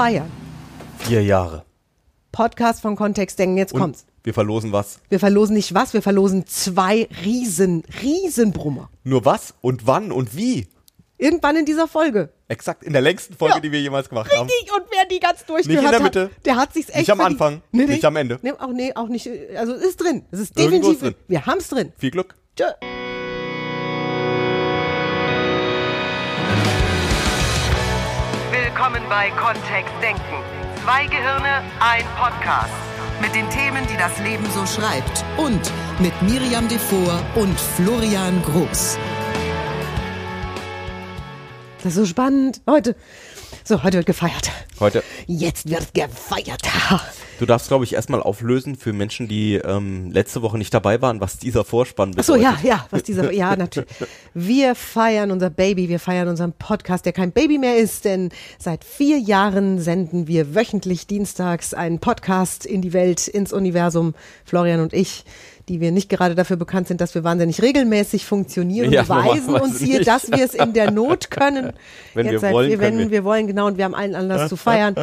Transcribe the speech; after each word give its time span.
feiern. 0.00 0.32
Vier 1.00 1.22
Jahre. 1.22 1.64
Podcast 2.32 2.80
von 2.80 2.96
Kontext 2.96 3.38
denken. 3.38 3.58
Jetzt 3.58 3.74
Und 3.74 3.80
kommt's. 3.80 4.06
wir 4.24 4.32
verlosen 4.32 4.72
was. 4.72 4.98
Wir 5.10 5.20
verlosen 5.20 5.54
nicht 5.54 5.74
was, 5.74 5.92
wir 5.92 6.00
verlosen 6.00 6.46
zwei 6.46 7.06
riesen, 7.22 7.82
riesen 8.02 8.52
Brummer. 8.52 8.88
Nur 9.04 9.26
was 9.26 9.52
und 9.60 9.86
wann 9.86 10.10
und 10.10 10.34
wie. 10.34 10.68
Irgendwann 11.18 11.56
in 11.56 11.66
dieser 11.66 11.86
Folge. 11.86 12.30
Exakt 12.48 12.82
in 12.82 12.94
der 12.94 13.02
längsten 13.02 13.34
Folge, 13.34 13.56
Ja. 13.56 13.60
die 13.60 13.72
wir 13.72 13.80
jemals 13.82 14.08
gemacht 14.08 14.30
haben. 14.34 14.48
Richtig, 14.48 14.72
und 14.74 14.84
wer 14.90 15.04
die 15.04 15.20
ganz 15.20 15.44
durchgehört 15.44 15.66
Nicht 15.68 15.76
in 15.84 15.90
der 15.90 15.92
hat, 15.98 16.02
Mitte. 16.02 16.30
der 16.46 16.56
hat 16.56 16.72
sich's 16.72 16.88
echt 16.88 17.00
Nicht 17.00 17.10
am. 17.10 17.20
Anfang, 17.20 17.60
nicht 17.72 18.02
am 18.06 18.16
Ende. 18.16 18.38
Nee, 18.40 18.52
auch, 18.52 18.72
nee, 18.72 18.94
auch 18.94 19.08
nicht, 19.08 19.28
also 19.54 19.74
es 19.74 19.82
ist 19.82 20.00
drin. 20.00 20.24
Es 20.30 20.40
ist 20.40 20.58
Irgendwo 20.58 20.76
definitiv 20.78 20.92
ist 20.94 21.02
drin. 21.02 21.14
Wir 21.28 21.44
haben's 21.44 21.68
drin. 21.68 21.92
Viel 21.98 22.10
Glück. 22.10 22.36
Tschö. 22.56 22.64
Bei 29.10 29.28
Kontext 29.32 29.92
Denken. 30.00 30.22
Zwei 30.84 31.04
Gehirne, 31.06 31.64
ein 31.80 32.04
Podcast. 32.16 32.72
Mit 33.20 33.34
den 33.34 33.50
Themen, 33.50 33.84
die 33.92 33.96
das 33.96 34.16
Leben 34.20 34.46
so 34.54 34.64
schreibt. 34.64 35.24
und 35.36 35.60
mit 35.98 36.12
Miriam 36.22 36.68
Devor 36.68 37.20
und 37.34 37.58
Florian 37.58 38.40
Groß. 38.44 38.98
Das 41.78 41.86
ist 41.86 41.94
so 41.96 42.06
spannend. 42.06 42.60
Heute, 42.68 42.94
so, 43.64 43.82
heute 43.82 43.98
wird 43.98 44.06
gefeiert. 44.06 44.50
Heute. 44.78 45.02
Jetzt 45.26 45.68
wird 45.68 45.94
gefeiert. 45.94 46.62
Du 47.38 47.46
darfst, 47.46 47.68
glaube 47.68 47.84
ich, 47.84 47.94
erstmal 47.94 48.22
auflösen 48.22 48.76
für 48.76 48.92
Menschen, 48.92 49.26
die 49.26 49.54
ähm, 49.54 50.10
letzte 50.10 50.42
Woche 50.42 50.58
nicht 50.58 50.74
dabei 50.74 51.00
waren, 51.00 51.20
was 51.20 51.38
dieser 51.38 51.64
Vorspann 51.64 52.14
Ach 52.18 52.22
so, 52.22 52.34
bedeutet. 52.34 52.64
ja, 52.64 52.68
ja, 52.68 52.86
was 52.90 53.02
dieser, 53.02 53.32
ja, 53.32 53.56
natürlich. 53.56 53.88
Wir 54.34 54.74
feiern 54.74 55.30
unser 55.30 55.48
Baby, 55.48 55.88
wir 55.88 56.00
feiern 56.00 56.28
unseren 56.28 56.52
Podcast, 56.52 57.06
der 57.06 57.14
kein 57.14 57.32
Baby 57.32 57.56
mehr 57.58 57.78
ist, 57.78 58.04
denn 58.04 58.28
seit 58.58 58.84
vier 58.84 59.18
Jahren 59.18 59.78
senden 59.78 60.26
wir 60.26 60.54
wöchentlich 60.54 61.06
dienstags 61.06 61.72
einen 61.72 61.98
Podcast 61.98 62.66
in 62.66 62.82
die 62.82 62.92
Welt, 62.92 63.26
ins 63.26 63.52
Universum, 63.52 64.14
Florian 64.44 64.80
und 64.80 64.92
ich, 64.92 65.24
die 65.68 65.80
wir 65.80 65.92
nicht 65.92 66.08
gerade 66.08 66.34
dafür 66.34 66.56
bekannt 66.56 66.88
sind, 66.88 67.00
dass 67.00 67.14
wir 67.14 67.22
wahnsinnig 67.24 67.62
regelmäßig 67.62 68.24
funktionieren, 68.26 68.90
Ja, 68.92 69.02
beweisen 69.04 69.54
uns 69.54 69.78
hier, 69.78 69.98
nicht. 69.98 70.08
dass 70.08 70.30
wir 70.30 70.44
es 70.44 70.54
in 70.54 70.72
der 70.72 70.90
Not 70.90 71.30
können. 71.30 71.72
Wenn 72.14 72.28
wir 72.30 72.40
seit- 72.40 72.52
wollen, 72.52 72.70
wir, 72.70 72.78
wenn 72.80 72.98
wir. 72.98 73.10
wir 73.10 73.24
wollen, 73.24 73.46
genau, 73.46 73.66
und 73.66 73.76
wir 73.78 73.84
haben 73.84 73.94
allen 73.94 74.14
Anlass 74.14 74.48
zu 74.48 74.56
feiern. 74.56 74.94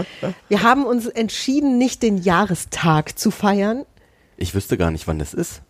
Wir 0.50 0.64
haben 0.64 0.86
uns 0.86 1.06
entschieden, 1.08 1.78
nicht 1.78 2.04
den 2.04 2.18
Jahrestag 2.18 3.18
zu 3.18 3.32
feiern. 3.32 3.84
Ich 4.36 4.54
wüsste 4.54 4.78
gar 4.78 4.92
nicht, 4.92 5.08
wann 5.08 5.20
das 5.20 5.34
ist. 5.34 5.62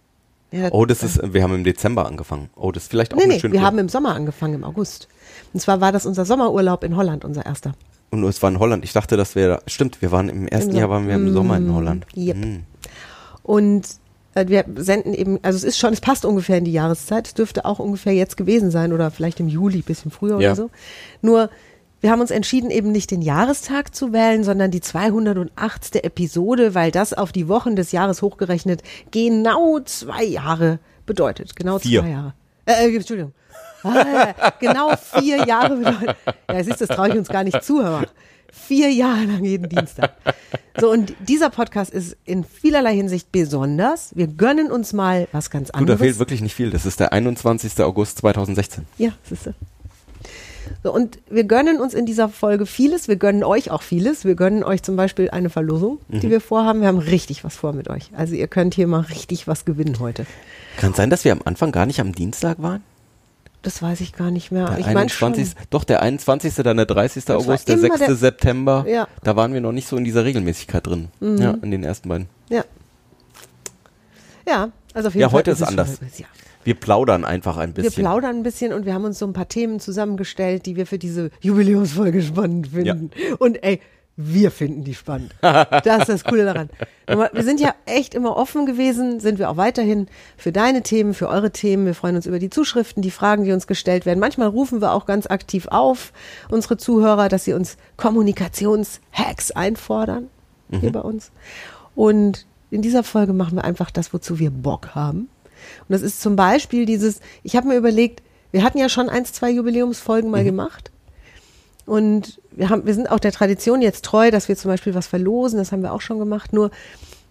Ja, 0.52 0.70
Oh, 0.72 0.86
das 0.86 1.04
ist, 1.04 1.20
wir 1.34 1.44
haben 1.44 1.54
im 1.56 1.64
Dezember 1.66 2.06
angefangen. 2.06 2.50
Oh, 2.56 2.72
das 2.72 2.84
ist 2.84 2.90
vielleicht 2.90 3.14
auch 3.14 3.18
Nee, 3.18 3.24
eine 3.26 3.34
nee, 3.34 3.40
schöne 3.40 3.54
wir 3.54 3.62
haben 3.62 3.78
im 3.80 3.90
Sommer 3.90 4.16
angefangen, 4.16 4.54
im 4.56 4.64
August. 4.64 5.10
Und 5.54 5.60
zwar 5.60 5.82
war 5.82 5.92
das 5.92 6.06
unser 6.06 6.24
Sommerurlaub 6.26 6.84
in 6.86 6.96
Holland, 6.96 7.26
unser 7.26 7.46
erster. 7.46 7.74
Und 8.12 8.24
es 8.24 8.42
war 8.42 8.50
in 8.50 8.58
Holland. 8.60 8.86
Ich 8.86 8.94
dachte, 8.94 9.18
das 9.18 9.36
wäre, 9.36 9.62
stimmt, 9.68 10.02
wir 10.02 10.12
waren 10.14 10.30
im 10.30 10.48
ersten 10.48 10.72
Im 10.72 10.78
Jahr 10.78 10.90
waren 10.90 11.08
wir 11.10 11.16
im 11.16 11.34
Sommer 11.34 11.58
in 11.58 11.74
Holland. 11.74 12.06
Yep. 12.16 12.36
Hm. 12.38 12.64
Und 13.44 13.86
äh, 13.86 13.88
wir 14.48 14.66
senden 14.76 15.14
eben, 15.14 15.40
also 15.44 15.58
es 15.58 15.64
ist 15.64 15.78
schon, 15.78 15.94
es 15.94 16.02
passt 16.02 16.26
ungefähr 16.26 16.58
in 16.58 16.66
die 16.66 16.72
Jahreszeit. 16.74 17.28
Es 17.28 17.34
dürfte 17.34 17.66
auch 17.66 17.80
ungefähr 17.80 18.14
jetzt 18.14 18.38
gewesen 18.38 18.72
sein 18.72 18.94
oder 18.94 19.10
vielleicht 19.12 19.40
im 19.40 19.48
Juli, 19.48 19.82
bisschen 19.82 20.12
früher 20.12 20.40
Ja. 20.40 20.50
oder 20.52 20.56
so. 20.56 20.70
Nur, 21.22 21.50
wir 22.02 22.12
haben 22.12 22.22
uns 22.22 22.30
entschieden, 22.30 22.70
eben 22.70 22.92
nicht 22.92 23.10
den 23.10 23.22
Jahrestag 23.24 23.96
zu 23.96 24.14
wählen, 24.14 24.44
sondern 24.44 24.70
die 24.70 24.82
208. 24.82 25.96
Episode, 26.04 26.76
weil 26.76 26.92
das 26.92 27.14
auf 27.14 27.32
die 27.32 27.48
Wochen 27.48 27.76
des 27.76 27.92
Jahres 27.92 28.22
hochgerechnet 28.22 28.84
genau 29.12 29.80
zwei 29.80 30.24
Jahre 30.24 30.80
bedeutet. 31.08 31.56
Genau 31.56 31.80
Vier. 31.80 32.02
zwei 32.02 32.10
Jahre. 32.10 32.34
Äh, 32.66 32.88
äh, 32.92 32.96
Entschuldigung. 32.96 33.34
Ah, 33.84 34.52
genau 34.60 34.90
vier 34.98 35.46
Jahre 35.46 35.78
bedeutet. 35.78 36.16
Ja, 36.52 36.64
siehst 36.64 36.82
du, 36.82 36.86
das 36.88 36.98
traue 36.98 37.10
ich 37.10 37.16
uns 37.16 37.30
gar 37.30 37.44
nicht 37.44 37.64
zu, 37.64 37.82
hör 37.84 37.92
mal. 37.92 38.08
Vier 38.52 38.92
Jahre 38.92 39.24
lang 39.26 39.44
jeden 39.44 39.70
Dienstag. 39.70 40.14
So, 40.80 40.92
und 40.92 41.14
dieser 41.28 41.50
Podcast 41.50 41.92
ist 41.92 42.16
in 42.26 42.44
vielerlei 42.44 42.96
Hinsicht 42.96 43.32
besonders. 43.32 44.16
Wir 44.16 44.28
gönnen 44.28 44.72
uns 44.72 44.94
mal 44.94 45.28
was 45.32 45.50
ganz 45.50 45.68
Du, 45.70 45.74
da 45.74 45.80
anderes. 45.80 46.00
fehlt 46.02 46.20
wirklich 46.20 46.42
nicht 46.42 46.54
viel. 46.56 46.70
Das 46.70 46.86
ist 46.86 47.00
der 47.00 47.14
21. 47.14 47.80
August 47.82 48.20
2016. 48.20 48.86
Ja, 48.98 49.10
siehst 49.28 49.48
du. 49.48 49.54
So, 50.84 50.94
und 50.94 51.18
wir 51.30 51.46
gönnen 51.46 51.80
uns 51.80 51.94
in 51.94 52.06
dieser 52.06 52.28
Folge 52.30 52.66
vieles. 52.66 53.08
Wir 53.08 53.16
gönnen 53.16 53.44
euch 53.44 53.72
auch 53.72 53.82
vieles. 53.82 54.26
Wir 54.26 54.36
gönnen 54.36 54.64
euch 54.64 54.84
zum 54.84 54.96
Beispiel 54.98 55.30
eine 55.30 55.50
Verlosung, 55.50 56.00
Mhm. 56.10 56.20
die 56.20 56.30
wir 56.30 56.42
vorhaben. 56.42 56.82
Wir 56.82 56.90
haben 56.90 56.98
richtig 57.00 57.44
was 57.44 57.56
vor 57.56 57.72
mit 57.74 57.90
euch. 57.90 58.12
Also 58.16 58.36
ihr 58.36 58.48
könnt 58.48 58.74
hier 58.76 58.86
mal 58.88 59.00
richtig 59.02 59.48
was 59.48 59.64
gewinnen 59.66 60.00
heute. 60.00 60.26
Kann 60.78 60.94
sein, 60.94 61.10
dass 61.10 61.24
wir 61.24 61.32
am 61.32 61.42
Anfang 61.46 61.72
gar 61.72 61.86
nicht 61.86 62.00
am 62.02 62.14
Dienstag 62.14 62.62
waren? 62.62 62.84
Das 63.64 63.82
weiß 63.82 64.02
ich 64.02 64.14
gar 64.14 64.32
nicht 64.32 64.52
mehr. 64.52 64.68
Der 64.68 64.78
ich 64.80 64.86
meine 64.86 65.00
21. 65.02 65.50
schon. 65.50 65.56
Doch, 65.72 65.84
der 65.84 66.02
21., 66.02 66.54
dann 66.56 66.78
der 66.78 66.86
30. 66.86 67.28
war 67.28 67.38
August, 67.38 67.68
der 67.68 67.76
immer 67.78 67.88
6. 67.98 68.00
der- 68.00 68.16
September. 68.16 68.86
Ja. 68.88 69.04
Mhm. 69.04 69.08
Da 69.24 69.36
waren 69.36 69.54
wir 69.54 69.62
noch 69.62 69.72
nicht 69.74 69.88
so 69.88 69.98
in 69.98 70.04
dieser 70.04 70.24
Regelmäßigkeit 70.26 70.86
drin. 70.86 71.10
Ja, 71.20 71.52
in 71.62 71.72
den 71.72 71.84
ersten 71.84 72.08
beiden. 72.10 72.28
Ja. 72.50 72.64
Ja, 74.48 74.70
also 74.94 75.08
auf 75.10 75.14
jeden 75.14 75.22
Ja, 75.22 75.30
Fall 75.30 75.40
heute 75.40 75.52
ist 75.52 75.62
es 75.62 75.68
anders. 75.68 75.98
schon- 75.98 76.08
Ja. 76.18 76.26
Wir 76.64 76.76
plaudern 76.76 77.24
einfach 77.26 77.58
ein 77.58 77.76
Wir 77.76 77.84
bisschen. 77.86 78.04
plaudern 78.04 78.38
ein 78.38 78.44
bisschen 78.44 78.74
und 78.74 78.86
wir 78.86 78.94
haben 78.94 79.06
uns 79.06 79.20
so 79.20 79.26
ein 79.26 79.34
paar 79.34 79.48
Themen 79.48 79.80
zusammengestellt, 79.80 80.66
die 80.66 80.76
wir 80.76 80.86
für 80.86 80.98
diese 80.98 81.32
Jubiläumsfolge 81.42 82.22
spannend 82.22 82.68
finden. 82.68 83.12
Und 83.40 83.64
ey, 83.64 83.80
wir 84.18 84.50
finden 84.50 84.84
die 84.84 84.96
spannend. 84.96 85.34
Das 85.42 86.00
ist 86.00 86.10
das 86.10 86.24
Coole 86.24 86.44
daran. 86.44 86.70
Wir 87.08 87.44
sind 87.44 87.60
ja 87.60 87.74
echt 87.86 88.16
immer 88.16 88.36
offen 88.36 88.66
gewesen, 88.66 89.20
sind 89.20 89.38
wir 89.38 89.50
auch 89.50 89.58
weiterhin 89.58 90.08
für 90.36 90.52
deine 90.52 90.82
Themen, 90.82 91.14
für 91.14 91.30
eure 91.30 91.52
Themen. 91.52 91.86
Wir 91.86 91.94
freuen 91.94 92.16
uns 92.16 92.26
über 92.26 92.40
die 92.40 92.50
Zuschriften, 92.50 93.04
die 93.04 93.12
Fragen, 93.12 93.44
die 93.44 93.52
uns 93.52 93.68
gestellt 93.68 94.08
werden. 94.08 94.20
Manchmal 94.20 94.48
rufen 94.48 94.82
wir 94.82 94.92
auch 94.92 95.06
ganz 95.06 95.28
aktiv 95.28 95.68
auf, 95.70 96.12
unsere 96.50 96.78
Zuhörer, 96.78 97.30
dass 97.30 97.46
sie 97.46 97.54
uns 97.54 97.78
Kommunikationshacks 97.96 99.52
einfordern 99.52 100.30
hier 100.82 100.92
bei 100.92 101.02
uns. 101.02 101.32
Und 101.96 102.46
in 102.72 102.82
dieser 102.82 103.04
Folge 103.04 103.34
machen 103.34 103.56
wir 103.56 103.64
einfach 103.64 103.92
das, 103.92 104.14
wozu 104.14 104.40
wir 104.40 104.52
Bock 104.52 104.96
haben. 104.96 105.30
Und 105.82 105.90
das 105.90 106.02
ist 106.02 106.22
zum 106.22 106.36
Beispiel 106.36 106.86
dieses, 106.86 107.22
ich 107.44 107.56
habe 107.56 107.68
mir 107.68 107.78
überlegt, 107.78 108.22
wir 108.52 108.64
hatten 108.64 108.78
ja 108.78 108.90
schon 108.90 109.10
eins, 109.10 109.32
zwei 109.32 109.52
Jubiläumsfolgen 109.52 110.30
mal 110.30 110.44
gemacht. 110.44 110.92
Und 111.88 112.42
wir, 112.52 112.70
haben, 112.70 112.86
wir 112.86 112.94
sind 112.94 113.10
auch 113.10 113.20
der 113.20 113.32
Tradition 113.32 113.82
jetzt 113.82 114.04
treu, 114.04 114.30
dass 114.30 114.50
wir 114.50 114.58
zum 114.58 114.70
Beispiel 114.70 114.94
was 114.94 115.08
verlosen, 115.08 115.58
das 115.58 115.72
haben 115.72 115.82
wir 115.82 115.94
auch 115.94 116.02
schon 116.02 116.20
gemacht. 116.20 116.52
Nur, 116.52 116.70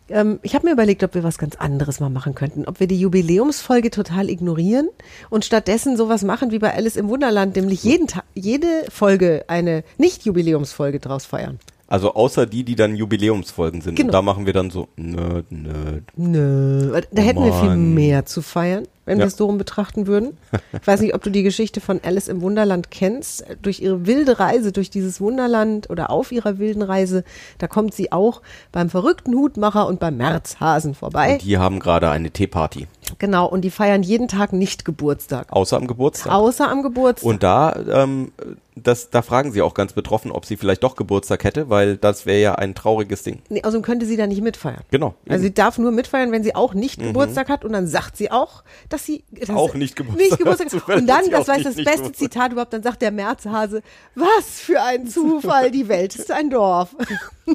ähm, 0.09 0.41
ich 0.43 0.55
habe 0.55 0.67
mir 0.67 0.73
überlegt, 0.73 1.05
ob 1.05 1.15
wir 1.15 1.23
was 1.23 1.37
ganz 1.37 1.57
anderes 1.57 2.01
mal 2.01 2.09
machen 2.09 2.35
könnten. 2.35 2.65
Ob 2.67 2.81
wir 2.81 2.87
die 2.87 2.99
Jubiläumsfolge 2.99 3.91
total 3.91 4.31
ignorieren 4.31 4.89
und 5.29 5.45
stattdessen 5.45 5.99
sowas 5.99 6.23
machen 6.23 6.53
wie 6.53 6.59
bei 6.59 6.73
Alice 6.73 6.97
im 6.97 7.09
Wunderland, 7.09 7.55
nämlich 7.55 7.85
jeden 7.85 8.07
Tag, 8.07 8.25
jede 8.35 8.87
Folge 8.91 9.45
eine 9.49 9.85
Nicht-Jubiläumsfolge 9.99 11.01
draus 11.01 11.27
feiern. 11.27 11.59
Also 11.87 12.15
außer 12.15 12.47
die, 12.47 12.65
die 12.65 12.75
dann 12.75 12.97
Jubiläumsfolgen 12.97 13.83
sind. 13.83 13.97
Genau. 13.97 14.09
Und 14.09 14.13
da 14.15 14.23
machen 14.23 14.47
wir 14.47 14.55
dann 14.55 14.71
so, 14.71 14.89
nö, 14.97 15.43
nö. 15.51 16.01
Nö, 16.17 17.01
da 17.13 17.23
hätten 17.23 17.45
wir 17.45 17.53
viel 17.53 17.69
Mann. 17.69 17.95
mehr 17.95 18.27
zu 18.27 18.41
feiern, 18.41 18.89
wenn 19.07 19.19
Ja. 19.19 19.25
wir 19.25 19.29
es 19.29 19.37
so 19.39 19.47
rum 19.47 19.57
betrachten 19.57 20.07
würden. 20.07 20.37
Ich 20.79 20.87
weiß 20.87 21.01
nicht, 21.01 21.15
ob 21.15 21.23
du 21.23 21.31
die 21.31 21.43
Geschichte 21.43 21.81
von 21.81 22.01
Alice 22.05 22.29
im 22.29 22.43
Wunderland 22.43 22.91
kennst. 22.91 23.45
Durch 23.63 23.81
ihre 23.81 24.07
wilde 24.07 24.39
Reise 24.39 24.73
durch 24.73 24.91
dieses 24.91 25.21
Wunderland 25.21 25.89
oder 25.89 26.11
auf 26.11 26.31
ihrer 26.33 26.59
wilden 26.59 26.83
Reise, 26.83 27.25
da 27.59 27.67
kommt 27.69 27.95
sie 27.95 28.13
auch 28.13 28.43
beim 28.73 28.91
verrückten 28.91 29.35
Hutmacher 29.35 29.87
und 29.87 29.99
beim 30.01 30.19
Märzhasen 30.19 30.95
vorbei. 30.95 31.35
Und 31.35 31.45
die 31.45 31.57
haben 31.57 31.81
gerade 31.81 32.11
eine 32.11 32.31
Teeparty. 32.31 32.87
Genau, 33.19 33.47
und 33.47 33.63
die 33.63 33.71
feiern 33.71 34.03
jeden 34.03 34.29
Tag 34.29 34.53
nicht 34.53 34.85
Geburtstag. 34.85 35.53
Außer 35.53 35.77
am 35.77 35.87
Geburtstag. 35.87 36.33
Außer 36.33 36.69
am 36.69 36.83
Geburtstag. 36.83 37.29
Und 37.29 37.43
da, 37.43 37.77
ähm, 37.91 38.33
das, 38.75 39.11
da 39.11 39.23
fragen 39.23 39.53
sie 39.53 39.63
auch 39.63 39.75
ganz 39.75 39.95
betroffen, 39.95 40.31
ob 40.31 40.45
sie 40.45 40.57
vielleicht 40.57 40.83
doch 40.83 40.97
Geburtstag 40.97 41.45
hätte, 41.45 41.71
weil 41.71 41.97
das 41.97 42.27
wäre 42.27 42.41
ja 42.41 42.55
ein 42.57 42.75
trauriges 42.75 43.23
Ding. 43.23 43.41
Nee, 43.49 43.63
außerdem 43.63 43.83
könnte 43.83 44.07
sie 44.07 44.17
da 44.17 44.27
nicht 44.27 44.43
mitfeiern. 44.43 44.83
Genau. 44.91 45.15
Also 45.29 45.43
sie 45.43 45.47
eben. 45.47 45.55
darf 45.55 45.79
nur 45.79 45.93
mitfeiern, 45.93 46.31
wenn 46.33 46.45
sie 46.45 46.55
auch 46.55 46.75
nicht 46.75 47.01
Geburtstag 47.01 47.49
hat 47.49 47.65
und 47.65 47.73
dann 47.73 47.87
sagt 47.87 48.17
sie 48.17 48.31
auch, 48.31 48.63
dass 48.89 49.07
sie 49.07 49.25
dass 49.31 49.51
Auch 49.51 49.73
sie 49.73 49.79
nicht 49.79 49.97
Geburtstag 49.97 50.29
nicht 50.29 50.39
Geburtstag 50.39 50.73
hat. 50.89 50.97
Und 50.97 51.07
dann, 51.07 51.25
Sie 51.25 51.31
das 51.31 51.49
war 51.49 51.59
das 51.59 51.77
beste. 51.77 52.13
Zitat 52.13 52.53
überhaupt, 52.53 52.73
dann 52.73 52.83
sagt 52.83 53.03
der 53.03 53.11
Märzhase, 53.11 53.83
was 54.15 54.61
für 54.61 54.83
ein 54.83 55.07
Zufall, 55.07 55.71
die 55.71 55.89
Welt 55.89 56.15
ist 56.17 56.31
ein 56.31 56.51
Dorf. 56.51 56.95
Das 57.47 57.55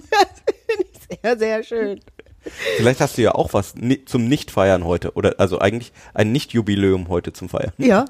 finde 0.69 0.85
ich 0.93 1.19
sehr, 1.21 1.37
sehr 1.37 1.63
schön. 1.63 1.99
Vielleicht 2.77 3.01
hast 3.01 3.17
du 3.17 3.21
ja 3.21 3.35
auch 3.35 3.53
was 3.53 3.75
zum 4.05 4.27
Nicht-Feiern 4.27 4.83
heute. 4.83 5.13
Oder 5.13 5.35
also 5.39 5.59
eigentlich 5.59 5.91
ein 6.13 6.31
Nicht-Jubiläum 6.31 7.07
heute 7.09 7.33
zum 7.33 7.49
Feiern. 7.49 7.71
Ja, 7.77 8.05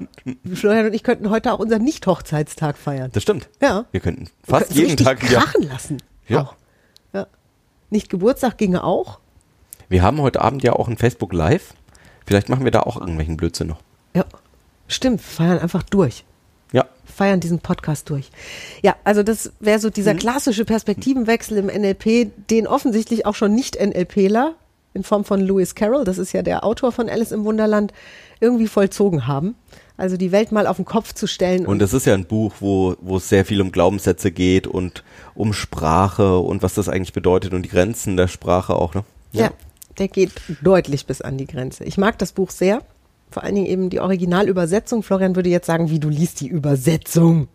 Florian 0.54 0.86
und 0.86 0.94
ich 0.94 1.02
könnten 1.02 1.28
heute 1.30 1.52
auch 1.52 1.58
unseren 1.58 1.82
Nicht-Hochzeitstag 1.82 2.78
feiern. 2.78 3.10
Das 3.12 3.22
stimmt. 3.22 3.48
Ja. 3.60 3.84
Wir 3.90 4.00
könnten 4.00 4.26
Wir 4.26 4.30
fast 4.58 4.68
könnten 4.68 4.80
jeden 4.80 4.96
Tag 4.96 5.22
wieder. 5.22 5.40
krachen 5.40 5.62
lassen. 5.68 5.98
Ja. 6.28 6.42
Auch. 6.42 6.54
ja. 7.12 7.26
Nicht 7.90 8.08
Geburtstag 8.08 8.56
ginge 8.56 8.84
auch. 8.84 9.18
Wir 9.88 10.02
haben 10.02 10.20
heute 10.22 10.40
Abend 10.40 10.62
ja 10.62 10.72
auch 10.72 10.88
ein 10.88 10.96
Facebook 10.96 11.34
Live. 11.34 11.74
Vielleicht 12.26 12.48
machen 12.48 12.64
wir 12.64 12.70
da 12.70 12.80
auch 12.80 12.96
irgendwelchen 12.96 13.36
Blödsinn 13.36 13.66
noch. 13.68 13.80
Ja. 14.14 14.24
Stimmt, 14.88 15.20
feiern 15.20 15.58
einfach 15.58 15.82
durch. 15.82 16.24
Ja. 17.12 17.24
feiern 17.24 17.40
diesen 17.40 17.60
Podcast 17.60 18.10
durch. 18.10 18.30
Ja, 18.82 18.96
also 19.04 19.22
das 19.22 19.52
wäre 19.60 19.78
so 19.78 19.88
Mhm. 19.88 19.92
dieser 19.92 20.14
klassische 20.14 20.64
Perspektivenwechsel 20.64 21.58
im 21.58 21.66
NLP, 21.68 22.30
den 22.50 22.66
offensichtlich 22.66 23.26
auch 23.26 23.34
schon 23.34 23.54
nicht 23.54 23.76
NLPler 23.76 24.54
in 24.94 25.04
Form 25.04 25.24
von 25.24 25.40
Lewis 25.40 25.74
Carroll, 25.74 26.04
das 26.04 26.18
ist 26.18 26.32
ja 26.32 26.42
der 26.42 26.64
Autor 26.64 26.92
von 26.92 27.08
Alice 27.08 27.32
im 27.32 27.44
Wunderland, 27.44 27.92
irgendwie 28.40 28.66
vollzogen 28.66 29.26
haben. 29.26 29.54
Also 29.96 30.16
die 30.16 30.32
Welt 30.32 30.52
mal 30.52 30.66
auf 30.66 30.76
den 30.76 30.84
Kopf 30.84 31.12
zu 31.14 31.26
stellen. 31.26 31.64
Und 31.66 31.80
es 31.80 31.92
ist 31.94 32.06
ja 32.06 32.14
ein 32.14 32.24
Buch, 32.26 32.54
wo, 32.60 32.96
wo 33.00 33.18
es 33.18 33.28
sehr 33.28 33.44
viel 33.44 33.60
um 33.60 33.72
Glaubenssätze 33.72 34.32
geht 34.32 34.66
und 34.66 35.04
um 35.34 35.52
Sprache 35.52 36.38
und 36.38 36.62
was 36.62 36.74
das 36.74 36.88
eigentlich 36.88 37.12
bedeutet 37.12 37.54
und 37.54 37.62
die 37.62 37.68
Grenzen 37.68 38.16
der 38.16 38.28
Sprache 38.28 38.74
auch, 38.74 38.94
ne? 38.94 39.04
ja, 39.32 39.50
der 39.98 40.08
geht 40.08 40.32
deutlich 40.62 41.06
bis 41.06 41.20
an 41.22 41.38
die 41.38 41.46
Grenze. 41.46 41.84
Ich 41.84 41.98
mag 41.98 42.18
das 42.18 42.32
Buch 42.32 42.50
sehr. 42.50 42.82
Vor 43.32 43.42
allen 43.42 43.54
Dingen 43.54 43.66
eben 43.66 43.90
die 43.90 44.00
Originalübersetzung. 44.00 45.02
Florian 45.02 45.36
würde 45.36 45.50
jetzt 45.50 45.66
sagen, 45.66 45.90
wie 45.90 45.98
du 45.98 46.08
liest 46.08 46.40
die 46.40 46.48
Übersetzung. 46.48 47.48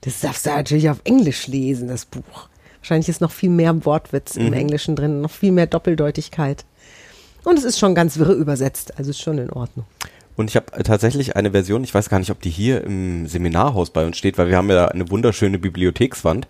Das 0.00 0.20
darfst 0.20 0.46
du 0.46 0.50
natürlich 0.50 0.90
auf 0.90 1.00
Englisch 1.04 1.46
lesen, 1.46 1.88
das 1.88 2.06
Buch. 2.06 2.48
Wahrscheinlich 2.80 3.08
ist 3.08 3.20
noch 3.20 3.30
viel 3.30 3.50
mehr 3.50 3.84
Wortwitz 3.84 4.34
im 4.34 4.52
Englischen 4.52 4.96
drin, 4.96 5.20
noch 5.20 5.30
viel 5.30 5.52
mehr 5.52 5.68
Doppeldeutigkeit. 5.68 6.64
Und 7.44 7.56
es 7.56 7.64
ist 7.64 7.78
schon 7.78 7.94
ganz 7.94 8.18
wirr 8.18 8.32
übersetzt, 8.32 8.98
also 8.98 9.10
ist 9.10 9.20
schon 9.20 9.38
in 9.38 9.50
Ordnung. 9.50 9.86
Und 10.34 10.50
ich 10.50 10.56
habe 10.56 10.82
tatsächlich 10.82 11.36
eine 11.36 11.52
Version, 11.52 11.84
ich 11.84 11.94
weiß 11.94 12.08
gar 12.08 12.18
nicht, 12.18 12.30
ob 12.30 12.40
die 12.40 12.50
hier 12.50 12.82
im 12.82 13.28
Seminarhaus 13.28 13.90
bei 13.90 14.04
uns 14.04 14.16
steht, 14.16 14.38
weil 14.38 14.48
wir 14.48 14.56
haben 14.56 14.70
ja 14.70 14.88
eine 14.88 15.10
wunderschöne 15.10 15.58
Bibliothekswand. 15.58 16.48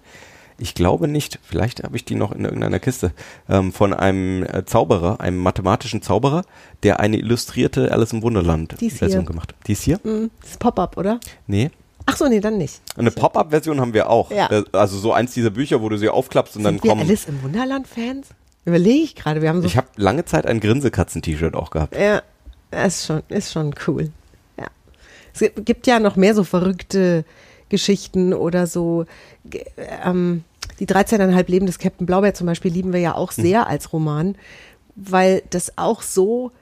Ich 0.59 0.75
glaube 0.75 1.09
nicht, 1.09 1.39
vielleicht 1.43 1.83
habe 1.83 1.97
ich 1.97 2.05
die 2.05 2.15
noch 2.15 2.33
in 2.33 2.45
irgendeiner 2.45 2.79
Kiste, 2.79 3.13
ähm, 3.49 3.73
von 3.73 3.93
einem 3.95 4.45
äh, 4.45 4.65
Zauberer, 4.65 5.21
einem 5.21 5.39
mathematischen 5.39 6.03
Zauberer, 6.03 6.43
der 6.83 7.01
eine 7.01 7.17
illustrierte 7.19 7.91
Alice 7.93 8.13
im 8.13 8.23
Wunderland 8.23 8.75
Die 8.81 8.87
ist 8.87 8.99
Version 8.99 9.23
hier. 9.23 9.27
gemacht 9.29 9.53
hat. 9.53 9.67
Die 9.67 9.73
ist 9.73 9.83
hier? 9.83 9.99
Hm, 10.03 10.31
Das 10.41 10.51
ist 10.53 10.61
Pop-up, 10.61 10.97
oder? 10.97 11.19
Nee. 11.47 11.71
Ach 12.07 12.17
so, 12.17 12.27
nee, 12.29 12.41
dann 12.41 12.59
nicht. 12.59 12.81
Eine 12.97 13.13
Pop-Up-Version 13.13 13.81
haben 13.81 13.95
wir 13.95 14.11
auch. 14.11 14.31
Ja. 14.33 14.51
Äh, 14.51 14.65
Also 14.73 14.99
so 14.99 15.13
eins 15.13 15.35
dieser 15.35 15.51
Bücher, 15.51 15.81
wo 15.83 15.89
du 15.89 15.97
sie 15.97 16.09
aufklappst 16.09 16.57
und 16.57 16.63
Sind 16.65 16.77
dann 16.79 16.83
wir 16.83 16.91
kommen. 16.91 17.03
Alice 17.03 17.27
im 17.27 17.43
Wunderland-Fans? 17.43 18.29
Überlege 18.65 19.03
ich 19.05 19.15
gerade. 19.15 19.41
Wir 19.43 19.49
haben 19.49 19.61
so 19.61 19.67
Ich 19.67 19.77
habe 19.77 19.87
lange 19.97 20.25
Zeit 20.25 20.47
ein 20.47 20.61
Grinsekatzen-T-Shirt 20.61 21.55
auch 21.55 21.71
gehabt. 21.71 21.97
Ja, 21.97 22.23
ist 22.87 23.07
schon, 23.07 23.23
ist 23.29 23.53
schon 23.53 23.75
cool. 23.87 24.11
Ja. 24.59 24.67
Es 25.35 25.45
gibt 25.65 25.87
ja 25.87 25.99
noch 26.01 26.17
mehr 26.17 26.35
so 26.35 26.43
verrückte 26.45 27.25
Geschichten 27.73 28.33
oder 28.33 28.69
so. 28.69 29.07
Ähm, 30.05 30.45
die 30.79 30.87
13,5 30.87 31.51
Leben 31.51 31.67
des 31.67 31.79
Captain 31.79 32.07
Blaubeer 32.07 32.35
zum 32.35 32.47
Beispiel 32.47 32.71
lieben 32.71 32.93
wir 32.93 33.01
ja 33.01 33.17
auch 33.17 33.33
sehr 33.33 33.67
als 33.67 33.93
Roman, 33.93 34.37
weil 34.95 35.43
das 35.51 35.79
auch 35.79 36.03
so, 36.03 36.53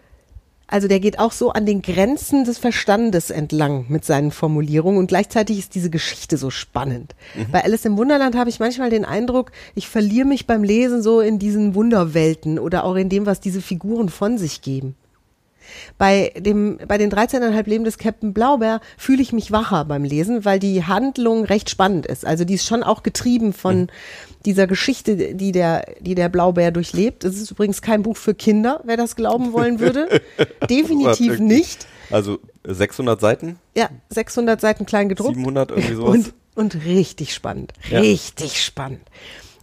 also 0.68 0.86
der 0.86 1.00
geht 1.00 1.18
auch 1.18 1.32
so 1.32 1.50
an 1.50 1.66
den 1.66 1.82
Grenzen 1.82 2.44
des 2.44 2.58
Verstandes 2.58 3.30
entlang 3.30 3.86
mit 3.88 4.04
seinen 4.04 4.30
Formulierungen 4.30 4.98
und 4.98 5.08
gleichzeitig 5.08 5.58
ist 5.58 5.74
diese 5.74 5.90
Geschichte 5.90 6.36
so 6.36 6.50
spannend. 6.50 7.14
Bei 7.50 7.64
Alice 7.64 7.84
im 7.84 7.96
Wunderland 7.96 8.36
habe 8.36 8.50
ich 8.50 8.60
manchmal 8.60 8.90
den 8.90 9.04
Eindruck, 9.04 9.50
ich 9.74 9.88
verliere 9.88 10.26
mich 10.26 10.46
beim 10.46 10.62
Lesen 10.62 11.02
so 11.02 11.20
in 11.20 11.38
diesen 11.38 11.74
Wunderwelten 11.74 12.58
oder 12.58 12.84
auch 12.84 12.94
in 12.94 13.08
dem, 13.08 13.26
was 13.26 13.40
diese 13.40 13.60
Figuren 13.60 14.08
von 14.08 14.38
sich 14.38 14.62
geben. 14.62 14.94
Bei 15.98 16.32
dem, 16.36 16.78
bei 16.86 16.98
den 16.98 17.10
13,5 17.10 17.68
Leben 17.68 17.84
des 17.84 17.98
Captain 17.98 18.32
Blaubeer 18.32 18.80
fühle 18.96 19.22
ich 19.22 19.32
mich 19.32 19.52
wacher 19.52 19.84
beim 19.84 20.04
Lesen, 20.04 20.44
weil 20.44 20.58
die 20.58 20.84
Handlung 20.84 21.44
recht 21.44 21.70
spannend 21.70 22.06
ist. 22.06 22.26
Also 22.26 22.44
die 22.44 22.54
ist 22.54 22.66
schon 22.66 22.82
auch 22.82 23.02
getrieben 23.02 23.52
von 23.52 23.88
dieser 24.44 24.66
Geschichte, 24.66 25.34
die 25.34 25.52
der, 25.52 25.84
die 26.00 26.14
der 26.14 26.28
Blaubeer 26.28 26.70
durchlebt. 26.70 27.24
Es 27.24 27.36
ist 27.36 27.50
übrigens 27.50 27.82
kein 27.82 28.02
Buch 28.02 28.16
für 28.16 28.34
Kinder, 28.34 28.80
wer 28.84 28.96
das 28.96 29.16
glauben 29.16 29.52
wollen 29.52 29.80
würde. 29.80 30.20
Definitiv 30.70 31.38
nicht. 31.38 31.86
Also 32.10 32.38
600 32.64 33.20
Seiten, 33.20 33.58
Ja, 33.74 33.88
600 34.10 34.60
Seiten 34.60 34.86
klein 34.86 35.08
gedruckt. 35.08 35.36
700 35.36 35.70
irgendwie 35.70 35.94
sowas. 35.94 36.14
Und, 36.14 36.34
und 36.54 36.84
richtig 36.84 37.32
spannend. 37.34 37.72
Ja. 37.90 38.00
Richtig 38.00 38.62
spannend. 38.62 39.02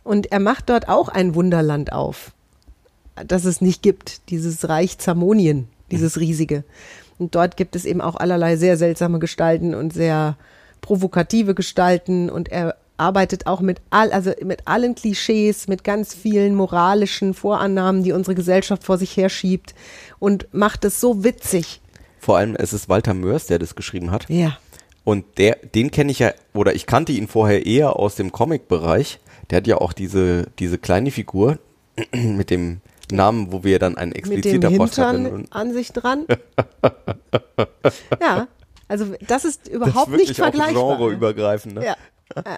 Und 0.03 0.31
er 0.31 0.39
macht 0.39 0.69
dort 0.69 0.87
auch 0.87 1.09
ein 1.09 1.35
Wunderland 1.35 1.91
auf, 1.91 2.31
das 3.25 3.43
es 3.45 3.59
nicht 3.61 3.81
gibt. 3.81 4.29
Dieses 4.29 4.69
Reich 4.69 4.97
Zamonien, 4.97 5.67
dieses 5.91 6.19
riesige. 6.19 6.63
Und 7.17 7.35
dort 7.35 7.57
gibt 7.57 7.75
es 7.75 7.85
eben 7.85 8.01
auch 8.01 8.15
allerlei 8.15 8.57
sehr 8.57 8.77
seltsame 8.77 9.19
Gestalten 9.19 9.73
und 9.73 9.93
sehr 9.93 10.37
provokative 10.81 11.55
Gestalten. 11.55 12.29
Und 12.29 12.49
er 12.49 12.75
arbeitet 12.97 13.47
auch 13.47 13.61
mit 13.61 13.81
all, 13.89 14.11
also 14.11 14.31
mit 14.43 14.67
allen 14.67 14.95
Klischees, 14.95 15.67
mit 15.67 15.83
ganz 15.83 16.13
vielen 16.13 16.55
moralischen 16.55 17.33
Vorannahmen, 17.33 18.03
die 18.03 18.11
unsere 18.11 18.35
Gesellschaft 18.35 18.83
vor 18.83 18.97
sich 18.97 19.15
herschiebt 19.15 19.73
und 20.19 20.47
macht 20.51 20.85
es 20.85 20.99
so 20.99 21.23
witzig. 21.23 21.81
vor 22.19 22.37
allem 22.37 22.55
es 22.55 22.73
ist 22.73 22.89
Walter 22.89 23.13
Mörs, 23.13 23.47
der 23.47 23.59
das 23.59 23.75
geschrieben 23.75 24.11
hat. 24.11 24.29
Ja. 24.29 24.57
Und 25.03 25.37
der, 25.37 25.55
den 25.55 25.91
kenne 25.91 26.11
ich 26.11 26.19
ja, 26.19 26.33
oder 26.53 26.75
ich 26.75 26.85
kannte 26.85 27.13
ihn 27.13 27.27
vorher 27.27 27.65
eher 27.65 27.95
aus 27.95 28.15
dem 28.15 28.33
Comic-Bereich. 28.33 29.19
Der 29.49 29.57
hat 29.57 29.67
ja 29.67 29.77
auch 29.77 29.93
diese, 29.93 30.47
diese 30.59 30.77
kleine 30.77 31.11
Figur 31.11 31.59
mit 32.13 32.49
dem 32.49 32.81
Namen, 33.11 33.51
wo 33.51 33.63
wir 33.63 33.79
dann 33.79 33.95
dem 33.95 34.11
expliziter 34.11 34.69
Post 34.71 34.99
Und 34.99 35.47
an 35.51 35.73
sich 35.73 35.91
dran. 35.91 36.25
ja, 38.21 38.47
also 38.87 39.05
das 39.27 39.45
ist 39.45 39.67
das 39.67 39.73
überhaupt 39.73 40.07
ist 40.07 40.11
wirklich 40.11 40.29
nicht 40.29 40.41
auch 40.41 40.45
vergleichbar. 40.45 40.97
genreübergreifend. 40.97 41.75
Ne? 41.75 41.85
Ja. 41.85 41.95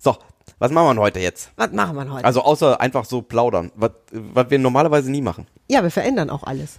So, 0.00 0.16
was 0.60 0.70
machen 0.70 0.96
wir 0.96 1.02
heute 1.02 1.18
jetzt? 1.18 1.50
Was 1.56 1.72
machen 1.72 1.96
wir 1.96 2.08
heute? 2.12 2.24
Also 2.24 2.42
außer 2.42 2.80
einfach 2.80 3.04
so 3.04 3.20
plaudern, 3.20 3.72
was, 3.74 3.90
was 4.12 4.48
wir 4.48 4.60
normalerweise 4.60 5.10
nie 5.10 5.22
machen. 5.22 5.48
ja, 5.68 5.82
wir 5.82 5.90
verändern 5.90 6.30
auch 6.30 6.44
alles. 6.44 6.78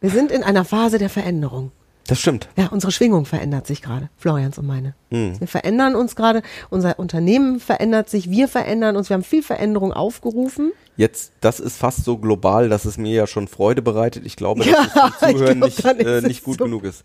Wir 0.00 0.10
sind 0.10 0.32
in 0.32 0.42
einer 0.42 0.64
Phase 0.64 0.98
der 0.98 1.10
Veränderung. 1.10 1.70
Das 2.06 2.18
stimmt. 2.20 2.48
Ja, 2.56 2.68
unsere 2.68 2.90
Schwingung 2.90 3.24
verändert 3.24 3.66
sich 3.66 3.82
gerade, 3.82 4.08
Florians 4.16 4.58
und 4.58 4.66
meine. 4.66 4.94
Hm. 5.10 5.38
Wir 5.38 5.46
verändern 5.46 5.94
uns 5.94 6.16
gerade, 6.16 6.42
unser 6.68 6.98
Unternehmen 6.98 7.60
verändert 7.60 8.08
sich, 8.10 8.30
wir 8.30 8.48
verändern 8.48 8.96
uns, 8.96 9.10
wir 9.10 9.14
haben 9.14 9.22
viel 9.22 9.42
Veränderung 9.42 9.92
aufgerufen. 9.92 10.72
Jetzt, 10.96 11.32
das 11.40 11.60
ist 11.60 11.76
fast 11.78 12.04
so 12.04 12.18
global, 12.18 12.68
dass 12.68 12.84
es 12.84 12.98
mir 12.98 13.12
ja 13.14 13.26
schon 13.26 13.48
Freude 13.48 13.80
bereitet. 13.80 14.26
Ich 14.26 14.36
glaube, 14.36 14.64
dass 14.64 14.68
Ja, 14.72 15.12
es 15.14 15.18
zum 15.18 15.30
Zuhören 15.38 15.60
glaub, 15.60 15.96
nicht, 15.96 16.06
äh, 16.06 16.20
nicht 16.22 16.44
gut 16.44 16.58
so. 16.58 16.64
genug 16.64 16.84
ist. 16.84 17.04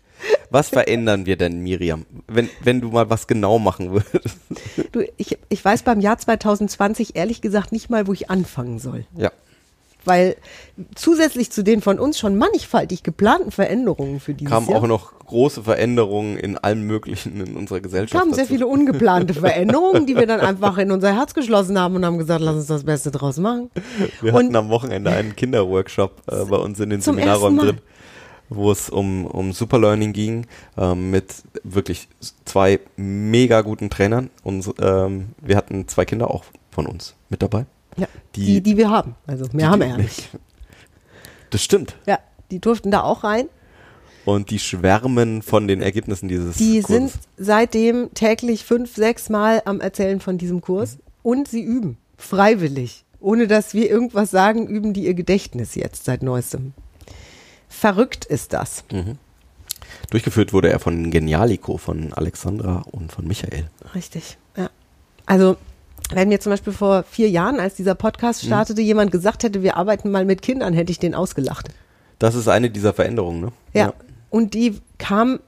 Was 0.50 0.68
verändern 0.68 1.24
wir 1.24 1.36
denn, 1.36 1.60
Miriam? 1.60 2.04
Wenn, 2.26 2.50
wenn 2.62 2.80
du 2.80 2.90
mal 2.90 3.08
was 3.08 3.26
genau 3.26 3.58
machen 3.58 3.92
würdest. 3.92 4.36
Du, 4.92 5.02
ich, 5.16 5.38
ich 5.48 5.64
weiß 5.64 5.82
beim 5.84 6.00
Jahr 6.00 6.18
2020 6.18 7.16
ehrlich 7.16 7.40
gesagt 7.40 7.72
nicht 7.72 7.88
mal, 7.90 8.06
wo 8.06 8.12
ich 8.12 8.28
anfangen 8.28 8.78
soll. 8.78 9.06
Ja. 9.16 9.30
Weil 10.06 10.36
zusätzlich 10.94 11.50
zu 11.50 11.62
den 11.62 11.82
von 11.82 11.98
uns 11.98 12.18
schon 12.18 12.36
mannigfaltig 12.36 13.02
geplanten 13.02 13.50
Veränderungen 13.50 14.20
für 14.20 14.34
dieses 14.34 14.52
kamen 14.52 14.68
Jahr 14.68 14.82
auch 14.82 14.86
noch 14.86 15.12
große 15.26 15.62
Veränderungen 15.62 16.36
in 16.38 16.56
allem 16.56 16.82
Möglichen 16.86 17.40
in 17.40 17.56
unserer 17.56 17.80
Gesellschaft. 17.80 18.18
kamen 18.18 18.32
sehr 18.32 18.44
dazu. 18.44 18.54
viele 18.54 18.66
ungeplante 18.66 19.34
Veränderungen, 19.34 20.06
die 20.06 20.16
wir 20.16 20.26
dann 20.26 20.40
einfach 20.40 20.78
in 20.78 20.90
unser 20.90 21.14
Herz 21.14 21.34
geschlossen 21.34 21.78
haben 21.78 21.96
und 21.96 22.04
haben 22.04 22.18
gesagt, 22.18 22.40
lass 22.40 22.54
uns 22.56 22.66
das 22.66 22.84
Beste 22.84 23.10
draus 23.10 23.38
machen. 23.38 23.70
Wir 24.20 24.34
und 24.34 24.44
hatten 24.44 24.56
am 24.56 24.68
Wochenende 24.68 25.10
einen 25.10 25.36
Kinderworkshop 25.36 26.22
äh, 26.30 26.44
bei 26.44 26.56
uns 26.56 26.80
in 26.80 26.90
den 26.90 27.00
Seminarräumen 27.00 27.58
drin, 27.58 27.78
wo 28.48 28.70
es 28.70 28.88
um, 28.88 29.26
um 29.26 29.52
Superlearning 29.52 30.12
ging, 30.12 30.46
ähm, 30.78 31.10
mit 31.10 31.34
wirklich 31.64 32.08
zwei 32.44 32.80
mega 32.96 33.60
guten 33.62 33.90
Trainern. 33.90 34.30
Und 34.42 34.72
ähm, 34.80 35.30
wir 35.42 35.56
hatten 35.56 35.88
zwei 35.88 36.04
Kinder 36.04 36.30
auch 36.30 36.44
von 36.70 36.86
uns 36.86 37.14
mit 37.28 37.42
dabei. 37.42 37.66
Ja, 37.96 38.06
die- 38.34 38.44
die, 38.46 38.60
die, 38.62 38.76
wir 38.76 38.90
haben. 38.90 39.14
Also 39.26 39.46
mehr 39.52 39.70
haben 39.70 39.80
wir 39.80 39.88
ja 39.88 39.96
nicht. 39.96 40.28
Das 41.50 41.62
stimmt. 41.62 41.96
Ja, 42.06 42.18
die 42.50 42.58
durften 42.60 42.90
da 42.90 43.02
auch 43.02 43.24
rein. 43.24 43.48
Und 44.24 44.50
die 44.50 44.58
schwärmen 44.58 45.40
von 45.42 45.68
den 45.68 45.80
Ergebnissen 45.80 46.28
dieses 46.28 46.56
Die 46.56 46.80
Kurses. 46.82 47.12
sind 47.12 47.12
seitdem 47.36 48.12
täglich 48.14 48.64
fünf, 48.64 48.94
sechs 48.96 49.28
Mal 49.28 49.62
am 49.64 49.80
Erzählen 49.80 50.18
von 50.20 50.36
diesem 50.36 50.60
Kurs 50.60 50.98
und 51.22 51.46
sie 51.46 51.62
üben. 51.62 51.96
Freiwillig. 52.18 53.04
Ohne 53.20 53.46
dass 53.46 53.72
wir 53.72 53.88
irgendwas 53.88 54.30
sagen, 54.32 54.66
üben 54.66 54.92
die 54.92 55.04
ihr 55.06 55.14
Gedächtnis 55.14 55.74
jetzt 55.76 56.04
seit 56.04 56.22
neuestem. 56.24 56.72
Verrückt 57.68 58.24
ist 58.24 58.52
das. 58.52 58.84
Durchgeführt 60.10 60.52
wurde 60.52 60.70
er 60.70 60.80
von 60.80 61.10
Genialico, 61.10 61.76
von 61.78 62.12
Alexandra 62.12 62.84
und 62.90 63.12
von 63.12 63.26
Michael. 63.26 63.68
Richtig, 63.94 64.38
ja. 64.56 64.70
Also, 65.24 65.56
wenn 66.12 66.28
mir 66.28 66.40
zum 66.40 66.50
Beispiel 66.50 66.72
vor 66.72 67.02
vier 67.02 67.28
Jahren, 67.28 67.58
als 67.60 67.74
dieser 67.74 67.94
Podcast 67.94 68.42
Mhm. 68.42 68.46
startete, 68.48 68.80
jemand 68.82 69.10
gesagt 69.10 69.42
hätte, 69.42 69.62
wir 69.62 69.76
arbeiten 69.76 70.10
mal 70.10 70.24
mit 70.24 70.42
Kindern, 70.42 70.72
hätte 70.74 70.90
ich 70.92 70.98
den 70.98 71.14
ausgelacht. 71.14 71.68
Das 72.18 72.34
ist 72.34 72.48
eine 72.48 72.70
dieser 72.70 72.92
Veränderungen, 72.94 73.40
ne? 73.40 73.52
Ja. 73.74 73.92
Und 74.30 74.54
die 74.54 74.80
kam, 74.98 75.40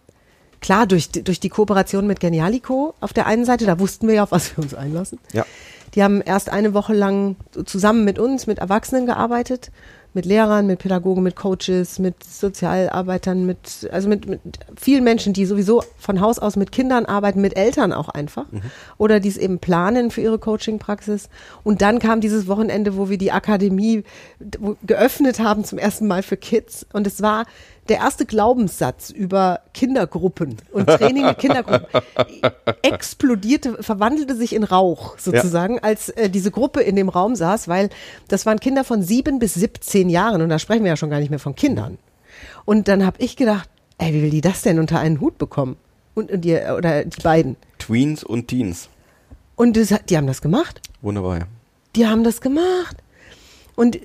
klar, 0.61 0.87
durch, 0.87 1.11
die- 1.11 1.23
durch 1.23 1.41
die 1.41 1.49
Kooperation 1.49 2.07
mit 2.07 2.21
Genialico 2.21 2.95
auf 3.01 3.13
der 3.13 3.27
einen 3.27 3.45
Seite, 3.45 3.65
da 3.67 3.79
wussten 3.79 4.07
wir 4.09 4.15
ja, 4.17 4.23
auf 4.25 4.33
was 4.33 4.57
wir 4.57 4.65
uns 4.65 4.75
einlassen. 4.75 5.19
Ja. 5.33 5.47
Die 5.95 6.03
haben 6.03 6.21
erst 6.21 6.51
eine 6.51 6.75
Woche 6.75 6.93
lang 6.93 7.37
zusammen 7.65 8.05
mit 8.05 8.19
uns, 8.19 8.47
mit 8.47 8.59
Erwachsenen 8.59 9.07
gearbeitet, 9.07 9.71
mit 10.19 10.27
Lehrern, 10.27 10.67
mit 10.67 10.81
Pädagogen, 10.81 11.23
mit 11.23 11.37
Coaches, 11.37 12.01
mit 12.01 12.25
Sozialarbeitern, 12.25 13.47
mit, 13.47 13.89
also 13.93 14.09
mit, 14.09 14.27
mit 14.27 14.41
vielen 14.77 15.05
Menschen, 15.05 15.33
die 15.33 15.47
sowieso 15.47 15.85
von 15.97 16.21
Haus 16.21 16.41
aus 16.41 16.57
mit 16.57 16.73
Kindern 16.73 17.07
arbeiten, 17.07 17.41
mit 17.41 17.57
Eltern 17.57 17.93
auch 17.93 18.09
einfach. 18.09 18.47
Oder 18.97 19.21
die 19.21 19.29
es 19.29 19.37
eben 19.37 19.61
planen 19.61 20.11
für 20.11 20.21
ihre 20.21 20.41
Coaching-Praxis. 20.41 21.29
Und 21.63 21.83
dann 21.83 22.01
kam 22.01 22.21
dieses 22.21 22.49
Wochenende, 22.49 22.97
wo 22.97 23.09
wir 23.09 23.17
die 23.17 23.31
Akademie 23.31 24.03
geöffnet 24.85 25.39
haben 25.39 25.63
zum 25.63 25.79
ersten 25.79 26.09
Mal 26.09 26.25
für 26.25 26.37
Kids. 26.37 26.85
Und 26.93 27.07
es 27.07 27.23
war 27.23 27.45
der 27.89 27.99
erste 27.99 28.27
Glaubenssatz 28.27 29.11
über 29.11 29.61
Kindergruppen 29.75 30.57
und 30.73 30.87
Training 30.87 31.27
mit 31.27 31.39
Kindergruppen 31.39 31.87
explodierte, 32.83 33.83
verwandelte 33.83 34.35
sich 34.35 34.55
in 34.55 34.65
Rauch 34.65 35.19
sozusagen, 35.19 35.79
als 35.81 36.11
äh, 36.11 36.29
diese 36.31 36.51
Gruppe 36.51 36.81
in 36.83 36.97
dem 36.97 37.09
Raum 37.09 37.35
saß, 37.35 37.69
weil 37.69 37.91
das 38.29 38.47
waren 38.47 38.61
Kinder 38.61 38.85
von 38.85 39.03
sieben 39.03 39.39
bis 39.39 39.55
17 39.55 40.09
Jahren 40.09 40.43
und 40.43 40.49
da 40.49 40.59
sprechen 40.59 40.85
wir 40.85 40.91
ja 40.91 40.97
schon 40.97 41.11
gar 41.11 41.21
nicht 41.21 41.31
mehr 41.31 41.39
von 41.39 41.55
Kindern. 41.55 41.99
Und 42.65 42.89
dann 42.89 43.05
habe 43.05 43.17
ich 43.21 43.37
gedacht, 43.37 43.69
ey, 43.99 44.13
wie 44.13 44.23
will 44.23 44.31
die 44.31 44.41
das 44.41 44.63
denn 44.63 44.79
unter 44.79 44.99
einen 44.99 45.21
Hut 45.21 45.39
bekommen? 45.39 45.77
Und, 46.15 46.31
und 46.31 46.43
die, 46.43 46.57
oder 46.57 47.05
die 47.05 47.23
beiden. 47.23 47.57
Tweens 47.79 48.25
und 48.25 48.49
Teens. 48.49 48.89
Und 49.57 49.77
das, 49.77 49.95
die 50.09 50.17
haben 50.17 50.27
das 50.27 50.43
gemacht. 50.43 50.81
Wunderbar, 51.01 51.39
ja. 51.39 51.45
Die 51.97 52.07
haben 52.07 52.25
das 52.25 52.41
gemacht. 52.41 52.97
Und 53.79 53.95
äh, 53.95 54.01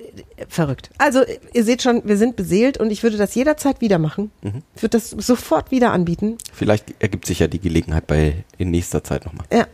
verrückt. 0.48 0.90
Also, 0.98 1.22
ihr 1.52 1.64
seht 1.64 1.82
schon, 1.82 2.02
wir 2.04 2.16
sind 2.16 2.36
beseelt 2.36 2.78
und 2.78 2.92
ich 2.92 3.02
würde 3.02 3.16
das 3.16 3.34
jederzeit 3.34 3.80
wieder 3.80 3.98
machen. 3.98 4.30
Ich 4.76 4.82
würde 4.82 4.96
das 4.98 5.10
sofort 5.10 5.72
wieder 5.72 5.90
anbieten. 5.90 6.38
Vielleicht 6.52 6.94
ergibt 7.00 7.26
sich 7.26 7.40
ja 7.40 7.48
die 7.48 7.58
Gelegenheit 7.58 8.06
bei 8.06 8.44
in 8.56 8.70
nächster 8.70 9.02
Zeit 9.02 9.24
nochmal. 9.26 9.46
Ja. 9.52 9.66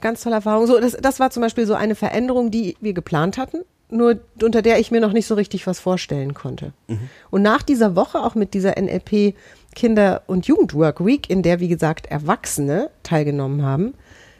Ganz 0.00 0.22
tolle 0.22 0.36
Erfahrung. 0.36 0.68
So, 0.68 0.78
das, 0.78 0.92
das 0.92 1.18
war 1.18 1.30
zum 1.30 1.40
Beispiel 1.40 1.66
so 1.66 1.74
eine 1.74 1.96
Veränderung, 1.96 2.52
die 2.52 2.76
wir 2.80 2.92
geplant 2.92 3.36
hatten, 3.36 3.64
nur 3.90 4.20
unter 4.40 4.62
der 4.62 4.78
ich 4.78 4.92
mir 4.92 5.00
noch 5.00 5.12
nicht 5.12 5.26
so 5.26 5.34
richtig 5.34 5.66
was 5.66 5.80
vorstellen 5.80 6.34
konnte. 6.34 6.72
Und 7.30 7.42
nach 7.42 7.64
dieser 7.64 7.96
Woche, 7.96 8.22
auch 8.22 8.36
mit 8.36 8.54
dieser 8.54 8.80
NLP 8.80 9.34
Kinder- 9.74 10.22
und 10.28 10.46
Jugendwork 10.46 11.04
Week, 11.04 11.28
in 11.28 11.42
der, 11.42 11.58
wie 11.58 11.68
gesagt, 11.68 12.06
Erwachsene 12.06 12.90
teilgenommen 13.02 13.62
haben, 13.62 13.94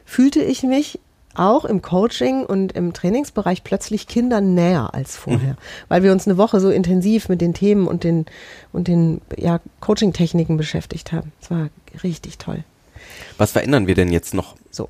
fühlte 0.04 0.40
ich 0.40 0.62
mich 0.62 1.00
auch 1.34 1.64
im 1.64 1.82
Coaching 1.82 2.44
und 2.44 2.72
im 2.72 2.92
Trainingsbereich 2.92 3.62
plötzlich 3.62 4.06
Kindern 4.08 4.54
näher 4.54 4.92
als 4.92 5.16
vorher, 5.16 5.56
weil 5.88 6.02
wir 6.02 6.12
uns 6.12 6.26
eine 6.26 6.36
Woche 6.36 6.58
so 6.60 6.70
intensiv 6.70 7.28
mit 7.28 7.40
den 7.40 7.54
Themen 7.54 7.86
und 7.86 8.02
den, 8.02 8.26
und 8.72 8.88
den 8.88 9.20
ja, 9.36 9.60
Coaching-Techniken 9.80 10.56
beschäftigt 10.56 11.12
haben. 11.12 11.32
Es 11.40 11.50
war 11.50 11.68
richtig 12.02 12.38
toll. 12.38 12.64
Was 13.36 13.52
verändern 13.52 13.86
wir 13.86 13.94
denn 13.94 14.10
jetzt 14.10 14.34
noch? 14.34 14.56
So. 14.70 14.88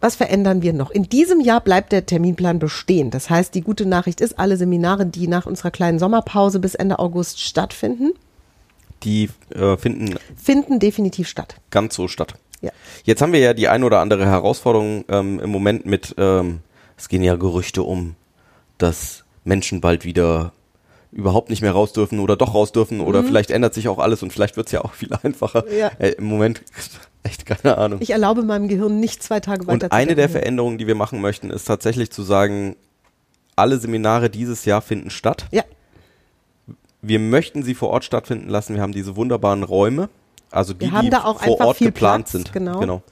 Was 0.00 0.14
verändern 0.16 0.62
wir 0.62 0.72
noch? 0.72 0.90
In 0.90 1.08
diesem 1.08 1.40
Jahr 1.40 1.60
bleibt 1.60 1.90
der 1.92 2.06
Terminplan 2.06 2.60
bestehen. 2.60 3.10
Das 3.10 3.28
heißt, 3.30 3.54
die 3.54 3.62
gute 3.62 3.84
Nachricht 3.84 4.20
ist, 4.20 4.38
alle 4.38 4.56
Seminare, 4.56 5.06
die 5.06 5.26
nach 5.26 5.44
unserer 5.44 5.72
kleinen 5.72 5.98
Sommerpause 5.98 6.60
bis 6.60 6.76
Ende 6.76 6.98
August 7.00 7.40
stattfinden, 7.40 8.12
Die 9.02 9.28
äh, 9.54 9.76
finden 9.76 10.16
finden 10.36 10.78
definitiv 10.78 11.28
statt. 11.28 11.56
ganz 11.70 11.94
so 11.94 12.08
statt. 12.08 12.34
Ja. 12.60 12.70
Jetzt 13.04 13.22
haben 13.22 13.32
wir 13.32 13.40
ja 13.40 13.54
die 13.54 13.68
ein 13.68 13.84
oder 13.84 14.00
andere 14.00 14.26
Herausforderung 14.26 15.04
ähm, 15.08 15.40
im 15.40 15.50
Moment 15.50 15.86
mit, 15.86 16.14
ähm, 16.18 16.60
es 16.96 17.08
gehen 17.08 17.22
ja 17.22 17.36
Gerüchte 17.36 17.82
um, 17.82 18.16
dass 18.78 19.24
Menschen 19.44 19.80
bald 19.80 20.04
wieder 20.04 20.52
überhaupt 21.10 21.48
nicht 21.48 21.62
mehr 21.62 21.72
raus 21.72 21.92
dürfen 21.92 22.20
oder 22.20 22.36
doch 22.36 22.54
raus 22.54 22.72
dürfen 22.72 23.00
oder 23.00 23.24
vielleicht 23.24 23.50
ändert 23.50 23.72
sich 23.72 23.88
auch 23.88 23.98
alles 23.98 24.22
und 24.22 24.32
vielleicht 24.32 24.56
wird's 24.56 24.72
ja 24.72 24.82
auch 24.84 24.92
viel 24.92 25.10
einfacher. 25.22 25.64
Mhm. 25.66 25.78
Ja. 25.78 25.90
Äh, 25.98 26.10
Im 26.10 26.24
Moment 26.24 26.62
echt 27.22 27.46
keine 27.46 27.78
Ahnung. 27.78 28.00
Ich 28.02 28.10
erlaube 28.10 28.42
meinem 28.42 28.68
Gehirn 28.68 29.00
nicht 29.00 29.22
zwei 29.22 29.40
Tage 29.40 29.66
weiter 29.66 29.72
Und 29.86 29.92
eine 29.92 30.14
der. 30.14 30.28
Veränderungen, 30.28 30.78
die 30.78 30.86
wir 30.86 30.94
machen 30.94 31.20
möchten, 31.20 31.50
ist 31.50 31.64
tatsächlich 31.64 32.10
zu 32.10 32.22
sagen, 32.22 32.76
alle 33.56 33.78
Seminare 33.78 34.30
dieses 34.30 34.64
Jahr 34.66 34.82
finden 34.82 35.10
statt. 35.10 35.46
Ja, 35.50 35.64
Wir 37.00 37.18
möchten 37.18 37.62
sie 37.62 37.74
vor 37.74 37.90
Ort 37.90 38.04
stattfinden 38.04 38.48
lassen. 38.48 38.74
Wir 38.74 38.82
haben 38.82 38.92
diese 38.92 39.16
wunderbaren 39.16 39.62
Räume, 39.62 40.08
also 40.50 40.72
die, 40.74 40.86
die 40.90 41.10
vor 41.10 41.60
Ort 41.60 41.78
geplant 41.78 42.24
Platz, 42.24 42.32
sind. 42.32 42.52
genau. 42.52 42.80
genau. 42.80 43.02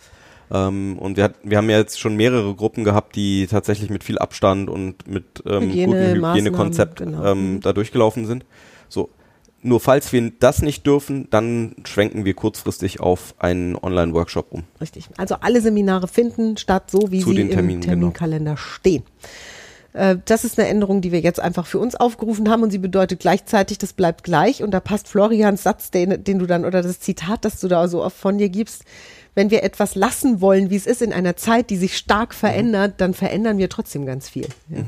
Ähm, 0.50 0.96
und 0.98 1.16
wir, 1.16 1.24
hat, 1.24 1.34
wir 1.42 1.58
haben 1.58 1.68
ja 1.68 1.78
jetzt 1.78 1.98
schon 1.98 2.14
mehrere 2.16 2.54
Gruppen 2.54 2.84
gehabt, 2.84 3.16
die 3.16 3.46
tatsächlich 3.48 3.90
mit 3.90 4.04
viel 4.04 4.18
Abstand 4.18 4.70
und 4.70 5.06
mit 5.08 5.42
ähm, 5.44 5.62
Hygiene- 5.70 5.86
gutem 6.14 6.24
Hygienekonzept 6.32 6.98
genau. 7.00 7.24
ähm, 7.24 7.54
Mhm. 7.54 7.60
da 7.62 7.72
durchgelaufen 7.72 8.26
sind. 8.26 8.44
So. 8.88 9.10
Nur 9.62 9.80
falls 9.80 10.12
wir 10.12 10.30
das 10.38 10.62
nicht 10.62 10.86
dürfen, 10.86 11.26
dann 11.30 11.74
schwenken 11.84 12.24
wir 12.24 12.34
kurzfristig 12.34 13.00
auf 13.00 13.34
einen 13.38 13.74
Online-Workshop 13.74 14.46
um. 14.52 14.62
richtig. 14.80 15.08
Also 15.16 15.36
alle 15.40 15.60
Seminare 15.60 16.06
finden 16.06 16.56
statt, 16.56 16.90
so 16.92 17.10
wie 17.10 17.18
Zu 17.20 17.30
sie 17.32 17.40
im 17.40 17.48
genau. 17.48 17.80
Terminkalender 17.80 18.56
stehen. 18.56 19.02
Äh, 19.96 20.16
Das 20.24 20.44
ist 20.44 20.58
eine 20.58 20.68
Änderung, 20.68 21.00
die 21.00 21.12
wir 21.12 21.20
jetzt 21.20 21.40
einfach 21.40 21.66
für 21.66 21.78
uns 21.78 21.94
aufgerufen 21.94 22.48
haben 22.50 22.62
und 22.62 22.70
sie 22.70 22.78
bedeutet 22.78 23.20
gleichzeitig, 23.20 23.78
das 23.78 23.92
bleibt 23.92 24.24
gleich 24.24 24.62
und 24.62 24.70
da 24.72 24.80
passt 24.80 25.08
Florians 25.08 25.62
Satz, 25.62 25.90
den, 25.90 26.22
den 26.22 26.38
du 26.38 26.46
dann 26.46 26.64
oder 26.64 26.82
das 26.82 27.00
Zitat, 27.00 27.44
das 27.44 27.60
du 27.60 27.68
da 27.68 27.88
so 27.88 28.04
oft 28.04 28.16
von 28.16 28.38
dir 28.38 28.48
gibst. 28.48 28.84
Wenn 29.34 29.50
wir 29.50 29.62
etwas 29.62 29.94
lassen 29.94 30.40
wollen, 30.40 30.70
wie 30.70 30.76
es 30.76 30.86
ist 30.86 31.02
in 31.02 31.12
einer 31.12 31.36
Zeit, 31.36 31.68
die 31.70 31.76
sich 31.76 31.96
stark 31.96 32.34
verändert, 32.34 32.94
dann 32.98 33.12
verändern 33.12 33.58
wir 33.58 33.68
trotzdem 33.68 34.06
ganz 34.06 34.28
viel. 34.28 34.48
Ja. 34.68 34.84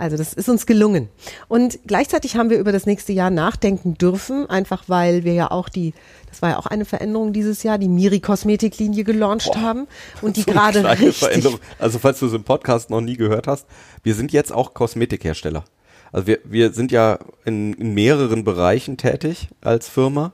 Also 0.00 0.16
das 0.16 0.32
ist 0.32 0.48
uns 0.48 0.64
gelungen. 0.64 1.10
Und 1.46 1.78
gleichzeitig 1.86 2.34
haben 2.36 2.48
wir 2.48 2.58
über 2.58 2.72
das 2.72 2.86
nächste 2.86 3.12
Jahr 3.12 3.28
nachdenken 3.28 3.98
dürfen, 3.98 4.48
einfach 4.48 4.84
weil 4.86 5.24
wir 5.24 5.34
ja 5.34 5.50
auch 5.50 5.68
die, 5.68 5.92
das 6.30 6.40
war 6.40 6.50
ja 6.50 6.58
auch 6.58 6.64
eine 6.64 6.86
Veränderung 6.86 7.34
dieses 7.34 7.62
Jahr, 7.62 7.76
die 7.76 7.88
Miri 7.88 8.18
Kosmetiklinie 8.20 9.04
gelauncht 9.04 9.54
haben 9.56 9.86
und 10.22 10.38
die 10.38 10.42
So 10.42 10.52
gerade 10.52 10.88
richtig. 10.98 11.46
Also 11.78 11.98
falls 11.98 12.18
du 12.18 12.26
es 12.26 12.32
im 12.32 12.44
Podcast 12.44 12.88
noch 12.88 13.02
nie 13.02 13.18
gehört 13.18 13.46
hast, 13.46 13.66
wir 14.02 14.14
sind 14.14 14.32
jetzt 14.32 14.52
auch 14.52 14.72
Kosmetikhersteller. 14.72 15.64
Also 16.12 16.26
wir, 16.26 16.38
wir 16.44 16.72
sind 16.72 16.92
ja 16.92 17.18
in, 17.44 17.74
in 17.74 17.92
mehreren 17.92 18.42
Bereichen 18.42 18.96
tätig 18.96 19.48
als 19.60 19.86
Firma. 19.86 20.32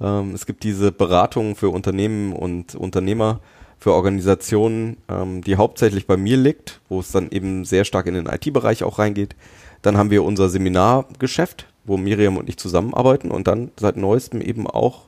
Ähm, 0.00 0.36
es 0.36 0.46
gibt 0.46 0.62
diese 0.62 0.92
Beratungen 0.92 1.56
für 1.56 1.70
Unternehmen 1.70 2.32
und 2.32 2.76
Unternehmer, 2.76 3.40
für 3.80 3.94
Organisationen, 3.94 4.98
ähm, 5.08 5.42
die 5.42 5.56
hauptsächlich 5.56 6.06
bei 6.06 6.18
mir 6.18 6.36
liegt, 6.36 6.80
wo 6.90 7.00
es 7.00 7.10
dann 7.10 7.30
eben 7.30 7.64
sehr 7.64 7.86
stark 7.86 8.06
in 8.06 8.14
den 8.14 8.26
IT-Bereich 8.26 8.84
auch 8.84 8.98
reingeht. 8.98 9.34
Dann 9.80 9.96
haben 9.96 10.10
wir 10.10 10.22
unser 10.22 10.50
Seminargeschäft, 10.50 11.66
wo 11.84 11.96
Miriam 11.96 12.36
und 12.36 12.48
ich 12.50 12.58
zusammenarbeiten 12.58 13.30
und 13.30 13.48
dann 13.48 13.70
seit 13.80 13.96
neuestem 13.96 14.42
eben 14.42 14.66
auch 14.66 15.06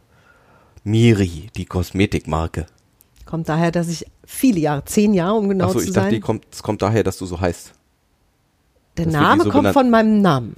Miri, 0.85 1.50
die 1.55 1.67
Kosmetikmarke. 1.67 2.67
kommt 3.26 3.50
daher, 3.50 3.71
dass 3.71 3.88
ich 3.88 4.07
viele 4.25 4.59
Jahre, 4.59 4.85
zehn 4.87 5.12
Jahre, 5.12 5.35
um 5.35 5.50
genau 5.50 5.67
Achso, 5.67 5.79
zu 5.79 5.85
ich 5.85 5.93
sein. 5.93 6.05
dachte, 6.05 6.14
die 6.14 6.21
kommt, 6.21 6.47
es 6.50 6.62
kommt 6.62 6.81
daher, 6.81 7.05
dass 7.05 7.19
du 7.19 7.26
so 7.26 7.38
heißt. 7.38 7.75
Der 8.97 9.05
dass 9.05 9.12
Name 9.14 9.45
so 9.45 9.50
kommt 9.50 9.69
von 9.69 9.91
meinem 9.91 10.23
Namen. 10.23 10.57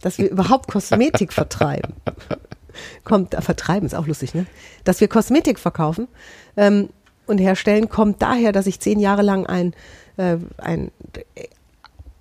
Dass 0.00 0.16
wir 0.16 0.30
überhaupt 0.30 0.68
Kosmetik 0.68 1.32
vertreiben. 1.32 1.94
Kommt, 3.04 3.32
äh, 3.32 3.40
vertreiben 3.40 3.86
ist 3.86 3.94
auch 3.94 4.06
lustig, 4.06 4.34
ne? 4.34 4.44
Dass 4.84 5.00
wir 5.00 5.08
Kosmetik 5.08 5.58
verkaufen 5.58 6.08
ähm, 6.58 6.90
und 7.26 7.38
herstellen, 7.38 7.88
kommt 7.88 8.22
daher, 8.22 8.52
dass 8.52 8.66
ich 8.66 8.80
zehn 8.80 9.00
Jahre 9.00 9.22
lang 9.22 9.46
ein, 9.46 9.74
äh, 10.16 10.36
ein 10.58 10.90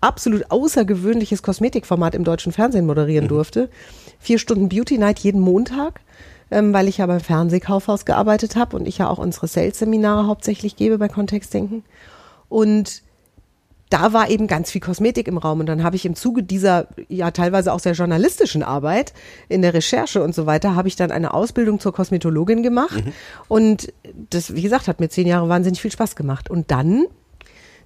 absolut 0.02 0.52
außergewöhnliches 0.52 1.42
Kosmetikformat 1.42 2.16
im 2.16 2.24
deutschen 2.24 2.52
Fernsehen 2.52 2.86
moderieren 2.86 3.28
durfte. 3.28 3.70
Vier 4.20 4.40
Stunden 4.40 4.70
Beauty 4.70 4.98
Night 4.98 5.20
jeden 5.20 5.42
Montag, 5.42 6.02
ähm, 6.52 6.74
weil 6.74 6.88
ich 6.88 6.98
ja 6.98 7.06
beim 7.08 7.20
Fernsehkaufhaus 7.20 8.06
gearbeitet 8.06 8.56
habe 8.56 8.76
und 8.76 8.88
ich 8.88 9.00
ja 9.00 9.10
auch 9.10 9.18
unsere 9.18 9.48
Sales-Seminare 9.48 10.28
hauptsächlich 10.28 10.76
gebe 10.76 10.98
bei 10.98 11.08
Kontextdenken. 11.08 11.84
Und 12.50 13.02
da 13.90 14.14
war 14.14 14.30
eben 14.30 14.48
ganz 14.48 14.72
viel 14.72 14.82
Kosmetik 14.82 15.28
im 15.28 15.38
Raum 15.38 15.60
und 15.60 15.68
dann 15.68 15.84
habe 15.84 15.96
ich 15.96 16.06
im 16.06 16.16
Zuge 16.16 16.42
dieser 16.44 16.88
ja 17.08 17.32
teilweise 17.32 17.72
auch 17.72 17.80
sehr 17.80 17.94
journalistischen 17.94 18.64
Arbeit 18.64 19.14
in 19.48 19.62
der 19.62 19.74
Recherche 19.74 20.24
und 20.24 20.34
so 20.34 20.46
weiter 20.46 20.76
habe 20.76 20.88
ich 20.88 20.96
dann 20.96 21.12
eine 21.12 21.34
Ausbildung 21.34 21.80
zur 21.80 21.94
Kosmetologin 21.94 22.64
gemacht 22.64 23.04
und 23.48 23.94
das 24.32 24.56
wie 24.56 24.62
gesagt 24.64 24.88
hat 24.88 25.00
mir 25.00 25.10
zehn 25.10 25.28
Jahre 25.28 25.50
wahnsinnig 25.50 25.82
viel 25.82 25.92
Spaß 25.92 26.16
gemacht 26.16 26.50
und 26.50 26.72
dann 26.72 27.06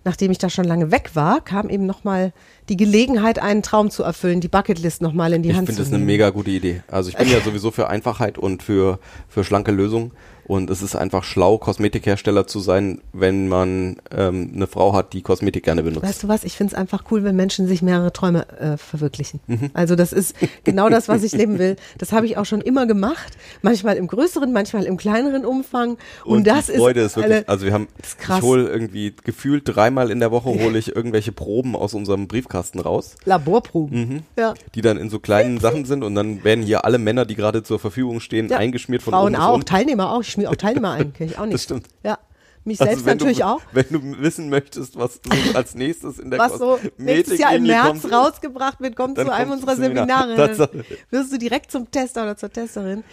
nachdem 0.05 0.31
ich 0.31 0.37
da 0.37 0.49
schon 0.49 0.63
lange 0.63 0.91
weg 0.91 1.11
war 1.15 1.41
kam 1.41 1.69
eben 1.69 1.85
noch 1.85 2.05
mal 2.05 2.31
die 2.69 2.77
Gelegenheit 2.77 3.39
einen 3.39 3.61
Traum 3.63 3.89
zu 3.91 4.03
erfüllen 4.03 4.39
die 4.39 4.47
Bucketlist 4.47 5.01
noch 5.01 5.11
mal 5.11 5.33
in 5.33 5.43
die 5.43 5.49
Ich 5.49 5.55
Hand 5.57 5.67
finde 5.67 5.77
zu 5.77 5.83
das 5.83 5.89
eine 5.89 5.97
nehmen. 5.97 6.07
mega 6.07 6.29
gute 6.29 6.51
Idee. 6.51 6.81
Also 6.87 7.09
ich 7.09 7.17
bin 7.17 7.29
ja 7.29 7.41
sowieso 7.43 7.71
für 7.71 7.89
Einfachheit 7.89 8.37
und 8.37 8.63
für, 8.63 8.99
für 9.27 9.43
schlanke 9.43 9.71
Lösungen. 9.71 10.11
Und 10.49 10.71
es 10.71 10.81
ist 10.81 10.95
einfach 10.95 11.23
schlau, 11.23 11.59
Kosmetikhersteller 11.59 12.47
zu 12.47 12.59
sein, 12.59 13.01
wenn 13.13 13.47
man 13.49 13.97
ähm, 14.09 14.51
eine 14.55 14.65
Frau 14.65 14.93
hat, 14.93 15.13
die 15.13 15.21
Kosmetik 15.21 15.63
gerne 15.63 15.83
benutzt. 15.83 16.01
Weißt 16.03 16.23
du 16.23 16.27
was? 16.27 16.43
Ich 16.43 16.57
finde 16.57 16.73
es 16.73 16.79
einfach 16.79 17.03
cool, 17.11 17.23
wenn 17.23 17.35
Menschen 17.35 17.67
sich 17.67 17.83
mehrere 17.83 18.11
Träume 18.11 18.49
äh, 18.59 18.75
verwirklichen. 18.77 19.41
Mhm. 19.45 19.69
Also 19.75 19.95
das 19.95 20.11
ist 20.11 20.35
genau 20.63 20.89
das, 20.89 21.07
was 21.07 21.21
ich 21.21 21.33
leben 21.33 21.59
will. 21.59 21.75
Das 21.99 22.13
habe 22.13 22.25
ich 22.25 22.37
auch 22.37 22.45
schon 22.45 22.61
immer 22.61 22.87
gemacht. 22.87 23.37
Manchmal 23.61 23.95
im 23.97 24.07
größeren, 24.07 24.51
manchmal 24.51 24.85
im 24.85 24.97
kleineren 24.97 25.45
Umfang. 25.45 25.99
Und, 26.25 26.47
das 26.47 26.65
die 26.65 26.77
Freude 26.77 27.01
ist, 27.01 27.15
ist, 27.15 27.17
wirklich, 27.17 27.47
also 27.47 27.67
wir 27.67 27.73
haben, 27.73 27.87
ist 28.01 28.17
krass. 28.17 28.39
ich 28.39 28.43
hole 28.43 28.67
irgendwie 28.67 29.13
gefühlt 29.23 29.61
dreimal 29.65 30.09
in 30.09 30.19
der 30.19 30.31
Woche 30.31 30.49
hole 30.49 30.79
ich 30.79 30.95
irgendwelche 30.95 31.31
Proben 31.31 31.75
aus 31.75 31.93
unserem 31.93 32.27
Briefkasten 32.27 32.79
raus, 32.79 33.17
Laborproben. 33.23 33.99
Mhm. 33.99 34.21
Ja. 34.35 34.55
die 34.73 34.81
dann 34.81 34.97
in 34.97 35.11
so 35.11 35.19
kleinen 35.19 35.59
Sachen 35.59 35.85
sind 35.85 36.03
und 36.03 36.15
dann 36.15 36.43
werden 36.43 36.63
hier 36.63 36.85
alle 36.85 36.97
Männer, 36.97 37.25
die 37.25 37.35
gerade 37.35 37.61
zur 37.61 37.77
Verfügung 37.77 38.19
stehen, 38.19 38.49
Ja. 38.49 38.57
eingeschmiert 38.57 39.03
von 39.03 39.13
Frauen 39.13 39.35
oben 39.35 39.43
auch, 39.43 39.53
unten. 39.53 39.67
Teilnehmer 39.67 40.11
auch. 40.11 40.21
Ich 40.21 40.38
schmier 40.39 40.51
auch 40.51 40.55
Teilnehmer 40.55 40.91
ein, 40.91 41.13
kenn 41.13 41.27
ich 41.27 41.37
auch 41.37 41.45
nicht. 41.45 41.55
Das 41.55 41.63
stimmt. 41.63 41.87
Ja. 42.03 42.17
Mich 42.65 42.81
Also 42.81 42.91
selbst 42.91 43.05
natürlich 43.05 43.37
du, 43.39 43.45
auch. 43.45 43.61
Wenn 43.71 43.85
du 43.89 44.21
wissen 44.21 44.49
möchtest, 44.49 44.97
was 44.97 45.15
so 45.23 45.31
als 45.53 45.75
nächstes 45.75 46.19
in 46.19 46.29
der 46.29 46.39
Was 46.39 46.57
so 46.57 46.77
nächstes 46.97 47.39
Jahr 47.39 47.55
im 47.55 47.63
März 47.63 48.01
kommt, 48.01 48.13
rausgebracht 48.13 48.81
wird, 48.81 48.95
kommt 48.95 49.17
zu 49.17 49.31
einem 49.31 49.51
unserer. 49.51 49.75
Seminare. 49.75 50.35
Dann 50.35 50.83
wirst 51.09 51.33
du 51.33 51.37
direkt 51.37 51.71
zum 51.71 51.89
Tester 51.89 52.23
oder 52.23 52.35
zur 52.35 52.51
Testerin. 52.51 53.03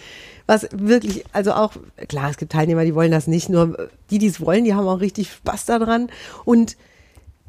Was 0.47 0.69
wirklich, 0.73 1.25
also 1.33 1.53
auch, 1.53 1.73
klar, 2.09 2.31
es 2.31 2.37
gibt 2.37 2.53
Teilnehmer, 2.53 2.85
die 2.85 2.95
wollen 2.95 3.11
das 3.11 3.27
nicht, 3.27 3.49
nur 3.49 3.89
die, 4.11 4.19
die 4.19 4.27
es 4.27 4.41
wollen, 4.41 4.65
die 4.65 4.75
haben 4.75 4.87
auch 4.87 5.01
richtig 5.01 5.31
Spaß 5.33 5.67
daran. 5.67 6.09
Und 6.45 6.77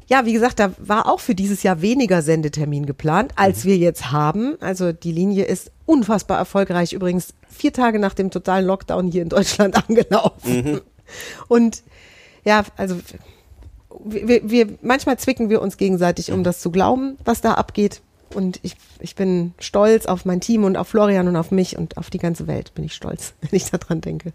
ja, 0.08 0.24
wie 0.24 0.32
gesagt, 0.32 0.58
da 0.58 0.72
war 0.78 1.06
auch 1.06 1.20
für 1.20 1.34
dieses 1.34 1.62
Jahr 1.62 1.82
weniger 1.82 2.22
Sendetermin 2.22 2.86
geplant, 2.86 3.32
als 3.36 3.66
wir 3.66 3.76
jetzt 3.76 4.10
haben. 4.10 4.56
Also 4.60 4.92
die 4.92 5.12
Linie 5.12 5.44
ist 5.44 5.70
unfassbar 5.84 6.38
erfolgreich. 6.38 6.94
Übrigens 6.94 7.34
vier 7.48 7.74
Tage 7.74 7.98
nach 7.98 8.14
dem 8.14 8.30
totalen 8.30 8.64
Lockdown 8.66 9.10
hier 9.10 9.22
in 9.22 9.28
Deutschland 9.28 9.76
angelaufen. 9.88 10.80
Und 11.48 11.82
ja, 12.44 12.64
also 12.76 12.96
wir, 14.02 14.48
wir, 14.48 14.68
manchmal 14.80 15.18
zwicken 15.18 15.50
wir 15.50 15.60
uns 15.60 15.76
gegenseitig, 15.76 16.32
um 16.32 16.42
das 16.42 16.60
zu 16.60 16.70
glauben, 16.70 17.18
was 17.24 17.42
da 17.42 17.54
abgeht. 17.54 18.00
Und 18.34 18.60
ich, 18.62 18.76
ich 19.00 19.14
bin 19.14 19.52
stolz 19.58 20.06
auf 20.06 20.24
mein 20.24 20.40
Team 20.40 20.64
und 20.64 20.76
auf 20.76 20.88
Florian 20.88 21.28
und 21.28 21.36
auf 21.36 21.50
mich 21.50 21.76
und 21.76 21.98
auf 21.98 22.08
die 22.08 22.18
ganze 22.18 22.46
Welt 22.46 22.74
bin 22.74 22.84
ich 22.84 22.94
stolz, 22.94 23.34
wenn 23.42 23.50
ich 23.52 23.70
daran 23.70 24.00
denke. 24.00 24.32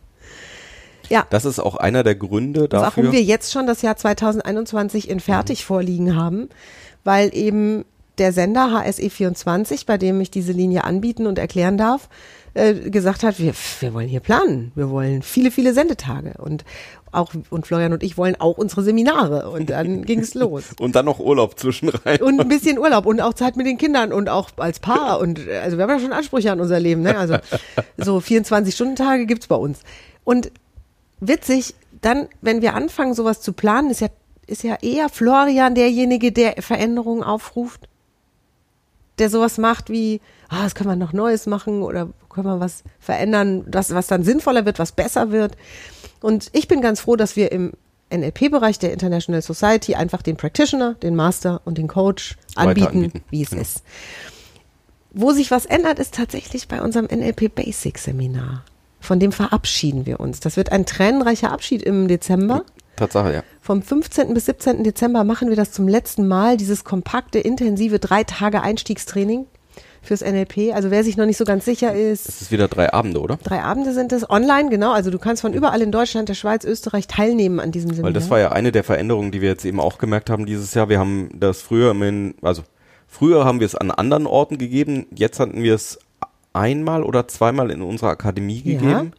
Ja. 1.10 1.26
Das 1.30 1.46
ist 1.46 1.60
auch 1.60 1.76
einer 1.76 2.04
der 2.04 2.16
Gründe 2.16 2.68
dafür. 2.70 3.04
Warum 3.04 3.12
wir 3.12 3.22
jetzt 3.22 3.52
schon 3.52 3.68
das 3.68 3.82
Jahr 3.82 3.96
2021 3.96 5.10
in 5.10 5.20
fertig 5.20 5.66
vorliegen 5.66 6.16
haben, 6.16 6.50
weil 7.04 7.36
eben 7.36 7.86
der 8.18 8.32
Sender 8.32 8.68
HSE24, 8.68 9.86
bei 9.86 9.98
dem 9.98 10.22
ich 10.22 10.30
diese 10.30 10.52
Linie 10.52 10.84
anbieten 10.84 11.26
und 11.26 11.40
erklären 11.40 11.78
darf, 11.78 12.10
äh, 12.54 12.76
gesagt 12.76 13.24
hat, 13.24 13.40
wir, 13.40 13.54
wir 13.80 13.94
wollen 13.94 14.08
hier 14.08 14.20
planen. 14.20 14.72
Wir 14.76 14.92
wollen 14.92 15.24
viele, 15.24 15.50
viele 15.50 15.74
Sendetage. 15.74 16.36
Und 16.38 16.64
auch, 17.12 17.32
und 17.50 17.66
Florian 17.66 17.94
und 17.94 18.04
ich 18.04 18.18
wollen 18.18 18.36
auch 18.40 18.58
unsere 18.58 18.84
Seminare. 18.84 19.50
Und 19.50 19.72
dann 19.72 20.02
ging 20.06 20.20
es 20.20 20.36
los. 20.36 20.66
Und 20.80 20.96
dann 20.96 21.06
noch 21.06 21.20
Urlaub 21.20 21.60
zwischenrein. 21.60 22.22
Und 22.22 22.40
ein 22.40 22.48
bisschen 22.48 22.78
Urlaub 22.78 23.08
und 23.08 23.22
auch 23.22 23.34
Zeit 23.34 23.56
mit 23.56 23.66
den 23.66 23.80
Kindern 23.80 24.14
und 24.14 24.30
auch 24.30 24.50
als 24.58 24.80
Paar. 24.80 25.20
Und 25.20 25.48
äh, 25.48 25.58
also 25.58 25.78
wir 25.78 25.84
haben 25.84 25.90
ja 25.90 26.00
schon 26.00 26.14
Ansprüche 26.14 26.52
an 26.52 26.62
unser 26.62 26.80
Leben. 26.80 27.02
Ne? 27.02 27.18
Also 27.18 27.38
so 27.98 28.18
24-Stunden-Tage 28.18 29.26
gibt's 29.26 29.48
bei 29.48 29.56
uns. 29.56 29.80
Und 30.24 30.52
witzig, 31.28 31.76
dann, 32.02 32.28
wenn 32.42 32.62
wir 32.62 32.74
anfangen, 32.74 33.14
sowas 33.14 33.42
zu 33.42 33.54
planen, 33.54 33.90
ist 33.90 34.02
ja, 34.02 34.08
ist 34.48 34.64
ja 34.64 34.76
eher 34.82 35.10
Florian 35.10 35.76
derjenige, 35.76 36.32
der 36.32 36.62
Veränderungen 36.62 37.24
aufruft, 37.24 37.88
der 39.20 39.30
sowas 39.30 39.58
macht 39.58 39.90
wie, 39.90 40.22
ah, 40.50 40.64
das 40.64 40.76
können 40.76 40.90
wir 40.90 40.96
noch 40.96 41.14
Neues 41.14 41.46
machen 41.46 41.82
oder 41.82 42.10
können 42.30 42.48
wir 42.48 42.60
was 42.60 42.84
verändern, 43.00 43.64
das, 43.68 43.94
was 43.94 44.08
dann 44.08 44.24
sinnvoller 44.24 44.66
wird, 44.66 44.80
was 44.80 44.92
besser 44.92 45.32
wird. 45.32 45.56
Und 46.22 46.50
ich 46.54 46.68
bin 46.68 46.82
ganz 46.82 47.00
froh, 47.02 47.16
dass 47.16 47.36
wir 47.36 47.52
im 47.52 47.74
NLP-Bereich 48.12 48.80
der 48.80 48.92
International 48.94 49.42
Society 49.42 49.96
einfach 49.96 50.22
den 50.22 50.38
Practitioner, 50.38 50.96
den 50.96 51.16
Master 51.16 51.62
und 51.66 51.78
den 51.78 51.88
Coach 51.88 52.38
anbieten, 52.56 52.88
anbieten. 52.88 53.24
wie 53.30 53.44
es 53.44 53.50
Genau. 53.52 53.62
ist. 53.62 53.84
Wo 55.12 55.32
sich 55.32 55.52
was 55.52 55.66
ändert, 55.66 56.00
ist 56.00 56.16
tatsächlich 56.16 56.68
bei 56.68 56.82
unserem 56.82 57.06
NLP 57.06 57.54
Basic 57.54 57.98
Seminar. 57.98 58.64
Von 59.04 59.20
dem 59.20 59.34
verabschieden 59.34 60.06
wir 60.06 60.22
uns. 60.22 60.40
Das 60.40 60.56
wird 60.56 60.72
ein 60.72 60.86
tränenreicher 60.86 61.52
Abschied 61.52 61.84
im 61.84 62.08
Dezember. 62.08 62.64
Tatsache, 62.96 63.34
ja. 63.34 63.44
Vom 63.60 63.82
15. 63.82 64.34
bis 64.34 64.46
17. 64.46 64.86
Dezember 64.86 65.26
machen 65.26 65.50
wir 65.50 65.58
das 65.58 65.74
zum 65.74 65.90
letzten 65.90 66.26
Mal, 66.26 66.56
dieses 66.56 66.86
kompakte, 66.86 67.40
intensive 67.40 68.00
drei 68.00 68.24
Tage 68.24 68.62
Einstiegstraining 68.62 69.46
fürs 70.02 70.22
NLP. 70.22 70.74
Also 70.74 70.90
wer 70.90 71.04
sich 71.04 71.18
noch 71.18 71.26
nicht 71.26 71.36
so 71.36 71.44
ganz 71.44 71.66
sicher 71.66 71.94
ist, 71.94 72.30
Es 72.30 72.42
ist 72.44 72.52
wieder 72.52 72.70
drei 72.70 72.94
Abende, 72.94 73.20
oder? 73.20 73.38
drei 73.44 73.62
Abende 73.62 73.92
sind 73.92 74.14
es 74.14 74.30
online, 74.30 74.70
genau. 74.70 74.94
Also 74.94 75.12
du 75.12 75.20
kannst 75.20 75.42
von 75.42 75.52
überall 75.54 75.82
in 75.82 75.92
Deutschland, 75.92 76.30
der 76.30 76.36
Schweiz, 76.36 76.64
Österreich 76.64 77.08
teilnehmen 77.08 77.60
an 77.60 77.72
diesem 77.72 77.90
Seminar. 77.90 78.06
Weil 78.08 78.14
das 78.14 78.30
war 78.30 78.40
ja 78.40 78.54
eine 78.54 78.72
der 78.72 78.86
Veränderungen, 78.86 79.32
die 79.32 79.42
wir 79.42 79.50
jetzt 79.50 79.66
eben 79.66 79.82
auch 79.82 79.98
gemerkt 79.98 80.30
haben 80.30 80.46
dieses 80.46 80.74
Jahr. 80.76 80.88
Wir 80.88 81.00
haben 81.00 81.30
das 81.34 81.62
früher 81.62 81.92
in, 81.92 82.36
also 82.42 82.64
früher 83.08 83.44
haben 83.44 83.60
wir 83.60 83.66
es 83.66 83.76
an 83.76 83.92
anderen 83.92 84.28
Orten 84.28 84.58
gegeben, 84.58 85.08
jetzt 85.14 85.42
hatten 85.42 85.62
wir 85.62 85.76
es 85.76 86.00
einmal 86.54 87.04
oder 87.04 87.28
zweimal 87.28 87.72
in 87.72 87.82
unserer 87.82 88.10
Akademie 88.10 88.62
Ja. 88.64 88.80
gegeben. 88.80 89.12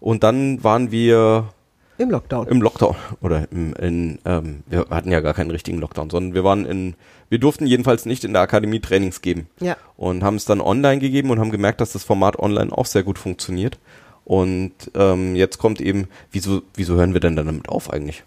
Und 0.00 0.22
dann 0.24 0.62
waren 0.64 0.90
wir 0.90 1.44
Im 1.98 2.10
Lockdown. 2.10 2.48
im 2.48 2.60
Lockdown 2.60 2.96
oder 3.20 3.46
im, 3.52 3.72
in, 3.74 4.18
ähm, 4.24 4.62
wir 4.66 4.86
hatten 4.90 5.12
ja 5.12 5.20
gar 5.20 5.34
keinen 5.34 5.50
richtigen 5.52 5.78
Lockdown, 5.78 6.10
sondern 6.10 6.34
wir 6.34 6.42
waren 6.42 6.66
in, 6.66 6.94
wir 7.28 7.38
durften 7.38 7.66
jedenfalls 7.66 8.04
nicht 8.04 8.24
in 8.24 8.32
der 8.32 8.42
Akademie 8.42 8.80
Trainings 8.80 9.22
geben. 9.22 9.46
Ja. 9.60 9.76
Und 9.96 10.24
haben 10.24 10.36
es 10.36 10.44
dann 10.44 10.60
online 10.60 10.98
gegeben 11.00 11.30
und 11.30 11.38
haben 11.38 11.50
gemerkt, 11.52 11.80
dass 11.80 11.92
das 11.92 12.02
Format 12.04 12.38
online 12.38 12.72
auch 12.76 12.86
sehr 12.86 13.04
gut 13.04 13.18
funktioniert. 13.18 13.78
Und 14.24 14.72
ähm, 14.94 15.34
jetzt 15.36 15.58
kommt 15.58 15.80
eben, 15.80 16.08
wieso, 16.30 16.62
wieso 16.74 16.94
hören 16.94 17.12
wir 17.12 17.20
denn 17.20 17.36
dann 17.36 17.46
damit 17.46 17.68
auf 17.68 17.92
eigentlich? 17.92 18.24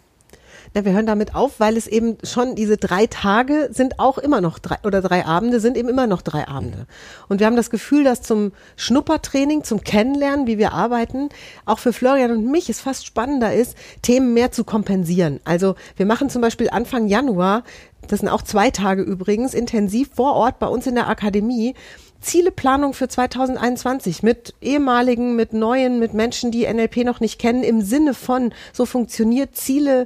Ja, 0.76 0.84
wir 0.84 0.92
hören 0.92 1.06
damit 1.06 1.36
auf, 1.36 1.62
weil 1.62 1.78
es 1.78 1.88
eben 1.88 2.18
schon 2.24 2.54
diese 2.56 2.76
drei 2.76 3.08
Tage 3.08 3.70
sind 3.72 3.98
auch 3.98 4.18
immer 4.18 4.42
noch 4.42 4.60
drei 4.60 4.76
oder 4.84 5.02
drei 5.02 5.26
Abende 5.26 5.62
sind 5.62 5.78
eben 5.78 5.88
immer 5.88 6.06
noch 6.06 6.22
drei 6.22 6.50
Abende. 6.50 6.86
Und 7.30 7.40
wir 7.40 7.48
haben 7.48 7.56
das 7.56 7.70
Gefühl, 7.70 8.04
dass 8.04 8.22
zum 8.22 8.52
Schnuppertraining, 8.76 9.64
zum 9.64 9.86
Kennenlernen, 9.86 10.48
wie 10.48 10.58
wir 10.58 10.74
arbeiten, 10.74 11.30
auch 11.64 11.80
für 11.80 11.94
Florian 11.94 12.32
und 12.32 12.52
mich 12.52 12.70
es 12.70 12.82
fast 12.82 13.06
spannender 13.06 13.54
ist, 13.54 13.78
Themen 14.02 14.34
mehr 14.34 14.52
zu 14.52 14.66
kompensieren. 14.66 15.40
Also 15.46 15.76
wir 15.96 16.06
machen 16.06 16.30
zum 16.30 16.42
Beispiel 16.42 16.70
Anfang 16.70 17.08
Januar, 17.08 17.64
das 18.10 18.20
sind 18.20 18.28
auch 18.28 18.42
zwei 18.42 18.70
Tage 18.70 19.02
übrigens, 19.02 19.54
intensiv 19.54 20.10
vor 20.14 20.34
Ort 20.34 20.60
bei 20.60 20.68
uns 20.68 20.88
in 20.88 20.96
der 20.96 21.08
Akademie, 21.08 21.74
Zieleplanung 22.20 22.94
für 22.94 23.08
2021 23.08 24.24
mit 24.24 24.56
ehemaligen, 24.60 25.38
mit 25.38 25.54
neuen, 25.54 26.00
mit 26.00 26.14
Menschen, 26.14 26.52
die 26.52 26.68
NLP 26.68 27.06
noch 27.06 27.22
nicht 27.22 27.40
kennen, 27.40 27.64
im 27.64 27.82
Sinne 27.82 28.14
von, 28.14 28.54
so 28.74 28.86
funktioniert 28.86 29.56
Ziele, 29.56 30.06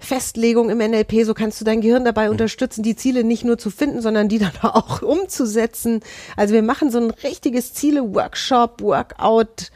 Festlegung 0.00 0.70
im 0.70 0.78
NLP, 0.78 1.24
so 1.24 1.34
kannst 1.34 1.60
du 1.60 1.64
dein 1.64 1.80
Gehirn 1.80 2.04
dabei 2.04 2.30
unterstützen, 2.30 2.82
die 2.82 2.96
Ziele 2.96 3.22
nicht 3.22 3.44
nur 3.44 3.58
zu 3.58 3.70
finden, 3.70 4.00
sondern 4.00 4.28
die 4.28 4.38
dann 4.40 4.56
auch 4.62 5.02
umzusetzen. 5.02 6.00
Also 6.36 6.54
wir 6.54 6.62
machen 6.62 6.90
so 6.90 6.98
ein 6.98 7.10
richtiges 7.10 7.74
Ziele-Workshop, 7.74 8.80
Workout, 8.80 9.70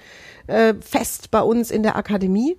äh, 0.46 0.74
Fest 0.80 1.30
bei 1.30 1.40
uns 1.40 1.70
in 1.70 1.82
der 1.82 1.96
Akademie. 1.96 2.56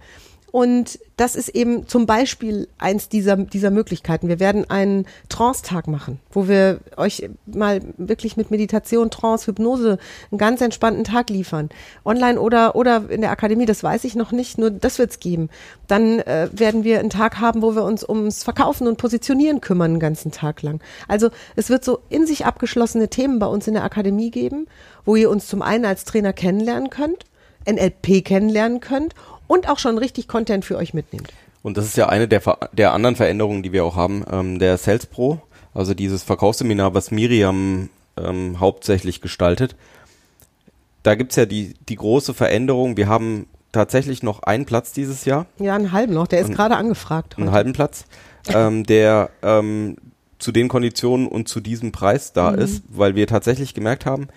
Und 0.56 1.00
das 1.18 1.36
ist 1.36 1.50
eben 1.50 1.86
zum 1.86 2.06
Beispiel 2.06 2.70
eins 2.78 3.10
dieser, 3.10 3.36
dieser 3.36 3.72
Möglichkeiten. 3.72 4.30
Wir 4.30 4.40
werden 4.40 4.70
einen 4.70 5.06
Trance-Tag 5.28 5.90
machen, 5.90 6.22
wo 6.32 6.48
wir 6.48 6.80
euch 6.96 7.30
mal 7.46 7.82
wirklich 7.98 8.38
mit 8.38 8.52
Meditation, 8.52 9.12
Trance, 9.12 9.48
Hypnose 9.48 9.98
einen 10.32 10.38
ganz 10.38 10.62
entspannten 10.62 11.04
Tag 11.04 11.30
liefern. 11.30 11.68
Online 12.06 12.40
oder, 12.40 12.78
oder 12.78 13.10
in 13.10 13.20
der 13.20 13.32
Akademie, 13.32 13.66
das 13.66 13.84
weiß 13.84 14.06
ich 14.06 14.16
noch 14.16 14.32
nicht, 14.32 14.58
nur 14.58 14.72
das 14.72 14.98
wird's 14.98 15.20
geben. 15.20 15.50
Dann 15.88 16.20
äh, 16.20 16.48
werden 16.54 16.86
wir 16.86 17.02
einen 17.02 17.10
Tag 17.10 17.42
haben, 17.42 17.62
wo 17.62 17.76
wir 17.76 17.84
uns 17.84 18.08
ums 18.08 18.46
Verkaufen 18.46 18.88
und 18.88 18.98
Positionieren 18.98 19.60
kümmern, 19.60 19.92
einen 19.92 20.00
ganzen 20.00 20.32
Tag 20.32 20.62
lang. 20.62 20.80
Also 21.10 21.32
es 21.58 21.70
wird 21.70 21.84
so 21.84 22.00
in 22.08 22.26
sich 22.26 22.46
abgeschlossene 22.46 23.10
Themen 23.10 23.40
bei 23.40 23.48
uns 23.48 23.68
in 23.68 23.74
der 23.74 23.84
Akademie 23.84 24.32
geben, 24.32 24.68
wo 25.04 25.18
ihr 25.18 25.30
uns 25.30 25.48
zum 25.48 25.62
einen 25.62 25.84
als 25.84 26.06
Trainer 26.06 26.32
kennenlernen 26.32 26.90
könnt, 26.90 27.26
NLP 27.68 28.24
kennenlernen 28.24 28.80
könnt 28.80 29.16
und 29.48 29.70
auch 29.70 29.80
schon 29.80 29.98
richtig 29.98 30.28
Content 30.28 30.66
für 30.66 30.78
euch 30.78 30.94
mitnehmt. 30.94 31.32
Und 31.64 31.78
das 31.78 31.86
ist 31.86 31.98
ja 31.98 32.10
eine 32.10 32.28
der, 32.28 32.42
der 32.74 32.94
anderen 32.94 33.16
Veränderungen, 33.16 33.64
die 33.64 33.72
wir 33.72 33.84
auch 33.86 33.96
haben. 33.96 34.24
Ähm, 34.32 34.60
der 34.60 34.78
Sales 34.78 35.06
Pro, 35.08 35.42
also 35.74 35.94
dieses 35.94 36.24
Verkaufsseminar, 36.24 36.94
was 36.94 37.10
Miriam 37.12 37.90
ähm, 38.18 38.60
hauptsächlich 38.60 39.20
gestaltet. 39.22 39.76
Da 41.04 41.16
gibt's 41.16 41.36
ja 41.36 41.46
die, 41.46 41.74
die 41.90 41.96
große 41.96 42.34
Veränderung. 42.34 42.98
Wir 42.98 43.08
haben 43.08 43.48
tatsächlich 43.72 44.24
noch 44.24 44.44
einen 44.44 44.66
Platz 44.66 44.92
dieses 44.94 45.26
Jahr, 45.26 45.46
Ja, 45.60 45.76
einen 45.76 45.92
halben 45.92 46.14
noch, 46.14 46.28
der 46.28 46.40
ist 46.42 46.52
gerade 46.54 46.78
angefragt. 46.78 47.36
einen 47.38 47.48
heute. 47.48 47.56
halben 47.56 47.74
Platz, 47.74 48.06
ähm, 48.54 48.86
der 48.86 49.30
ähm, 49.44 49.98
zu 50.40 50.52
den 50.52 50.68
Konditionen 50.68 51.28
und 51.28 51.48
zu 51.50 51.60
diesem 51.60 51.92
Preis 51.92 52.32
da 52.34 52.52
Mhm. 52.52 52.60
ist, 52.60 52.84
weil 52.90 53.16
wir 53.16 53.28
tatsächlich 53.28 53.74
gemerkt 53.74 54.06
haben, 54.06 54.28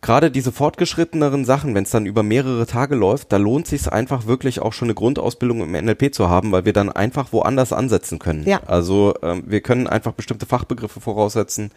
gerade 0.00 0.30
diese 0.30 0.52
fortgeschritteneren 0.52 1.44
Sachen, 1.44 1.74
wenn 1.74 1.84
es 1.84 1.90
dann 1.90 2.06
über 2.06 2.22
mehrere 2.22 2.66
Tage 2.66 2.94
läuft, 2.94 3.32
da 3.32 3.36
lohnt 3.36 3.66
sich 3.66 3.90
einfach 3.90 4.26
wirklich 4.26 4.60
auch 4.60 4.72
schon 4.72 4.86
eine 4.86 4.94
Grundausbildung 4.94 5.62
im 5.62 5.72
NLP 5.72 6.14
zu 6.14 6.28
haben, 6.28 6.52
weil 6.52 6.64
wir 6.64 6.72
dann 6.72 6.90
einfach 6.90 7.32
woanders 7.32 7.72
ansetzen 7.72 8.18
können. 8.18 8.44
Ja. 8.46 8.60
Also 8.66 9.14
ähm, 9.22 9.44
wir 9.46 9.60
können 9.60 9.86
einfach 9.86 10.12
bestimmte 10.12 10.46
Fachbegriffe 10.46 11.00
voraussetzen. 11.00 11.70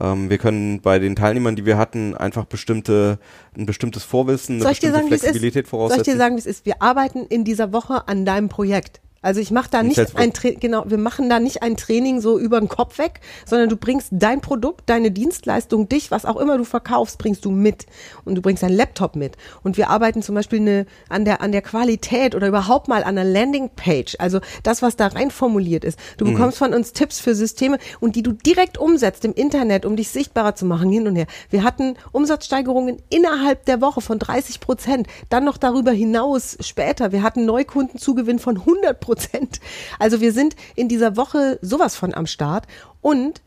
Ähm, 0.00 0.30
wir 0.30 0.38
können 0.38 0.80
bei 0.80 0.98
den 0.98 1.16
Teilnehmern, 1.16 1.56
die 1.56 1.66
wir 1.66 1.76
hatten, 1.76 2.16
einfach 2.16 2.44
bestimmte 2.44 3.18
ein 3.56 3.66
bestimmtes 3.66 4.04
Vorwissen, 4.04 4.56
eine 4.56 4.62
Soll 4.62 4.72
ich 4.72 4.80
dir 4.80 4.90
bestimmte 4.90 5.00
sagen, 5.00 5.10
wie 5.10 5.14
es 5.14 5.22
ist? 5.22 5.28
Flexibilität 5.30 5.66
Soll 5.66 5.70
voraussetzen. 5.70 6.00
ich 6.00 6.12
dir 6.12 6.16
sagen, 6.16 6.36
wie 6.36 6.40
es 6.40 6.46
ist? 6.46 6.66
Wir 6.66 6.82
arbeiten 6.82 7.26
in 7.26 7.44
dieser 7.44 7.72
Woche 7.72 8.08
an 8.08 8.24
deinem 8.24 8.48
Projekt. 8.48 9.00
Also 9.20 9.40
ich 9.40 9.50
mache 9.50 9.68
da 9.70 9.82
nicht 9.82 9.98
ein 10.16 10.32
Tra 10.32 10.50
genau, 10.50 10.84
wir 10.86 10.98
machen 10.98 11.28
da 11.28 11.40
nicht 11.40 11.62
ein 11.62 11.76
Training 11.76 12.20
so 12.20 12.38
über 12.38 12.60
den 12.60 12.68
Kopf 12.68 12.98
weg, 12.98 13.20
sondern 13.46 13.68
du 13.68 13.76
bringst 13.76 14.08
dein 14.12 14.40
Produkt, 14.40 14.88
deine 14.88 15.10
Dienstleistung, 15.10 15.88
dich, 15.88 16.10
was 16.10 16.24
auch 16.24 16.36
immer 16.36 16.56
du 16.56 16.64
verkaufst, 16.64 17.18
bringst 17.18 17.44
du 17.44 17.50
mit 17.50 17.86
und 18.24 18.36
du 18.36 18.42
bringst 18.42 18.62
deinen 18.62 18.76
Laptop 18.76 19.16
mit. 19.16 19.36
Und 19.64 19.76
wir 19.76 19.90
arbeiten 19.90 20.22
zum 20.22 20.34
Beispiel 20.36 20.60
eine, 20.60 20.86
an 21.08 21.24
der 21.24 21.40
an 21.40 21.50
der 21.52 21.62
Qualität 21.62 22.34
oder 22.34 22.46
überhaupt 22.48 22.86
mal 22.88 23.02
an 23.02 23.18
einer 23.18 23.24
Landingpage, 23.24 24.16
also 24.20 24.38
das, 24.62 24.82
was 24.82 24.94
da 24.96 25.08
rein 25.08 25.30
formuliert 25.30 25.84
ist. 25.84 25.98
Du 26.16 26.24
Mhm. 26.24 26.34
bekommst 26.34 26.58
von 26.58 26.72
uns 26.72 26.92
Tipps 26.92 27.18
für 27.18 27.34
Systeme 27.34 27.78
und 28.00 28.14
die 28.14 28.22
du 28.22 28.32
direkt 28.32 28.78
umsetzt 28.78 29.24
im 29.24 29.32
Internet, 29.34 29.84
um 29.84 29.96
dich 29.96 30.10
sichtbarer 30.10 30.54
zu 30.54 30.64
machen 30.64 30.90
hin 30.92 31.08
und 31.08 31.16
her. 31.16 31.26
Wir 31.50 31.64
hatten 31.64 31.96
Umsatzsteigerungen 32.12 33.02
innerhalb 33.08 33.64
der 33.64 33.80
Woche 33.80 34.00
von 34.00 34.18
30 34.18 34.60
Prozent, 34.60 35.06
dann 35.28 35.44
noch 35.44 35.56
darüber 35.56 35.90
hinaus 35.90 36.56
später. 36.60 37.10
Wir 37.10 37.22
hatten 37.22 37.44
Neukundenzugewinn 37.46 38.38
von 38.38 38.58
100 38.58 39.00
Prozent. 39.08 39.60
Also 39.98 40.20
wir 40.20 40.34
sind 40.34 40.54
in 40.76 40.86
dieser 40.86 41.16
Woche 41.16 41.58
sowas 41.62 41.96
von 41.96 42.12
am 42.12 42.26
Start 42.26 42.66
und 43.00 43.40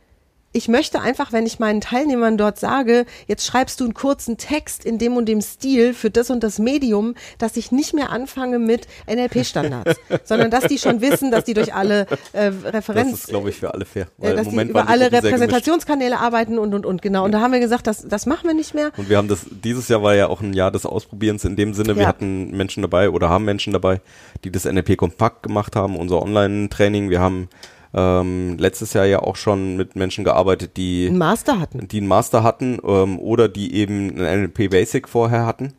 ich 0.53 0.67
möchte 0.67 0.99
einfach, 0.99 1.31
wenn 1.31 1.45
ich 1.45 1.59
meinen 1.59 1.79
Teilnehmern 1.81 2.37
dort 2.37 2.59
sage, 2.59 3.05
jetzt 3.27 3.45
schreibst 3.45 3.79
du 3.79 3.85
einen 3.85 3.93
kurzen 3.93 4.37
Text 4.37 4.83
in 4.85 4.97
dem 4.97 5.15
und 5.15 5.25
dem 5.27 5.41
Stil 5.41 5.93
für 5.93 6.09
das 6.09 6.29
und 6.29 6.43
das 6.43 6.59
Medium, 6.59 7.15
dass 7.37 7.55
ich 7.57 7.71
nicht 7.71 7.93
mehr 7.93 8.09
anfange 8.09 8.59
mit 8.59 8.87
NLP-Standards, 9.09 9.99
sondern 10.25 10.51
dass 10.51 10.65
die 10.65 10.77
schon 10.77 10.99
wissen, 11.01 11.31
dass 11.31 11.45
die 11.45 11.53
durch 11.53 11.73
alle 11.73 12.05
äh, 12.33 12.51
Referenz, 12.65 13.11
Das 13.11 13.19
ist, 13.21 13.27
glaube 13.29 13.49
ich, 13.49 13.55
für 13.55 13.73
alle 13.73 13.85
fair. 13.85 14.07
äh, 14.21 14.35
dass 14.35 14.49
die 14.49 14.57
über 14.61 14.89
alle 14.89 15.11
Repräsentationskanäle 15.11 16.19
arbeiten 16.19 16.57
und 16.59 16.73
und 16.73 16.85
und 16.85 17.01
genau. 17.01 17.25
Und 17.25 17.31
da 17.31 17.39
haben 17.41 17.53
wir 17.53 17.59
gesagt, 17.59 17.87
das, 17.87 18.07
das 18.07 18.25
machen 18.25 18.47
wir 18.47 18.53
nicht 18.53 18.73
mehr. 18.73 18.91
Und 18.97 19.09
wir 19.09 19.17
haben 19.17 19.27
das, 19.27 19.45
dieses 19.49 19.87
Jahr 19.87 20.03
war 20.03 20.15
ja 20.15 20.27
auch 20.27 20.41
ein 20.41 20.53
Jahr 20.53 20.71
des 20.71 20.85
Ausprobierens 20.85 21.45
in 21.45 21.55
dem 21.55 21.73
Sinne, 21.73 21.95
wir 21.95 22.03
Ja. 22.03 22.07
hatten 22.09 22.51
Menschen 22.51 22.81
dabei 22.81 23.09
oder 23.09 23.29
haben 23.29 23.45
Menschen 23.45 23.73
dabei, 23.73 24.01
die 24.43 24.51
das 24.51 24.65
NLP 24.65 24.97
kompakt 24.97 25.43
gemacht 25.43 25.75
haben, 25.75 25.95
unser 25.95 26.21
Online-Training. 26.21 27.09
Wir 27.09 27.19
haben 27.21 27.47
ähm, 27.93 28.57
letztes 28.57 28.93
Jahr 28.93 29.05
ja 29.05 29.19
auch 29.19 29.35
schon 29.35 29.75
mit 29.77 29.95
Menschen 29.95 30.23
gearbeitet, 30.23 30.77
die 30.77 31.07
Einen 31.07 31.17
Master 31.17 31.59
hatten. 31.59 31.87
die 31.87 31.97
einen 31.97 32.07
Master 32.07 32.43
hatten 32.43 32.79
ähm, 32.85 33.19
oder 33.19 33.47
die 33.49 33.75
eben 33.75 34.09
ein 34.21 34.41
NLP 34.43 34.69
Basic 34.69 35.07
vorher 35.09 35.45
hatten. 35.45 35.73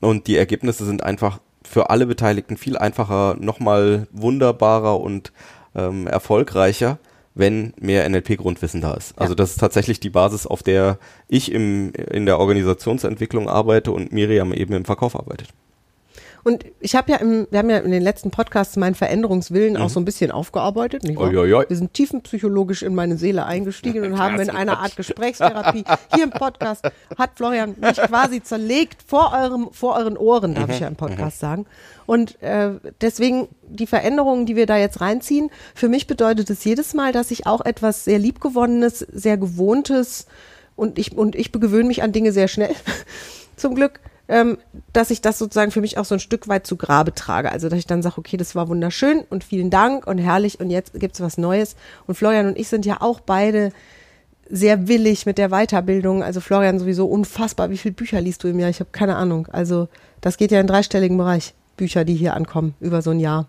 Und 0.00 0.26
die 0.26 0.36
Ergebnisse 0.36 0.84
sind 0.84 1.02
einfach 1.02 1.38
für 1.66 1.88
alle 1.88 2.06
Beteiligten 2.06 2.56
viel 2.58 2.76
einfacher, 2.76 3.36
nochmal 3.40 4.06
wunderbarer 4.12 5.00
und 5.00 5.32
ähm, 5.74 6.06
erfolgreicher, 6.06 6.98
wenn 7.34 7.72
mehr 7.80 8.06
NLP-Grundwissen 8.08 8.80
da 8.82 8.92
ist. 8.94 9.18
Also 9.18 9.32
Ja. 9.32 9.36
das 9.36 9.52
ist 9.52 9.60
tatsächlich 9.60 9.98
die 9.98 10.10
Basis, 10.10 10.46
auf 10.46 10.62
der 10.62 10.98
ich 11.26 11.50
im, 11.50 11.92
in 11.94 12.26
der 12.26 12.38
Organisationsentwicklung 12.38 13.48
arbeite 13.48 13.90
und 13.92 14.12
Miriam 14.12 14.52
eben 14.52 14.74
im 14.74 14.84
Verkauf 14.84 15.16
arbeitet. 15.16 15.48
Und 16.44 16.66
ich 16.78 16.94
habe 16.94 17.10
ja 17.10 17.18
im, 17.18 17.46
wir 17.50 17.58
haben 17.58 17.70
ja 17.70 17.78
in 17.78 17.90
den 17.90 18.02
letzten 18.02 18.30
Podcasts 18.30 18.76
meinen 18.76 18.94
Veränderungswillen 18.94 19.78
auch 19.78 19.88
so 19.88 19.98
ein 19.98 20.04
bisschen 20.04 20.30
aufgearbeitet. 20.30 21.02
Nicht 21.02 21.18
wahr? 21.18 21.30
Uiuiui. 21.30 21.64
Wir 21.68 21.76
sind 21.76 21.94
tiefenpsychologisch 21.94 22.82
in 22.82 22.94
meine 22.94 23.16
Seele 23.16 23.46
eingestiegen 23.46 24.04
und 24.12 24.18
haben 24.18 24.38
in 24.38 24.50
einer 24.50 24.78
Art 24.78 24.94
Gesprächstherapie 24.94 25.84
hier 26.14 26.24
im 26.24 26.30
Podcast 26.30 26.84
hat 27.16 27.30
Florian 27.34 27.74
mich 27.80 27.96
quasi 27.96 28.42
zerlegt 28.42 29.02
vor 29.06 29.32
eurem, 29.32 29.70
vor 29.72 29.96
euren 29.96 30.18
Ohren, 30.18 30.54
darf 30.54 30.68
ich 30.68 30.80
ja 30.80 30.88
im 30.88 30.96
Podcast 30.96 31.40
sagen. 31.40 31.64
Und 32.04 32.40
äh, 32.42 32.72
deswegen 33.00 33.48
die 33.66 33.86
Veränderungen, 33.86 34.44
die 34.44 34.54
wir 34.54 34.66
da 34.66 34.76
jetzt 34.76 35.00
reinziehen, 35.00 35.50
für 35.74 35.88
mich 35.88 36.06
bedeutet 36.06 36.50
es 36.50 36.62
jedes 36.64 36.92
Mal, 36.92 37.12
dass 37.12 37.30
ich 37.30 37.46
auch 37.46 37.64
etwas 37.64 38.04
sehr 38.04 38.18
liebgewonnenes, 38.18 38.98
sehr 38.98 39.38
gewohntes 39.38 40.26
und 40.76 40.98
ich 40.98 41.16
und 41.16 41.36
ich 41.36 41.52
gewöhne 41.52 41.88
mich 41.88 42.02
an 42.02 42.12
Dinge 42.12 42.32
sehr 42.32 42.48
schnell, 42.48 42.74
zum 43.56 43.74
Glück, 43.74 44.00
ähm, 44.28 44.58
dass 44.92 45.10
ich 45.10 45.20
das 45.20 45.38
sozusagen 45.38 45.70
für 45.70 45.80
mich 45.80 45.98
auch 45.98 46.04
so 46.04 46.14
ein 46.14 46.20
Stück 46.20 46.48
weit 46.48 46.66
zu 46.66 46.76
Grabe 46.76 47.14
trage. 47.14 47.52
Also 47.52 47.68
dass 47.68 47.78
ich 47.78 47.86
dann 47.86 48.02
sage, 48.02 48.18
okay, 48.18 48.36
das 48.36 48.54
war 48.54 48.68
wunderschön 48.68 49.24
und 49.28 49.44
vielen 49.44 49.70
Dank 49.70 50.06
und 50.06 50.18
herrlich 50.18 50.60
und 50.60 50.70
jetzt 50.70 50.98
gibt's 50.98 51.20
was 51.20 51.38
Neues. 51.38 51.76
Und 52.06 52.14
Florian 52.14 52.46
und 52.46 52.58
ich 52.58 52.68
sind 52.68 52.86
ja 52.86 53.00
auch 53.00 53.20
beide 53.20 53.72
sehr 54.48 54.88
willig 54.88 55.26
mit 55.26 55.38
der 55.38 55.50
Weiterbildung. 55.50 56.22
Also 56.22 56.40
Florian 56.40 56.78
sowieso 56.78 57.06
unfassbar. 57.06 57.70
Wie 57.70 57.78
viele 57.78 57.94
Bücher 57.94 58.20
liest 58.20 58.44
du 58.44 58.48
im 58.48 58.58
Jahr? 58.58 58.70
Ich 58.70 58.80
habe 58.80 58.90
keine 58.92 59.16
Ahnung. 59.16 59.48
Also 59.50 59.88
das 60.20 60.36
geht 60.36 60.50
ja 60.50 60.60
in 60.60 60.66
dreistelligen 60.66 61.16
Bereich. 61.16 61.54
Bücher, 61.76 62.04
die 62.04 62.14
hier 62.14 62.34
ankommen 62.34 62.74
über 62.80 63.02
so 63.02 63.10
ein 63.10 63.18
Jahr. 63.20 63.46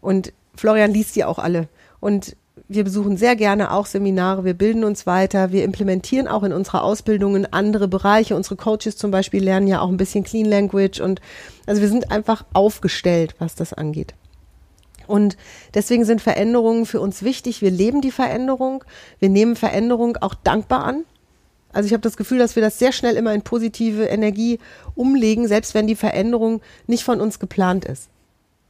Und 0.00 0.32
Florian 0.56 0.92
liest 0.92 1.16
die 1.16 1.24
auch 1.24 1.38
alle. 1.38 1.68
Und 2.00 2.36
wir 2.68 2.84
besuchen 2.84 3.16
sehr 3.16 3.34
gerne 3.34 3.72
auch 3.72 3.86
Seminare, 3.86 4.44
wir 4.44 4.54
bilden 4.54 4.84
uns 4.84 5.06
weiter, 5.06 5.52
wir 5.52 5.64
implementieren 5.64 6.28
auch 6.28 6.42
in 6.42 6.52
unserer 6.52 6.84
Ausbildungen 6.84 7.50
andere 7.50 7.88
Bereiche. 7.88 8.36
Unsere 8.36 8.56
Coaches 8.56 8.96
zum 8.96 9.10
Beispiel 9.10 9.42
lernen 9.42 9.66
ja 9.66 9.80
auch 9.80 9.88
ein 9.88 9.96
bisschen 9.96 10.22
Clean 10.22 10.44
Language 10.44 11.00
und 11.00 11.20
also 11.66 11.80
wir 11.80 11.88
sind 11.88 12.10
einfach 12.10 12.44
aufgestellt, 12.52 13.34
was 13.38 13.54
das 13.54 13.72
angeht. 13.72 14.14
Und 15.06 15.38
deswegen 15.72 16.04
sind 16.04 16.20
Veränderungen 16.20 16.84
für 16.84 17.00
uns 17.00 17.22
wichtig. 17.22 17.62
Wir 17.62 17.70
leben 17.70 18.02
die 18.02 18.10
Veränderung. 18.10 18.84
Wir 19.18 19.30
nehmen 19.30 19.56
Veränderung 19.56 20.18
auch 20.18 20.34
dankbar 20.34 20.84
an. 20.84 21.04
Also 21.72 21.86
ich 21.86 21.94
habe 21.94 22.02
das 22.02 22.18
Gefühl, 22.18 22.38
dass 22.38 22.56
wir 22.56 22.62
das 22.62 22.78
sehr 22.78 22.92
schnell 22.92 23.16
immer 23.16 23.32
in 23.32 23.40
positive 23.40 24.04
Energie 24.04 24.58
umlegen, 24.94 25.48
selbst 25.48 25.72
wenn 25.72 25.86
die 25.86 25.96
Veränderung 25.96 26.60
nicht 26.86 27.04
von 27.04 27.22
uns 27.22 27.38
geplant 27.38 27.86
ist. 27.86 28.08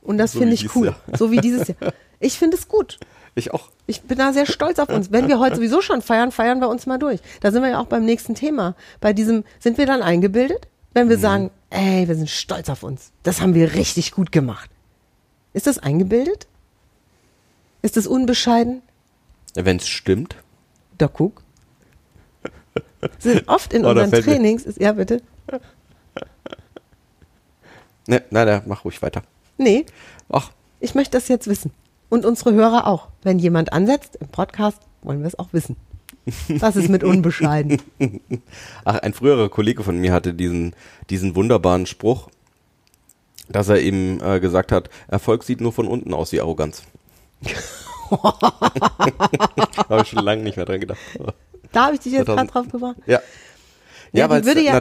Und 0.03 0.19
das 0.19 0.33
So 0.33 0.39
finde 0.39 0.55
ich 0.55 0.75
cool. 0.77 0.87
Jahr. 0.87 1.19
So 1.19 1.33
wie 1.33 1.39
dieses 1.39 1.67
Jahr. 1.69 1.93
Ich 2.21 2.39
finde 2.39 2.57
es 2.57 2.69
gut. 2.69 2.99
Ich 3.39 3.55
auch. 3.55 3.71
Ich 3.87 4.03
bin 4.03 4.19
da 4.19 4.33
sehr 4.33 4.47
stolz 4.47 4.81
auf 4.81 4.89
uns. 4.89 5.13
Wenn 5.13 5.29
wir 5.29 5.39
heute 5.39 5.55
sowieso 5.55 5.81
schon 5.81 6.03
feiern, 6.03 6.33
feiern 6.33 6.59
wir 6.59 6.69
uns 6.69 6.87
mal 6.87 6.99
durch. 6.99 7.21
Da 7.41 7.53
sind 7.53 7.63
wir 7.63 7.71
ja 7.71 7.79
auch 7.79 7.87
beim 7.87 8.05
nächsten 8.05 8.35
Thema. 8.35 8.75
Bei 9.01 9.13
diesem, 9.13 9.45
sind 9.61 9.79
wir 9.79 9.87
dann 9.87 10.03
eingebildet? 10.03 10.67
Wenn 10.93 11.09
wir 11.09 11.19
sagen, 11.19 11.53
ey, 11.71 12.09
wir 12.09 12.17
sind 12.17 12.29
stolz 12.29 12.69
auf 12.69 12.83
uns. 12.83 13.13
Das 13.23 13.41
haben 13.41 13.55
wir 13.55 13.75
richtig 13.75 14.11
gut 14.11 14.33
gemacht. 14.33 14.69
Ist 15.53 15.69
das 15.69 15.79
eingebildet? 15.79 16.49
Ist 17.81 17.97
das 17.97 18.09
unbescheiden? 18.09 18.83
Wenn 19.55 19.77
es 19.77 19.87
stimmt. 19.87 20.35
Da 20.99 21.07
guck. 21.07 21.41
Sind 23.21 23.49
oft 23.49 23.73
in 23.73 23.85
Oh, 23.87 23.91
unseren 23.91 24.11
Trainings, 24.11 24.65
ist, 24.65 24.81
ja 24.81 24.91
bitte. 24.91 25.23
Ne, 28.09 28.25
nein, 28.31 28.47
nein, 28.49 28.63
mach 28.67 28.85
ruhig 28.85 29.01
weiter. 29.01 29.23
Nee, 29.59 29.87
Ach, 30.29 30.51
ich 30.81 30.97
möchte 30.97 31.17
das 31.17 31.29
jetzt 31.29 31.47
wissen. 31.47 31.71
Und 32.09 32.25
unsere 32.25 32.55
Hörer 32.55 32.87
auch. 32.87 33.09
Wenn 33.23 33.39
jemand 33.39 33.73
ansetzt 33.73 34.17
im 34.17 34.29
Podcast, 34.29 34.81
wollen 35.03 35.21
wir 35.21 35.27
es 35.27 35.39
auch 35.39 35.53
wissen. 35.53 35.77
Was 36.49 36.77
ist 36.77 36.89
mit 36.89 37.05
unbescheiden? 37.05 37.81
Ach, 38.85 38.99
ein 38.99 39.15
früherer 39.15 39.49
Kollege 39.49 39.83
von 39.83 39.99
mir 39.99 40.13
hatte 40.13 40.35
diesen, 40.35 40.75
diesen 41.11 41.35
wunderbaren 41.35 41.87
Spruch, 41.87 42.29
dass 43.49 43.69
er 43.69 43.81
eben 43.81 44.21
äh, 44.21 44.41
gesagt 44.41 44.73
hat, 44.73 44.91
Erfolg 45.07 45.43
sieht 45.43 45.61
nur 45.61 45.73
von 45.73 45.89
unten 45.89 46.13
aus 46.13 46.33
wie 46.33 46.41
Arroganz. 46.41 46.83
Habe 48.11 50.03
ich 50.03 50.09
schon 50.09 50.25
lange 50.25 50.43
nicht 50.43 50.57
mehr 50.57 50.65
dran 50.67 50.81
gedacht. 50.81 50.99
Da 51.73 51.87
habe 51.87 51.95
ich 51.95 52.01
dich 52.01 52.13
jetzt 52.13 52.27
gerade 52.27 52.49
2000. 52.49 52.55
drauf 52.55 52.73
gebracht. 52.73 52.97
Ja. 53.07 53.21
Ja, 54.13 54.25
Ja, 54.25 54.31
würde 54.47 54.63
ja- 54.63 54.73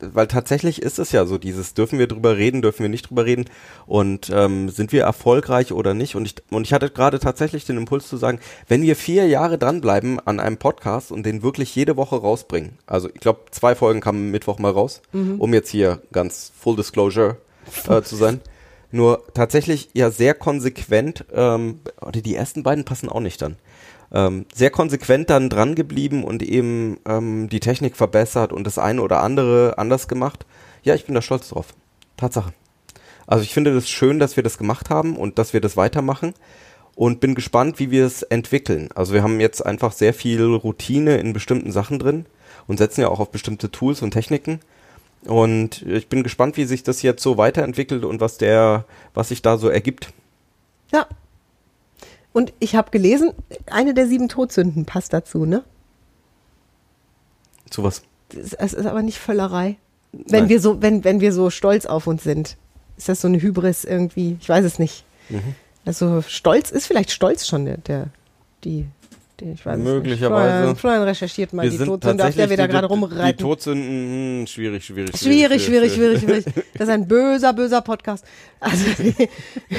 weil 0.00 0.26
tatsächlich 0.26 0.82
ist 0.82 0.98
es 0.98 1.12
ja 1.12 1.26
so, 1.26 1.38
dieses 1.38 1.74
dürfen 1.74 1.98
wir 1.98 2.06
drüber 2.08 2.36
reden, 2.36 2.60
dürfen 2.62 2.80
wir 2.82 2.88
nicht 2.88 3.08
drüber 3.08 3.24
reden 3.24 3.44
und 3.86 4.30
ähm, 4.34 4.68
sind 4.68 4.92
wir 4.92 5.02
erfolgreich 5.04 5.72
oder 5.72 5.94
nicht? 5.94 6.16
Und 6.16 6.26
ich, 6.26 6.34
und 6.50 6.66
ich 6.66 6.72
hatte 6.72 6.90
gerade 6.90 7.18
tatsächlich 7.20 7.64
den 7.64 7.76
Impuls 7.76 8.08
zu 8.08 8.16
sagen, 8.16 8.40
wenn 8.68 8.82
wir 8.82 8.96
vier 8.96 9.26
Jahre 9.28 9.58
dranbleiben 9.58 10.18
an 10.26 10.40
einem 10.40 10.56
Podcast 10.56 11.12
und 11.12 11.24
den 11.24 11.42
wirklich 11.42 11.74
jede 11.76 11.96
Woche 11.96 12.16
rausbringen, 12.16 12.78
also 12.86 13.08
ich 13.08 13.20
glaube 13.20 13.40
zwei 13.50 13.74
Folgen 13.74 14.00
kamen 14.00 14.30
Mittwoch 14.30 14.58
mal 14.58 14.72
raus, 14.72 15.02
Mhm. 15.12 15.40
um 15.40 15.54
jetzt 15.54 15.70
hier 15.70 16.02
ganz 16.12 16.52
Full 16.58 16.76
Disclosure 16.76 17.36
äh, 17.88 18.02
zu 18.02 18.16
sein, 18.16 18.40
nur 18.90 19.24
tatsächlich 19.34 19.88
ja 19.92 20.10
sehr 20.10 20.34
konsequent, 20.34 21.24
ähm, 21.32 21.80
oder 22.00 22.20
die 22.20 22.34
ersten 22.36 22.62
beiden 22.62 22.84
passen 22.84 23.08
auch 23.08 23.20
nicht 23.20 23.40
dann 23.42 23.56
ähm, 24.14 24.46
sehr 24.54 24.70
konsequent 24.70 25.28
dann 25.28 25.50
dran 25.50 25.74
geblieben 25.74 26.24
und 26.24 26.42
eben 26.42 26.98
ähm, 27.06 27.48
die 27.48 27.60
Technik 27.60 27.96
verbessert 27.96 28.52
und 28.52 28.64
das 28.64 28.78
eine 28.78 29.02
oder 29.02 29.22
andere 29.22 29.76
anders 29.76 30.08
gemacht. 30.08 30.46
Ja, 30.84 30.94
ich 30.94 31.04
bin 31.04 31.14
da 31.14 31.20
stolz 31.20 31.48
drauf. 31.48 31.74
Tatsache. 32.16 32.52
Also 33.26 33.42
ich 33.42 33.52
finde 33.52 33.74
das 33.74 33.88
schön, 33.88 34.20
dass 34.20 34.36
wir 34.36 34.44
das 34.44 34.56
gemacht 34.56 34.88
haben 34.88 35.16
und 35.16 35.38
dass 35.38 35.52
wir 35.52 35.60
das 35.60 35.76
weitermachen 35.76 36.34
und 36.94 37.18
bin 37.18 37.34
gespannt, 37.34 37.80
wie 37.80 37.90
wir 37.90 38.06
es 38.06 38.22
entwickeln. 38.22 38.90
Also 38.94 39.14
wir 39.14 39.22
haben 39.24 39.40
jetzt 39.40 39.64
einfach 39.66 39.92
sehr 39.92 40.14
viel 40.14 40.44
Routine 40.44 41.16
in 41.16 41.32
bestimmten 41.32 41.72
Sachen 41.72 41.98
drin 41.98 42.26
und 42.68 42.78
setzen 42.78 43.00
ja 43.00 43.08
auch 43.08 43.18
auf 43.18 43.30
bestimmte 43.30 43.70
Tools 43.70 44.00
und 44.02 44.12
Techniken. 44.12 44.60
Und 45.24 45.82
ich 45.82 46.08
bin 46.08 46.22
gespannt, 46.22 46.56
wie 46.56 46.66
sich 46.66 46.82
das 46.82 47.02
jetzt 47.02 47.22
so 47.22 47.36
weiterentwickelt 47.36 48.04
und 48.04 48.20
was 48.20 48.38
der, 48.38 48.84
was 49.14 49.30
sich 49.30 49.42
da 49.42 49.56
so 49.56 49.68
ergibt. 49.68 50.12
Ja. 50.92 51.06
Und 52.34 52.52
ich 52.58 52.74
habe 52.76 52.90
gelesen, 52.90 53.30
eine 53.70 53.94
der 53.94 54.06
sieben 54.06 54.28
Todsünden 54.28 54.84
passt 54.84 55.12
dazu, 55.14 55.46
ne? 55.46 55.62
Zu 57.70 57.82
was? 57.84 58.02
Es 58.58 58.72
ist 58.74 58.86
aber 58.86 59.02
nicht 59.02 59.18
Völlerei. 59.18 59.76
Wenn 60.12 60.40
Nein. 60.42 60.48
wir 60.48 60.60
so, 60.60 60.82
wenn, 60.82 61.04
wenn 61.04 61.20
wir 61.20 61.32
so 61.32 61.48
stolz 61.50 61.86
auf 61.86 62.06
uns 62.06 62.22
sind. 62.22 62.56
Ist 62.96 63.08
das 63.08 63.20
so 63.20 63.28
eine 63.28 63.40
Hybris 63.40 63.84
irgendwie? 63.84 64.36
Ich 64.40 64.48
weiß 64.48 64.64
es 64.64 64.78
nicht. 64.78 65.04
Mhm. 65.28 65.54
Also 65.84 66.22
Stolz 66.22 66.70
ist 66.70 66.86
vielleicht 66.86 67.10
Stolz 67.10 67.46
schon 67.46 67.64
der, 67.64 67.78
der 67.78 68.06
die, 68.64 68.86
die 69.40 69.50
ich 69.52 69.64
weiß 69.66 69.78
Möglicherweise. 69.78 70.44
nicht. 70.44 70.58
Florian, 70.58 70.76
Florian 70.76 71.02
recherchiert 71.02 71.52
mal 71.52 71.64
wir 71.64 71.70
die 71.70 71.76
sind 71.76 71.86
Todsünde, 71.86 72.26
auf 72.26 72.34
der 72.34 72.48
wir 72.50 72.56
da 72.56 72.66
die- 72.66 72.72
gerade 72.72 72.86
Die 72.86 72.92
rumreiten. 72.92 73.38
Todsünden, 73.40 74.40
hm, 74.40 74.46
schwierig, 74.46 74.84
schwierig, 74.84 75.16
Schwierig, 75.16 75.64
schwierig, 75.64 75.92
schwierig, 75.92 76.20
schwierig. 76.20 76.44
Das 76.74 76.88
ist 76.88 76.88
ein 76.88 77.06
böser, 77.08 77.52
böser 77.52 77.82
Podcast. 77.82 78.24
Also, 78.60 78.84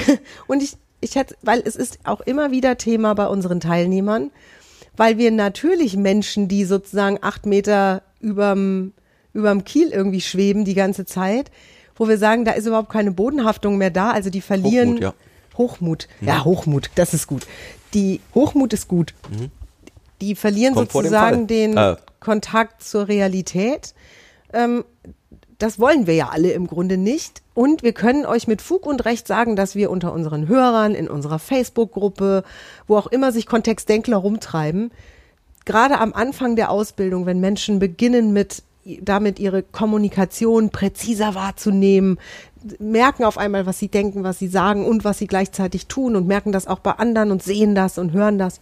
und 0.46 0.62
ich, 0.62 0.76
ich 1.00 1.14
hätte, 1.14 1.36
weil 1.42 1.62
es 1.64 1.76
ist 1.76 1.98
auch 2.04 2.20
immer 2.20 2.50
wieder 2.50 2.78
Thema 2.78 3.14
bei 3.14 3.26
unseren 3.26 3.60
Teilnehmern, 3.60 4.30
weil 4.96 5.18
wir 5.18 5.30
natürlich 5.30 5.96
Menschen, 5.96 6.48
die 6.48 6.64
sozusagen 6.64 7.18
acht 7.20 7.46
Meter 7.46 8.02
überm, 8.20 8.92
überm 9.34 9.64
Kiel 9.64 9.90
irgendwie 9.90 10.20
schweben 10.20 10.64
die 10.64 10.74
ganze 10.74 11.04
Zeit, 11.04 11.50
wo 11.94 12.08
wir 12.08 12.18
sagen, 12.18 12.44
da 12.44 12.52
ist 12.52 12.66
überhaupt 12.66 12.90
keine 12.90 13.12
Bodenhaftung 13.12 13.78
mehr 13.78 13.90
da, 13.90 14.10
also 14.10 14.30
die 14.30 14.40
verlieren. 14.40 14.94
Hochmut, 14.94 15.02
ja. 15.02 15.14
Hochmut. 15.56 16.08
Ja, 16.20 16.44
Hochmut, 16.44 16.90
das 16.94 17.14
ist 17.14 17.26
gut. 17.26 17.46
Die 17.94 18.20
Hochmut 18.34 18.72
ist 18.72 18.88
gut. 18.88 19.14
Die 20.20 20.34
verlieren 20.34 20.74
Kommt 20.74 20.92
sozusagen 20.92 21.46
den 21.46 21.76
Äh. 21.76 21.96
Kontakt 22.20 22.82
zur 22.82 23.08
Realität. 23.08 23.94
Ähm, 24.52 24.84
das 25.58 25.80
wollen 25.80 26.06
wir 26.06 26.14
ja 26.14 26.28
alle 26.28 26.52
im 26.52 26.66
Grunde 26.66 26.96
nicht. 26.96 27.42
Und 27.54 27.82
wir 27.82 27.92
können 27.92 28.26
euch 28.26 28.46
mit 28.46 28.60
Fug 28.60 28.86
und 28.86 29.04
Recht 29.04 29.26
sagen, 29.26 29.56
dass 29.56 29.74
wir 29.74 29.90
unter 29.90 30.12
unseren 30.12 30.48
Hörern, 30.48 30.94
in 30.94 31.08
unserer 31.08 31.38
Facebook-Gruppe, 31.38 32.44
wo 32.86 32.96
auch 32.96 33.06
immer 33.06 33.32
sich 33.32 33.46
Kontextdenkler 33.46 34.18
rumtreiben, 34.18 34.90
gerade 35.64 35.98
am 35.98 36.12
Anfang 36.12 36.56
der 36.56 36.70
Ausbildung, 36.70 37.26
wenn 37.26 37.40
Menschen 37.40 37.78
beginnen 37.78 38.32
mit 38.32 38.62
damit 39.00 39.40
ihre 39.40 39.64
Kommunikation 39.64 40.70
präziser 40.70 41.34
wahrzunehmen, 41.34 42.18
merken 42.78 43.24
auf 43.24 43.36
einmal, 43.36 43.66
was 43.66 43.80
sie 43.80 43.88
denken, 43.88 44.22
was 44.22 44.38
sie 44.38 44.46
sagen 44.46 44.84
und 44.84 45.04
was 45.04 45.18
sie 45.18 45.26
gleichzeitig 45.26 45.86
tun 45.86 46.14
und 46.14 46.28
merken 46.28 46.52
das 46.52 46.68
auch 46.68 46.78
bei 46.78 46.92
anderen 46.92 47.32
und 47.32 47.42
sehen 47.42 47.74
das 47.74 47.98
und 47.98 48.12
hören 48.12 48.38
das, 48.38 48.60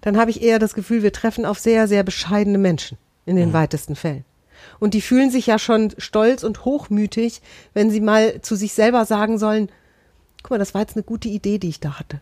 dann 0.00 0.16
habe 0.16 0.30
ich 0.30 0.42
eher 0.42 0.60
das 0.60 0.74
Gefühl, 0.74 1.02
wir 1.02 1.12
treffen 1.12 1.44
auf 1.44 1.58
sehr, 1.58 1.88
sehr 1.88 2.04
bescheidene 2.04 2.58
Menschen 2.58 2.98
in 3.24 3.34
den 3.34 3.52
weitesten 3.52 3.96
Fällen. 3.96 4.24
Und 4.78 4.94
die 4.94 5.00
fühlen 5.00 5.30
sich 5.30 5.46
ja 5.46 5.58
schon 5.58 5.92
stolz 5.98 6.44
und 6.44 6.64
hochmütig, 6.64 7.40
wenn 7.74 7.90
sie 7.90 8.00
mal 8.00 8.40
zu 8.42 8.56
sich 8.56 8.72
selber 8.72 9.04
sagen 9.04 9.38
sollen, 9.38 9.70
guck 10.42 10.52
mal, 10.52 10.58
das 10.58 10.74
war 10.74 10.82
jetzt 10.82 10.96
eine 10.96 11.02
gute 11.02 11.28
Idee, 11.28 11.58
die 11.58 11.68
ich 11.68 11.80
da 11.80 11.98
hatte. 11.98 12.20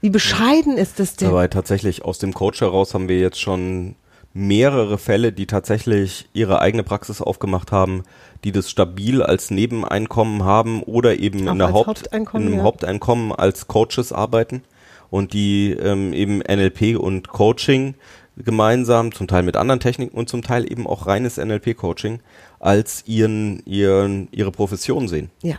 Wie 0.00 0.10
bescheiden 0.10 0.76
ist 0.76 0.98
das 0.98 1.16
denn? 1.16 1.28
Aber 1.28 1.48
tatsächlich 1.50 2.04
aus 2.04 2.18
dem 2.18 2.32
Coach 2.32 2.60
heraus 2.60 2.94
haben 2.94 3.08
wir 3.08 3.18
jetzt 3.18 3.40
schon 3.40 3.96
mehrere 4.32 4.96
Fälle, 4.98 5.32
die 5.32 5.46
tatsächlich 5.46 6.28
ihre 6.32 6.60
eigene 6.60 6.84
Praxis 6.84 7.20
aufgemacht 7.20 7.72
haben, 7.72 8.04
die 8.44 8.52
das 8.52 8.70
stabil 8.70 9.22
als 9.22 9.50
Nebeneinkommen 9.50 10.44
haben 10.44 10.82
oder 10.82 11.18
eben 11.18 11.48
Auch 11.48 11.52
in 11.52 11.58
der 11.58 11.72
Haupt, 11.72 11.88
Haupteinkommen, 11.88 12.46
in 12.46 12.52
einem 12.52 12.60
ja. 12.60 12.64
Haupteinkommen 12.64 13.32
als 13.32 13.66
Coaches 13.66 14.12
arbeiten 14.12 14.62
und 15.10 15.32
die 15.32 15.72
ähm, 15.72 16.12
eben 16.12 16.38
NLP 16.38 16.96
und 16.98 17.28
Coaching 17.28 17.94
gemeinsam, 18.42 19.12
zum 19.12 19.26
Teil 19.26 19.42
mit 19.42 19.56
anderen 19.56 19.80
Techniken 19.80 20.16
und 20.16 20.28
zum 20.28 20.42
Teil 20.42 20.70
eben 20.70 20.86
auch 20.86 21.06
reines 21.06 21.36
NLP-Coaching 21.36 22.20
als 22.58 23.04
ihren, 23.06 23.62
ihren, 23.66 24.28
ihre 24.32 24.52
Profession 24.52 25.08
sehen 25.08 25.30
ja. 25.42 25.56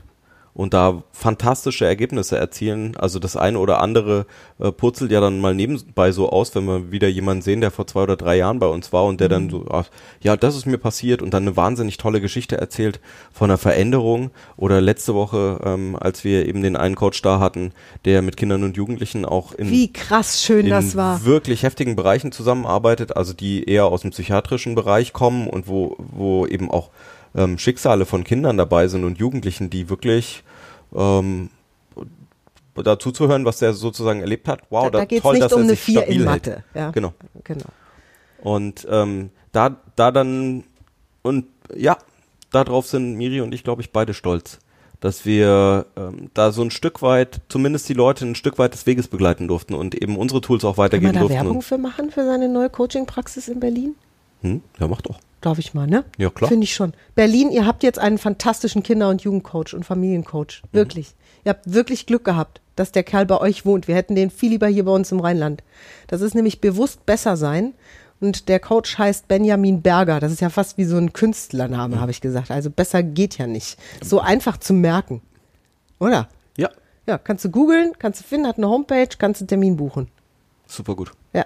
Und 0.53 0.73
da 0.73 1.03
fantastische 1.11 1.85
Ergebnisse 1.85 2.37
erzielen. 2.37 2.95
Also 2.97 3.19
das 3.19 3.37
eine 3.37 3.59
oder 3.59 3.81
andere 3.81 4.25
äh, 4.59 4.71
purzelt 4.71 5.11
ja 5.11 5.21
dann 5.21 5.39
mal 5.39 5.55
nebenbei 5.55 6.11
so 6.11 6.29
aus, 6.29 6.53
wenn 6.55 6.65
wir 6.65 6.91
wieder 6.91 7.07
jemanden 7.07 7.41
sehen, 7.41 7.61
der 7.61 7.71
vor 7.71 7.87
zwei 7.87 8.03
oder 8.03 8.17
drei 8.17 8.37
Jahren 8.37 8.59
bei 8.59 8.67
uns 8.67 8.91
war 8.91 9.05
und 9.05 9.21
der 9.21 9.29
dann 9.29 9.49
so, 9.49 9.65
ach, 9.69 9.87
ja, 10.21 10.35
das 10.35 10.55
ist 10.55 10.65
mir 10.65 10.77
passiert 10.77 11.21
und 11.21 11.33
dann 11.33 11.43
eine 11.43 11.55
wahnsinnig 11.55 11.97
tolle 11.97 12.21
Geschichte 12.21 12.57
erzählt 12.57 12.99
von 13.31 13.49
einer 13.49 13.57
Veränderung. 13.57 14.31
Oder 14.57 14.81
letzte 14.81 15.15
Woche, 15.15 15.59
ähm, 15.63 15.95
als 15.99 16.23
wir 16.23 16.45
eben 16.47 16.61
den 16.61 16.75
einen 16.75 16.95
Coach 16.95 17.21
da 17.21 17.39
hatten, 17.39 17.71
der 18.05 18.21
mit 18.21 18.35
Kindern 18.37 18.63
und 18.63 18.75
Jugendlichen 18.75 19.25
auch 19.25 19.53
in 19.53 19.69
Wie 19.69 19.93
krass 19.93 20.43
schön 20.43 20.69
das 20.69 20.95
war. 20.95 21.23
wirklich 21.23 21.63
heftigen 21.63 21.95
Bereichen 21.95 22.31
zusammenarbeitet, 22.31 23.15
also 23.15 23.33
die 23.33 23.63
eher 23.63 23.85
aus 23.85 24.01
dem 24.01 24.11
psychiatrischen 24.11 24.75
Bereich 24.75 25.13
kommen 25.13 25.47
und 25.47 25.67
wo, 25.67 25.95
wo 25.97 26.45
eben 26.45 26.69
auch 26.69 26.89
ähm, 27.35 27.57
Schicksale 27.57 28.05
von 28.05 28.23
Kindern 28.23 28.57
dabei 28.57 28.87
sind 28.87 29.03
und 29.03 29.17
Jugendlichen, 29.19 29.69
die 29.69 29.89
wirklich 29.89 30.43
ähm, 30.95 31.49
dazu 32.75 33.11
zu 33.11 33.27
hören, 33.27 33.45
was 33.45 33.59
der 33.59 33.73
sozusagen 33.73 34.21
erlebt 34.21 34.47
hat. 34.47 34.61
Wow, 34.69 34.85
Da, 34.85 34.89
da 34.91 34.97
da, 34.99 35.05
geht 35.05 35.19
es 35.19 35.23
toll, 35.23 35.33
nicht 35.33 35.43
dass 35.43 35.53
um 35.53 35.59
er 35.59 35.63
eine 35.63 35.69
sich 35.71 35.79
Vier 35.81 36.01
stabil 36.01 36.19
in. 36.19 36.25
Mathe. 36.25 36.63
Ja, 36.73 36.91
Genau. 36.91 37.13
genau. 37.43 37.65
Und 38.41 38.87
ähm, 38.89 39.29
da, 39.51 39.75
da 39.95 40.11
dann, 40.11 40.63
und 41.21 41.45
ja, 41.75 41.97
darauf 42.51 42.87
sind 42.87 43.15
Miri 43.15 43.41
und 43.41 43.53
ich, 43.53 43.63
glaube 43.63 43.81
ich, 43.81 43.91
beide 43.91 44.13
stolz, 44.13 44.59
dass 44.99 45.25
wir 45.25 45.85
ähm, 45.95 46.29
da 46.33 46.51
so 46.51 46.61
ein 46.63 46.71
Stück 46.71 47.01
weit, 47.01 47.41
zumindest 47.49 47.87
die 47.89 47.93
Leute 47.93 48.25
ein 48.25 48.35
Stück 48.35 48.57
weit 48.57 48.73
des 48.73 48.85
Weges 48.87 49.07
begleiten 49.07 49.47
durften 49.47 49.73
und 49.73 49.95
eben 49.95 50.15
unsere 50.17 50.41
Tools 50.41 50.63
auch 50.65 50.75
Kann 50.75 50.77
man 50.77 50.85
weitergeben 50.85 51.13
da 51.13 51.19
durften. 51.19 51.35
Werbung 51.35 51.61
für 51.61 51.77
machen, 51.77 52.09
für 52.11 52.25
seine 52.25 52.49
neue 52.49 52.69
Coaching-Praxis 52.69 53.47
in 53.47 53.59
Berlin? 53.59 53.95
hm, 54.41 54.61
ja, 54.79 54.87
mach 54.87 55.01
doch. 55.01 55.19
Darf 55.41 55.57
ich 55.59 55.73
mal, 55.73 55.87
ne? 55.87 56.05
Ja, 56.17 56.29
klar. 56.29 56.49
Finde 56.49 56.63
ich 56.65 56.73
schon. 56.73 56.93
Berlin, 57.15 57.49
ihr 57.51 57.65
habt 57.65 57.81
jetzt 57.83 57.97
einen 57.99 58.17
fantastischen 58.19 58.83
Kinder- 58.83 59.09
und 59.09 59.21
Jugendcoach 59.23 59.73
und 59.73 59.83
Familiencoach. 59.85 60.61
Mhm. 60.63 60.67
Wirklich. 60.77 61.15
Ihr 61.43 61.49
habt 61.49 61.73
wirklich 61.73 62.05
Glück 62.05 62.23
gehabt, 62.23 62.61
dass 62.75 62.91
der 62.91 63.03
Kerl 63.03 63.25
bei 63.25 63.39
euch 63.39 63.65
wohnt. 63.65 63.87
Wir 63.87 63.95
hätten 63.95 64.13
den 64.15 64.29
viel 64.29 64.51
lieber 64.51 64.67
hier 64.67 64.85
bei 64.85 64.91
uns 64.91 65.11
im 65.11 65.19
Rheinland. 65.19 65.63
Das 66.07 66.21
ist 66.21 66.35
nämlich 66.35 66.61
bewusst 66.61 67.05
besser 67.07 67.37
sein. 67.37 67.73
Und 68.19 68.49
der 68.49 68.59
Coach 68.59 68.99
heißt 68.99 69.27
Benjamin 69.27 69.81
Berger. 69.81 70.19
Das 70.19 70.31
ist 70.31 70.41
ja 70.41 70.51
fast 70.51 70.77
wie 70.77 70.83
so 70.85 70.95
ein 70.97 71.11
Künstlername, 71.11 71.95
Mhm. 71.95 71.99
habe 72.01 72.11
ich 72.11 72.21
gesagt. 72.21 72.51
Also 72.51 72.69
besser 72.69 73.01
geht 73.01 73.39
ja 73.39 73.47
nicht. 73.47 73.79
So 74.03 74.19
einfach 74.19 74.57
zu 74.57 74.73
merken. 74.73 75.21
Oder? 75.99 76.29
Ja, 76.55 76.69
Ja, 77.07 77.17
kannst 77.17 77.43
du 77.45 77.49
googeln, 77.49 77.93
kannst 77.97 78.19
du 78.19 78.23
finden, 78.23 78.45
hat 78.45 78.57
eine 78.57 78.69
Homepage, 78.69 79.07
kannst 79.17 79.41
du 79.41 79.43
einen 79.43 79.47
Termin 79.47 79.75
buchen. 79.77 80.07
super 80.67 80.95
gut. 80.95 81.11
Ja. 81.33 81.45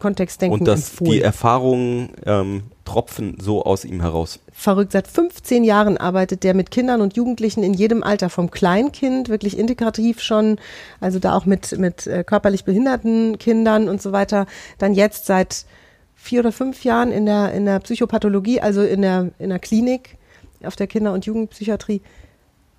Kontextdenken 0.00 0.60
Und 0.60 0.66
dass 0.66 0.90
empfohlen. 0.90 1.12
die 1.12 1.20
Erfahrungen 1.20 2.10
ähm, 2.24 2.62
tropfen 2.84 3.36
so 3.40 3.64
aus 3.64 3.84
ihm 3.84 4.00
heraus. 4.00 4.38
verrückt. 4.52 4.92
Seit 4.92 5.08
15 5.08 5.64
Jahren 5.64 5.96
arbeitet 5.96 6.44
der 6.44 6.54
mit 6.54 6.70
Kindern 6.70 7.00
und 7.00 7.16
Jugendlichen 7.16 7.62
in 7.62 7.74
jedem 7.74 8.02
Alter, 8.02 8.30
vom 8.30 8.50
Kleinkind, 8.50 9.28
wirklich 9.28 9.58
integrativ 9.58 10.20
schon, 10.20 10.58
also 11.00 11.18
da 11.18 11.34
auch 11.36 11.46
mit, 11.46 11.78
mit 11.78 12.06
äh, 12.06 12.24
körperlich 12.24 12.64
behinderten 12.64 13.38
Kindern 13.38 13.88
und 13.88 14.00
so 14.00 14.12
weiter. 14.12 14.46
Dann 14.78 14.94
jetzt 14.94 15.26
seit 15.26 15.66
vier 16.14 16.40
oder 16.40 16.52
fünf 16.52 16.84
Jahren 16.84 17.12
in 17.12 17.26
der, 17.26 17.52
in 17.52 17.64
der 17.66 17.80
Psychopathologie, 17.80 18.60
also 18.60 18.82
in 18.82 19.02
der, 19.02 19.30
in 19.38 19.50
der 19.50 19.58
Klinik 19.58 20.16
auf 20.64 20.76
der 20.76 20.86
Kinder- 20.86 21.12
und 21.12 21.26
Jugendpsychiatrie. 21.26 22.00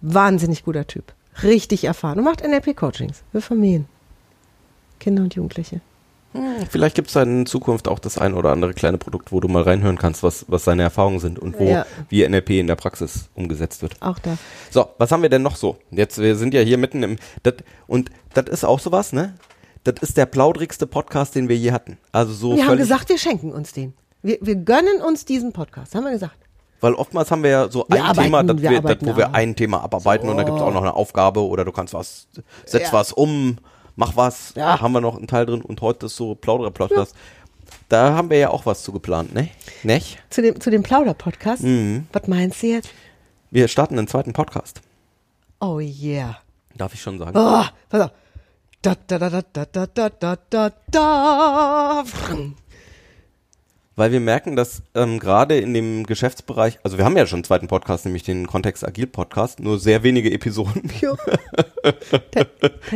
Wahnsinnig 0.01 0.63
guter 0.63 0.85
Typ. 0.87 1.13
Richtig 1.43 1.83
erfahren. 1.83 2.17
Und 2.19 2.25
macht 2.25 2.43
NLP-Coachings 2.43 3.23
für 3.31 3.41
Familien. 3.41 3.85
Kinder 4.99 5.23
und 5.23 5.35
Jugendliche. 5.35 5.81
Vielleicht 6.69 6.95
gibt 6.95 7.07
es 7.09 7.13
da 7.13 7.23
in 7.23 7.45
Zukunft 7.45 7.87
auch 7.87 7.99
das 7.99 8.17
ein 8.17 8.33
oder 8.33 8.51
andere 8.51 8.73
kleine 8.73 8.97
Produkt, 8.97 9.31
wo 9.31 9.39
du 9.39 9.47
mal 9.47 9.63
reinhören 9.63 9.97
kannst, 9.97 10.23
was, 10.23 10.45
was 10.47 10.63
seine 10.63 10.83
Erfahrungen 10.83 11.19
sind 11.19 11.39
und 11.39 11.57
wo 11.59 11.65
Ja. 11.69 11.85
wie 12.09 12.27
NLP 12.27 12.51
in 12.59 12.67
der 12.67 12.75
Praxis 12.75 13.29
umgesetzt 13.35 13.81
wird. 13.81 13.95
Auch 14.01 14.19
da. 14.19 14.37
So, 14.71 14.87
was 14.97 15.11
haben 15.11 15.21
wir 15.21 15.29
denn 15.29 15.41
noch 15.43 15.55
so? 15.55 15.77
Jetzt, 15.91 16.17
wir 16.19 16.35
sind 16.35 16.53
ja 16.53 16.61
hier 16.61 16.77
mitten 16.77 17.03
im, 17.03 17.17
dat, 17.43 17.63
und 17.87 18.09
das 18.33 18.45
ist 18.47 18.63
auch 18.63 18.79
sowas, 18.79 19.13
ne? 19.13 19.35
Das 19.83 19.95
ist 20.01 20.17
der 20.17 20.25
plaudrigste 20.25 20.85
Podcast, 20.87 21.35
den 21.35 21.47
wir 21.49 21.55
je 21.57 21.71
hatten. 21.71 21.97
Also 22.11 22.33
so 22.33 22.55
Wir 22.57 22.67
haben 22.67 22.77
gesagt, 22.77 23.07
wir 23.09 23.17
schenken 23.17 23.51
uns 23.53 23.71
den. 23.73 23.93
Wir, 24.21 24.37
wir 24.41 24.55
gönnen 24.55 25.01
uns 25.05 25.23
diesen 25.25 25.53
Podcast, 25.53 25.95
haben 25.95 26.03
wir 26.03 26.11
gesagt. 26.11 26.35
weil 26.81 26.93
oftmals 26.93 27.31
haben 27.31 27.43
wir 27.43 27.49
ja 27.51 27.69
so 27.71 27.85
Wir 27.87 28.03
ein 28.03 28.13
Thema, 28.13 28.39
arbeiten, 28.39 28.47
dat 28.47 28.61
wir 28.61 28.69
wir, 28.71 28.77
arbeiten 28.79 29.05
wo 29.07 29.15
wir 29.15 29.33
ein 29.33 29.55
Thema 29.55 29.81
abarbeiten 29.83 30.27
und 30.27 30.35
dann 30.37 30.45
gibt 30.45 30.57
es 30.57 30.63
auch 30.63 30.73
noch 30.73 30.81
eine 30.81 30.93
Aufgabe 30.93 31.41
oder 31.41 31.63
du 31.63 31.71
kannst 31.71 31.93
was, 31.93 32.27
setz 32.65 32.87
Ja. 32.87 32.93
was 32.93 33.13
um, 33.13 33.57
mach 33.97 34.15
was, 34.15 34.53
Ja. 34.55 34.79
haben 34.79 34.93
wir 34.93 35.01
noch 35.01 35.17
einen 35.17 35.27
Teil 35.27 35.45
drin 35.45 35.61
und 35.61 35.81
heute 35.81 36.05
ist 36.05 36.15
so 36.15 36.33
Plauderer-Podcast. 36.35 37.13
Da 37.89 38.13
haben 38.15 38.29
wir 38.29 38.37
ja 38.37 38.49
auch 38.49 38.65
was 38.65 38.83
zu 38.83 38.93
geplant, 38.93 39.33
ne? 39.33 39.49
Nicht? 39.83 40.17
Zu 40.29 40.41
dem, 40.41 40.59
zu 40.61 40.69
dem 40.71 40.83
Plauder-Podcast. 40.83 41.63
Mhm. 41.63 42.07
Was 42.13 42.27
meinst 42.27 42.63
du 42.63 42.67
jetzt? 42.67 42.89
Wir 43.51 43.67
starten 43.67 43.97
einen 43.97 44.07
zweiten 44.07 44.31
Podcast. 44.33 44.81
Oh 45.59 45.79
yeah. 45.79 46.37
Darf 46.75 46.93
ich 46.93 47.01
schon 47.01 47.17
sagen? 47.17 47.31
Oh, 47.35 47.63
pass 47.89 48.01
auf. 48.01 48.11
Da, 48.81 48.95
da, 49.07 49.17
da, 49.17 49.29
da, 49.29 49.41
da, 49.65 49.85
da, 49.87 50.09
da, 50.09 50.37
da, 50.49 50.71
da. 50.91 52.03
Weil 53.97 54.11
wir 54.11 54.19
merken, 54.19 54.55
dass 54.55 54.83
ähm, 54.95 55.19
gerade 55.19 55.57
in 55.57 55.73
dem 55.73 56.05
Geschäftsbereich, 56.05 56.77
also 56.83 56.97
wir 56.99 57.03
haben 57.03 57.17
ja 57.17 57.25
schon 57.25 57.37
einen 57.37 57.43
zweiten 57.45 57.67
Podcast, 57.67 58.05
nämlich 58.05 58.21
den 58.23 58.45
Kontext 58.45 58.87
Agil 58.87 59.07
Podcast, 59.07 59.59
nur 59.59 59.79
sehr 59.79 60.03
wenige 60.03 60.31
Episoden. 60.31 60.83
Jo. 61.01 61.17
Da- 62.31 62.45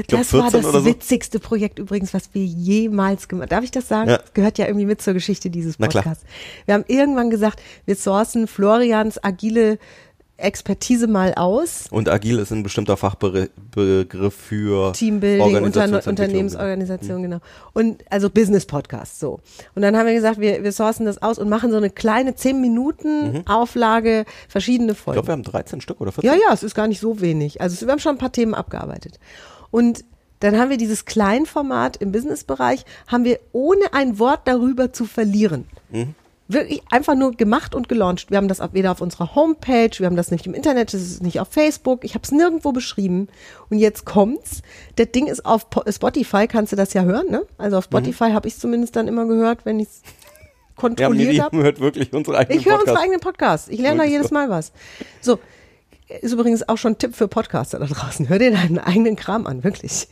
Das 0.07 0.29
glaub, 0.29 0.33
war 0.43 0.51
14 0.51 0.61
das 0.61 0.71
so. 0.71 0.85
witzigste 0.85 1.39
Projekt 1.39 1.79
übrigens, 1.79 2.13
was 2.13 2.29
wir 2.33 2.43
jemals 2.45 3.27
gemacht 3.27 3.43
haben. 3.49 3.49
Darf 3.57 3.63
ich 3.63 3.71
das 3.71 3.87
sagen? 3.87 4.09
Ja. 4.11 4.17
Das 4.17 4.33
gehört 4.33 4.57
ja 4.57 4.67
irgendwie 4.67 4.85
mit 4.85 5.01
zur 5.01 5.13
Geschichte 5.13 5.49
dieses. 5.49 5.77
Podcasts. 5.77 6.23
Wir 6.65 6.73
haben 6.75 6.85
irgendwann 6.87 7.29
gesagt, 7.29 7.61
wir 7.85 7.95
sourcen 7.95 8.47
Florians 8.47 9.23
agile 9.23 9.79
Expertise 10.43 11.07
mal 11.07 11.33
aus. 11.35 11.85
Und 11.91 12.09
Agil 12.09 12.39
ist 12.39 12.51
ein 12.51 12.63
bestimmter 12.63 12.97
Fachbegriff 12.97 14.33
für 14.35 14.93
Teambuilding, 14.93 15.63
Unter. 15.63 16.07
Unternehmensorganisation, 16.07 17.21
genau. 17.21 17.37
Und 17.73 18.03
also 18.09 18.29
Business 18.29 18.65
Podcast, 18.65 19.19
so. 19.19 19.39
Und 19.75 19.81
dann 19.81 19.95
haben 19.97 20.05
wir 20.07 20.13
gesagt, 20.13 20.39
wir, 20.39 20.63
wir 20.63 20.71
sourcen 20.71 21.05
das 21.05 21.21
aus 21.21 21.39
und 21.39 21.49
machen 21.49 21.71
so 21.71 21.77
eine 21.77 21.89
kleine 21.89 22.35
10 22.35 22.59
Minuten 22.59 23.43
Auflage, 23.47 24.25
verschiedene 24.47 24.93
Ich 24.93 24.97
Folgen. 24.97 25.15
glaube, 25.15 25.27
wir 25.29 25.33
haben 25.33 25.43
13 25.43 25.81
Stück 25.81 26.01
oder 26.01 26.11
14. 26.11 26.29
Ja, 26.29 26.35
ja, 26.37 26.53
es 26.53 26.63
ist 26.63 26.75
gar 26.75 26.87
nicht 26.87 26.99
so 26.99 27.21
wenig. 27.21 27.61
Also 27.61 27.85
wir 27.85 27.91
haben 27.91 27.99
schon 27.99 28.15
ein 28.15 28.19
paar 28.19 28.31
Themen 28.31 28.53
abgearbeitet. 28.53 29.19
Und 29.71 30.03
dann 30.41 30.57
haben 30.57 30.69
wir 30.71 30.77
dieses 30.77 31.05
Kleinformat 31.05 31.97
im 31.97 32.11
Businessbereich, 32.11 32.83
haben 33.07 33.23
wir 33.25 33.39
ohne 33.51 33.93
ein 33.93 34.17
Wort 34.17 34.41
darüber 34.45 34.91
zu 34.91 35.05
verlieren. 35.05 35.65
Wirklich 36.51 36.81
einfach 36.89 37.15
nur 37.15 37.31
gemacht 37.33 37.75
und 37.75 37.87
gelauncht. 37.89 38.29
Wir 38.31 38.37
haben 38.37 38.47
das 38.47 38.59
weder 38.73 38.91
auf 38.91 39.01
unserer 39.01 39.35
Homepage, 39.35 39.91
wir 39.97 40.05
haben 40.05 40.15
das 40.15 40.31
nicht 40.31 40.45
im 40.47 40.53
Internet, 40.53 40.93
das 40.93 41.01
ist 41.01 41.23
nicht 41.23 41.39
auf 41.39 41.47
Facebook, 41.49 42.03
ich 42.03 42.13
habe 42.15 42.23
es 42.23 42.31
nirgendwo 42.31 42.71
beschrieben. 42.71 43.27
Und 43.69 43.77
jetzt 43.77 44.05
kommt's. 44.05 44.61
Das 44.95 45.11
Ding 45.11 45.27
ist 45.27 45.45
auf 45.45 45.69
Po- 45.69 45.83
Spotify, 45.89 46.47
kannst 46.47 46.71
du 46.71 46.75
das 46.75 46.93
ja 46.93 47.03
hören, 47.03 47.29
ne? 47.29 47.43
Also 47.57 47.77
auf 47.77 47.85
Spotify 47.85 48.31
habe 48.31 48.47
ich 48.47 48.57
zumindest 48.57 48.95
dann 48.95 49.07
immer 49.07 49.25
gehört, 49.25 49.65
wenn 49.65 49.79
ich 49.79 49.87
es 49.87 50.01
Ja, 50.81 50.87
kontrolliert 50.87 51.27
Miri 51.29 51.37
habe. 51.37 51.57
hört 51.61 51.79
wirklich 51.79 52.11
unsere 52.11 52.37
eigenen 52.39 52.59
Ich 52.59 52.65
höre 52.65 52.79
unsere 52.79 52.97
eigenen 52.99 53.19
Podcasts. 53.19 53.67
Ich 53.67 53.79
lerne 53.79 53.99
da 53.99 54.03
jedes. 54.03 54.31
Mal 54.31 54.49
was. 54.49 54.71
So, 55.21 55.37
ist 56.21 56.31
übrigens 56.33 56.67
auch 56.67 56.77
schon 56.77 56.93
ein 56.93 56.97
Tipp 56.97 57.13
für 57.15 57.27
Podcaster 57.27 57.77
da 57.77 57.85
draußen. 57.85 58.27
Hör 58.29 58.39
dir 58.39 58.49
deinen 58.51 58.79
eigenen 58.79 59.15
Kram 59.15 59.45
an, 59.45 59.63
wirklich. 59.63 60.07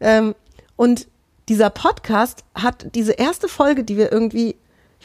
Ähm, 0.00 0.34
und 0.76 1.08
dieser 1.50 1.68
Podcast 1.68 2.44
hat 2.54 2.86
diese 2.94 3.12
erste 3.12 3.48
Folge, 3.48 3.84
die 3.84 3.98
wir 3.98 4.10
irgendwie, 4.10 4.56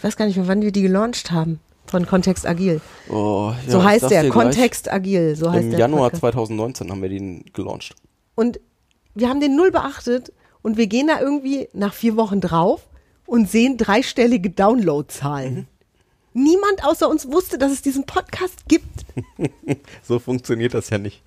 ich 0.04 0.08
weiß 0.08 0.18
gar 0.18 0.26
nicht 0.26 0.36
mehr, 0.36 0.50
wann 0.50 0.62
wir 0.62 0.74
die 0.74 0.82
gelauncht 0.82 1.32
haben, 1.32 1.62
von 1.86 2.06
Kontext 2.06 2.46
Agil. 2.46 2.82
Oh, 3.10 3.54
ja, 3.66 3.72
so 3.72 3.84
heißt 3.86 4.12
der, 4.12 4.24
dir 4.24 4.32
gleich. 4.32 4.44
Kontext 4.44 4.92
Agil, 4.92 5.38
so 5.38 5.50
heißt 5.50 5.64
Im 5.64 5.70
der. 5.70 5.80
Januar 5.80 6.10
Podcast. 6.10 6.20
2019 6.20 6.92
haben 6.92 7.02
wir 7.02 7.08
den 7.08 7.46
gelauncht. 7.54 7.96
Und 8.36 8.60
wir 9.16 9.30
haben 9.30 9.40
den 9.40 9.56
null 9.56 9.72
beachtet 9.72 10.34
und 10.62 10.76
wir 10.76 10.88
gehen 10.88 11.08
da 11.08 11.22
irgendwie 11.22 11.70
nach 11.72 11.94
vier 11.94 12.18
Wochen 12.18 12.42
drauf. 12.42 12.86
und 13.26 13.50
sehen 13.50 13.78
dreistellige 13.78 14.50
Downloadzahlen. 14.50 15.68
Niemand 16.34 16.84
außer 16.84 17.08
uns 17.08 17.32
wusste, 17.32 17.58
dass 17.58 17.72
es 17.72 17.82
diesen 17.82 18.06
Podcast 18.06 18.68
gibt. 18.68 19.06
So 20.04 20.20
funktioniert 20.20 20.74
das 20.74 20.90
ja 20.90 20.98
nicht. 20.98 21.22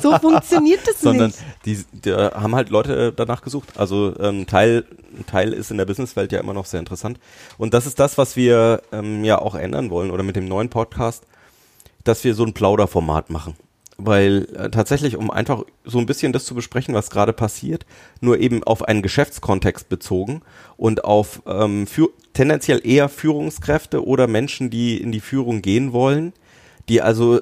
So 0.00 0.16
funktioniert 0.18 0.80
das 0.86 1.00
Sondern 1.00 1.32
nicht. 1.64 1.86
die, 1.92 2.10
da 2.10 2.32
haben 2.40 2.54
halt 2.54 2.70
Leute 2.70 3.08
äh, 3.08 3.12
danach 3.14 3.42
gesucht. 3.42 3.70
Also 3.76 4.14
ähm, 4.20 4.46
Teil, 4.46 4.86
ein 5.16 5.26
Teil 5.26 5.52
ist 5.52 5.70
in 5.70 5.76
der 5.76 5.84
Businesswelt 5.84 6.32
ja 6.32 6.40
immer 6.40 6.54
noch 6.54 6.66
sehr 6.66 6.80
interessant. 6.80 7.18
Und 7.58 7.74
das 7.74 7.86
ist 7.86 7.98
das, 7.98 8.16
was 8.18 8.36
wir 8.36 8.82
ähm, 8.92 9.24
ja 9.24 9.38
auch 9.38 9.54
ändern 9.54 9.90
wollen 9.90 10.10
oder 10.10 10.22
mit 10.22 10.36
dem 10.36 10.46
neuen 10.46 10.70
Podcast, 10.70 11.24
dass 12.04 12.24
wir 12.24 12.34
so 12.34 12.44
ein 12.44 12.54
Plauderformat 12.54 13.30
machen. 13.30 13.54
Weil 13.98 14.48
äh, 14.56 14.70
tatsächlich, 14.70 15.16
um 15.16 15.30
einfach 15.30 15.64
so 15.84 15.98
ein 15.98 16.06
bisschen 16.06 16.32
das 16.32 16.44
zu 16.44 16.54
besprechen, 16.54 16.94
was 16.94 17.10
gerade 17.10 17.32
passiert, 17.32 17.84
nur 18.20 18.38
eben 18.38 18.64
auf 18.64 18.82
einen 18.82 19.02
Geschäftskontext 19.02 19.88
bezogen 19.88 20.42
und 20.76 21.04
auf 21.04 21.42
ähm, 21.46 21.86
für, 21.86 22.08
tendenziell 22.32 22.80
eher 22.84 23.08
Führungskräfte 23.08 24.04
oder 24.04 24.26
Menschen, 24.26 24.70
die 24.70 25.00
in 25.00 25.12
die 25.12 25.20
Führung 25.20 25.62
gehen 25.62 25.92
wollen, 25.92 26.32
die 26.88 27.02
also 27.02 27.40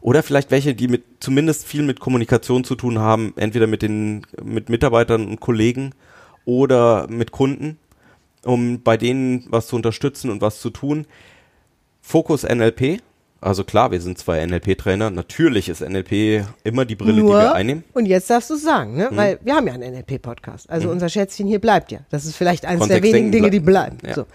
oder 0.00 0.22
vielleicht 0.22 0.50
welche, 0.50 0.74
die 0.74 0.88
mit 0.88 1.04
zumindest 1.20 1.66
viel 1.66 1.82
mit 1.82 2.00
Kommunikation 2.00 2.64
zu 2.64 2.74
tun 2.74 2.98
haben, 2.98 3.34
entweder 3.36 3.66
mit 3.66 3.82
den 3.82 4.26
mit 4.42 4.68
Mitarbeitern 4.68 5.26
und 5.26 5.40
Kollegen 5.40 5.92
oder 6.44 7.06
mit 7.08 7.32
Kunden, 7.32 7.78
um 8.44 8.82
bei 8.82 8.96
denen 8.96 9.44
was 9.50 9.66
zu 9.66 9.76
unterstützen 9.76 10.30
und 10.30 10.40
was 10.40 10.60
zu 10.60 10.70
tun. 10.70 11.06
Fokus 12.00 12.44
NLP. 12.44 13.02
Also 13.42 13.64
klar, 13.64 13.90
wir 13.90 14.00
sind 14.02 14.18
zwei 14.18 14.44
NLP-Trainer. 14.44 15.08
Natürlich 15.10 15.68
ist 15.70 15.80
NLP 15.80 16.44
immer 16.62 16.84
die 16.84 16.94
Brille, 16.94 17.22
die 17.22 17.26
wir 17.28 17.54
einnehmen. 17.54 17.84
und 17.94 18.04
jetzt 18.06 18.28
darfst 18.28 18.50
du 18.50 18.54
es 18.54 18.62
sagen, 18.62 18.96
ne? 18.96 19.08
weil 19.12 19.38
wir 19.42 19.54
haben 19.54 19.66
ja 19.66 19.72
einen 19.72 19.94
NLP-Podcast. 19.94 20.68
Also 20.68 20.90
unser 20.90 21.08
Schätzchen 21.08 21.46
hier 21.46 21.58
bleibt 21.58 21.90
ja. 21.90 22.00
Das 22.10 22.26
ist 22.26 22.36
vielleicht 22.36 22.66
eines 22.66 22.86
der 22.88 23.02
wenigen 23.02 23.32
Dinge, 23.32 23.48
die 23.50 23.60
bleiben. 23.60 23.96
Ja. 24.06 24.14
So. 24.14 24.26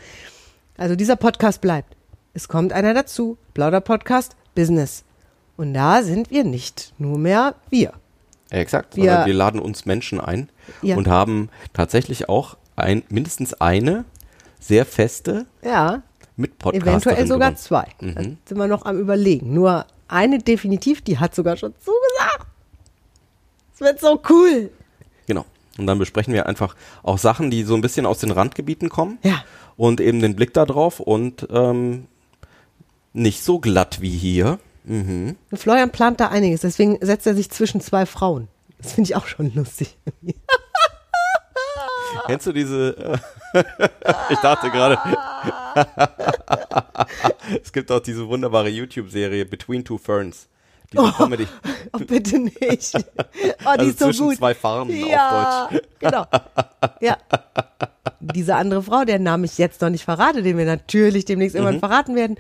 Also 0.78 0.96
dieser 0.96 1.16
Podcast 1.18 1.62
bleibt. 1.62 1.96
Es 2.34 2.48
kommt 2.48 2.74
einer 2.74 2.94
dazu. 2.96 3.38
Plauder-Podcast, 3.54 4.36
Business. 4.56 5.04
Und 5.56 5.74
da 5.76 6.02
sind 6.02 6.32
wir 6.32 6.44
nicht 6.44 6.94
nur 6.98 7.18
mehr 7.20 7.56
wir. 7.70 7.94
Exakt. 8.50 8.96
Wir- 8.98 9.24
wir 9.26 9.34
laden 9.34 9.60
uns 9.60 9.86
Menschen 9.86 10.20
ein 10.20 10.50
Ja. 10.82 10.98
und 10.98 11.08
haben 11.08 11.50
tatsächlich 11.74 12.28
auch 12.28 12.58
ein, 12.76 13.04
mindestens 13.10 13.54
eine 13.62 14.04
sehr 14.60 14.86
feste 14.86 15.46
Ja, 15.64 16.02
Mitpodcasterin 16.38 16.90
eventuell 16.94 17.28
sogar 17.28 17.52
gewonnen. 17.52 17.58
zwei. 17.58 17.88
Da 18.00 18.22
sind 18.24 18.58
wir 18.58 18.68
noch 18.68 18.86
am 18.86 19.00
überlegen. 19.00 19.54
Nur 19.54 19.86
eine 20.08 20.40
definitiv, 20.40 21.02
die 21.02 21.18
hat 21.18 21.34
sogar 21.34 21.58
schon 21.58 21.74
zugesagt. 21.80 22.48
Es 23.74 23.82
wird 23.82 24.00
so 24.00 24.22
cool. 24.30 24.70
Genau. 25.28 25.46
Und 25.78 25.88
dann 25.88 26.00
besprechen 26.00 26.34
wir 26.34 26.46
einfach 26.46 26.76
auch 27.04 27.18
Sachen, 27.18 27.52
die 27.52 27.64
so 27.64 27.76
ein 27.76 27.82
bisschen 27.82 28.06
aus 28.06 28.20
den 28.20 28.32
Randgebieten 28.32 28.90
kommen. 28.90 29.18
Ja. 29.24 29.44
Und 29.76 30.00
eben 30.00 30.22
den 30.22 30.36
Blick 30.36 30.54
da 30.54 30.66
drauf 30.66 31.00
und 31.00 31.48
ähm, 31.52 32.06
nicht 33.12 33.44
so 33.44 33.60
glatt 33.60 34.02
wie 34.02 34.16
hier. 34.16 34.60
Mhm. 34.86 35.36
Florian 35.54 35.90
plant 35.90 36.20
da 36.20 36.28
einiges, 36.28 36.62
deswegen 36.62 36.98
setzt 37.02 37.26
er 37.28 37.36
sich 37.36 37.50
zwischen 37.50 37.82
zwei 37.82 38.06
Frauen. 38.06 38.48
Das 38.78 38.94
finde 38.94 39.10
ich 39.10 39.16
auch 39.16 39.26
schon 39.26 39.54
lustig. 39.54 39.98
Kennst 42.28 42.48
du 42.48 42.52
diese? 42.54 43.20
Äh, 43.54 43.64
ich 44.30 44.40
dachte 44.40 44.70
gerade. 44.72 44.98
es 47.64 47.72
gibt 47.72 47.92
auch 47.92 48.00
diese 48.00 48.28
wunderbare 48.28 48.70
YouTube-Serie 48.70 49.46
Between 49.46 49.84
Two 49.84 49.98
Ferns. 49.98 50.48
Diese 50.92 51.12
Comedy. 51.14 51.48
Oh, 51.94 52.00
bitte 52.00 52.40
nicht. 52.40 52.94
Oh, 52.96 53.00
die 53.38 53.66
Also 53.66 53.86
ist 53.86 54.00
so 54.00 54.06
zwischen 54.06 54.26
gut. 54.28 54.38
zwei 54.38 54.54
Farmen 54.56 55.04
auf 55.04 55.10
ja, 55.10 55.68
Deutsch. 55.72 55.84
genau. 56.00 56.26
Ja. 57.00 57.18
Diese 58.20 58.56
andere 58.56 58.82
Frau, 58.84 59.06
deren 59.06 59.24
Namen 59.24 59.44
ich 59.46 59.58
jetzt 59.58 59.82
noch 59.82 59.90
nicht 59.90 60.04
verrate, 60.04 60.42
den 60.42 60.58
wir 60.58 60.66
natürlich 60.66 61.24
demnächst 61.26 61.56
Mhm. 61.56 61.62
irgendwann 61.62 61.80
verraten 61.80 62.16
werden, 62.16 62.38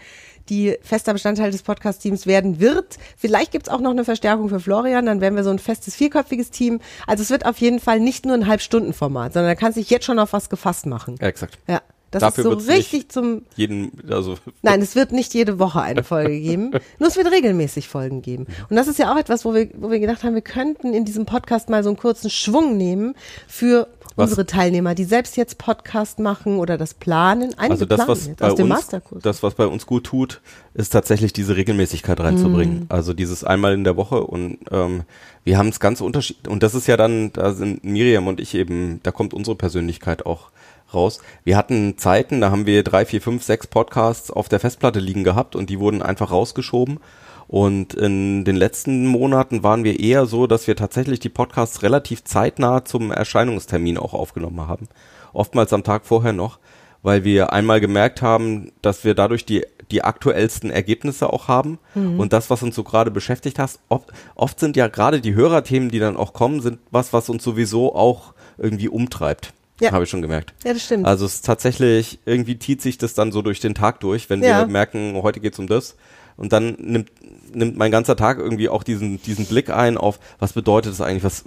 die 0.50 0.78
fester 0.82 1.14
Bestandteil 1.14 1.52
des 1.52 1.64
Podcast-Teams 1.64 2.28
werden 2.28 2.60
wird. 2.60 2.98
Vielleicht 3.18 3.52
gibt's 3.52 3.70
auch 3.70 3.80
noch 3.80 3.92
eine 3.92 4.06
Verstärkung 4.06 4.50
für 4.50 4.60
Florian, 4.60 5.06
dann 5.06 5.22
werden 5.22 5.36
wir 5.36 5.44
so 5.44 5.50
ein 5.50 5.60
festes 5.60 5.96
vierköpfiges 5.96 6.52
Team. 6.52 6.80
Also 7.08 7.24
es 7.24 7.30
wird 7.30 7.46
auf 7.46 7.58
jeden 7.58 7.80
Fall 7.80 8.00
nicht 8.00 8.26
nur 8.26 8.36
ein 8.36 8.48
Halbstundenformat, 8.48 9.34
sondern 9.34 9.52
da 9.52 9.56
kannst 9.56 9.78
du 9.78 9.82
dich 9.82 9.90
jetzt 9.90 10.06
schon 10.06 10.20
auf 10.20 10.34
was 10.34 10.50
gefasst 10.50 10.86
machen. 10.86 11.16
Ja, 11.20 11.28
exakt. 11.28 11.58
Ja, 11.68 11.82
das 12.16 12.22
Dafür 12.22 12.58
ist 12.58 12.66
so 12.66 12.72
richtig 12.72 13.10
zum 13.10 13.42
Jeden, 13.58 13.92
also 14.10 14.36
Nein, 14.62 14.82
es 14.82 14.96
wird 14.96 15.12
nicht 15.12 15.34
jede 15.34 15.60
Woche 15.60 15.82
eine 15.82 16.02
Folge 16.02 16.40
geben. 16.40 16.72
Nur 17.00 17.10
es 17.10 17.18
wird 17.18 17.30
regelmäßig 17.30 17.90
Folgen 17.90 18.22
geben. 18.22 18.48
Und 18.70 18.78
das 18.78 18.88
ist 18.88 19.00
ja 19.00 19.12
auch 19.12 19.18
etwas, 19.18 19.44
wo 19.44 19.54
wir, 19.54 19.70
wo 19.76 19.92
wir 19.92 20.00
gedacht 20.00 20.24
haben, 20.24 20.34
wir 20.34 20.42
könnten 20.42 20.94
in 20.94 21.04
diesem 21.04 21.26
Podcast 21.26 21.70
mal 21.70 21.84
so 21.84 21.90
einen 21.90 21.98
kurzen 21.98 22.30
Schwung 22.30 22.78
nehmen 22.78 23.16
für 23.48 23.90
Was? 24.16 24.30
unsere 24.30 24.46
Teilnehmer, 24.46 24.96
die 24.96 25.04
selbst 25.04 25.36
jetzt 25.38 25.58
Podcast 25.58 26.20
machen 26.20 26.58
oder 26.58 26.78
das 26.78 26.94
planen. 26.94 27.54
Einige 27.58 27.72
Also 27.72 27.86
das, 27.86 27.98
planen 27.98 28.10
was 28.10 28.28
jetzt 28.28 28.40
bei 28.40 28.48
aus 28.48 28.56
dem 28.56 28.66
uns, 28.66 28.76
Masterkurs. 28.76 29.24
das, 29.24 29.44
was 29.44 29.56
bei 29.56 29.68
uns 29.68 29.86
gut 29.86 30.06
tut, 30.06 30.42
ist 30.74 30.92
tatsächlich 30.92 31.34
diese 31.34 31.56
Regelmäßigkeit 31.56 32.20
reinzubringen. 32.20 32.80
Mhm. 32.82 32.86
Also 32.90 33.14
dieses 33.14 33.44
einmal 33.44 33.74
in 33.74 33.84
der 33.84 33.98
Woche 33.98 34.24
und 34.24 34.60
ähm, 34.72 35.04
wir 35.44 35.58
haben 35.58 35.70
es 35.70 35.80
ganz 35.80 36.02
unterschiedlich. 36.02 36.52
Und 36.52 36.64
das 36.64 36.76
ist 36.76 36.88
ja 36.88 36.98
dann, 36.98 37.34
da 37.34 37.54
sind 37.54 37.84
Miriam 37.84 38.28
und 38.28 38.40
ich 38.40 38.56
eben, 38.56 39.00
da 39.04 39.12
kommt 39.12 39.34
unsere 39.34 39.56
Persönlichkeit 39.56 40.26
auch 40.26 40.50
raus. 40.94 41.20
Wir 41.44 41.58
hatten 41.58 41.98
Zeiten, 41.98 42.42
da 42.42 42.52
haben 42.52 42.66
wir 42.66 42.84
drei, 42.84 43.06
vier, 43.06 43.22
fünf, 43.22 43.44
sechs 43.44 43.68
Podcasts 43.68 44.32
auf 44.32 44.50
der 44.50 44.60
Festplatte 44.60 45.00
liegen 45.00 45.24
gehabt 45.24 45.56
und 45.56 45.70
die 45.70 45.80
wurden 45.80 46.02
einfach 46.02 46.32
rausgeschoben. 46.32 47.00
Und 47.48 47.94
in 47.94 48.44
den 48.44 48.56
letzten 48.56 49.06
Monaten 49.06 49.62
waren 49.64 49.84
wir 49.84 50.00
eher 50.00 50.26
so, 50.26 50.48
dass 50.48 50.68
wir 50.68 50.76
tatsächlich 50.76 51.20
die 51.20 51.30
Podcasts 51.30 51.84
relativ 51.84 52.24
zeitnah 52.24 52.86
zum 52.86 53.12
Erscheinungstermin 53.12 53.98
auch 53.98 54.14
aufgenommen 54.14 54.68
haben. 54.68 54.88
Oftmals 55.34 55.72
am 55.74 55.84
Tag 55.84 56.06
vorher 56.06 56.34
noch, 56.34 56.60
weil 57.04 57.24
wir 57.24 57.54
einmal 57.54 57.80
gemerkt 57.82 58.22
haben, 58.22 58.72
dass 58.82 59.04
wir 59.04 59.14
dadurch 59.14 59.46
die, 59.46 59.64
die 59.92 60.04
aktuellsten 60.04 60.72
Ergebnisse 60.72 61.32
auch 61.32 61.48
haben. 61.48 61.78
Und 61.94 62.34
das, 62.34 62.50
was 62.50 62.64
uns 62.64 62.74
so 62.76 62.84
gerade 62.84 63.12
beschäftigt 63.12 63.60
hat, 63.60 63.78
oft, 63.90 64.12
oft 64.34 64.60
sind 64.60 64.76
ja 64.76 64.88
gerade 64.88 65.22
die 65.22 65.36
Hörerthemen, 65.36 65.90
die 65.90 66.00
dann 66.00 66.18
auch 66.18 66.34
kommen, 66.34 66.62
sind 66.62 66.80
was, 66.90 67.14
was 67.14 67.30
uns 67.30 67.44
sowieso 67.44 67.94
auch 67.94 68.34
irgendwie 68.58 68.90
umtreibt. 68.90 69.54
Ja. 69.82 69.92
Habe 69.92 70.06
ich 70.06 70.10
schon 70.10 70.22
gemerkt. 70.22 70.54
Ja, 70.64 70.74
das 70.74 70.84
stimmt. 70.84 71.06
Also 71.06 71.26
es 71.26 71.36
ist 71.36 71.46
tatsächlich, 71.46 72.20
irgendwie 72.26 72.58
zieht 72.58 72.82
sich 72.82 72.98
das 72.98 73.14
dann 73.14 73.32
so 73.34 73.42
durch 73.42 73.60
den 73.60 73.76
Tag 73.76 74.00
durch, 74.00 74.30
wenn 74.30 74.42
Ja. 74.42 74.62
wir 74.62 74.68
merken, 74.68 75.20
heute 75.22 75.42
geht's 75.42 75.60
um 75.60 75.68
das. 75.68 75.96
Und 76.38 76.52
dann 76.52 76.76
nimmt, 76.80 77.12
nimmt 77.54 77.78
mein 77.78 77.92
ganzer 77.92 78.16
Tag 78.16 78.40
irgendwie 78.40 78.70
auch 78.70 78.84
diesen, 78.84 79.22
diesen 79.22 79.46
Blick 79.46 79.70
ein 79.70 79.98
auf, 79.98 80.20
was 80.40 80.54
bedeutet 80.54 80.92
das 80.92 81.02
eigentlich, 81.02 81.24
was, 81.24 81.46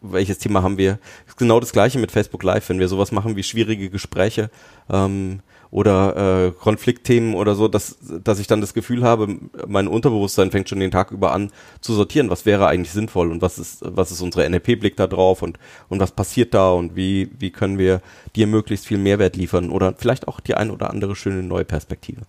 welches 0.00 0.38
Thema 0.38 0.62
haben 0.62 0.78
wir. 0.78 0.98
Ist 1.26 1.36
genau 1.36 1.60
das 1.60 1.72
gleiche 1.72 1.98
mit 1.98 2.12
Facebook 2.12 2.42
Live, 2.42 2.68
wenn 2.68 2.78
wir 2.78 2.88
sowas 2.88 3.12
machen 3.12 3.36
wie 3.36 3.42
schwierige 3.42 3.90
Gespräche 3.90 4.50
ähm, 4.88 5.40
oder 5.74 6.46
äh, 6.46 6.50
Konfliktthemen 6.52 7.34
oder 7.34 7.56
so, 7.56 7.66
dass, 7.66 7.98
dass 8.22 8.38
ich 8.38 8.46
dann 8.46 8.60
das 8.60 8.74
Gefühl 8.74 9.02
habe, 9.02 9.36
mein 9.66 9.88
Unterbewusstsein 9.88 10.52
fängt 10.52 10.68
schon 10.68 10.78
den 10.78 10.92
Tag 10.92 11.10
über 11.10 11.32
an 11.32 11.50
zu 11.80 11.94
sortieren, 11.94 12.30
was 12.30 12.46
wäre 12.46 12.68
eigentlich 12.68 12.92
sinnvoll 12.92 13.32
und 13.32 13.42
was 13.42 13.58
ist, 13.58 13.80
was 13.82 14.12
ist 14.12 14.20
unsere 14.20 14.48
NLP-Blick 14.48 14.96
da 14.96 15.08
drauf 15.08 15.42
und, 15.42 15.58
und 15.88 15.98
was 15.98 16.12
passiert 16.12 16.54
da 16.54 16.70
und 16.70 16.94
wie, 16.94 17.28
wie 17.40 17.50
können 17.50 17.78
wir 17.78 18.02
dir 18.36 18.46
möglichst 18.46 18.86
viel 18.86 18.98
Mehrwert 18.98 19.34
liefern 19.34 19.70
oder 19.70 19.94
vielleicht 19.96 20.28
auch 20.28 20.38
die 20.38 20.54
ein 20.54 20.70
oder 20.70 20.90
andere 20.90 21.16
schöne 21.16 21.42
neue 21.42 21.64
Perspektive. 21.64 22.20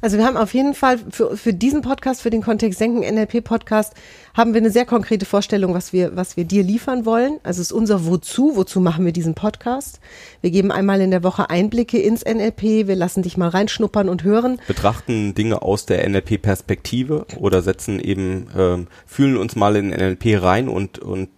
Also 0.00 0.18
wir 0.18 0.24
haben 0.24 0.36
auf 0.36 0.52
jeden 0.54 0.74
Fall 0.74 0.98
für, 1.10 1.36
für 1.36 1.52
diesen 1.52 1.82
Podcast, 1.82 2.22
für 2.22 2.30
den 2.30 2.42
Kontext 2.42 2.78
Senken 2.78 3.00
NLP 3.00 3.42
Podcast, 3.42 3.94
haben 4.34 4.52
wir 4.52 4.60
eine 4.60 4.70
sehr 4.70 4.84
konkrete 4.84 5.24
Vorstellung, 5.24 5.74
was 5.74 5.92
wir, 5.92 6.16
was 6.16 6.36
wir 6.36 6.44
dir 6.44 6.62
liefern 6.62 7.06
wollen. 7.06 7.38
Also 7.42 7.60
es 7.60 7.68
ist 7.68 7.72
unser 7.72 8.06
Wozu, 8.06 8.56
wozu 8.56 8.80
machen 8.80 9.04
wir 9.04 9.12
diesen 9.12 9.34
Podcast. 9.34 10.00
Wir 10.42 10.50
geben 10.50 10.70
einmal 10.70 11.00
in 11.00 11.10
der 11.10 11.22
Woche 11.22 11.50
Einblicke 11.50 11.98
ins 11.98 12.24
NLP, 12.24 12.86
wir 12.86 12.96
lassen 12.96 13.22
dich 13.22 13.36
mal 13.36 13.48
reinschnuppern 13.48 14.08
und 14.08 14.24
hören. 14.24 14.60
betrachten 14.66 15.34
Dinge 15.34 15.62
aus 15.62 15.86
der 15.86 16.08
NLP-Perspektive 16.08 17.26
oder 17.38 17.62
setzen 17.62 18.00
eben, 18.00 18.48
ähm, 18.56 18.86
fühlen 19.06 19.36
uns 19.36 19.56
mal 19.56 19.76
in 19.76 19.88
NLP 19.88 20.42
rein 20.42 20.68
und, 20.68 20.98
und 20.98 21.28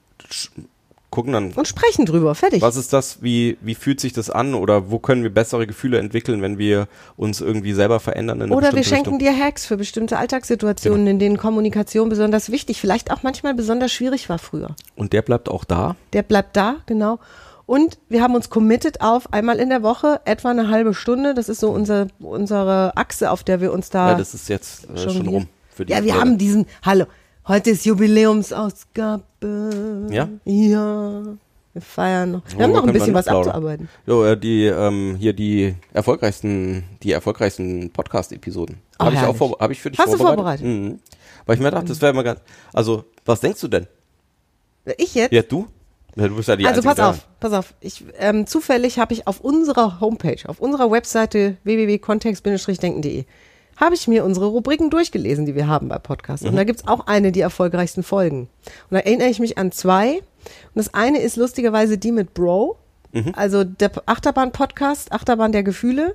gucken 1.11 1.33
dann, 1.33 1.53
Und 1.53 1.67
sprechen 1.67 2.05
drüber, 2.05 2.35
fertig. 2.35 2.61
was 2.61 2.77
ist 2.77 2.93
das, 2.93 3.23
wie, 3.23 3.57
wie 3.63 3.75
fühlt 3.75 3.99
sich 4.01 4.13
das 4.13 4.29
an 4.29 4.55
oder 4.55 4.91
wo 4.91 4.99
können 4.99 5.23
wir 5.23 5.31
bessere 5.33 5.67
Gefühle 5.67 5.99
entwickeln, 5.99 6.43
wenn 6.43 6.59
wir 6.59 6.87
uns 7.17 7.41
irgendwie 7.41 7.73
selber 7.73 7.99
verändern 7.99 8.43
in 8.43 8.51
Oder 8.53 8.75
wir 8.75 8.83
schenken 8.85 9.15
Richtung. 9.15 9.19
dir 9.19 9.37
Hacks 9.45 9.65
für 9.65 9.77
bestimmte 9.77 10.19
Alltagssituationen, 10.19 11.07
in 11.07 11.19
denen 11.19 11.39
Kommunikation 11.39 12.09
besonders 12.09 12.51
wichtig, 12.51 12.81
vielleicht 12.81 13.11
auch 13.11 13.23
manchmal 13.23 13.55
besonders 13.55 13.91
schwierig 13.93 14.29
war 14.29 14.39
früher. 14.39 14.77
Und 14.97 15.13
der 15.13 15.23
bleibt 15.23 15.49
auch 15.49 15.65
da. 15.65 15.97
Der 16.13 16.23
bleibt 16.23 16.57
da, 16.57 16.77
genau. 16.87 17.19
Und 17.65 17.99
wir 18.09 18.23
haben 18.23 18.35
uns 18.35 18.49
committed 18.49 19.03
auf 19.03 19.33
einmal 19.33 19.59
in 19.59 19.69
der 19.69 19.83
Woche 19.83 20.21
etwa 20.25 20.51
eine 20.51 20.69
halbe 20.69 20.95
Stunde. 20.95 21.35
Das 21.35 21.51
ist 21.51 21.61
so 21.61 21.71
unser, 21.71 22.07
unsere 22.19 22.97
Achse, 22.97 23.31
auf 23.31 23.45
der 23.45 23.61
wir 23.61 23.73
uns 23.73 23.91
da. 23.91 24.13
Ja, 24.13 24.19
das 24.19 24.33
ist 24.33 24.49
jetzt 24.49 24.85
äh, 24.89 24.97
schon 24.97 25.13
jonglieren. 25.17 25.35
rum. 25.35 25.47
Für 25.75 25.85
die 25.85 25.93
ja, 25.93 26.03
wir 26.03 26.13
Leute. 26.13 26.21
haben 26.21 26.39
diesen, 26.39 26.67
hallo, 26.83 27.05
heute 27.49 27.71
ist 27.71 27.87
Jubiläumsausgabe. 27.87 29.23
Ja? 30.11 30.29
Ja. 30.45 31.23
Wir 31.73 31.83
feiern 31.83 32.33
noch. 32.33 32.43
Wir 32.57 32.65
haben 32.65 32.73
noch 32.73 32.87
ein 32.87 32.93
bisschen 32.93 33.15
was 33.15 33.27
plaudern? 33.27 33.51
abzuarbeiten. 33.51 33.89
Jo, 34.07 34.25
äh, 34.25 34.37
die, 34.37 34.67
ähm, 34.67 35.17
hier 35.19 35.33
die 35.33 35.75
erfolgreichsten, 35.93 36.85
die 37.03 37.13
erfolgreichsten 37.13 37.91
Podcast-Episoden. 37.91 38.79
Oh, 38.99 39.05
Habe 39.05 39.15
ich 39.15 39.23
auch 39.23 39.37
vor, 39.37 39.57
hab 39.61 39.71
ich 39.71 39.81
für 39.81 39.91
dich 39.91 39.99
Hast 39.99 40.13
du 40.13 40.19
vorbereitet. 40.19 40.67
Mhm. 40.67 40.99
Weil 41.47 41.57
ich 41.57 41.63
mir 41.63 41.71
dachte, 41.71 41.89
das 41.89 42.03
wäre 42.03 42.13
mal 42.13 42.23
ganz, 42.23 42.41
also, 42.73 43.05
was 43.25 43.41
denkst 43.41 43.61
du 43.61 43.69
denn? 43.69 43.87
Ich 44.97 45.15
jetzt? 45.15 45.33
Ja, 45.33 45.43
du? 45.43 45.67
Ja, 46.17 46.27
du 46.27 46.37
bist 46.37 46.49
ja 46.49 46.57
die 46.57 46.67
also 46.67 46.83
pass 46.83 46.97
da. 46.97 47.11
auf, 47.11 47.27
pass 47.39 47.53
auf. 47.53 47.75
Ich, 47.81 48.05
ähm, 48.19 48.47
zufällig 48.47 48.99
habe 48.99 49.13
ich 49.13 49.27
auf 49.27 49.41
unserer 49.41 50.01
Homepage, 50.01 50.39
auf 50.47 50.61
unserer 50.61 50.91
Webseite 50.91 51.59
www.kontext-denken.de 51.63 53.25
habe 53.79 53.95
ich 53.95 54.09
mir 54.09 54.25
unsere 54.25 54.47
Rubriken 54.47 54.91
durchgelesen, 54.91 55.47
die 55.47 55.55
wir 55.55 55.67
haben 55.67 55.89
bei 55.89 55.99
Podcasts. 55.99 56.45
Und 56.45 56.57
da 56.57 56.65
gibt's 56.65 56.87
auch 56.87 57.07
eine, 57.07 57.33
die 57.33 57.41
erfolgreichsten 57.41 58.03
Folgen. 58.03 58.49
Und 58.91 58.95
da 58.95 58.99
erinnere 58.99 59.29
ich 59.29 59.39
mich 59.39 59.57
an 59.57 59.73
zwei. 59.73 60.17
Und 60.19 60.75
das 60.75 60.93
eine 60.95 61.21
ist 61.21 61.37
lustigerweise 61.37 61.97
die 61.97 62.13
mit 62.13 62.35
Bro, 62.35 62.77
also 63.35 63.65
der 63.65 63.91
Achterbahn-Podcast, 64.07 65.13
Achterbahn 65.13 65.53
der 65.53 65.63
Gefühle. 65.63 66.15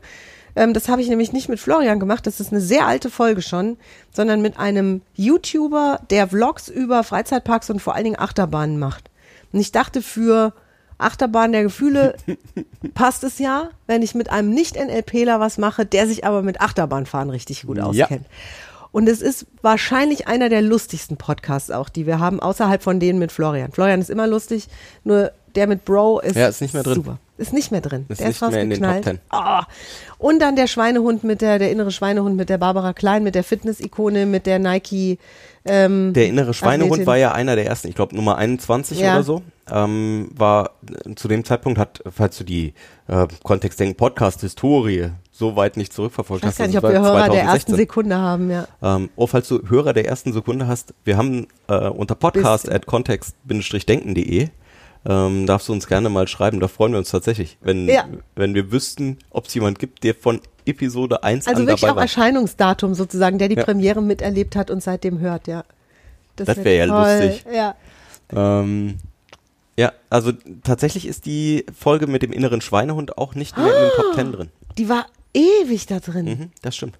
Ähm, 0.55 0.73
das 0.73 0.89
habe 0.89 1.01
ich 1.01 1.09
nämlich 1.09 1.33
nicht 1.33 1.49
mit 1.49 1.59
Florian 1.59 1.99
gemacht, 1.99 2.27
das 2.27 2.39
ist 2.39 2.51
eine 2.51 2.61
sehr 2.61 2.85
alte 2.85 3.09
Folge 3.09 3.41
schon, 3.41 3.77
sondern 4.11 4.41
mit 4.41 4.59
einem 4.59 5.01
YouTuber, 5.15 6.01
der 6.09 6.27
Vlogs 6.27 6.69
über 6.69 7.03
Freizeitparks 7.03 7.69
und 7.69 7.81
vor 7.81 7.95
allen 7.95 8.03
Dingen 8.03 8.19
Achterbahnen 8.19 8.77
macht. 8.77 9.09
Und 9.51 9.59
ich 9.59 9.71
dachte, 9.71 10.01
für 10.01 10.53
Achterbahn 11.03 11.51
der 11.51 11.63
Gefühle 11.63 12.15
passt 12.93 13.23
es 13.23 13.39
ja, 13.39 13.69
wenn 13.87 14.01
ich 14.01 14.15
mit 14.15 14.29
einem 14.29 14.49
Nicht-NLPler 14.51 15.39
was 15.39 15.57
mache, 15.57 15.85
der 15.85 16.07
sich 16.07 16.25
aber 16.25 16.41
mit 16.41 16.61
Achterbahnfahren 16.61 17.29
richtig 17.29 17.65
gut 17.65 17.77
Ja. 17.77 17.85
auskennt. 17.85 18.25
Und 18.91 19.09
es 19.09 19.21
ist 19.23 19.47
wahrscheinlich 19.63 20.27
einer 20.27 20.49
der 20.49 20.61
lustigsten 20.61 21.17
Podcasts 21.17 21.71
auch, 21.71 21.89
die 21.89 22.05
wir 22.05 22.19
haben, 22.19 22.39
außerhalb 22.39 22.81
von 22.83 22.99
denen 22.99 23.17
mit 23.17 23.31
Florian. 23.31 23.71
Florian 23.71 23.99
ist 23.99 24.11
immer 24.11 24.27
lustig, 24.27 24.67
nur 25.03 25.31
der 25.55 25.65
mit 25.67 25.83
Bro 25.83 26.19
ist, 26.19 26.35
Ja, 26.35 26.47
ist 26.47 26.61
nicht 26.61 26.75
mehr 26.75 26.83
drin. 26.83 26.93
super. 26.95 27.17
Ist 27.37 27.53
nicht 27.53 27.71
mehr 27.71 27.81
drin. 27.81 28.05
Ist 28.09 28.21
der 28.21 28.29
ist 28.29 28.41
rausgeknallt. 28.43 29.19
Ah. 29.29 29.65
Und 30.19 30.39
dann 30.39 30.55
der 30.55 30.67
Schweinehund 30.67 31.23
mit 31.23 31.41
der, 31.41 31.57
der 31.57 31.71
innere 31.71 31.89
Schweinehund 31.89 32.35
mit 32.37 32.49
der 32.49 32.59
Barbara 32.59 32.93
Klein, 32.93 33.23
mit 33.23 33.33
der 33.33 33.43
Fitness-Ikone, 33.43 34.27
mit 34.27 34.45
der 34.45 34.59
Nike. 34.59 35.17
Ähm, 35.65 36.11
Der 36.13 36.27
innere 36.27 36.53
Schweinehund 36.53 36.91
Athletin. 36.91 37.07
war 37.07 37.17
ja 37.17 37.31
einer 37.31 37.55
der 37.55 37.65
ersten, 37.65 37.87
ich 37.87 37.95
glaube 37.95 38.15
Nummer 38.15 38.37
21 38.37 38.99
Ja. 38.99 39.13
oder 39.13 39.23
so. 39.23 39.41
Ähm, 39.71 40.29
war 40.35 40.71
äh, 41.05 41.15
zu 41.15 41.29
dem 41.29 41.45
Zeitpunkt 41.45 41.79
hat, 41.79 42.03
falls 42.11 42.37
du 42.37 42.43
die 42.43 42.73
äh, 43.07 43.27
Kontextdenken 43.43 43.95
Podcast 43.95 44.41
Historie 44.41 45.11
so 45.31 45.55
weit 45.55 45.77
nicht 45.77 45.93
zurückverfolgt 45.93 46.43
ich 46.43 46.47
weiß 46.47 46.53
hast, 46.53 46.57
gar 46.59 46.67
nicht, 46.67 46.77
ob 46.77 46.83
wir 46.83 46.91
Hörer 47.01 47.29
der 47.29 47.43
2016. 47.45 47.47
ersten 47.55 47.75
Sekunde 47.75 48.17
haben, 48.17 48.51
ja. 48.51 48.67
Ähm, 48.81 49.09
oh, 49.15 49.25
falls 49.25 49.47
du 49.47 49.61
Hörer 49.69 49.93
der 49.93 50.05
ersten 50.05 50.33
Sekunde 50.33 50.67
hast, 50.67 50.93
wir 51.05 51.15
haben 51.17 51.47
äh, 51.69 51.87
unter 51.87 52.15
podcast 52.15 52.65
Bis- 52.65 52.75
at 52.75 52.85
kontext-denken.de 52.85 54.49
ähm, 55.05 55.45
darfst 55.45 55.67
du 55.67 55.73
uns 55.73 55.87
gerne 55.87 56.09
mal 56.09 56.27
schreiben, 56.27 56.59
da 56.59 56.67
freuen 56.67 56.93
wir 56.93 56.99
uns 56.99 57.09
tatsächlich, 57.11 57.57
wenn, 57.61 57.87
Ja. 57.89 58.05
wenn 58.35 58.53
wir 58.53 58.71
wüssten, 58.71 59.17
ob 59.31 59.47
es 59.47 59.53
jemand 59.53 59.79
gibt, 59.79 60.03
der 60.03 60.15
von 60.15 60.39
Episode 60.65 61.23
1 61.23 61.47
Also 61.47 61.61
an 61.61 61.67
wirklich 61.67 61.89
auch 61.89 61.95
war. 61.95 62.03
Erscheinungsdatum 62.03 62.93
sozusagen, 62.93 63.37
der 63.37 63.49
die 63.49 63.55
Ja. 63.55 63.63
Premiere 63.63 64.01
miterlebt 64.01 64.55
hat 64.55 64.69
und 64.71 64.81
seitdem 64.83 65.19
hört, 65.19 65.47
ja. 65.47 65.63
Das 66.35 66.57
wär 66.63 66.75
ja 66.75 66.87
toll. 66.87 67.21
lustig. 67.27 67.45
Ja. 67.53 67.75
Ähm, 68.35 68.97
ja, 69.77 69.91
also 70.09 70.31
tatsächlich 70.63 71.07
ist 71.07 71.25
die 71.25 71.65
Folge 71.77 72.07
mit 72.07 72.21
dem 72.23 72.31
inneren 72.31 72.61
Schweinehund 72.61 73.17
auch 73.17 73.35
nicht 73.35 73.57
mehr 73.57 73.67
in 73.67 73.71
den 73.83 73.91
Top 73.95 74.15
10 74.15 74.31
drin. 74.31 74.49
Die 74.77 74.89
war 74.89 75.05
ewig 75.33 75.85
da 75.87 75.99
drin. 75.99 76.25
Mhm, 76.25 76.51
das 76.61 76.75
stimmt. 76.75 76.97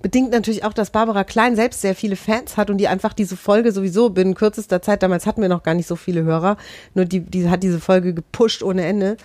Bedingt 0.00 0.30
natürlich 0.32 0.64
auch, 0.64 0.72
dass 0.72 0.90
Barbara 0.90 1.22
Klein 1.22 1.54
selbst 1.54 1.80
sehr 1.80 1.94
viele 1.94 2.16
Fans 2.16 2.56
hat 2.56 2.70
und 2.70 2.78
die 2.78 2.88
einfach 2.88 3.12
diese 3.12 3.36
Folge 3.36 3.70
sowieso 3.70 4.10
binnen 4.10 4.34
kürzester 4.34 4.82
Zeit, 4.82 5.02
damals 5.04 5.26
hatten 5.26 5.42
wir 5.42 5.48
noch 5.48 5.62
gar 5.62 5.74
nicht 5.74 5.86
so 5.86 5.94
viele 5.94 6.24
Hörer, 6.24 6.56
nur 6.94 7.04
die, 7.04 7.20
die 7.20 7.48
hat 7.48 7.62
diese 7.62 7.78
Folge 7.78 8.12
gepusht 8.12 8.64
ohne 8.64 8.84
Ende. 8.84 9.16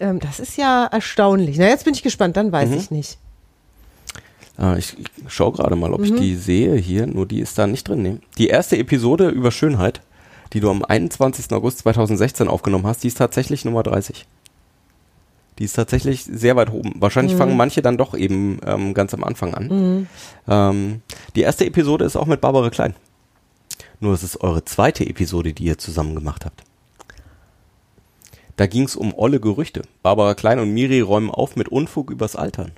Ähm, 0.00 0.18
das 0.20 0.40
ist 0.40 0.56
ja 0.56 0.86
erstaunlich. 0.86 1.56
Na, 1.58 1.66
jetzt 1.68 1.84
bin 1.84 1.94
ich 1.94 2.02
gespannt, 2.02 2.36
dann 2.36 2.48
Mhm. 2.48 2.52
weiß 2.52 2.70
ich 2.72 2.90
nicht. 2.90 3.18
Äh, 4.58 4.78
ich 4.78 4.96
ich 4.98 5.32
schaue 5.32 5.52
gerade 5.52 5.76
mal, 5.76 5.92
ob 5.92 6.00
Mhm. 6.00 6.04
ich 6.06 6.14
die 6.14 6.36
sehe 6.36 6.76
hier, 6.76 7.06
nur 7.06 7.26
die 7.26 7.40
ist 7.40 7.58
da 7.58 7.66
nicht 7.66 7.88
drin. 7.88 8.02
Nee. 8.02 8.16
Die 8.38 8.48
erste 8.48 8.76
Episode 8.76 9.28
über 9.28 9.50
Schönheit, 9.50 10.00
die 10.52 10.60
du 10.60 10.70
am 10.70 10.84
21. 10.84 11.52
August 11.52 11.78
2016 11.78 12.48
aufgenommen 12.48 12.86
hast, 12.86 13.02
die 13.02 13.08
ist 13.08 13.18
tatsächlich 13.18 13.64
Nummer 13.64 13.82
30. 13.82 14.26
Die 15.60 15.64
ist 15.64 15.74
tatsächlich 15.74 16.24
sehr 16.24 16.56
weit 16.56 16.72
oben. 16.72 16.94
Wahrscheinlich 16.96 17.36
fangen 17.36 17.56
manche 17.56 17.80
dann 17.80 17.96
doch 17.96 18.14
eben 18.14 18.58
ähm, 18.66 18.92
ganz 18.92 19.14
am 19.14 19.22
Anfang 19.22 19.54
an. 19.54 20.08
Ähm, 20.48 21.02
die 21.36 21.42
erste 21.42 21.64
Episode 21.64 22.04
ist 22.04 22.16
auch 22.16 22.26
mit 22.26 22.40
Barbara 22.40 22.70
Klein. 22.70 22.94
Nur 24.00 24.14
es 24.14 24.24
ist 24.24 24.40
eure 24.40 24.64
zweite 24.64 25.06
Episode, 25.06 25.52
die 25.52 25.64
ihr 25.64 25.78
zusammen 25.78 26.16
gemacht 26.16 26.44
habt. 26.44 26.64
Da 28.56 28.66
ging 28.66 28.84
es 28.84 28.96
um 28.96 29.12
olle 29.16 29.40
Gerüchte. 29.40 29.82
Barbara 30.02 30.34
Klein 30.34 30.58
und 30.60 30.70
Miri 30.72 31.00
räumen 31.00 31.30
auf 31.30 31.56
mit 31.56 31.68
Unfug 31.68 32.10
übers 32.10 32.36
Altern. 32.36 32.72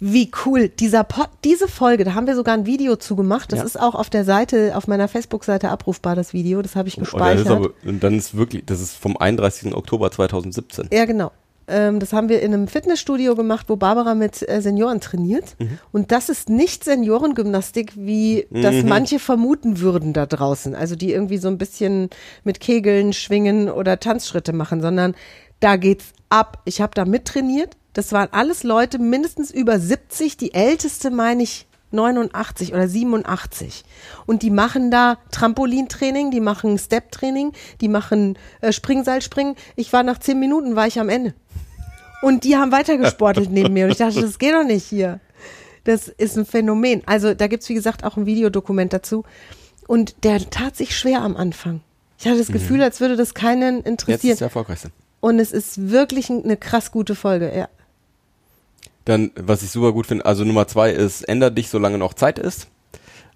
Wie 0.00 0.30
cool. 0.46 0.68
Dieser 0.68 1.02
Pod, 1.02 1.28
diese 1.42 1.66
Folge, 1.66 2.04
da 2.04 2.14
haben 2.14 2.28
wir 2.28 2.36
sogar 2.36 2.54
ein 2.54 2.66
Video 2.66 2.94
zu 2.94 3.16
gemacht. 3.16 3.50
Das 3.50 3.58
Ja. 3.60 3.64
ist 3.64 3.80
auch 3.80 3.96
auf 3.96 4.10
der 4.10 4.24
Seite, 4.24 4.76
auf 4.76 4.86
meiner 4.86 5.08
Facebook-Seite 5.08 5.70
abrufbar, 5.70 6.14
das 6.14 6.32
Video. 6.32 6.62
Das 6.62 6.76
habe 6.76 6.86
ich 6.86 6.94
dann 6.94 7.02
gespeichert. 7.04 7.46
ist, 7.46 7.50
aber, 7.50 7.70
und 7.84 8.02
dann 8.04 8.16
ist 8.16 8.36
wirklich, 8.36 8.64
das 8.64 8.80
ist 8.80 8.94
vom 8.96 9.16
31. 9.16 9.74
Oktober 9.74 10.12
2017. 10.12 10.88
Ja, 10.92 11.04
genau. 11.04 11.32
Ähm, 11.68 12.00
das 12.00 12.12
haben 12.12 12.28
wir 12.28 12.42
in 12.42 12.52
einem 12.52 12.66
Fitnessstudio 12.66 13.36
gemacht, 13.36 13.66
wo 13.68 13.76
Barbara 13.76 14.14
mit 14.14 14.48
äh, 14.48 14.60
Senioren 14.60 15.00
trainiert. 15.00 15.54
Mhm. 15.58 15.78
Und 15.92 16.10
das 16.10 16.28
ist 16.28 16.48
nicht 16.48 16.84
Seniorengymnastik, 16.84 17.92
wie 17.96 18.46
das 18.50 18.74
Mhm. 18.76 18.88
manche 18.88 19.18
vermuten 19.18 19.80
würden 19.80 20.12
da 20.12 20.26
draußen. 20.26 20.74
Also 20.74 20.96
die 20.96 21.12
irgendwie 21.12 21.38
so 21.38 21.48
ein 21.48 21.58
bisschen 21.58 22.10
mit 22.42 22.60
Kegeln, 22.60 23.12
Schwingen 23.12 23.70
oder 23.70 24.00
Tanzschritte 24.00 24.52
machen, 24.52 24.80
sondern 24.80 25.14
da 25.60 25.76
geht's 25.76 26.06
ab. 26.30 26.62
Ich 26.64 26.80
habe 26.80 26.92
da 26.94 27.04
mittrainiert. 27.04 27.76
Das 27.92 28.12
waren 28.12 28.28
alles 28.32 28.62
Leute 28.64 28.98
mindestens 28.98 29.50
über 29.50 29.78
70. 29.78 30.36
Die 30.36 30.54
älteste 30.54 31.10
meine 31.10 31.42
ich 31.42 31.67
89 31.90 32.72
oder 32.72 32.88
87. 32.88 33.84
Und 34.26 34.42
die 34.42 34.50
machen 34.50 34.90
da 34.90 35.18
Trampolintraining, 35.30 36.30
die 36.30 36.40
machen 36.40 36.78
Step-Training, 36.78 37.52
die 37.80 37.88
machen 37.88 38.38
äh, 38.60 38.72
Springseilspringen. 38.72 39.54
Ich 39.76 39.92
war 39.92 40.02
nach 40.02 40.18
zehn 40.18 40.38
Minuten, 40.40 40.76
war 40.76 40.86
ich 40.86 41.00
am 41.00 41.08
Ende. 41.08 41.34
Und 42.22 42.44
die 42.44 42.56
haben 42.56 42.72
weitergesportelt 42.72 43.50
neben 43.50 43.72
mir. 43.74 43.84
Und 43.86 43.92
ich 43.92 43.98
dachte, 43.98 44.20
das 44.20 44.38
geht 44.38 44.52
doch 44.54 44.64
nicht 44.64 44.84
hier. 44.84 45.20
Das 45.84 46.08
ist 46.08 46.36
ein 46.36 46.44
Phänomen. 46.44 47.02
Also 47.06 47.32
da 47.34 47.46
gibt's 47.46 47.68
wie 47.68 47.74
gesagt, 47.74 48.04
auch 48.04 48.16
ein 48.16 48.26
Videodokument 48.26 48.92
dazu. 48.92 49.24
Und 49.86 50.24
der 50.24 50.50
tat 50.50 50.76
sich 50.76 50.96
schwer 50.98 51.22
am 51.22 51.36
Anfang. 51.36 51.80
Ich 52.18 52.26
hatte 52.26 52.38
das 52.38 52.48
Gefühl, 52.48 52.82
als 52.82 53.00
würde 53.00 53.16
das 53.16 53.32
keinen 53.34 53.76
Jetzt 53.76 53.86
interessieren. 53.86 54.32
ist 54.32 54.40
der 54.40 54.46
erfolgreichste. 54.48 54.90
Und 55.20 55.38
es 55.38 55.52
ist 55.52 55.90
wirklich 55.90 56.28
ein- 56.30 56.44
eine 56.44 56.56
krass 56.56 56.90
gute 56.92 57.14
Folge, 57.14 57.52
ja. 57.56 57.68
Dann, 59.08 59.30
was 59.36 59.62
ich 59.62 59.70
super 59.70 59.92
gut 59.92 60.06
finde, 60.06 60.26
also 60.26 60.44
Nummer 60.44 60.66
zwei 60.66 60.90
ist, 60.90 61.22
änder 61.26 61.50
dich, 61.50 61.70
solange 61.70 61.96
noch 61.96 62.12
Zeit 62.12 62.38
ist. 62.38 62.68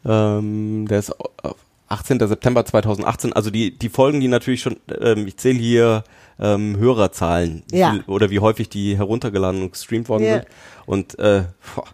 Ähm, 0.05 0.87
der 0.87 0.99
ist 0.99 1.11
äh, 1.43 1.49
18. 1.89 2.19
September 2.21 2.63
2018. 2.65 3.33
Also 3.33 3.51
die, 3.51 3.79
die 3.79 3.89
Folgen, 3.89 4.21
die 4.21 4.29
natürlich 4.29 4.61
schon, 4.61 4.77
ähm, 5.01 5.27
ich 5.27 5.39
zähle 5.39 5.59
hier 5.59 6.05
ähm, 6.39 6.77
Hörerzahlen 6.77 7.63
wie 7.71 7.79
Ja. 7.79 7.93
viel, 7.93 8.03
oder 8.07 8.29
wie 8.29 8.41
häufig 8.41 8.69
die 8.69 8.99
heruntergeladen 8.99 9.63
und 9.63 9.73
gestreamt 9.73 10.11
worden 10.11 10.25
Ja. 10.25 10.33
sind. 10.35 10.47
Und 10.85 11.19
äh, 11.19 11.45
boah, 11.75 11.85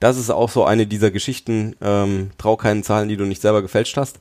das 0.00 0.16
ist 0.18 0.30
auch 0.30 0.50
so 0.50 0.64
eine 0.64 0.88
dieser 0.88 1.12
Geschichten, 1.12 1.76
ähm, 1.80 2.30
trau 2.38 2.56
keinen 2.56 2.82
Zahlen, 2.82 3.08
die 3.08 3.16
du 3.16 3.24
nicht 3.24 3.42
selber 3.42 3.62
gefälscht 3.62 3.96
hast. 3.96 4.18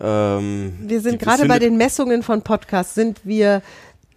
Ähm, 0.00 0.72
Wir 0.80 1.00
sind 1.00 1.20
gerade 1.20 1.46
bei 1.46 1.58
den 1.60 1.76
Messungen 1.76 2.22
von 2.24 2.42
Podcasts, 2.42 2.94
sind 2.94 3.20
wir 3.24 3.62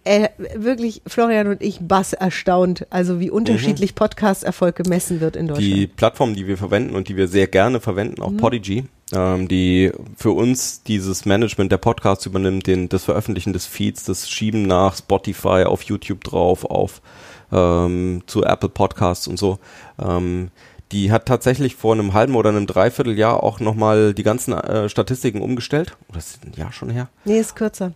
äh, 0.06 0.30
wirklich, 0.56 1.02
Florian 1.08 1.48
und 1.48 1.62
ich, 1.62 1.80
bass 1.82 2.14
erstaunt, 2.14 2.86
also 2.92 3.20
wie 3.20 3.32
unterschiedlich 3.32 3.96
Podcast-Erfolg 3.96 4.76
gemessen 4.76 5.20
wird 5.20 5.36
in 5.36 5.48
Deutschland. 5.48 5.74
Die 5.74 5.88
Plattform, 5.88 6.36
die 6.36 6.48
wir 6.48 6.58
verwenden 6.58 6.96
und 6.96 7.10
die 7.10 7.18
wir 7.18 7.28
sehr 7.28 7.48
gerne 7.48 7.80
verwenden, 7.80 8.22
auch 8.22 8.38
Podigy, 8.38 8.86
ähm, 9.14 9.48
die 9.48 9.92
für 10.16 10.32
uns 10.32 10.84
dieses 10.84 11.26
Management 11.26 11.72
der 11.72 11.78
Podcasts 11.78 12.26
übernimmt, 12.26 12.68
den, 12.68 12.88
das 12.88 13.04
Veröffentlichen 13.04 13.52
des 13.52 13.66
Feeds, 13.66 14.04
das 14.06 14.30
Schieben 14.30 14.64
nach 14.64 14.96
Spotify, 14.96 15.64
auf 15.66 15.82
YouTube 15.82 16.24
drauf, 16.24 16.66
auf 16.66 17.02
ähm, 17.52 18.22
zu 18.28 18.44
Apple 18.44 18.70
Podcasts 18.70 19.28
und 19.28 19.38
so. 19.38 19.60
Ähm, 20.00 20.52
die 20.92 21.12
hat 21.12 21.26
tatsächlich 21.26 21.76
vor 21.76 21.94
einem 21.94 22.14
halben 22.14 22.36
oder 22.36 22.50
einem 22.50 22.68
Dreivierteljahr 22.68 23.42
auch 23.42 23.60
nochmal 23.60 24.14
die 24.14 24.24
ganzen 24.24 24.54
äh, 24.54 24.88
Statistiken 24.88 25.42
umgestellt. 25.42 25.98
Oder 26.10 26.20
ist 26.20 26.40
ein 26.46 26.54
Jahr 26.56 26.72
schon 26.72 26.92
her? 26.92 27.10
nee, 27.26 27.40
ist 27.40 27.56
kürzer. 27.56 27.94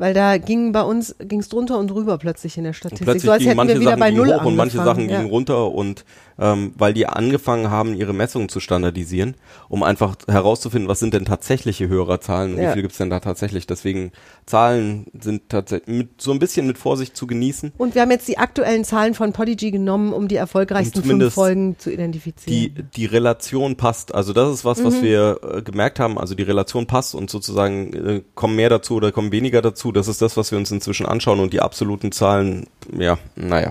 Weil 0.00 0.14
da 0.14 0.38
ging 0.38 0.72
bei 0.72 0.80
uns, 0.82 1.14
ging 1.20 1.40
es 1.40 1.50
drunter 1.50 1.78
und 1.78 1.88
drüber 1.90 2.16
plötzlich 2.16 2.56
in 2.56 2.64
der 2.64 2.70
Und 2.70 2.74
Statistik. 2.76 3.04
plötzlich 3.04 3.24
so 3.24 3.32
als 3.32 3.38
gingen 3.40 3.48
hätten 3.50 3.56
manche 3.58 3.74
wir 3.74 3.80
wieder 3.82 3.90
Sachen 3.90 4.00
bei 4.00 4.10
gingen 4.10 4.26
Null 4.26 4.40
hoch 4.40 4.44
und 4.46 4.56
manche. 4.56 4.76
Sachen 4.78 5.08
ja. 5.10 5.16
gingen 5.18 5.30
runter 5.30 5.70
und 5.72 6.04
ähm, 6.42 6.72
weil 6.78 6.94
die 6.94 7.06
angefangen 7.06 7.70
haben, 7.70 7.94
ihre 7.94 8.14
Messungen 8.14 8.48
zu 8.48 8.60
standardisieren, 8.60 9.34
um 9.68 9.82
einfach 9.82 10.16
herauszufinden, 10.26 10.88
was 10.88 10.98
sind 10.98 11.12
denn 11.12 11.26
tatsächliche 11.26 11.86
Hörerzahlen 11.88 12.54
und 12.54 12.60
Ja. 12.62 12.68
wie 12.68 12.72
viele 12.72 12.82
gibt's 12.84 12.96
denn 12.96 13.10
da 13.10 13.20
tatsächlich. 13.20 13.66
Deswegen 13.66 14.10
Zahlen 14.46 15.06
sind 15.20 15.50
tatsächlich 15.50 15.94
mit, 15.94 16.22
so 16.22 16.32
ein 16.32 16.38
bisschen 16.38 16.66
mit 16.66 16.78
Vorsicht 16.78 17.14
zu 17.14 17.26
genießen. 17.26 17.72
Und 17.76 17.94
wir 17.94 18.00
haben 18.00 18.10
jetzt 18.10 18.26
die 18.26 18.38
aktuellen 18.38 18.84
Zahlen 18.84 19.12
von 19.12 19.34
Podigy 19.34 19.70
genommen, 19.70 20.14
um 20.14 20.28
die 20.28 20.36
erfolgreichsten 20.36 21.00
Um 21.00 21.04
fünf 21.04 21.34
Folgen 21.34 21.78
zu 21.78 21.90
Die, 21.90 21.94
identifizieren. 21.96 22.88
die 22.96 23.04
Relation 23.06 23.76
passt. 23.76 24.14
Also 24.14 24.32
das 24.32 24.50
ist 24.50 24.64
was, 24.64 24.78
Mhm. 24.80 24.84
was 24.84 25.02
wir 25.02 25.40
äh, 25.56 25.60
gemerkt 25.62 26.00
haben. 26.00 26.16
Also 26.18 26.34
die 26.34 26.42
Relation 26.42 26.86
passt 26.86 27.14
und 27.14 27.28
sozusagen 27.28 27.92
äh, 27.92 28.22
kommen 28.34 28.56
mehr 28.56 28.70
dazu 28.70 28.94
oder 28.94 29.12
kommen 29.12 29.30
weniger 29.30 29.60
dazu. 29.60 29.89
Das 29.92 30.08
ist 30.08 30.22
das, 30.22 30.36
was 30.36 30.50
wir 30.50 30.58
uns 30.58 30.70
inzwischen 30.70 31.06
anschauen 31.06 31.40
und 31.40 31.52
die 31.52 31.60
absoluten 31.60 32.12
Zahlen, 32.12 32.66
ja, 32.96 33.18
naja. 33.36 33.70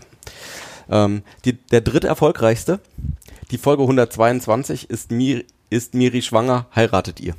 Ähm, 0.89 1.23
die, 1.45 1.53
der 1.53 1.81
dritte 1.81 2.07
erfolgreichste, 2.07 2.79
die 3.51 3.57
Folge 3.57 3.83
122 3.83 4.89
ist, 4.89 5.11
Mir, 5.11 5.43
ist 5.69 5.93
Miri 5.93 6.21
schwanger, 6.21 6.65
heiratet 6.75 7.19
ihr. 7.19 7.35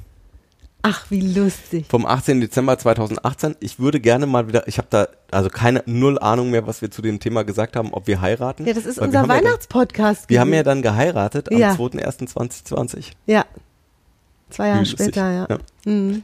Ach, 0.83 1.05
wie 1.11 1.21
lustig. 1.21 1.85
vom 1.91 2.07
18. 2.07 2.41
Dezember 2.41 2.79
2018. 2.79 3.57
Ich 3.61 3.79
würde 3.79 4.01
gerne 4.01 4.25
mal 4.27 4.49
wieder, 4.49 4.67
ich 4.67 4.79
habe 4.79 4.89
da 4.89 5.09
also 5.31 5.51
keine 5.51 5.83
null 5.85 6.19
Ahnung 6.19 6.51
mehr, 6.51 6.67
was 6.67 6.81
wir 6.81 6.91
zu 6.91 7.03
dem 7.03 7.21
Thema 7.21 7.45
gesagt 7.45 7.77
haben, 7.77 7.93
ob 7.93 8.07
wir 8.07 8.21
heiraten. 8.23 8.67
Ja, 8.67 8.73
das 8.73 8.87
ist 8.87 8.99
Weil 8.99 9.09
unser 9.09 9.19
haben 9.21 9.29
ja 9.29 9.35
Weihnachtspodcast. 9.37 10.31
Wir 10.31 10.41
haben 10.41 10.55
ja 10.55 10.63
dann 10.63 10.81
geheiratet 10.81 11.53
am 11.53 11.59
Ja. 11.59 11.73
2.1.2020. 11.73 13.13
Ja. 13.27 13.45
Zwei 14.49 14.69
Jahre 14.69 14.87
später, 14.87 15.31
ja. 15.31 15.59
Mhm. 15.85 16.23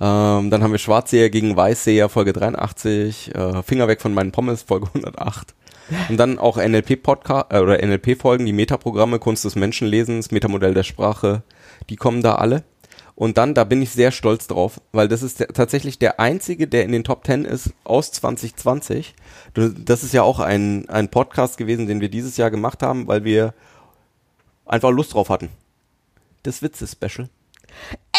Ähm, 0.00 0.50
dann 0.50 0.62
haben 0.62 0.72
wir 0.72 0.78
Schwarzseher 0.78 1.28
gegen 1.30 1.56
Weißseher, 1.56 2.08
Folge 2.08 2.32
83, 2.32 3.34
äh, 3.34 3.62
Finger 3.62 3.88
weg 3.88 4.00
von 4.00 4.14
meinen 4.14 4.32
Pommes, 4.32 4.62
Folge 4.62 4.86
108. 4.94 5.54
Und 6.08 6.18
dann 6.18 6.38
auch 6.38 6.56
NLP-Podcast 6.58 7.46
äh, 7.52 7.58
oder 7.60 7.82
NLP-Folgen, 7.84 8.44
die 8.46 8.52
Metaprogramme, 8.52 9.18
Kunst 9.18 9.44
des 9.44 9.56
Menschenlesens, 9.56 10.30
Metamodell 10.30 10.74
der 10.74 10.82
Sprache, 10.84 11.42
die 11.90 11.96
kommen 11.96 12.22
da 12.22 12.34
alle. 12.36 12.62
Und 13.14 13.36
dann, 13.36 13.54
da 13.54 13.64
bin 13.64 13.82
ich 13.82 13.90
sehr 13.90 14.12
stolz 14.12 14.46
drauf, 14.46 14.80
weil 14.92 15.08
das 15.08 15.22
ist 15.24 15.40
der, 15.40 15.48
tatsächlich 15.48 15.98
der 15.98 16.20
einzige, 16.20 16.68
der 16.68 16.84
in 16.84 16.92
den 16.92 17.02
Top 17.02 17.26
10 17.26 17.44
ist 17.46 17.70
aus 17.82 18.12
2020. 18.12 19.14
Du- 19.54 19.70
Das 19.70 20.04
ist 20.04 20.14
ja 20.14 20.22
auch 20.22 20.38
ein, 20.38 20.88
ein 20.88 21.08
Podcast 21.08 21.56
gewesen, 21.56 21.88
den 21.88 22.00
wir 22.00 22.10
dieses 22.10 22.36
Jahr 22.36 22.52
gemacht 22.52 22.80
haben, 22.84 23.08
weil 23.08 23.24
wir 23.24 23.54
einfach 24.66 24.90
Lust 24.92 25.14
drauf 25.14 25.30
hatten. 25.30 25.48
Das 26.44 26.62
Witze-Special. 26.62 27.28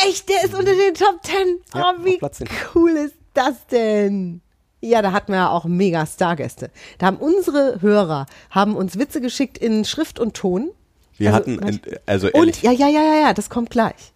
Echt, 0.08 0.30
der 0.30 0.44
ist 0.46 0.54
unter 0.54 0.74
den 0.74 0.94
Top 0.94 1.22
Ten. 1.24 1.60
Ja, 1.74 1.94
oh, 1.98 2.04
wie 2.06 2.14
auf 2.14 2.20
Platz 2.20 2.38
10. 2.38 2.48
cool 2.76 2.92
ist 2.92 3.16
das 3.34 3.66
denn? 3.68 4.42
Ja, 4.82 5.02
da 5.02 5.12
hatten 5.12 5.34
wir 5.34 5.40
ja 5.40 5.50
auch 5.50 5.66
mega 5.66 6.06
Stargäste. 6.06 6.72
Da 7.00 7.08
haben 7.08 7.18
unsere 7.18 7.82
Hörer, 7.82 8.26
haben 8.50 8.76
uns 8.78 8.98
Witze 8.98 9.20
geschickt 9.20 9.58
in 9.58 9.84
Schrift 9.84 10.20
und 10.20 10.36
Ton. 10.36 10.72
Wir 11.18 11.34
Also, 11.34 11.52
hatten, 11.52 11.82
also 12.06 12.28
Und, 12.28 12.36
ehrlich, 12.36 12.62
ja, 12.62 12.72
ja, 12.72 12.88
ja, 12.88 13.02
ja, 13.02 13.22
ja, 13.22 13.34
das 13.34 13.50
kommt 13.50 13.72
gleich. 13.72 14.14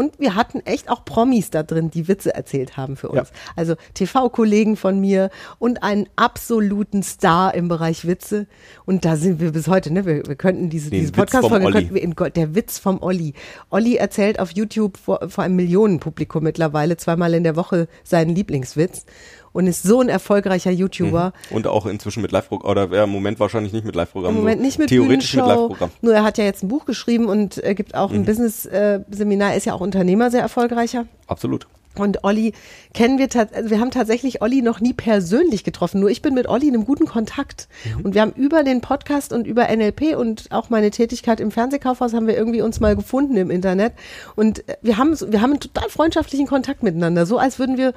Und 0.00 0.18
wir 0.18 0.34
hatten 0.34 0.60
echt 0.64 0.88
auch 0.88 1.04
Promis 1.04 1.50
da 1.50 1.62
drin, 1.62 1.90
die 1.90 2.08
Witze 2.08 2.34
erzählt 2.34 2.78
haben 2.78 2.96
für 2.96 3.10
uns. 3.10 3.28
Ja. 3.28 3.52
Also 3.54 3.74
TV-Kollegen 3.92 4.76
von 4.76 4.98
mir 4.98 5.28
und 5.58 5.82
einen 5.82 6.08
absoluten 6.16 7.02
Star 7.02 7.54
im 7.54 7.68
Bereich 7.68 8.06
Witze. 8.06 8.46
Und 8.86 9.04
da 9.04 9.16
sind 9.16 9.40
wir 9.40 9.52
bis 9.52 9.68
heute, 9.68 9.92
ne? 9.92 10.06
Wir, 10.06 10.26
wir 10.26 10.36
könnten 10.36 10.70
diese, 10.70 10.88
Den 10.88 11.00
diese 11.00 11.12
Podcast-Folge, 11.12 11.70
könnten 11.70 11.94
wir 11.94 12.02
in 12.02 12.14
Gott, 12.14 12.34
der 12.34 12.54
Witz 12.54 12.78
vom 12.78 13.02
Olli. 13.02 13.34
Olli 13.68 13.96
erzählt 13.96 14.40
auf 14.40 14.52
YouTube 14.52 14.96
vor, 14.96 15.28
vor 15.28 15.44
einem 15.44 15.56
Millionenpublikum 15.56 16.44
mittlerweile 16.44 16.96
zweimal 16.96 17.34
in 17.34 17.44
der 17.44 17.56
Woche 17.56 17.86
seinen 18.02 18.34
Lieblingswitz 18.34 19.04
und 19.52 19.66
ist 19.66 19.82
so 19.82 20.00
ein 20.00 20.08
erfolgreicher 20.08 20.70
YouTuber. 20.70 21.32
Und 21.50 21.66
auch 21.66 21.86
inzwischen 21.86 22.22
mit 22.22 22.32
Live-Programm, 22.32 22.70
oder 22.70 22.88
ja, 22.96 23.04
im 23.04 23.10
Moment 23.10 23.40
wahrscheinlich 23.40 23.72
nicht 23.72 23.84
mit 23.84 23.94
Live-Programm. 23.96 24.32
Im 24.34 24.40
Moment 24.40 24.60
nicht 24.62 24.78
mit 24.78 24.88
Theoretisch 24.88 25.34
mit. 25.34 25.44
Live-Programm. 25.46 25.90
Nur 26.00 26.14
er 26.14 26.22
hat 26.24 26.38
ja 26.38 26.44
jetzt 26.44 26.62
ein 26.62 26.68
Buch 26.68 26.84
geschrieben 26.84 27.26
und 27.26 27.62
äh, 27.64 27.74
gibt 27.74 27.94
auch 27.94 28.10
Mhm. 28.10 28.16
ein 28.16 28.24
Business-Seminar, 28.24 29.54
ist 29.56 29.66
ja 29.66 29.74
auch 29.74 29.80
Unternehmer, 29.80 30.30
sehr 30.30 30.40
erfolgreicher. 30.42 31.06
Absolut. 31.26 31.66
Und 31.96 32.22
Olli 32.22 32.52
kennen 32.94 33.18
wir, 33.18 33.28
tats- 33.28 33.52
also 33.52 33.68
wir 33.70 33.80
haben 33.80 33.90
tatsächlich 33.90 34.40
Olli 34.42 34.62
noch 34.62 34.78
nie 34.80 34.92
persönlich 34.92 35.64
getroffen, 35.64 35.98
nur 36.00 36.08
ich 36.08 36.22
bin 36.22 36.34
mit 36.34 36.48
Olli 36.48 36.68
in 36.68 36.74
einem 36.74 36.84
guten 36.84 37.06
Kontakt. 37.06 37.66
Mhm. 37.96 38.04
Und 38.04 38.14
wir 38.14 38.20
haben 38.20 38.32
über 38.36 38.62
den 38.62 38.80
Podcast 38.80 39.32
und 39.32 39.44
über 39.44 39.66
NLP 39.68 40.14
und 40.16 40.46
auch 40.52 40.70
meine 40.70 40.92
Tätigkeit 40.92 41.40
im 41.40 41.50
Fernsehkaufhaus 41.50 42.14
haben 42.14 42.28
wir 42.28 42.36
irgendwie 42.36 42.62
uns 42.62 42.78
mal 42.78 42.94
gefunden 42.94 43.36
im 43.36 43.50
Internet. 43.50 43.92
Und 44.36 44.68
äh, 44.68 44.76
wir 44.82 44.98
haben, 44.98 45.18
wir 45.32 45.40
haben 45.42 45.50
einen 45.50 45.60
total 45.60 45.88
freundschaftlichen 45.90 46.46
Kontakt 46.46 46.84
miteinander, 46.84 47.26
so 47.26 47.38
als 47.38 47.58
würden 47.58 47.76
wir 47.76 47.92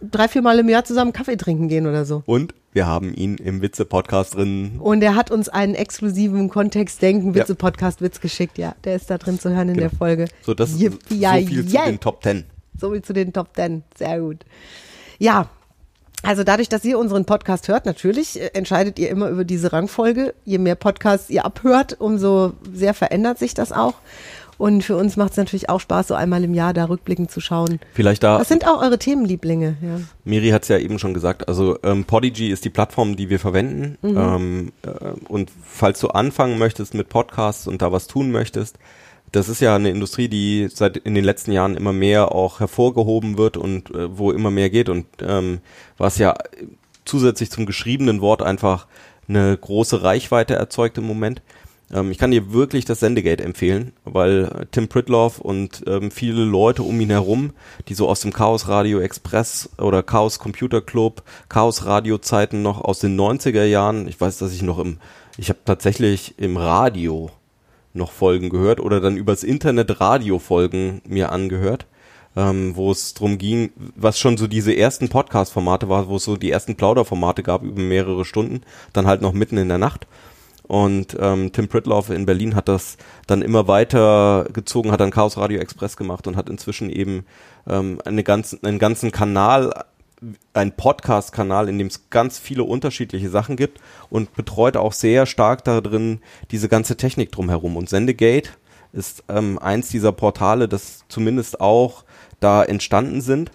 drei, 0.00 0.28
vier 0.28 0.42
Mal 0.42 0.58
im 0.58 0.68
Jahr 0.68 0.84
zusammen 0.84 1.12
Kaffee 1.12 1.36
trinken 1.36 1.68
gehen 1.68 1.86
oder 1.86 2.04
so. 2.04 2.22
Und 2.26 2.54
wir 2.72 2.86
haben 2.86 3.14
ihn 3.14 3.36
im 3.36 3.62
Witze-Podcast 3.62 4.34
drin. 4.36 4.78
Und 4.78 5.02
er 5.02 5.14
hat 5.14 5.30
uns 5.30 5.48
einen 5.48 5.74
exklusiven 5.74 6.48
Kontext-Denken, 6.48 7.34
Ja. 7.34 7.40
Witze-Podcast, 7.42 8.00
Witz 8.00 8.20
geschickt. 8.20 8.58
Ja, 8.58 8.74
der 8.84 8.96
ist 8.96 9.10
da 9.10 9.18
drin 9.18 9.40
zu 9.40 9.50
hören 9.50 9.70
in 9.70 9.74
Genau. 9.76 9.88
der 9.88 9.98
Folge. 9.98 10.28
So, 10.42 10.54
das 10.54 10.70
ist 10.70 10.80
so 10.80 11.14
ja, 11.14 11.34
viel 11.34 11.66
zu 11.66 11.74
yeah. 11.74 11.86
den 11.86 12.00
Top 12.00 12.20
Ten. 12.20 12.44
So 12.80 12.92
wie 12.92 13.02
zu 13.02 13.12
den 13.12 13.32
Top 13.32 13.54
Ten. 13.54 13.82
Sehr 13.96 14.20
gut. 14.20 14.44
Ja. 15.18 15.48
Also 16.24 16.42
dadurch, 16.42 16.68
dass 16.68 16.84
ihr 16.84 16.98
unseren 16.98 17.24
Podcast 17.24 17.68
hört, 17.68 17.86
natürlich 17.86 18.40
äh, 18.40 18.50
entscheidet 18.52 18.98
ihr 18.98 19.08
immer 19.08 19.28
über 19.28 19.44
diese 19.44 19.72
Rangfolge. 19.72 20.34
Je 20.44 20.58
mehr 20.58 20.74
Podcasts 20.74 21.30
ihr 21.30 21.44
abhört, 21.44 21.96
umso 22.00 22.54
sehr 22.72 22.92
verändert 22.92 23.38
sich 23.38 23.54
das 23.54 23.70
auch. 23.70 23.94
Und 24.58 24.82
für 24.82 24.96
uns 24.96 25.16
macht 25.16 25.30
es 25.30 25.36
natürlich 25.36 25.70
auch 25.70 25.78
Spaß, 25.80 26.08
so 26.08 26.14
einmal 26.14 26.42
im 26.42 26.52
Jahr 26.52 26.74
da 26.74 26.86
rückblickend 26.86 27.30
zu 27.30 27.40
schauen. 27.40 27.78
Vielleicht 27.94 28.24
da, 28.24 28.40
Was 28.40 28.48
sind 28.48 28.66
auch 28.66 28.82
eure 28.82 28.98
Themenlieblinge? 28.98 29.76
Ja. 29.80 30.00
Miri 30.24 30.50
hat 30.50 30.64
es 30.64 30.68
ja 30.68 30.78
eben 30.78 30.98
schon 30.98 31.14
gesagt, 31.14 31.48
also 31.48 31.78
ähm, 31.84 32.04
Podigy 32.04 32.50
ist 32.50 32.64
die 32.64 32.70
Plattform, 32.70 33.14
die 33.16 33.30
wir 33.30 33.38
verwenden. 33.38 33.96
Mhm. 34.02 34.18
Ähm, 34.18 34.72
äh, 34.82 34.88
und 35.28 35.52
falls 35.64 36.00
du 36.00 36.08
anfangen 36.08 36.58
möchtest 36.58 36.94
mit 36.94 37.08
Podcasts 37.08 37.68
und 37.68 37.82
da 37.82 37.92
was 37.92 38.08
tun 38.08 38.32
möchtest, 38.32 38.78
das 39.30 39.48
ist 39.48 39.60
ja 39.60 39.76
eine 39.76 39.90
Industrie, 39.90 40.28
die 40.28 40.68
seit 40.72 40.96
in 40.96 41.14
den 41.14 41.24
letzten 41.24 41.52
Jahren 41.52 41.76
immer 41.76 41.92
mehr 41.92 42.32
auch 42.32 42.58
hervorgehoben 42.58 43.38
wird 43.38 43.56
und 43.56 43.94
äh, 43.94 44.18
wo 44.18 44.32
immer 44.32 44.50
mehr 44.50 44.70
geht 44.70 44.88
und 44.88 45.06
ähm, 45.22 45.60
was 45.98 46.18
ja 46.18 46.34
zusätzlich 47.04 47.50
zum 47.50 47.64
geschriebenen 47.64 48.20
Wort 48.20 48.42
einfach 48.42 48.86
eine 49.28 49.56
große 49.56 50.02
Reichweite 50.02 50.54
erzeugt 50.54 50.98
im 50.98 51.06
Moment. 51.06 51.42
Ähm, 51.92 52.10
ich 52.10 52.18
kann 52.18 52.30
dir 52.30 52.52
wirklich 52.52 52.84
das 52.84 53.00
Sendegate 53.00 53.44
empfehlen, 53.44 53.92
weil 54.04 54.44
äh, 54.44 54.66
Tim 54.70 54.88
Pritloff 54.88 55.38
und 55.38 55.82
ähm, 55.86 56.10
viele 56.10 56.44
Leute 56.44 56.82
um 56.82 57.00
ihn 57.00 57.10
herum, 57.10 57.52
die 57.88 57.94
so 57.94 58.08
aus 58.08 58.20
dem 58.20 58.32
Chaos 58.32 58.68
Radio 58.68 59.00
Express 59.00 59.70
oder 59.78 60.02
Chaos 60.02 60.38
Computer 60.38 60.80
Club, 60.80 61.22
Chaos 61.48 61.86
Radio 61.86 62.18
Zeiten 62.18 62.62
noch 62.62 62.80
aus 62.82 62.98
den 62.98 63.18
90er 63.18 63.64
Jahren, 63.64 64.08
ich 64.08 64.20
weiß, 64.20 64.38
dass 64.38 64.52
ich 64.52 64.62
noch 64.62 64.78
im, 64.78 64.98
ich 65.36 65.48
habe 65.48 65.60
tatsächlich 65.64 66.34
im 66.38 66.56
Radio 66.56 67.30
noch 67.94 68.12
Folgen 68.12 68.50
gehört 68.50 68.80
oder 68.80 69.00
dann 69.00 69.16
übers 69.16 69.42
Internet 69.42 70.00
Radiofolgen 70.00 71.00
mir 71.06 71.32
angehört, 71.32 71.86
ähm, 72.36 72.76
wo 72.76 72.90
es 72.90 73.14
drum 73.14 73.38
ging, 73.38 73.70
was 73.96 74.18
schon 74.18 74.36
so 74.36 74.46
diese 74.46 74.76
ersten 74.76 75.08
Podcast-Formate 75.08 75.88
war, 75.88 76.08
wo 76.08 76.16
es 76.16 76.24
so 76.24 76.36
die 76.36 76.50
ersten 76.50 76.76
Plauderformate 76.76 77.42
gab 77.42 77.62
über 77.62 77.80
mehrere 77.80 78.24
Stunden, 78.24 78.62
dann 78.92 79.06
halt 79.06 79.22
noch 79.22 79.32
mitten 79.32 79.56
in 79.56 79.68
der 79.68 79.78
Nacht. 79.78 80.06
Und 80.68 81.16
ähm, 81.18 81.50
Tim 81.50 81.66
Pritloff 81.66 82.10
in 82.10 82.26
Berlin 82.26 82.54
hat 82.54 82.68
das 82.68 82.98
dann 83.26 83.40
immer 83.40 83.66
weiter 83.68 84.46
gezogen, 84.52 84.92
hat 84.92 85.00
dann 85.00 85.10
Chaos 85.10 85.38
Radio 85.38 85.60
Express 85.60 85.96
gemacht 85.96 86.26
und 86.26 86.36
hat 86.36 86.50
inzwischen 86.50 86.90
eben 86.90 87.24
ähm, 87.66 88.00
eine 88.04 88.22
ganzen, 88.22 88.62
einen 88.62 88.78
ganzen 88.78 89.10
Kanal, 89.10 89.72
ein 90.52 90.76
Podcast-Kanal, 90.76 91.70
in 91.70 91.78
dem 91.78 91.86
es 91.86 92.10
ganz 92.10 92.38
viele 92.38 92.64
unterschiedliche 92.64 93.30
Sachen 93.30 93.56
gibt 93.56 93.80
und 94.10 94.34
betreut 94.34 94.76
auch 94.76 94.92
sehr 94.92 95.24
stark 95.24 95.64
darin 95.64 96.20
diese 96.50 96.68
ganze 96.68 96.98
Technik 96.98 97.32
drumherum. 97.32 97.78
Und 97.78 97.88
Sendegate 97.88 98.50
ist 98.92 99.24
ähm, 99.28 99.58
eins 99.58 99.88
dieser 99.88 100.12
Portale, 100.12 100.68
das 100.68 101.04
zumindest 101.08 101.62
auch 101.62 102.04
da 102.40 102.62
entstanden 102.62 103.22
sind. 103.22 103.52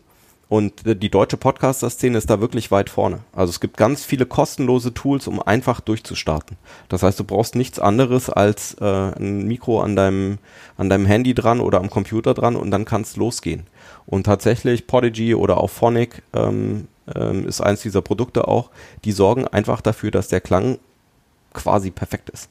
Und 0.54 0.84
die 0.86 1.10
deutsche 1.10 1.36
Podcaster-Szene 1.36 2.16
ist 2.16 2.30
da 2.30 2.40
wirklich 2.40 2.70
weit 2.70 2.92
vorne. 2.92 3.22
Also 3.36 3.50
es 3.50 3.60
gibt 3.60 3.76
ganz 3.76 4.06
viele 4.06 4.28
kostenlose 4.28 4.94
Tools, 4.94 5.28
um 5.28 5.42
einfach 5.42 5.82
durchzustarten. 5.82 6.58
Das 6.90 7.02
heißt, 7.02 7.20
du 7.20 7.24
brauchst 7.24 7.56
nichts 7.56 7.80
anderes 7.80 8.30
als 8.30 8.76
äh, 8.80 8.86
ein 8.86 9.48
Mikro 9.48 9.82
an 9.82 9.96
deinem, 9.96 10.38
an 10.78 10.92
deinem 10.92 11.08
Handy 11.08 11.34
dran 11.34 11.60
oder 11.60 11.80
am 11.80 11.90
Computer 11.90 12.36
dran 12.36 12.56
und 12.56 12.70
dann 12.70 12.86
kannst 12.86 13.18
losgehen. 13.18 13.64
Und 14.06 14.28
tatsächlich 14.28 14.86
Podigy 14.86 15.34
oder 15.34 15.58
auch 15.58 15.72
Phonic 15.72 16.22
ähm, 16.34 16.88
ähm, 17.16 17.48
ist 17.48 17.60
eins 17.60 17.82
dieser 17.82 18.04
Produkte 18.04 18.48
auch, 18.48 18.70
die 19.06 19.12
sorgen 19.12 19.48
einfach 19.48 19.82
dafür, 19.82 20.12
dass 20.12 20.28
der 20.28 20.42
Klang 20.42 20.78
quasi 21.54 21.90
perfekt 21.90 22.30
ist. 22.30 22.48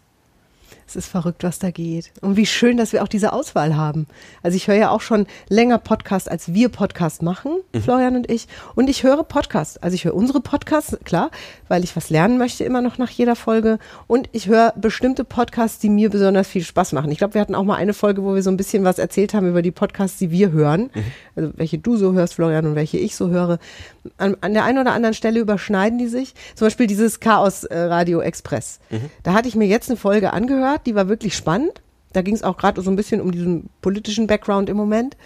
Es 0.87 0.97
ist 0.97 1.09
verrückt, 1.09 1.45
was 1.45 1.59
da 1.59 1.71
geht. 1.71 2.13
Und 2.21 2.37
wie 2.37 2.47
schön, 2.47 2.77
dass 2.77 2.93
wir 2.93 3.03
auch 3.03 3.09
diese 3.09 3.33
Auswahl 3.33 3.77
haben. 3.77 4.07
Also 4.43 4.57
ich 4.57 4.69
höre 4.69 4.77
ja 4.77 4.91
auch 4.91 5.01
schon 5.01 5.27
länger 5.49 5.79
Podcast, 5.79 6.31
als 6.31 6.53
wir 6.53 6.69
Podcast 6.69 7.23
machen, 7.23 7.53
Florian 7.83 8.17
und 8.17 8.31
ich. 8.31 8.49
Und 8.75 8.91
ich 8.91 9.03
höre 9.03 9.25
Podcast. 9.25 9.83
Also 9.83 9.95
ich 9.95 10.05
höre 10.05 10.15
unsere 10.15 10.41
Podcasts, 10.41 10.99
klar, 11.05 11.31
weil 11.69 11.85
ich 11.85 11.97
was 11.97 12.11
lernen 12.11 12.39
möchte 12.39 12.65
immer 12.65 12.83
noch 12.83 12.99
nach 12.99 13.11
jeder 13.11 13.37
Folge. 13.37 13.79
Und 14.07 14.29
ich 14.33 14.49
höre 14.49 14.73
bestimmte 14.77 15.25
Podcasts, 15.25 15.79
die 15.79 15.89
mir 15.89 16.11
besonders 16.11 16.49
viel 16.49 16.65
Spaß 16.65 16.93
machen. 16.93 17.11
Ich 17.11 17.19
glaube, 17.19 17.35
wir 17.35 17.41
hatten 17.41 17.55
auch 17.55 17.65
mal 17.65 17.77
eine 17.77 17.95
Folge, 17.95 18.23
wo 18.23 18.35
wir 18.35 18.43
so 18.43 18.51
ein 18.51 18.57
bisschen 18.57 18.85
was 18.85 18.99
erzählt 18.99 19.35
haben 19.35 19.49
über 19.49 19.63
die 19.63 19.71
Podcasts, 19.71 20.19
die 20.19 20.31
wir 20.31 20.53
hören. 20.53 20.91
Also 21.37 21.53
welche 21.57 21.79
du 21.79 21.97
so 21.97 22.13
hörst, 22.13 22.35
Florian, 22.35 22.67
und 22.67 22.75
welche 22.75 22.99
ich 22.99 23.17
so 23.17 23.31
höre. 23.31 23.59
An, 24.19 24.37
an 24.41 24.53
der 24.53 24.65
einen 24.65 24.79
oder 24.79 24.93
anderen 24.93 25.15
Stelle 25.15 25.41
überschneiden 25.41 25.99
die 25.99 26.09
sich. 26.09 26.35
Zum 26.55 26.67
Beispiel 26.67 26.87
dieses 26.87 27.21
Chaos 27.21 27.65
äh, 27.65 27.79
Radio 27.79 28.21
Express. 28.21 28.81
Da 29.23 29.33
hatte 29.33 29.49
ich 29.49 29.55
mir 29.55 29.67
jetzt 29.67 29.89
eine 29.89 29.97
Folge 29.97 30.33
angehört, 30.33 30.82
die 30.87 30.95
war 30.95 31.09
wirklich 31.09 31.35
spannend. 31.35 31.83
Da 32.13 32.23
ging 32.23 32.35
es 32.35 32.43
auch 32.43 32.57
gerade 32.57 32.81
so 32.83 32.91
ein 32.91 32.97
bisschen 32.97 33.21
um 33.21 33.33
diesen 33.33 33.71
politischen 33.81 34.27
Background 34.27 34.69
im 34.69 34.77
Moment. 34.77 35.17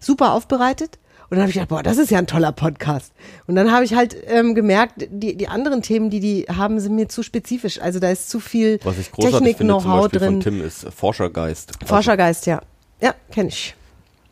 Super 0.00 0.32
aufbereitet. 0.32 0.98
Und 1.30 1.36
dann 1.36 1.42
habe 1.42 1.50
ich 1.50 1.54
gedacht, 1.54 1.70
boah, 1.70 1.82
das 1.82 1.96
ist 1.96 2.10
ja 2.10 2.18
ein 2.18 2.26
toller 2.26 2.52
Podcast. 2.52 3.14
Und 3.46 3.54
dann 3.54 3.72
habe 3.72 3.86
ich 3.86 3.94
halt 3.94 4.14
ähm, 4.26 4.54
gemerkt, 4.54 5.08
die, 5.10 5.34
die 5.34 5.48
anderen 5.48 5.80
Themen, 5.80 6.10
die 6.10 6.20
die 6.20 6.42
haben, 6.42 6.78
sind 6.78 6.94
mir 6.94 7.08
zu 7.08 7.22
spezifisch. 7.22 7.80
Also 7.80 8.00
da 8.00 8.10
ist 8.10 8.28
zu 8.28 8.38
viel 8.38 8.78
Was 8.84 8.98
ich 8.98 9.10
großartig 9.10 9.56
finde 9.56 9.72
zum 9.72 9.80
Technik-Know-how 9.80 10.02
Beispiel 10.02 10.20
von 10.20 10.40
drin. 10.40 10.58
Tim 10.58 10.66
ist 10.66 10.86
Forschergeist. 10.92 11.72
Also 11.80 11.86
Forschergeist, 11.86 12.46
ja. 12.46 12.60
Ja, 13.00 13.14
kenne 13.30 13.48
ich. 13.48 13.74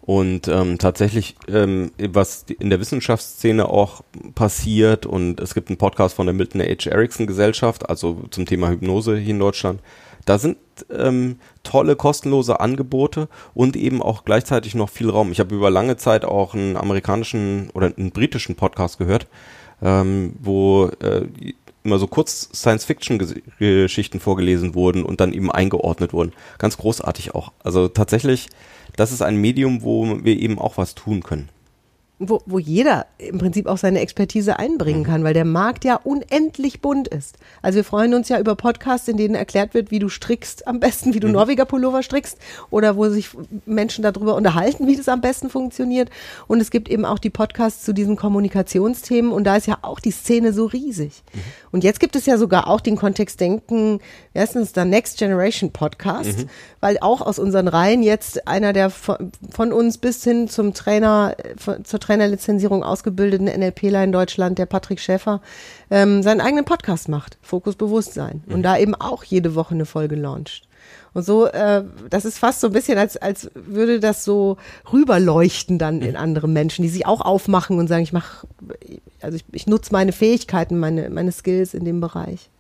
Und 0.03 0.49
ähm, 0.49 0.77
tatsächlich, 0.77 1.37
ähm, 1.49 1.93
was 1.97 2.45
in 2.59 2.69
der 2.69 2.81
Wissenschaftsszene 2.81 3.69
auch 3.69 4.03
passiert, 4.35 5.07
und 5.07 5.41
es 5.41 5.55
gibt 5.55 5.69
einen 5.69 5.79
Podcast 5.79 6.17
von 6.17 6.27
der 6.27 6.35
Milton 6.35 6.61
H. 6.61 6.91
Erickson 6.91 7.27
Gesellschaft, 7.27 7.89
also 7.89 8.25
zum 8.31 8.45
Thema 8.45 8.69
Hypnose 8.69 9.17
hier 9.17 9.31
in 9.31 9.39
Deutschland, 9.39 9.81
Da 10.25 10.39
sind 10.39 10.59
ähm, 10.91 11.39
tolle 11.63 11.97
kostenlose 11.97 12.61
Angebote 12.61 13.29
und 13.55 13.77
eben 13.77 14.03
auch 14.03 14.25
gleichzeitig 14.25 14.75
noch 14.75 14.89
viel 14.89 15.11
Raum. 15.11 15.33
Ich 15.33 15.41
habe 15.41 15.55
über 15.55 15.71
lange 15.71 15.97
Zeit 15.97 16.25
auch 16.25 16.55
einen 16.55 16.77
amerikanischen 16.77 17.71
oder 17.71 17.93
einen 17.97 18.11
britischen 18.11 18.55
Podcast 18.55 18.99
gehört, 18.99 19.27
ähm, 19.83 20.35
wo 20.41 20.91
äh, 21.01 21.27
immer 21.83 21.99
so 21.99 22.07
kurz 22.07 22.51
Science-Fiction-Geschichten 22.55 24.21
vorgelesen 24.21 24.75
wurden 24.75 25.05
und 25.05 25.21
dann 25.21 25.33
eben 25.33 25.51
eingeordnet 25.51 26.13
wurden. 26.13 26.33
Ganz 26.59 26.77
großartig 26.77 27.35
auch. 27.35 27.53
Also 27.65 27.89
tatsächlich, 27.89 28.49
das 28.97 29.13
ist 29.13 29.23
ein 29.23 29.37
Medium, 29.37 29.83
wo 29.83 30.23
wir 30.23 30.39
eben 30.39 30.59
auch 30.59 30.77
was 30.77 30.95
tun 30.95 31.23
können 31.23 31.49
wo, 32.23 32.43
wo 32.45 32.59
jeder 32.59 33.07
im 33.17 33.39
Prinzip 33.39 33.67
auch 33.67 33.79
seine 33.79 34.01
Expertise 34.01 34.59
einbringen 34.59 35.05
kann, 35.05 35.25
weil 35.25 35.33
der 35.33 35.47
Markt 35.47 35.87
ja 35.87 35.97
unendlich 35.97 36.83
bunt 36.83 37.09
ist. 37.09 37.37
Also 37.63 37.77
wir 37.77 37.85
freuen 37.85 38.13
uns 38.13 38.29
ja 38.29 38.39
über 38.39 38.57
Podcasts, 38.57 39.09
in 39.09 39.17
denen 39.17 39.35
erklärt 39.35 39.73
wird, 39.73 39.91
wie 39.91 39.99
du 39.99 40.11
strickst 40.11 40.69
am 40.69 40.81
besten, 40.81 41.15
wie 41.15 41.21
du 41.21 41.29
mhm. 41.29 41.33
Norweger 41.33 41.65
Pullover 41.65 42.03
strickst 42.03 42.37
oder 42.69 42.97
wo 42.97 43.09
sich 43.09 43.31
Menschen 43.65 44.03
darüber 44.03 44.35
unterhalten, 44.35 44.87
wie 44.87 44.97
das 44.97 45.09
am 45.09 45.23
besten 45.23 45.49
funktioniert. 45.49 46.11
Und 46.47 46.61
es 46.61 46.71
gibt 46.71 46.91
eben 46.91 47.07
auch 47.07 47.19
die 47.19 47.31
Podcasts 47.31 47.87
zu 47.87 47.95
diesen 47.95 48.17
Kommunikationsthemen 48.17 49.33
und 49.33 49.45
da 49.45 49.57
ist 49.57 49.67
ja 49.67 49.79
auch 49.81 49.99
die 49.99 50.11
Szene 50.11 50.53
so 50.53 50.67
riesig. 50.67 51.23
Mhm. 51.33 51.41
Und 51.73 51.85
jetzt 51.85 52.01
gibt 52.01 52.17
es 52.17 52.27
ja 52.27 52.37
sogar 52.37 52.69
auch 52.69 52.83
den 52.83 52.97
Kontext 52.97 53.41
Denken, 53.41 54.01
erstens 54.35 54.75
der 54.75 54.85
Next 54.85 55.19
Generation 55.19 55.71
Podcast, 55.71 56.39
mhm. 56.39 56.51
weil 56.81 56.99
auch 57.01 57.23
aus 57.23 57.39
unseren 57.39 57.67
Reihen 57.67 58.03
jetzt 58.03 58.47
einer 58.47 58.75
der 58.75 58.91
von, 58.91 59.33
von 59.51 59.73
uns 59.73 59.97
bis 59.97 60.23
hin 60.23 60.49
zum 60.49 60.75
Trainer, 60.75 61.35
von, 61.57 61.83
zur 61.83 61.99
Trainerlizenzierung 62.11 62.83
ausgebildeten 62.83 63.47
NLPler 63.47 64.03
in 64.03 64.11
Deutschland, 64.11 64.59
der 64.59 64.67
Patrick 64.67 64.99
Schäfer, 64.99 65.41
ähm, 65.93 66.25
seinen 66.25 66.41
eigenen 66.41 66.65
Podcast 66.65 67.09
macht, 67.09 67.39
Fokus 67.41 67.77
Bewusstsein. 67.77 68.43
Mhm. 68.47 68.55
Und 68.55 68.63
da 68.65 68.77
eben 68.77 68.97
auch 68.97 69.23
jede 69.23 69.55
Woche 69.55 69.75
eine 69.75 69.87
Folge 69.87 70.17
launcht. 70.17 70.67
Und 71.13 71.25
so, 71.25 71.47
äh, 71.47 71.85
das 72.09 72.25
ist 72.25 72.39
fast 72.39 72.61
so 72.61 72.67
ein 72.67 72.73
bisschen, 72.73 72.99
als, 72.99 73.17
als 73.17 73.49
würde 73.55 74.01
das 74.01 74.25
so 74.25 74.57
rüberleuchten 74.93 75.79
dann 75.79 76.03
in 76.03 76.17
andere 76.17 76.49
Menschen, 76.49 76.83
die 76.83 76.89
sich 76.89 77.07
auch 77.07 77.21
aufmachen 77.21 77.79
und 77.79 77.87
sagen, 77.87 78.03
ich 78.03 78.13
mache, 78.13 78.45
also 79.21 79.37
ich, 79.37 79.45
ich 79.53 79.69
nutze 79.69 79.93
meine 79.93 80.11
Fähigkeiten, 80.11 80.79
meine, 80.81 81.11
meine 81.11 81.31
Skills 81.31 81.75
in 81.75 81.85
dem 81.85 82.01
Bereich. 82.01 82.51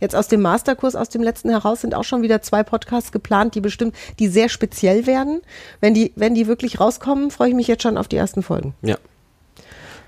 Jetzt 0.00 0.16
aus 0.16 0.28
dem 0.28 0.42
Masterkurs, 0.42 0.96
aus 0.96 1.08
dem 1.08 1.22
letzten 1.22 1.50
heraus, 1.50 1.80
sind 1.80 1.94
auch 1.94 2.04
schon 2.04 2.22
wieder 2.22 2.42
zwei 2.42 2.62
Podcasts 2.62 3.12
geplant, 3.12 3.54
die 3.54 3.60
bestimmt, 3.60 3.94
die 4.18 4.28
sehr 4.28 4.48
speziell 4.48 5.06
werden. 5.06 5.40
Wenn 5.80 5.94
die, 5.94 6.12
wenn 6.16 6.34
die 6.34 6.46
wirklich 6.46 6.80
rauskommen, 6.80 7.30
freue 7.30 7.50
ich 7.50 7.54
mich 7.54 7.68
jetzt 7.68 7.82
schon 7.82 7.96
auf 7.96 8.08
die 8.08 8.16
ersten 8.16 8.42
Folgen. 8.42 8.74
Ja. 8.82 8.96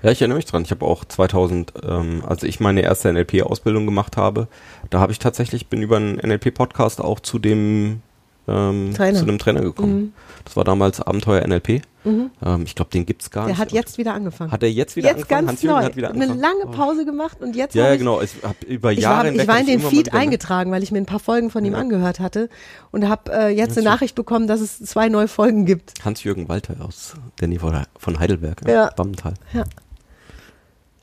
Ja, 0.03 0.11
ich 0.11 0.21
erinnere 0.21 0.35
mich 0.35 0.45
dran. 0.45 0.63
Ich 0.63 0.71
habe 0.71 0.85
auch 0.85 1.05
2000, 1.05 1.73
ähm, 1.87 2.23
als 2.27 2.43
ich 2.43 2.59
meine 2.59 2.81
erste 2.81 3.11
NLP-Ausbildung 3.13 3.85
gemacht 3.85 4.17
habe, 4.17 4.49
da 4.89 4.99
habe 4.99 5.13
ich 5.13 5.19
tatsächlich, 5.19 5.67
bin 5.67 5.81
über 5.81 5.95
einen 5.95 6.17
NLP-Podcast 6.17 6.99
auch 6.99 7.21
zu 7.21 7.39
dem 7.39 8.01
ähm, 8.49 8.93
Trainer. 8.93 9.17
zu 9.17 9.23
einem 9.23 9.39
Trainer 9.39 9.61
gekommen. 9.61 9.95
Mhm. 9.95 10.13
Das 10.43 10.57
war 10.57 10.65
damals 10.65 10.99
Abenteuer 10.99 11.47
NLP. 11.47 11.83
Mhm. 12.03 12.31
Ähm, 12.45 12.63
ich 12.65 12.75
glaube, 12.75 12.91
den 12.91 13.05
gibt's 13.05 13.31
gar 13.31 13.45
Der 13.45 13.49
nicht. 13.49 13.59
Der 13.59 13.65
hat 13.65 13.71
jetzt 13.71 13.97
wieder 13.97 14.13
angefangen. 14.13 14.51
Hat 14.51 14.63
er 14.63 14.71
jetzt 14.71 14.95
wieder 14.95 15.09
jetzt 15.09 15.31
angefangen? 15.31 15.47
Ganz 15.47 15.63
neu. 15.63 15.83
hat 15.83 15.95
wieder 15.95 16.09
angefangen. 16.09 16.31
Eine 16.31 16.41
lange 16.41 16.65
Pause 16.75 17.05
gemacht 17.05 17.41
und 17.41 17.55
jetzt 17.55 17.75
Ja, 17.75 17.89
ja 17.89 17.95
genau. 17.95 18.21
Ich 18.21 18.31
hab 18.43 18.63
über 18.63 18.91
Jahre 18.91 19.29
ich 19.29 19.37
war, 19.37 19.43
ich 19.43 19.47
war 19.47 19.59
in 19.59 19.67
den 19.67 19.79
Feed 19.79 20.13
eingetragen, 20.13 20.71
weil 20.71 20.83
ich 20.83 20.91
mir 20.91 20.99
ein 20.99 21.05
paar 21.05 21.19
Folgen 21.19 21.49
von 21.49 21.63
ihm 21.65 21.73
ja. 21.73 21.79
angehört 21.79 22.19
hatte 22.19 22.49
und 22.91 23.07
habe 23.07 23.31
äh, 23.31 23.49
jetzt 23.49 23.77
eine 23.77 23.85
Nachricht 23.85 24.15
bekommen, 24.15 24.47
dass 24.47 24.61
es 24.61 24.79
zwei 24.79 25.09
neue 25.09 25.27
Folgen 25.27 25.65
gibt. 25.65 25.93
Hans-Jürgen 26.03 26.49
Walter 26.49 26.75
aus 26.79 27.13
der 27.39 27.47
Nähe 27.47 27.59
von 27.59 28.19
Heidelberg, 28.19 28.67
ja. 28.67 28.89
Bammental. 28.95 29.33
Ja. 29.53 29.63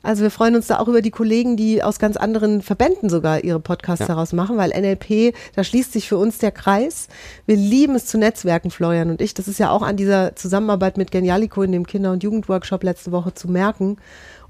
Also 0.03 0.23
wir 0.23 0.31
freuen 0.31 0.55
uns 0.55 0.67
da 0.67 0.79
auch 0.79 0.87
über 0.87 1.01
die 1.01 1.11
Kollegen, 1.11 1.57
die 1.57 1.83
aus 1.83 1.99
ganz 1.99 2.17
anderen 2.17 2.61
Verbänden 2.61 3.09
sogar 3.09 3.43
ihre 3.43 3.59
Podcasts 3.59 4.01
ja. 4.01 4.07
daraus 4.07 4.33
machen, 4.33 4.57
weil 4.57 4.69
NLP, 4.71 5.35
da 5.55 5.63
schließt 5.63 5.93
sich 5.93 6.07
für 6.07 6.17
uns 6.17 6.39
der 6.39 6.51
Kreis. 6.51 7.07
Wir 7.45 7.55
lieben 7.55 7.95
es 7.95 8.07
zu 8.07 8.17
Netzwerken, 8.17 8.71
Florian 8.71 9.11
und 9.11 9.21
ich. 9.21 9.33
Das 9.35 9.47
ist 9.47 9.59
ja 9.59 9.69
auch 9.69 9.83
an 9.83 9.97
dieser 9.97 10.35
Zusammenarbeit 10.35 10.97
mit 10.97 11.11
Genialico 11.11 11.61
in 11.61 11.71
dem 11.71 11.85
Kinder- 11.85 12.11
und 12.11 12.23
Jugendworkshop 12.23 12.83
letzte 12.83 13.11
Woche 13.11 13.33
zu 13.33 13.49
merken 13.49 13.97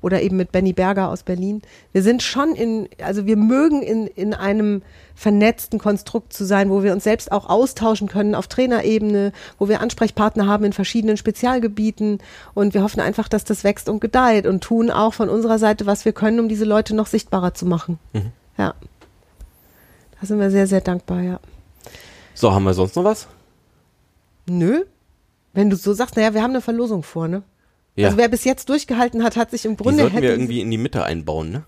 oder 0.01 0.21
eben 0.21 0.37
mit 0.37 0.51
Benny 0.51 0.73
Berger 0.73 1.09
aus 1.09 1.23
Berlin. 1.23 1.61
Wir 1.91 2.03
sind 2.03 2.23
schon 2.23 2.55
in, 2.55 2.89
also 3.03 3.25
wir 3.25 3.37
mögen 3.37 3.81
in, 3.81 4.07
in 4.07 4.33
einem 4.33 4.81
vernetzten 5.15 5.79
Konstrukt 5.79 6.33
zu 6.33 6.45
sein, 6.45 6.69
wo 6.69 6.83
wir 6.83 6.93
uns 6.93 7.03
selbst 7.03 7.31
auch 7.31 7.47
austauschen 7.47 8.07
können 8.07 8.33
auf 8.33 8.47
Trainerebene, 8.47 9.31
wo 9.59 9.69
wir 9.69 9.81
Ansprechpartner 9.81 10.47
haben 10.47 10.65
in 10.65 10.73
verschiedenen 10.73 11.17
Spezialgebieten 11.17 12.19
und 12.53 12.73
wir 12.73 12.81
hoffen 12.81 12.99
einfach, 12.99 13.27
dass 13.27 13.43
das 13.43 13.63
wächst 13.63 13.87
und 13.89 14.01
gedeiht 14.01 14.47
und 14.47 14.61
tun 14.63 14.89
auch 14.89 15.13
von 15.13 15.29
unserer 15.29 15.59
Seite, 15.59 15.85
was 15.85 16.05
wir 16.05 16.13
können, 16.13 16.39
um 16.39 16.49
diese 16.49 16.65
Leute 16.65 16.95
noch 16.95 17.07
sichtbarer 17.07 17.53
zu 17.53 17.65
machen. 17.65 17.99
Mhm. 18.13 18.31
Ja. 18.57 18.73
Da 20.19 20.27
sind 20.27 20.39
wir 20.39 20.51
sehr, 20.51 20.67
sehr 20.67 20.81
dankbar, 20.81 21.21
ja. 21.21 21.39
So, 22.33 22.51
haben 22.51 22.63
wir 22.63 22.73
sonst 22.73 22.95
noch 22.95 23.03
was? 23.03 23.27
Nö. 24.47 24.83
Wenn 25.53 25.69
du 25.69 25.75
so 25.75 25.93
sagst, 25.93 26.15
naja, 26.15 26.33
wir 26.33 26.41
haben 26.41 26.51
eine 26.51 26.61
Verlosung 26.61 27.03
vor, 27.03 27.27
ne? 27.27 27.43
Ja. 27.95 28.07
Also 28.07 28.17
wer 28.17 28.29
bis 28.29 28.43
jetzt 28.43 28.69
durchgehalten 28.69 29.23
hat, 29.23 29.35
hat 29.35 29.51
sich 29.51 29.65
im 29.65 29.77
Grunde. 29.77 29.97
Die 29.97 30.01
sollten 30.03 30.21
wir 30.21 30.29
irgendwie 30.29 30.61
in 30.61 30.71
die 30.71 30.77
Mitte 30.77 31.03
einbauen, 31.03 31.51
ne? 31.51 31.63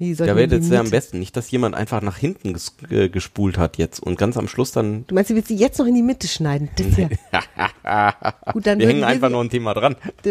Wie 0.00 0.14
da 0.14 0.36
wäre 0.36 0.48
jetzt 0.48 0.70
ja 0.70 0.78
am 0.78 0.90
besten 0.90 1.18
nicht, 1.18 1.36
dass 1.36 1.50
jemand 1.50 1.74
einfach 1.74 2.02
nach 2.02 2.16
hinten 2.16 2.52
ges 2.52 2.76
äh, 2.88 3.08
gespult 3.08 3.58
hat 3.58 3.78
jetzt 3.78 3.98
und 3.98 4.16
ganz 4.16 4.36
am 4.36 4.46
Schluss 4.46 4.70
dann. 4.70 5.04
Du 5.08 5.14
meinst, 5.16 5.28
du 5.28 5.34
willst 5.34 5.48
sie 5.48 5.56
jetzt 5.56 5.76
noch 5.80 5.86
in 5.86 5.96
die 5.96 6.04
Mitte 6.04 6.28
schneiden? 6.28 6.70
Das 6.76 6.86
ja. 6.96 8.14
Gut, 8.52 8.64
dann 8.64 8.78
wir 8.78 8.86
hängen 8.86 9.00
wir 9.00 9.08
einfach 9.08 9.28
noch 9.28 9.40
ein 9.40 9.50
Thema 9.50 9.74
dran. 9.74 9.96
wir, 10.22 10.30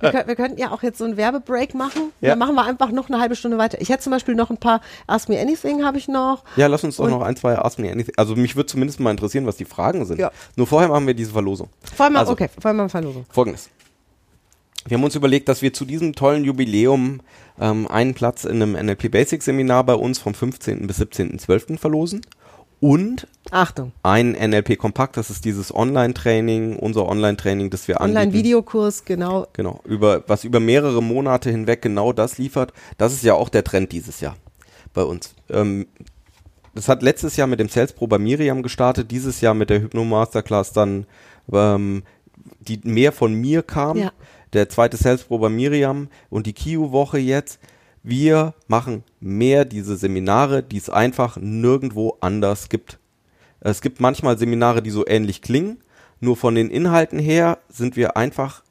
können, 0.00 0.28
wir 0.28 0.36
könnten 0.36 0.58
ja 0.60 0.70
auch 0.70 0.84
jetzt 0.84 0.98
so 0.98 1.04
einen 1.04 1.16
Werbebreak 1.16 1.74
machen. 1.74 2.12
Ja. 2.20 2.30
Dann 2.30 2.38
machen 2.38 2.54
wir 2.54 2.64
einfach 2.64 2.92
noch 2.92 3.08
eine 3.08 3.18
halbe 3.18 3.34
Stunde 3.34 3.58
weiter. 3.58 3.80
Ich 3.80 3.88
hätte 3.88 4.04
zum 4.04 4.12
Beispiel 4.12 4.36
noch 4.36 4.50
ein 4.50 4.58
paar 4.58 4.80
Ask 5.08 5.28
Me 5.28 5.40
Anything 5.40 5.84
habe 5.84 5.98
ich 5.98 6.06
noch. 6.06 6.44
Ja, 6.54 6.68
lass 6.68 6.84
uns 6.84 6.98
doch 6.98 7.10
noch 7.10 7.22
ein, 7.22 7.34
zwei 7.34 7.58
Ask 7.58 7.80
Me 7.80 7.90
Anything. 7.90 8.14
Also 8.16 8.36
mich 8.36 8.54
würde 8.54 8.66
zumindest 8.66 9.00
mal 9.00 9.10
interessieren, 9.10 9.46
was 9.46 9.56
die 9.56 9.64
Fragen 9.64 10.04
sind. 10.04 10.20
Ja. 10.20 10.30
Nur 10.54 10.68
vorher 10.68 10.88
machen 10.88 11.08
wir 11.08 11.14
diese 11.14 11.32
Verlosung. 11.32 11.68
Vorher 11.96 12.12
mal, 12.12 12.20
also, 12.20 12.32
okay, 12.32 12.48
vorher 12.60 12.74
mal 12.74 12.88
Verlosung. 12.88 13.26
Folgendes. 13.28 13.70
Wir 14.88 14.96
haben 14.96 15.04
uns 15.04 15.16
überlegt, 15.16 15.48
dass 15.48 15.62
wir 15.62 15.72
zu 15.72 15.84
diesem 15.84 16.14
tollen 16.14 16.44
Jubiläum 16.44 17.20
ähm, 17.60 17.88
einen 17.88 18.14
Platz 18.14 18.44
in 18.44 18.62
einem 18.62 18.72
NLP 18.72 19.10
Basic 19.10 19.42
Seminar 19.42 19.84
bei 19.84 19.94
uns 19.94 20.18
vom 20.18 20.34
15. 20.34 20.86
bis 20.86 21.00
17.12. 21.00 21.76
verlosen 21.78 22.22
und 22.78 23.26
Achtung. 23.50 23.92
ein 24.02 24.32
NLP 24.32 24.78
Kompakt, 24.78 25.16
das 25.16 25.30
ist 25.30 25.44
dieses 25.44 25.74
Online-Training, 25.74 26.76
unser 26.76 27.06
Online-Training, 27.08 27.70
das 27.70 27.88
wir 27.88 28.00
anbieten. 28.00 28.18
Online-Videokurs, 28.18 29.04
genau. 29.04 29.46
Genau, 29.54 29.80
über, 29.84 30.22
was 30.26 30.44
über 30.44 30.60
mehrere 30.60 31.02
Monate 31.02 31.50
hinweg 31.50 31.82
genau 31.82 32.12
das 32.12 32.38
liefert. 32.38 32.72
Das 32.98 33.12
ist 33.12 33.24
ja 33.24 33.34
auch 33.34 33.48
der 33.48 33.64
Trend 33.64 33.92
dieses 33.92 34.20
Jahr 34.20 34.36
bei 34.92 35.02
uns. 35.02 35.34
Ähm, 35.48 35.86
das 36.74 36.88
hat 36.88 37.02
letztes 37.02 37.36
Jahr 37.36 37.46
mit 37.46 37.58
dem 37.58 37.70
Sales 37.70 37.94
Pro 37.94 38.06
bei 38.06 38.18
Miriam 38.18 38.62
gestartet, 38.62 39.10
dieses 39.10 39.40
Jahr 39.40 39.54
mit 39.54 39.70
der 39.70 39.80
Hypno 39.80 40.04
Masterclass 40.04 40.72
dann, 40.72 41.06
ähm, 41.50 42.02
die 42.60 42.78
mehr 42.84 43.12
von 43.12 43.32
mir 43.34 43.62
kam. 43.62 43.96
Ja 43.96 44.12
der 44.52 44.68
zweite 44.68 44.96
Sales 44.96 45.24
Pro 45.24 45.38
bei 45.38 45.48
Miriam 45.48 46.08
und 46.30 46.46
die 46.46 46.52
Kio-Woche 46.52 47.18
jetzt. 47.18 47.58
Wir 48.02 48.54
machen 48.68 49.02
mehr 49.20 49.64
diese 49.64 49.96
Seminare, 49.96 50.62
die 50.62 50.76
es 50.76 50.88
einfach 50.88 51.36
nirgendwo 51.36 52.16
anders 52.20 52.68
gibt. 52.68 52.98
Es 53.60 53.80
gibt 53.80 54.00
manchmal 54.00 54.38
Seminare, 54.38 54.82
die 54.82 54.90
so 54.90 55.06
ähnlich 55.06 55.42
klingen, 55.42 55.78
nur 56.20 56.36
von 56.36 56.54
den 56.54 56.70
Inhalten 56.70 57.18
her 57.18 57.58
sind 57.68 57.96
wir 57.96 58.16
einfach 58.16 58.62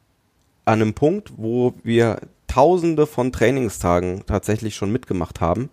an 0.64 0.82
einem 0.82 0.94
Punkt, 0.94 1.34
wo 1.38 1.74
wir 1.84 2.22
tausende 2.48 3.06
von 3.06 3.32
Trainingstagen 3.32 4.24
tatsächlich 4.26 4.76
schon 4.76 4.92
mitgemacht 4.92 5.42
haben, 5.42 5.70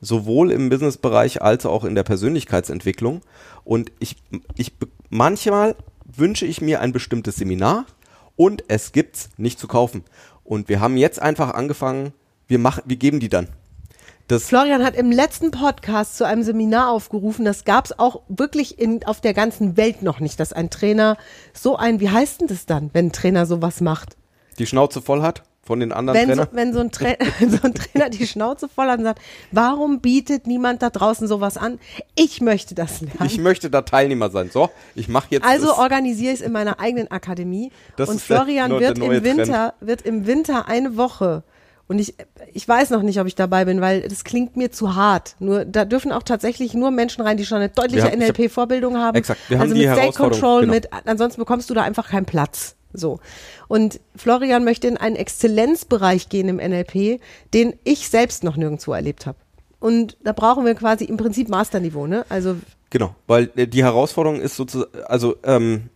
sowohl 0.00 0.52
im 0.52 0.68
Businessbereich 0.68 1.42
als 1.42 1.66
auch 1.66 1.84
in 1.84 1.94
der 1.94 2.02
Persönlichkeitsentwicklung. 2.04 3.22
Und 3.64 3.90
ich, 3.98 4.16
ich 4.56 4.72
manchmal 5.08 5.74
wünsche 6.04 6.46
ich 6.46 6.60
mir 6.60 6.80
ein 6.80 6.92
bestimmtes 6.92 7.36
Seminar, 7.36 7.86
und 8.36 8.64
es 8.68 8.92
gibt's 8.92 9.30
nicht 9.36 9.58
zu 9.58 9.66
kaufen. 9.66 10.04
Und 10.44 10.68
wir 10.68 10.80
haben 10.80 10.96
jetzt 10.96 11.20
einfach 11.20 11.54
angefangen, 11.54 12.12
wir 12.46 12.58
machen, 12.58 12.84
wir 12.86 12.96
geben 12.96 13.20
die 13.20 13.28
dann. 13.28 13.48
Das 14.28 14.48
Florian 14.48 14.84
hat 14.84 14.96
im 14.96 15.12
letzten 15.12 15.52
Podcast 15.52 16.16
zu 16.16 16.26
einem 16.26 16.42
Seminar 16.42 16.90
aufgerufen, 16.90 17.44
das 17.44 17.64
gab's 17.64 17.92
auch 17.92 18.22
wirklich 18.28 18.78
in, 18.78 19.04
auf 19.04 19.20
der 19.20 19.34
ganzen 19.34 19.76
Welt 19.76 20.02
noch 20.02 20.18
nicht, 20.18 20.40
dass 20.40 20.52
ein 20.52 20.68
Trainer 20.68 21.16
so 21.52 21.76
ein, 21.76 22.00
wie 22.00 22.10
heißt 22.10 22.40
denn 22.40 22.48
das 22.48 22.66
dann, 22.66 22.90
wenn 22.92 23.06
ein 23.06 23.12
Trainer 23.12 23.46
sowas 23.46 23.80
macht? 23.80 24.16
Die 24.58 24.66
Schnauze 24.66 25.00
voll 25.00 25.22
hat? 25.22 25.44
Von 25.66 25.80
den 25.80 25.92
anderen 25.92 26.18
wenn 26.18 26.28
Trainern? 26.28 26.48
So, 26.50 26.56
wenn 26.56 26.72
so 26.72 26.80
ein, 26.80 26.90
Tra 26.90 27.08
so 27.48 27.58
ein 27.62 27.74
Trainer 27.74 28.10
die 28.10 28.26
Schnauze 28.26 28.68
voll 28.68 28.88
hat 28.88 28.98
und 28.98 29.04
sagt, 29.04 29.20
warum 29.52 30.00
bietet 30.00 30.46
niemand 30.46 30.82
da 30.82 30.90
draußen 30.90 31.28
sowas 31.28 31.56
an? 31.56 31.78
Ich 32.14 32.40
möchte 32.40 32.74
das 32.74 33.00
lernen. 33.00 33.24
Ich 33.24 33.38
möchte 33.38 33.70
da 33.70 33.82
Teilnehmer 33.82 34.30
sein. 34.30 34.50
So, 34.52 34.70
ich 34.94 35.08
mache 35.08 35.26
jetzt. 35.30 35.44
Also 35.44 35.74
organisiere 35.76 36.32
ich 36.32 36.40
es 36.40 36.46
in 36.46 36.52
meiner 36.52 36.80
eigenen 36.80 37.10
Akademie. 37.10 37.72
Das 37.96 38.08
und 38.08 38.20
Florian 38.20 38.70
der, 38.70 38.80
wird 38.80 38.98
im 38.98 39.24
Winter, 39.24 39.44
Trend. 39.44 39.74
wird 39.80 40.02
im 40.02 40.26
Winter 40.26 40.68
eine 40.68 40.96
Woche 40.96 41.42
und 41.88 42.00
ich, 42.00 42.14
ich 42.52 42.66
weiß 42.66 42.90
noch 42.90 43.02
nicht, 43.02 43.20
ob 43.20 43.26
ich 43.28 43.36
dabei 43.36 43.64
bin, 43.64 43.80
weil 43.80 44.02
das 44.02 44.24
klingt 44.24 44.56
mir 44.56 44.72
zu 44.72 44.96
hart. 44.96 45.36
Nur, 45.38 45.64
da 45.64 45.84
dürfen 45.84 46.10
auch 46.10 46.24
tatsächlich 46.24 46.74
nur 46.74 46.90
Menschen 46.90 47.22
rein, 47.22 47.36
die 47.36 47.46
schon 47.46 47.58
eine 47.58 47.68
deutliche 47.68 48.08
NLP-Vorbildung 48.16 48.96
haben. 48.96 49.16
Exakt. 49.16 49.40
Wir 49.48 49.60
also 49.60 49.74
haben 49.74 49.80
mit 49.80 49.92
State 49.92 50.16
Control, 50.16 50.62
genau. 50.62 50.72
mit, 50.72 50.88
ansonsten 51.04 51.40
bekommst 51.40 51.70
du 51.70 51.74
da 51.74 51.82
einfach 51.82 52.08
keinen 52.08 52.26
Platz. 52.26 52.75
So. 52.92 53.20
Und 53.68 54.00
Florian 54.14 54.64
möchte 54.64 54.88
in 54.88 54.96
einen 54.96 55.16
Exzellenzbereich 55.16 56.28
gehen 56.28 56.48
im 56.48 56.56
NLP, 56.56 57.20
den 57.52 57.74
ich 57.84 58.08
selbst 58.08 58.44
noch 58.44 58.56
nirgendwo 58.56 58.92
erlebt 58.92 59.26
habe. 59.26 59.38
und 59.80 60.16
da 60.24 60.32
brauchen 60.32 60.64
wir 60.64 60.74
quasi 60.74 61.04
im 61.04 61.16
Prinzip 61.16 61.48
Masterniveau, 61.48 62.06
ne? 62.06 62.24
Also 62.28 62.56
Genau, 62.90 63.14
weil 63.26 63.50
äh, 63.56 63.66
die 63.66 63.82
Herausforderung 63.82 64.40
ist 64.40 64.56
sozusagen, 64.56 64.90
also 65.06 65.36
ähm, 65.42 65.90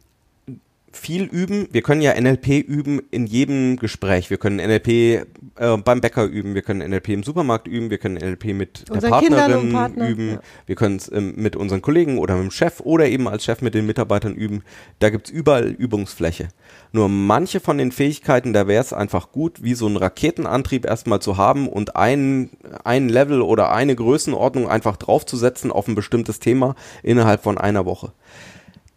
viel 0.92 1.24
üben. 1.24 1.68
Wir 1.70 1.82
können 1.82 2.02
ja 2.02 2.20
NLP 2.20 2.48
üben 2.66 3.00
in 3.10 3.26
jedem 3.26 3.76
Gespräch. 3.76 4.28
Wir 4.30 4.38
können 4.38 4.56
NLP 4.56 4.88
äh, 4.88 5.76
beim 5.84 6.00
Bäcker 6.00 6.24
üben, 6.24 6.54
wir 6.54 6.62
können 6.62 6.88
NLP 6.88 7.10
im 7.10 7.22
Supermarkt 7.22 7.68
üben, 7.68 7.90
wir 7.90 7.98
können 7.98 8.16
NLP 8.16 8.46
mit 8.46 8.88
der 8.88 8.96
Unseren 8.96 9.20
Kindern 9.20 9.40
Partnerin 9.40 9.72
Partner, 9.72 10.08
üben, 10.08 10.28
ja. 10.30 10.40
wir 10.66 10.74
können 10.74 10.96
es 10.96 11.10
ähm, 11.12 11.34
mit 11.36 11.54
unseren 11.54 11.80
Kollegen 11.80 12.18
oder 12.18 12.34
mit 12.34 12.44
dem 12.44 12.50
Chef 12.50 12.80
oder 12.80 13.06
eben 13.06 13.28
als 13.28 13.44
Chef 13.44 13.62
mit 13.62 13.74
den 13.74 13.86
Mitarbeitern 13.86 14.34
üben. 14.34 14.62
Da 14.98 15.10
gibt's 15.10 15.30
überall 15.30 15.68
Übungsfläche. 15.68 16.48
Nur 16.92 17.08
manche 17.08 17.60
von 17.60 17.78
den 17.78 17.92
Fähigkeiten, 17.92 18.52
da 18.52 18.66
wäre 18.66 18.82
es 18.82 18.92
einfach 18.92 19.30
gut, 19.30 19.62
wie 19.62 19.74
so 19.74 19.86
einen 19.86 19.96
Raketenantrieb 19.96 20.86
erstmal 20.86 21.20
zu 21.20 21.36
haben 21.36 21.68
und 21.68 21.94
ein, 21.94 22.50
ein 22.82 23.08
Level 23.08 23.42
oder 23.42 23.70
eine 23.72 23.94
Größenordnung 23.94 24.68
einfach 24.68 24.96
draufzusetzen 24.96 25.70
auf 25.70 25.86
ein 25.86 25.94
bestimmtes 25.94 26.40
Thema 26.40 26.74
innerhalb 27.02 27.42
von 27.42 27.58
einer 27.58 27.86
Woche. 27.86 28.12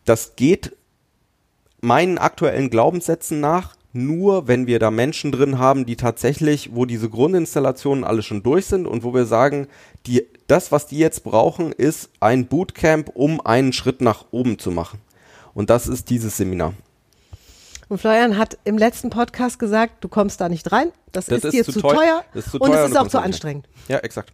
Das 0.06 0.36
geht 0.36 0.76
meinen 1.84 2.18
aktuellen 2.18 2.70
Glaubenssätzen 2.70 3.40
nach 3.40 3.76
nur, 3.94 4.48
wenn 4.48 4.66
wir 4.66 4.80
da 4.80 4.90
Menschen 4.90 5.32
drin 5.32 5.60
haben, 5.60 5.86
die 5.86 5.96
tatsächlich, 5.96 6.72
wo 6.74 6.86
diese 6.86 7.10
Grundinstallationen 7.10 8.04
alle 8.04 8.24
schon 8.24 8.42
durch 8.42 8.66
sind 8.66 8.88
und 8.88 9.04
wo 9.04 9.14
wir 9.14 9.26
sagen, 9.26 9.68
die, 10.08 10.26
das, 10.48 10.72
was 10.72 10.88
die 10.88 10.98
jetzt 10.98 11.24
brauchen, 11.24 11.72
ist 11.72 12.10
ein 12.20 12.48
Bootcamp, 12.48 13.10
um 13.14 13.40
einen 13.40 13.72
Schritt 13.72 14.02
nach 14.02 14.26
oben 14.32 14.58
zu 14.58 14.72
machen. 14.72 15.00
Und 15.54 15.70
das 15.70 15.88
ist 15.88 16.10
dieses 16.10 16.38
Seminar. 16.38 16.74
Und 17.88 18.00
Florian 18.00 18.40
hat 18.40 18.58
im 18.64 18.80
letzten 18.80 19.12
Podcast 19.12 19.60
gesagt, 19.60 20.04
du 20.04 20.08
kommst 20.08 20.42
da 20.42 20.50
nicht 20.50 20.72
rein, 20.72 20.92
das, 21.12 21.28
Das 21.28 21.40
ist, 21.40 21.46
ist 21.46 21.54
dir 21.54 21.64
zu 21.66 21.80
teuer, 21.80 21.94
teuer, 21.94 22.24
ist 22.34 22.50
zu 22.50 22.58
und 22.58 22.72
teuer 22.72 22.80
es 22.80 22.86
und 22.86 22.92
ist 22.92 22.96
du 22.96 23.02
auch 23.02 23.08
zu 23.08 23.22
anstrengend. 23.22 23.68
Ja, 23.88 24.00
exakt. 24.00 24.34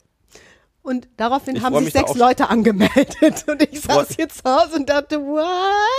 Und 0.81 1.07
daraufhin 1.17 1.57
Ich 1.57 1.61
haben 1.61 1.77
sich 1.83 1.93
sechs 1.93 2.15
Leute 2.15 2.49
angemeldet 2.49 3.45
und 3.47 3.61
ich 3.61 3.81
saß 3.81 4.15
jetzt 4.17 4.43
zu 4.43 4.49
Hause 4.49 4.77
und 4.77 4.89
dachte, 4.89 5.19
what? 5.19 5.45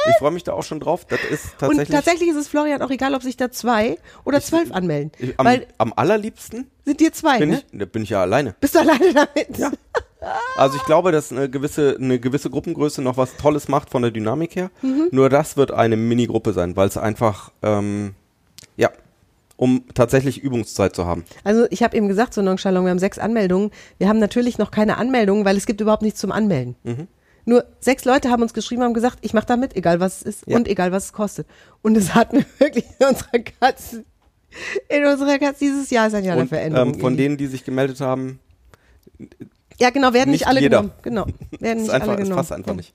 Ich 0.08 0.16
freue 0.16 0.30
mich 0.30 0.42
da 0.42 0.52
auch 0.52 0.62
schon 0.62 0.80
drauf. 0.80 1.04
Das 1.04 1.20
ist 1.30 1.58
tatsächlich, 1.58 1.88
Und 1.88 1.94
tatsächlich 1.94 2.28
ist 2.30 2.36
es 2.36 2.48
Florian 2.48 2.80
auch 2.82 2.90
egal, 2.90 3.14
ob 3.14 3.22
sich 3.22 3.36
da 3.36 3.50
zwei 3.50 3.98
oder 4.24 4.40
zwölf 4.40 4.72
anmelden. 4.72 5.12
ich, 5.18 5.38
am, 5.38 5.46
weil 5.46 5.66
am 5.78 5.92
allerliebsten 5.94 6.70
sind 6.84 7.00
dir 7.00 7.12
zwei, 7.12 7.38
bin 7.38 7.50
ne? 7.50 7.62
ich, 7.70 7.78
da 7.78 7.84
bin 7.84 8.02
ich 8.02 8.10
ja 8.10 8.22
alleine. 8.22 8.56
Bist 8.58 8.74
du 8.74 8.80
alleine 8.80 9.12
damit? 9.12 9.58
Ja. 9.58 9.70
Also 10.56 10.76
ich 10.76 10.84
glaube, 10.84 11.12
dass 11.12 11.32
eine 11.32 11.48
gewisse, 11.48 11.96
eine 11.98 12.20
gewisse 12.20 12.50
Gruppengröße 12.50 13.00
noch 13.00 13.16
was 13.16 13.38
Tolles 13.38 13.68
macht 13.68 13.88
von 13.88 14.02
der 14.02 14.10
Dynamik 14.10 14.54
her. 14.54 14.70
Mhm. 14.82 15.08
Nur 15.12 15.30
das 15.30 15.56
wird 15.56 15.70
eine 15.70 15.96
Minigruppe 15.96 16.52
sein, 16.52 16.76
weil 16.76 16.88
es 16.88 16.98
einfach, 16.98 17.52
ähm, 17.62 18.14
ja, 18.76 18.90
um 19.60 19.84
tatsächlich 19.92 20.38
Übungszeit 20.42 20.96
zu 20.96 21.04
haben. 21.04 21.22
Also 21.44 21.66
ich 21.68 21.82
habe 21.82 21.94
eben 21.94 22.08
gesagt, 22.08 22.32
so 22.32 22.40
nonchalant, 22.40 22.86
wir 22.86 22.90
haben 22.90 22.98
sechs 22.98 23.18
Anmeldungen. 23.18 23.70
Wir 23.98 24.08
haben 24.08 24.18
natürlich 24.18 24.56
noch 24.56 24.70
keine 24.70 24.96
Anmeldungen, 24.96 25.44
weil 25.44 25.54
es 25.58 25.66
gibt 25.66 25.82
überhaupt 25.82 26.00
nichts 26.00 26.18
zum 26.18 26.32
Anmelden. 26.32 26.76
Mhm. 26.82 27.08
Nur 27.44 27.66
sechs 27.78 28.06
Leute 28.06 28.30
haben 28.30 28.40
uns 28.42 28.54
geschrieben, 28.54 28.82
haben 28.82 28.94
gesagt, 28.94 29.18
ich 29.20 29.34
mache 29.34 29.44
da 29.44 29.58
mit, 29.58 29.76
egal 29.76 30.00
was 30.00 30.16
es 30.16 30.22
ist 30.22 30.44
Ja. 30.46 30.56
und 30.56 30.66
egal 30.66 30.92
was 30.92 31.04
es 31.06 31.12
kostet. 31.12 31.46
Und 31.82 31.94
es 31.98 32.14
hat 32.14 32.32
mir 32.32 32.46
wirklich 32.58 32.86
in 32.98 33.06
unserer 33.06 33.38
Katze, 33.60 34.04
in 34.88 35.04
unserer 35.04 35.38
Katze, 35.38 35.58
dieses 35.66 35.90
Jahr 35.90 36.06
ist 36.06 36.14
ein 36.14 36.24
Jahr 36.24 36.36
der 36.36 36.44
Und 36.44 36.48
Veränderung. 36.48 36.94
ähm, 36.94 37.00
von 37.00 37.18
denen, 37.18 37.36
die 37.36 37.46
sich 37.46 37.62
gemeldet 37.62 38.00
haben, 38.00 38.40
ja 39.78 39.90
genau, 39.90 40.14
werden 40.14 40.30
nicht, 40.30 40.40
nicht 40.40 40.46
alle 40.48 40.60
jeder. 40.60 40.78
genommen. 40.78 40.92
Genau, 41.02 41.26
werden 41.60 41.82
nicht 41.82 41.90
einfach, 41.92 42.08
alle 42.08 42.16
genommen. 42.16 42.36
passt 42.36 42.52
einfach 42.52 42.74
nicht. 42.74 42.94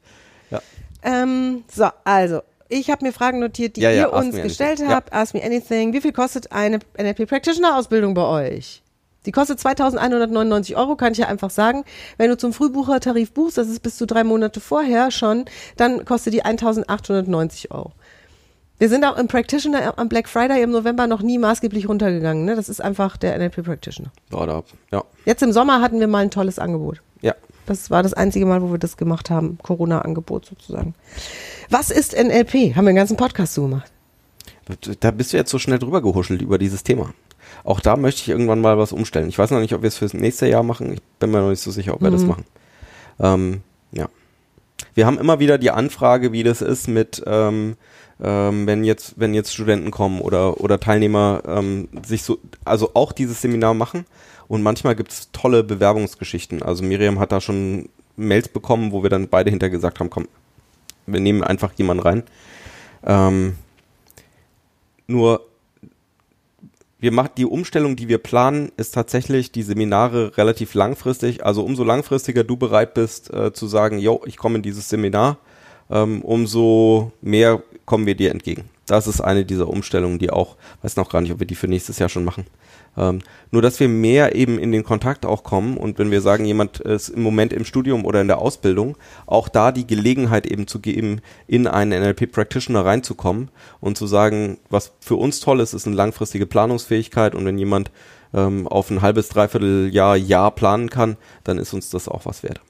Ja. 0.49 0.61
Ähm, 1.03 1.63
so, 1.71 1.85
also, 2.03 2.41
ich 2.69 2.89
habe 2.89 3.05
mir 3.05 3.11
Fragen 3.13 3.39
notiert, 3.39 3.75
die 3.77 3.81
Ja, 3.81 3.91
ja, 3.91 4.03
ihr 4.07 4.13
uns 4.13 4.35
gestellt 4.35 4.79
anything. 4.79 4.89
habt. 4.95 5.13
Ask 5.13 5.33
me 5.33 5.43
anything. 5.43 5.93
Wie 5.93 6.01
viel 6.01 6.13
kostet 6.13 6.51
eine 6.51 6.79
NLP 6.97 7.27
Practitioner 7.27 7.77
Ausbildung 7.77 8.13
bei 8.13 8.23
euch? 8.55 8.81
Die 9.25 9.31
kostet 9.31 9.59
2199 9.59 10.77
Euro, 10.77 10.95
kann 10.95 11.11
ich 11.13 11.17
ja 11.17 11.27
einfach 11.27 11.49
sagen. 11.49 11.83
Wenn 12.17 12.29
du 12.29 12.37
zum 12.37 12.53
Frühbuchertarif 12.53 13.31
buchst, 13.33 13.57
das 13.57 13.67
ist 13.69 13.81
bis 13.81 13.97
zu 13.97 14.05
drei 14.05 14.23
Monate 14.23 14.59
vorher 14.59 15.09
schon, 15.09 15.45
dann 15.77 16.05
kostet 16.05 16.33
die 16.33 16.43
1890 16.45 17.71
Euro. 17.71 17.91
Wir 18.77 18.89
sind 18.89 19.05
auch 19.05 19.17
im 19.17 19.27
Practitioner 19.27 19.97
am 19.97 20.09
Black 20.09 20.27
Friday 20.27 20.61
im 20.61 20.69
November 20.71 21.07
noch 21.07 21.21
nie 21.21 21.37
maßgeblich 21.37 21.87
runtergegangen. 21.87 22.43
Ne? 22.45 22.55
Das 22.55 22.67
ist 22.69 22.81
einfach 22.81 23.15
der 23.17 23.37
NLP 23.39 23.63
Practitioner. 23.63 24.11
Ja, 24.31 24.45
da, 24.45 24.63
ja, 24.91 25.03
Jetzt 25.23 25.41
im 25.41 25.53
Sommer 25.53 25.81
hatten 25.81 25.99
wir 25.99 26.07
mal 26.07 26.19
ein 26.23 26.31
tolles 26.31 26.59
Angebot. 26.59 27.01
ja. 27.21 27.33
Das 27.65 27.89
war 27.89 28.03
das 28.03 28.13
einzige 28.13 28.45
Mal, 28.45 28.61
wo 28.61 28.71
wir 28.71 28.77
das 28.77 28.97
gemacht 28.97 29.29
haben. 29.29 29.57
Corona-Angebot 29.61 30.45
sozusagen. 30.45 30.93
Was 31.69 31.89
ist 31.89 32.13
NLP? 32.13 32.75
Haben 32.75 32.85
wir 32.85 32.89
einen 32.89 32.95
ganzen 32.95 33.17
Podcast 33.17 33.53
zu 33.55 33.63
gemacht. 33.63 33.91
Da 34.99 35.11
bist 35.11 35.33
du 35.33 35.37
jetzt 35.37 35.51
so 35.51 35.59
schnell 35.59 35.79
drüber 35.79 36.01
gehuschelt 36.01 36.41
über 36.41 36.57
dieses 36.57 36.83
Thema. 36.83 37.13
Auch 37.63 37.79
da 37.79 37.95
möchte 37.97 38.21
ich 38.21 38.29
irgendwann 38.29 38.61
mal 38.61 38.77
was 38.77 38.91
umstellen. 38.91 39.29
Ich 39.29 39.37
weiß 39.37 39.51
noch 39.51 39.59
nicht, 39.59 39.73
ob 39.73 39.81
wir 39.81 39.87
es 39.87 39.97
fürs 39.97 40.13
nächste 40.13 40.47
Jahr 40.47 40.63
machen. 40.63 40.93
Ich 40.93 41.01
bin 41.19 41.31
mir 41.31 41.39
noch 41.41 41.49
nicht 41.49 41.61
so 41.61 41.71
sicher, 41.71 41.93
ob 41.93 42.01
wir 42.01 42.11
das 42.11 42.21
Mhm. 42.23 42.27
machen. 42.27 42.45
Ähm, 43.19 43.61
ja. 43.91 44.07
Wir 44.93 45.05
haben 45.05 45.17
immer 45.17 45.39
wieder 45.39 45.57
die 45.57 45.71
Anfrage, 45.71 46.31
wie 46.31 46.43
das 46.43 46.61
ist 46.61 46.87
mit, 46.87 47.23
ähm, 47.25 47.75
ähm, 48.21 48.67
wenn 48.67 48.83
jetzt, 48.83 49.15
wenn 49.17 49.33
jetzt 49.33 49.53
Studenten 49.53 49.91
kommen 49.91 50.21
oder, 50.21 50.61
oder 50.61 50.79
Teilnehmer 50.79 51.43
ähm, 51.45 51.89
sich 52.05 52.23
so, 52.23 52.39
also 52.63 52.91
auch 52.93 53.11
dieses 53.11 53.41
Seminar 53.41 53.73
machen. 53.73 54.05
Und 54.47 54.61
manchmal 54.61 54.95
gibt 54.95 55.11
es 55.11 55.31
tolle 55.31 55.63
Bewerbungsgeschichten. 55.63 56.61
Also 56.61 56.83
Miriam 56.83 57.19
hat 57.19 57.31
da 57.31 57.41
schon 57.41 57.89
Mails 58.15 58.47
bekommen, 58.47 58.91
wo 58.91 59.03
wir 59.03 59.09
dann 59.09 59.27
beide 59.27 59.49
hinter 59.49 59.69
gesagt 59.69 59.99
haben, 59.99 60.09
komm, 60.09 60.27
wir 61.07 61.19
nehmen 61.19 61.43
einfach 61.43 61.73
jemanden 61.73 62.03
rein. 62.03 62.23
Ähm, 63.03 63.55
nur 65.07 65.45
wir 66.99 67.11
machen 67.11 67.31
die 67.37 67.45
Umstellung, 67.45 67.95
die 67.95 68.07
wir 68.07 68.17
planen, 68.17 68.71
ist 68.77 68.93
tatsächlich 68.93 69.51
die 69.51 69.63
Seminare 69.63 70.37
relativ 70.37 70.73
langfristig. 70.73 71.45
Also 71.45 71.63
umso 71.63 71.83
langfristiger 71.83 72.43
du 72.43 72.57
bereit 72.57 72.93
bist 72.93 73.33
äh, 73.33 73.51
zu 73.53 73.67
sagen, 73.67 73.99
yo, 73.99 74.21
ich 74.25 74.37
komme 74.37 74.57
in 74.57 74.61
dieses 74.61 74.89
Seminar, 74.89 75.37
ähm, 75.89 76.21
umso 76.21 77.11
mehr 77.21 77.61
kommen 77.85 78.05
wir 78.05 78.15
dir 78.15 78.31
entgegen. 78.31 78.69
Das 78.87 79.07
ist 79.07 79.21
eine 79.21 79.45
dieser 79.45 79.67
Umstellungen, 79.67 80.19
die 80.19 80.29
auch, 80.29 80.55
weiß 80.83 80.95
noch 80.95 81.09
gar 81.09 81.21
nicht, 81.21 81.31
ob 81.31 81.39
wir 81.39 81.47
die 81.47 81.55
für 81.55 81.67
nächstes 81.67 81.99
Jahr 81.99 82.09
schon 82.09 82.23
machen. 82.23 82.45
Ähm, 82.97 83.19
nur, 83.51 83.61
dass 83.61 83.79
wir 83.79 83.89
mehr 83.89 84.35
eben 84.35 84.57
in 84.57 84.71
den 84.71 84.83
Kontakt 84.83 85.25
auch 85.25 85.43
kommen 85.43 85.77
und 85.77 85.99
wenn 85.99 86.11
wir 86.11 86.21
sagen, 86.21 86.45
jemand 86.45 86.79
ist 86.79 87.09
im 87.09 87.21
Moment 87.21 87.53
im 87.53 87.65
Studium 87.65 88.05
oder 88.05 88.21
in 88.21 88.27
der 88.27 88.39
Ausbildung, 88.39 88.97
auch 89.25 89.49
da 89.49 89.71
die 89.71 89.87
Gelegenheit 89.87 90.45
eben 90.45 90.67
zu 90.67 90.79
geben, 90.79 91.21
in 91.47 91.67
einen 91.67 92.01
NLP-Practitioner 92.01 92.85
reinzukommen 92.85 93.49
und 93.81 93.97
zu 93.97 94.07
sagen, 94.07 94.57
was 94.69 94.93
für 94.99 95.15
uns 95.15 95.39
toll 95.39 95.59
ist, 95.59 95.73
ist 95.73 95.87
eine 95.87 95.95
langfristige 95.95 96.45
Planungsfähigkeit 96.45 97.35
und 97.35 97.45
wenn 97.45 97.57
jemand 97.57 97.91
ähm, 98.33 98.67
auf 98.67 98.89
ein 98.89 99.01
halbes, 99.01 99.29
dreiviertel 99.29 99.93
Jahr, 99.93 100.15
Jahr 100.15 100.51
planen 100.51 100.89
kann, 100.89 101.17
dann 101.43 101.57
ist 101.57 101.73
uns 101.73 101.89
das 101.89 102.07
auch 102.07 102.25
was 102.25 102.43
wert. 102.43 102.61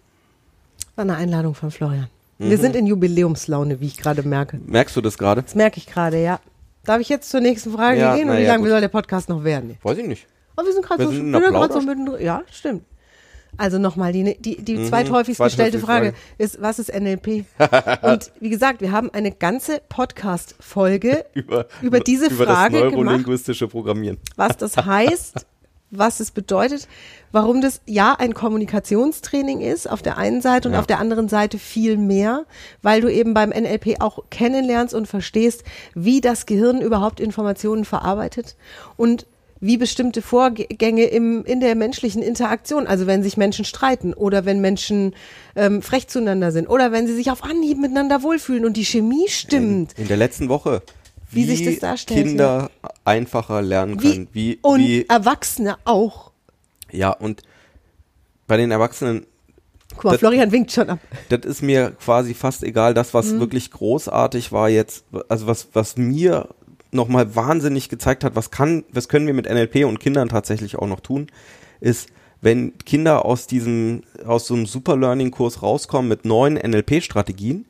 War 0.96 1.04
eine 1.04 1.16
Einladung 1.16 1.56
von 1.56 1.72
Florian. 1.72 2.08
Mhm. 2.38 2.50
Wir 2.50 2.58
sind 2.58 2.76
in 2.76 2.88
Jubiläumslaune, 2.88 3.80
wie 3.80 3.88
ich 3.88 3.98
gerade 3.98 4.24
merke. 4.24 4.60
Merkst 4.66 4.96
du 4.96 5.02
das 5.02 5.18
gerade? 5.18 5.44
Das 5.44 5.56
merke 5.56 5.78
ich 5.78 5.88
gerade, 5.88 6.22
ja. 6.22 6.40
Darf 6.86 7.02
ich 7.02 7.10
jetzt 7.10 7.30
zur 7.30 7.42
nächsten 7.42 7.72
Frage 7.72 8.00
Ja, 8.00 8.16
gehen? 8.16 8.30
Und 8.30 8.38
wie 8.38 8.42
ja, 8.44 8.48
lange 8.54 8.70
soll 8.70 8.82
der 8.82 8.88
Podcast 8.88 9.30
noch 9.30 9.44
werden? 9.44 9.78
Weiß 9.84 9.98
ich 9.98 10.08
nicht. 10.08 10.28
Oh, 10.58 10.64
wir 10.64 10.72
sind 10.72 10.86
gerade 10.86 11.04
so, 11.04 11.12
wir 11.12 11.70
so 11.74 11.82
mittendrin. 11.82 12.24
Ja, 12.24 12.44
stimmt. 12.52 12.84
Also 13.58 13.78
nochmal, 13.78 14.12
die, 14.12 14.36
die, 14.40 14.62
die 14.62 14.76
Mhm, 14.78 14.86
zweithäufigst 14.86 15.42
gestellte 15.42 15.80
Frage 15.80 16.08
Frage. 16.08 16.18
ist, 16.38 16.62
was 16.62 16.80
ist 16.80 16.94
NLP? 16.94 17.46
Und 18.02 18.32
wie 18.40 18.50
gesagt, 18.50 18.82
wir 18.82 18.92
haben 18.92 19.10
eine 19.14 19.32
ganze 19.32 19.82
Podcast-Folge 19.88 21.26
Über, 21.34 21.68
über 21.82 22.00
diese 22.00 22.28
über 22.28 22.46
Frage 22.46 22.80
das 22.82 22.90
gemacht, 22.92 23.06
neurolinguistische 23.06 23.68
Programmieren. 23.68 24.18
was 24.36 24.58
das 24.58 24.76
heißt, 24.78 25.46
was 25.92 26.20
es 26.20 26.32
bedeutet, 26.32 26.88
warum 27.32 27.62
das 27.62 27.82
ja 27.86 28.14
ein 28.18 28.34
Kommunikationstraining 28.34 29.62
ist 29.62 29.90
auf 29.90 30.02
der 30.02 30.18
einen 30.18 30.42
Seite 30.42 30.68
und 30.68 30.74
Ja. 30.74 30.80
auf 30.80 30.88
der 30.88 31.00
anderen 31.00 31.30
Seite 31.30 31.58
viel 31.58 31.98
mehr, 31.98 32.46
weil 32.82 33.02
du 33.02 33.12
eben 33.12 33.34
beim 33.34 33.50
NLP 33.52 34.02
auch 34.02 34.20
kennenlernst 34.30 34.94
und 34.94 35.08
verstehst, 35.08 35.64
wie 35.94 36.22
das 36.22 36.46
Gehirn 36.46 36.82
überhaupt 36.82 37.20
Informationen 37.20 37.86
verarbeitet 37.86 38.56
und 38.98 39.26
wie 39.62 39.78
bestimmte 39.78 40.22
Vorgänge 40.22 41.06
im, 41.06 41.44
in 41.46 41.60
der 41.62 41.76
menschlichen 41.76 42.22
Interaktion, 42.22 42.88
also 42.88 43.08
wenn 43.08 43.24
sich 43.24 43.38
Menschen 43.38 43.64
streiten 43.64 44.14
oder 44.14 44.46
wenn 44.46 44.60
Menschen 44.60 45.16
ähm, 45.56 45.82
frech 45.82 46.08
zueinander 46.08 46.52
sind 46.52 46.68
oder 46.68 46.92
wenn 46.92 47.08
sie 47.08 47.16
sich 47.16 47.32
auf 47.32 47.44
Anhieb 47.44 47.80
miteinander 47.80 48.22
wohlfühlen 48.22 48.66
und 48.66 48.76
die 48.76 48.84
Chemie 48.86 49.28
stimmt. 49.30 49.94
In 49.98 50.08
der 50.08 50.18
letzten 50.18 50.50
Woche. 50.50 50.82
Wie 51.36 51.46
sich 51.46 51.64
das 51.66 51.80
darstellt, 51.80 52.26
Kinder 52.28 52.70
einfacher 53.04 53.62
lernen 53.62 53.98
können. 53.98 54.28
Wie, 54.34 54.60
und 54.62 54.80
wie, 54.80 55.06
Erwachsene 55.08 55.78
auch. 55.86 56.32
ja, 56.92 57.12
und 57.12 57.42
bei 58.48 58.58
den 58.58 58.72
Erwachsenen, 58.72 59.26
Guck 59.96 60.04
mal, 60.06 60.12
Das- 60.12 60.20
Florian 60.20 60.52
winkt 60.52 60.72
schon 60.72 60.90
ab. 60.90 61.00
das 61.30 61.42
ist 61.46 61.62
mir 61.62 61.92
quasi 61.92 62.34
fast 62.34 62.64
egal. 62.64 62.94
Das, 62.94 63.14
was 63.14 63.32
Mhm. 63.32 63.40
wirklich 63.40 63.72
großartig 63.72 64.52
war 64.52 64.68
jetzt, 64.70 65.06
also 65.30 65.48
was, 65.48 65.70
was 65.74 65.96
mir 65.98 66.50
nochmal 66.92 67.36
wahnsinnig 67.36 67.88
gezeigt 67.90 68.24
hat, 68.24 68.36
was 68.36 68.52
kann, 68.52 68.84
was 68.92 69.08
können 69.10 69.28
wir 69.28 69.34
mit 69.34 69.46
NLP 69.48 69.86
und 69.86 70.00
Kindern 70.00 70.28
tatsächlich 70.30 70.78
auch 70.78 70.88
noch 70.88 71.00
tun, 71.02 71.28
ist, 71.82 72.10
wenn 72.42 72.78
Kinder 72.80 73.26
aus 73.26 73.48
diesem, 73.48 74.04
aus 74.26 74.48
so 74.48 74.54
einem 74.54 74.66
Super 74.66 74.98
Learning 74.98 75.32
Kurs 75.32 75.62
rauskommen 75.62 76.10
mit 76.10 76.26
neuen 76.26 76.56
NLP-Strategien, 76.58 77.66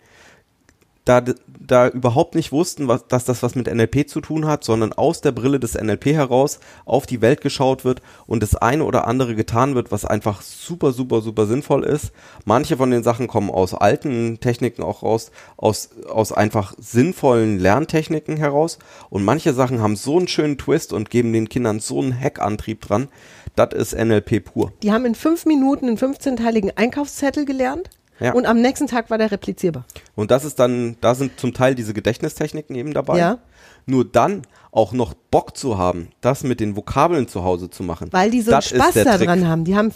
da, 1.06 1.22
da 1.22 1.88
überhaupt 1.88 2.34
nicht 2.34 2.52
wussten, 2.52 2.88
was, 2.88 3.08
dass 3.08 3.26
das 3.26 3.44
was 3.44 3.54
mit 3.54 3.74
NLP 3.74 4.10
zu 4.10 4.22
tun 4.22 4.48
hat, 4.48 4.64
sondern 4.64 4.92
aus 4.92 5.22
der 5.22 5.32
Brille 5.32 5.60
des 5.60 5.76
NLP 5.76 6.08
heraus 6.08 6.60
auf 6.84 7.06
die 7.06 7.22
Welt 7.22 7.42
geschaut 7.42 7.86
wird 7.86 8.02
und 8.26 8.42
das 8.42 8.56
eine 8.56 8.84
oder 8.84 9.08
andere 9.08 9.36
getan 9.36 9.76
wird, 9.76 9.92
was 9.92 10.04
einfach 10.04 10.42
super, 10.42 10.92
super, 10.92 11.22
super 11.22 11.46
sinnvoll 11.46 11.84
ist. 11.84 12.12
Manche 12.44 12.78
von 12.78 12.90
den 12.90 13.04
Sachen 13.04 13.28
kommen 13.28 13.52
aus 13.52 13.76
alten 13.76 14.40
Techniken 14.40 14.82
auch 14.82 15.04
raus, 15.04 15.32
aus, 15.58 15.92
aus 16.10 16.32
einfach 16.32 16.74
sinnvollen 16.80 17.60
Lerntechniken 17.60 18.36
heraus 18.38 18.80
und 19.12 19.24
manche 19.24 19.54
Sachen 19.54 19.82
haben 19.82 19.96
so 19.96 20.18
einen 20.18 20.28
schönen 20.28 20.58
Twist 20.58 20.92
und 20.92 21.12
geben 21.12 21.34
den 21.34 21.50
Kindern 21.50 21.80
so 21.80 22.02
einen 22.02 22.20
Hackantrieb 22.20 22.82
dran. 22.82 23.10
Das 23.56 23.74
ist 23.74 23.94
NLP 23.96 24.44
pur. 24.44 24.74
Die 24.82 24.92
haben 24.92 25.06
in 25.06 25.16
fünf 25.16 25.46
Minuten 25.46 25.88
einen 25.88 25.98
15-teiligen 25.98 26.76
Einkaufszettel 26.76 27.46
gelernt 27.46 27.90
Ja. 28.20 28.34
und 28.34 28.46
am 28.46 28.62
nächsten 28.62 28.88
Tag 28.88 29.10
war 29.10 29.18
der 29.18 29.32
replizierbar. 29.32 29.86
Und 30.16 30.32
das 30.32 30.46
ist 30.46 30.60
dann, 30.60 30.98
da 31.02 31.16
sind 31.16 31.40
zum 31.40 31.54
Teil 31.54 31.76
diese 31.76 31.94
Gedächtnistechniken 31.94 32.76
eben 32.76 32.94
dabei. 32.94 33.18
Ja. 33.18 33.40
Nur 33.86 34.06
dann 34.06 34.44
auch 34.76 34.92
noch 34.92 35.14
Bock 35.14 35.56
zu 35.56 35.78
haben, 35.78 36.10
das 36.20 36.44
mit 36.44 36.60
den 36.60 36.76
Vokabeln 36.76 37.30
zu 37.30 37.46
Hause 37.46 37.70
zu 37.70 37.82
machen. 37.82 38.10
Weil 38.12 38.30
die 38.30 38.42
so 38.42 38.52
einen 38.52 38.58
Das 38.58 38.70
Spaß 38.70 38.94
daran 39.06 39.48
haben. 39.48 39.64
Die 39.64 39.76
haben 39.78 39.94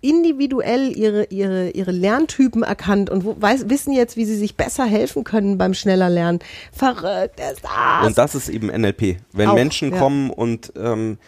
individuell 0.00 0.96
ihre, 0.96 1.24
ihre, 1.24 1.70
ihre 1.70 1.90
Lerntypen 1.90 2.62
erkannt 2.62 3.10
und 3.10 3.24
wo, 3.24 3.34
weiß, 3.40 3.68
wissen 3.68 3.92
jetzt, 3.92 4.16
wie 4.16 4.24
sie 4.24 4.36
sich 4.36 4.56
besser 4.56 4.84
helfen 4.84 5.24
können 5.24 5.58
beim 5.58 5.74
schneller 5.74 6.08
Lernen. 6.08 6.38
Verrückt 6.72 7.40
ist 7.40 7.64
das. 7.64 8.06
Und 8.06 8.18
das 8.18 8.36
ist 8.36 8.48
eben 8.48 8.68
NLP. 8.68 9.16
Wenn 9.32 9.48
Auch, 9.48 9.54
Menschen 9.54 9.90
ja. 9.90 9.98
kommen 9.98 10.30
und 10.30 10.72
ähm, 10.76 11.18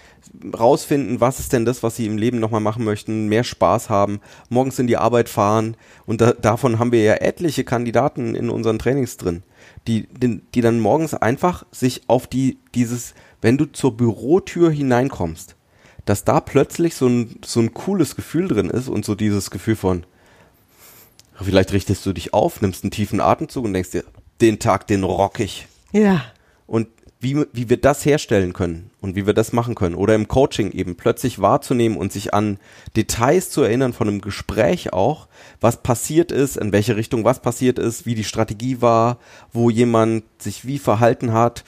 rausfinden, 0.58 1.20
was 1.20 1.40
ist 1.40 1.52
denn 1.52 1.64
das, 1.64 1.82
was 1.82 1.96
sie 1.96 2.06
im 2.06 2.18
Leben 2.18 2.40
nochmal 2.40 2.60
machen 2.60 2.84
möchten, 2.84 3.28
mehr 3.28 3.44
Spaß 3.44 3.90
haben, 3.90 4.20
morgens 4.48 4.78
in 4.78 4.86
die 4.86 4.96
Arbeit 4.96 5.28
fahren. 5.28 5.76
Und 6.06 6.20
da, 6.20 6.32
davon 6.32 6.78
haben 6.78 6.92
wir 6.92 7.02
ja 7.02 7.14
etliche 7.14 7.64
Kandidaten 7.64 8.34
in 8.34 8.50
unseren 8.50 8.78
Trainings 8.78 9.16
drin, 9.16 9.42
die, 9.86 10.06
die, 10.08 10.42
die 10.54 10.60
dann 10.60 10.80
morgens 10.80 11.14
einfach 11.14 11.64
sich 11.70 12.02
auf 12.06 12.26
die, 12.26 12.58
dieses, 12.74 13.14
wenn 13.40 13.58
du 13.58 13.66
zur 13.66 13.96
Bürotür 13.96 14.70
hineinkommst, 14.70 15.56
dass 16.04 16.24
da 16.24 16.40
plötzlich 16.40 16.94
so 16.94 17.06
ein, 17.06 17.38
so 17.44 17.60
ein 17.60 17.74
cooles 17.74 18.16
Gefühl 18.16 18.48
drin 18.48 18.70
ist 18.70 18.88
und 18.88 19.04
so 19.04 19.14
dieses 19.14 19.50
Gefühl 19.50 19.76
von, 19.76 20.04
vielleicht 21.40 21.72
richtest 21.72 22.04
du 22.06 22.12
dich 22.12 22.34
auf, 22.34 22.60
nimmst 22.60 22.84
einen 22.84 22.90
tiefen 22.90 23.20
Atemzug 23.20 23.64
und 23.64 23.72
denkst 23.72 23.90
dir, 23.90 24.04
den 24.40 24.58
Tag, 24.58 24.86
den 24.86 25.04
rock 25.04 25.40
ich 25.40 25.68
ja. 25.92 26.24
und 26.66 26.88
wie, 27.22 27.46
wie 27.52 27.70
wir 27.70 27.76
das 27.76 28.04
herstellen 28.04 28.52
können 28.52 28.90
und 29.00 29.14
wie 29.14 29.26
wir 29.26 29.32
das 29.32 29.52
machen 29.52 29.76
können 29.76 29.94
oder 29.94 30.14
im 30.16 30.26
Coaching 30.26 30.72
eben 30.72 30.96
plötzlich 30.96 31.40
wahrzunehmen 31.40 31.96
und 31.96 32.12
sich 32.12 32.34
an 32.34 32.58
Details 32.96 33.48
zu 33.48 33.62
erinnern 33.62 33.92
von 33.92 34.08
einem 34.08 34.20
Gespräch 34.20 34.92
auch, 34.92 35.28
was 35.60 35.84
passiert 35.84 36.32
ist, 36.32 36.56
in 36.56 36.72
welche 36.72 36.96
Richtung 36.96 37.24
was 37.24 37.40
passiert 37.40 37.78
ist, 37.78 38.06
wie 38.06 38.16
die 38.16 38.24
Strategie 38.24 38.82
war, 38.82 39.18
wo 39.52 39.70
jemand 39.70 40.24
sich 40.38 40.66
wie 40.66 40.80
verhalten 40.80 41.32
hat, 41.32 41.62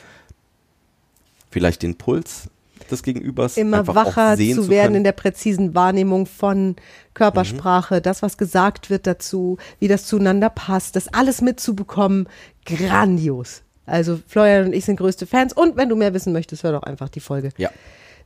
vielleicht 1.50 1.82
den 1.84 1.94
Puls 1.94 2.48
des 2.90 3.04
Gegenübers 3.04 3.56
immer 3.56 3.86
wacher 3.86 4.36
zu 4.36 4.54
zu 4.54 4.68
werden 4.68 4.86
können. 4.86 4.96
in 4.96 5.04
der 5.04 5.12
präzisen 5.12 5.72
Wahrnehmung 5.76 6.26
von 6.26 6.74
Körpersprache, 7.14 8.00
das, 8.00 8.22
was 8.22 8.36
gesagt 8.38 8.90
wird 8.90 9.06
dazu, 9.06 9.58
wie 9.78 9.86
das 9.86 10.04
zueinander 10.06 10.50
passt, 10.50 10.96
das 10.96 11.06
alles 11.06 11.40
mitzubekommen, 11.40 12.28
grandios. 12.66 13.62
Also 13.86 14.18
Florian 14.26 14.66
und 14.66 14.72
ich 14.72 14.84
sind 14.84 14.96
größte 14.96 15.26
Fans 15.26 15.52
und 15.52 15.76
wenn 15.76 15.88
du 15.88 15.96
mehr 15.96 16.14
wissen 16.14 16.32
möchtest, 16.32 16.62
hör 16.62 16.72
doch 16.72 16.82
einfach 16.82 17.08
die 17.08 17.20
Folge 17.20 17.50
ja. 17.58 17.70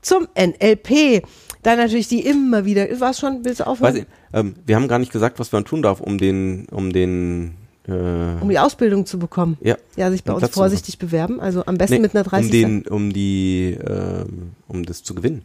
zum 0.02 0.28
NLP. 0.38 1.22
Dann 1.62 1.78
natürlich 1.78 2.06
die 2.08 2.20
immer 2.24 2.64
wieder, 2.64 2.86
was 3.00 3.18
schon, 3.18 3.44
willst 3.44 3.60
du 3.60 3.66
aufhören? 3.66 3.94
Weiß 3.94 4.00
ich, 4.02 4.06
ähm, 4.32 4.54
wir 4.64 4.76
haben 4.76 4.86
gar 4.86 5.00
nicht 5.00 5.10
gesagt, 5.12 5.38
was 5.40 5.50
man 5.50 5.64
tun 5.64 5.82
darf, 5.82 6.00
um 6.00 6.16
den, 6.18 6.66
um 6.70 6.92
den, 6.92 7.56
äh, 7.88 7.92
um 8.40 8.48
die 8.48 8.58
Ausbildung 8.60 9.06
zu 9.06 9.18
bekommen. 9.18 9.58
ja, 9.60 9.76
Ja, 9.96 10.10
sich 10.12 10.22
bei 10.22 10.32
uns 10.32 10.42
Platz 10.42 10.54
vorsichtig 10.54 10.98
bewerben, 10.98 11.40
also 11.40 11.64
am 11.66 11.76
besten 11.76 11.94
Nee, 11.96 12.00
mit 12.02 12.14
einer 12.14 12.22
30 12.22 12.46
um 12.46 12.52
den, 12.52 12.86
um 12.88 13.12
die, 13.12 13.76
ähm, 13.84 14.52
um 14.68 14.84
das 14.86 15.02
zu 15.02 15.14
gewinnen. 15.16 15.44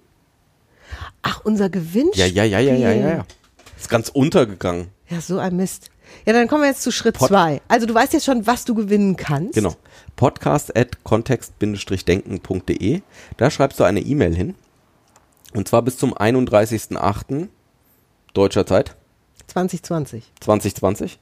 Ach, 1.24 1.42
unser 1.44 1.70
Gewinn. 1.70 2.10
Ja, 2.14 2.26
ja, 2.28 2.44
ja, 2.44 2.60
ja, 2.60 2.76
ja, 2.76 2.92
ja, 2.92 3.10
ja. 3.10 3.26
Ist 3.80 3.90
ganz 3.90 4.10
untergegangen. 4.10 4.88
Ja, 5.10 5.20
so 5.22 5.40
ein 5.40 5.56
Mist. 5.56 5.90
Ja, 6.26 6.34
dann 6.34 6.48
kommen 6.48 6.62
wir 6.62 6.70
jetzt 6.70 6.84
zu 6.84 6.92
Schritt 6.92 7.16
Pod- 7.18 7.30
zwei. 7.30 7.62
Also 7.68 7.86
du 7.86 7.94
weißt 7.94 8.14
jetzt 8.14 8.26
schon, 8.26 8.46
was 8.46 8.66
du 8.66 8.76
gewinnen 8.76 9.16
kannst. 9.16 9.56
Genau. 9.56 9.76
Podcast 10.16 10.76
at 10.78 11.04
kontext-denken.de. 11.04 13.02
Da 13.38 13.50
schreibst 13.50 13.80
du 13.80 13.84
eine 13.84 14.00
E-Mail 14.02 14.36
hin. 14.36 14.56
Und 15.54 15.68
zwar 15.68 15.82
bis 15.82 15.98
zum 15.98 16.14
31.08. 16.14 17.48
deutscher 18.34 18.66
Zeit 18.66 18.96
2020. 19.48 20.32
2020. 20.40 21.20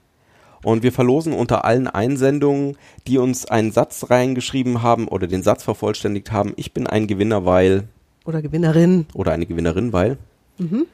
Und 0.64 0.84
wir 0.84 0.92
verlosen 0.92 1.34
unter 1.34 1.66
allen 1.66 1.88
Einsendungen, 1.88 2.78
die 3.08 3.18
uns 3.18 3.46
einen 3.46 3.72
Satz 3.72 4.10
reingeschrieben 4.10 4.84
haben 4.84 5.08
oder 5.08 5.28
den 5.28 5.42
Satz 5.42 5.64
vervollständigt 5.64 6.32
haben, 6.32 6.54
ich 6.56 6.72
bin 6.72 6.86
ein 6.86 7.08
Gewinner, 7.08 7.46
weil 7.46 7.88
Oder 8.26 8.42
Gewinnerin. 8.42 9.08
oder 9.16 9.32
eine 9.32 9.48
Gewinnerin, 9.48 9.92
weil. 9.92 10.18
Mhm. 10.60 10.86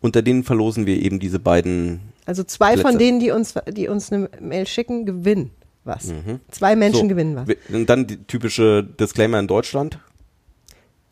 Unter 0.00 0.20
denen 0.20 0.42
verlosen 0.42 0.84
wir 0.84 1.00
eben 1.00 1.20
diese 1.20 1.38
beiden. 1.38 2.00
Also 2.26 2.42
zwei 2.42 2.72
von 2.72 2.82
Plätze. 2.82 2.98
denen, 2.98 3.20
die 3.20 3.30
uns, 3.30 3.54
die 3.68 3.88
uns 3.88 4.12
eine 4.12 4.28
Mail 4.40 4.66
schicken, 4.66 5.06
gewinnen 5.06 5.50
was. 5.84 6.12
Zwei 6.50 6.76
Menschen 6.76 7.02
So, 7.02 7.08
gewinnen 7.08 7.36
was. 7.36 7.48
Und 7.72 7.86
dann 7.88 8.06
die 8.06 8.24
typische 8.24 8.82
Disclaimer 8.84 9.38
in 9.38 9.46
Deutschland. 9.46 9.98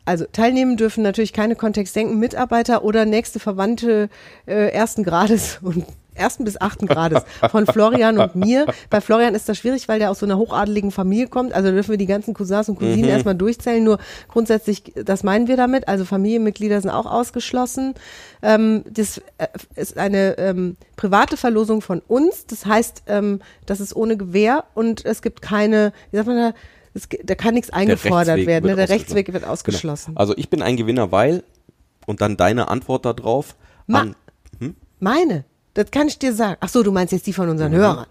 Also 0.05 0.25
teilnehmen 0.31 0.75
dürfen 0.75 1.01
natürlich 1.03 1.31
keine 1.31 1.55
Kontextdenken 1.55 2.19
Mitarbeiter 2.19 2.83
oder 2.83 3.05
nächste 3.05 3.39
Verwandte 3.39 4.09
äh, 4.45 4.69
ersten 4.69 5.03
Grades 5.03 5.59
und 5.61 5.85
ersten 6.15 6.43
bis 6.43 6.59
achten 6.59 6.85
Grades 6.87 7.23
von 7.49 7.65
Florian 7.65 8.17
und 8.17 8.35
mir. 8.35 8.65
Bei 8.89 9.01
Florian 9.01 9.35
ist 9.35 9.49
das 9.49 9.57
schwierig, 9.57 9.87
weil 9.87 9.99
der 9.99 10.11
aus 10.11 10.19
so 10.19 10.25
einer 10.25 10.37
hochadeligen 10.37 10.91
Familie 10.91 11.27
kommt. 11.27 11.53
Also 11.53 11.71
dürfen 11.71 11.91
wir 11.91 11.97
die 11.97 12.05
ganzen 12.05 12.33
Cousins 12.33 12.69
und 12.69 12.77
Cousinen 12.79 13.09
erstmal 13.09 13.35
durchzählen. 13.35 13.83
Nur 13.83 13.97
grundsätzlich, 14.27 14.93
das 14.95 15.23
meinen 15.23 15.47
wir 15.47 15.57
damit. 15.57 15.87
Also 15.87 16.05
Familienmitglieder 16.05 16.79
sind 16.81 16.91
auch 16.91 17.05
ausgeschlossen. 17.05 17.93
Ähm, 18.41 18.83
das 18.89 19.19
äh, 19.37 19.47
ist 19.75 19.97
eine 19.97 20.37
ähm, 20.37 20.77
private 20.95 21.37
Verlosung 21.37 21.81
von 21.81 22.01
uns. 22.07 22.45
Das 22.47 22.65
heißt, 22.65 23.03
ähm, 23.07 23.39
das 23.65 23.79
ist 23.79 23.95
ohne 23.95 24.17
Gewähr 24.17 24.65
und 24.73 25.05
es 25.05 25.21
gibt 25.21 25.41
keine, 25.41 25.93
wie 26.11 26.17
sagt 26.17 26.27
man 26.27 26.37
da, 26.37 26.53
es, 26.93 27.07
da 27.23 27.33
kann 27.35 27.55
nichts 27.55 27.71
eingefordert 27.71 28.35
Rechtsweg 28.37 28.47
werden. 28.47 28.65
Ne? 28.69 28.75
Der. 28.75 28.89
Rechtsweg 28.89 29.33
wird 29.33 29.45
ausgeschlossen. 29.45 30.11
Genau. 30.11 30.19
Also 30.19 30.37
ich 30.37 30.49
bin 30.49 30.61
ein 30.61 30.77
Gewinner, 30.77 31.11
weil 31.11 31.43
und 32.05 32.21
dann 32.21 32.37
deine 32.37 32.67
Antwort 32.67 33.05
darauf 33.05 33.55
Ma- 33.87 34.01
an, 34.01 34.15
Meine. 34.99 35.45
Das 35.73 35.89
kann 35.91 36.07
ich 36.07 36.19
dir 36.19 36.33
sagen. 36.33 36.57
Ach 36.59 36.69
so, 36.69 36.83
du 36.83 36.91
meinst 36.91 37.11
jetzt 37.13 37.25
die 37.27 37.33
von 37.33 37.49
unseren 37.49 37.71
Mhm. 37.71 37.77
Hörern. 37.77 38.05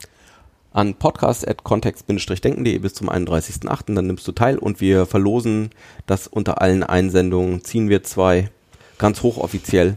an 0.75 0.95
podcast.kontext-denken.de 0.95 2.79
bis 2.79 2.95
zum 2.95 3.09
31.08. 3.11 3.95
Dann 3.95 4.07
nimmst 4.07 4.27
du 4.27 4.33
teil 4.33 4.57
und 4.59 4.81
wir 4.81 5.05
verlosen 5.07 5.71
das 6.07 6.27
unter 6.27 6.63
allen 6.63 6.83
Einsendungen, 6.83 7.63
ziehen 7.63 7.89
wir 7.91 8.03
zwei 8.05 8.51
ganz 8.99 9.23
hochoffiziell. 9.23 9.97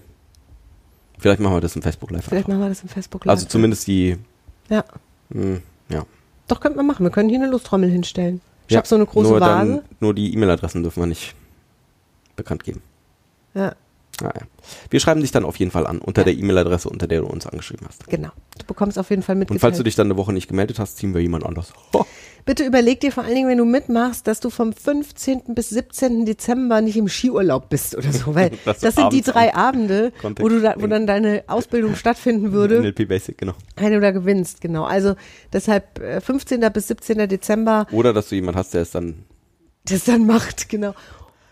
Vielleicht 1.17 1.39
machen 1.39 1.55
wir 1.55 1.61
das 1.61 1.75
im 1.77 1.81
Facebook 1.81 2.11
Live. 2.11 2.25
Vielleicht 2.25 2.47
machen 2.49 2.59
wir 2.59 2.67
das 2.69 2.81
im 2.81 2.89
Facebook 2.89 3.23
Live. 3.23 3.31
Also 3.31 3.45
zumindest 3.47 3.87
die, 3.87 4.17
Ja. 4.69 4.83
mh, 5.29 5.59
ja. 5.89 6.05
Doch, 6.49 6.59
könnte 6.59 6.77
man 6.77 6.85
machen. 6.87 7.03
Wir 7.05 7.09
können 7.09 7.29
hier 7.29 7.39
eine 7.39 7.49
Lostrommel 7.49 7.89
hinstellen. 7.89 8.41
Ich 8.67 8.73
ja. 8.73 8.79
habe 8.79 8.87
so 8.87 8.95
eine 8.95 9.05
große 9.05 9.29
nur 9.29 9.39
Vase. 9.39 9.71
Dann, 9.75 9.81
nur 10.01 10.13
die 10.13 10.33
E-Mail-Adressen 10.33 10.83
dürfen 10.83 11.01
wir 11.01 11.07
nicht 11.07 11.35
bekannt 12.35 12.63
geben. 12.65 12.81
Ja, 13.53 13.73
Ah, 14.21 14.31
ja. 14.33 14.41
Wir 14.89 14.99
schreiben 14.99 15.21
dich 15.21 15.31
dann 15.31 15.43
auf 15.45 15.57
jeden 15.57 15.71
Fall 15.71 15.85
an, 15.85 15.99
unter 15.99 16.23
der 16.23 16.33
E-Mail-Adresse, 16.33 16.89
unter 16.89 17.07
der 17.07 17.21
du 17.21 17.27
uns 17.27 17.45
angeschrieben 17.45 17.85
hast. 17.87 18.07
genau. 18.07 18.29
Du 18.57 18.65
bekommst 18.65 18.97
auf 18.97 19.09
jeden 19.09 19.21
Fall 19.21 19.35
Und 19.35 19.39
mitgeteilt. 19.39 19.61
falls 19.61 19.77
du 19.77 19.83
dich 19.83 19.95
dann 19.95 20.07
eine 20.07 20.15
Woche 20.17 20.31
nicht 20.31 20.47
gemeldet 20.47 20.79
hast, 20.79 20.97
ziehen 20.97 21.13
wir 21.13 21.21
jemand 21.21 21.45
anders. 21.45 21.73
Ho. 21.93 22.05
Bitte 22.45 22.63
überleg 22.63 22.99
dir 23.01 23.11
vor 23.11 23.23
allen 23.23 23.35
Dingen, 23.35 23.49
wenn 23.49 23.57
du 23.57 23.65
mitmachst, 23.65 24.27
dass 24.27 24.39
du 24.39 24.49
vom 24.49 24.71
15. 24.71 25.55
bis 25.55 25.69
17. 25.69 26.25
Dezember 26.25 26.79
nicht 26.79 26.95
im 26.95 27.09
Skiurlaub 27.09 27.69
bist 27.69 27.95
oder 27.97 28.11
so, 28.13 28.33
weil 28.35 28.51
das 28.65 28.79
du 28.79 28.91
sind 28.91 29.11
die 29.11 29.21
drei 29.21 29.53
Abende, 29.53 30.13
wo, 30.21 30.47
du 30.47 30.61
da, 30.61 30.75
wo 30.77 30.87
dann 30.87 31.05
deine 31.07 31.43
Ausbildung 31.47 31.95
stattfinden 31.95 32.51
würde. 32.53 32.79
NLP 32.81 33.07
Basic, 33.09 33.37
genau. 33.37 33.53
wenn 33.75 33.91
du 33.91 33.99
da 33.99 34.11
gewinnst, 34.11 34.61
genau. 34.61 34.83
Also 34.85 35.15
deshalb 35.51 35.99
äh, 35.99 36.21
15. 36.21 36.61
bis 36.71 36.87
17. 36.87 37.27
Dezember 37.27 37.87
Oder 37.91 38.13
dass 38.13 38.29
du 38.29 38.35
jemand 38.35 38.57
hast, 38.57 38.73
der 38.73 38.83
es 38.83 38.91
dann 38.91 39.25
das 39.87 40.05
dann 40.05 40.25
macht, 40.25 40.69
genau. 40.69 40.93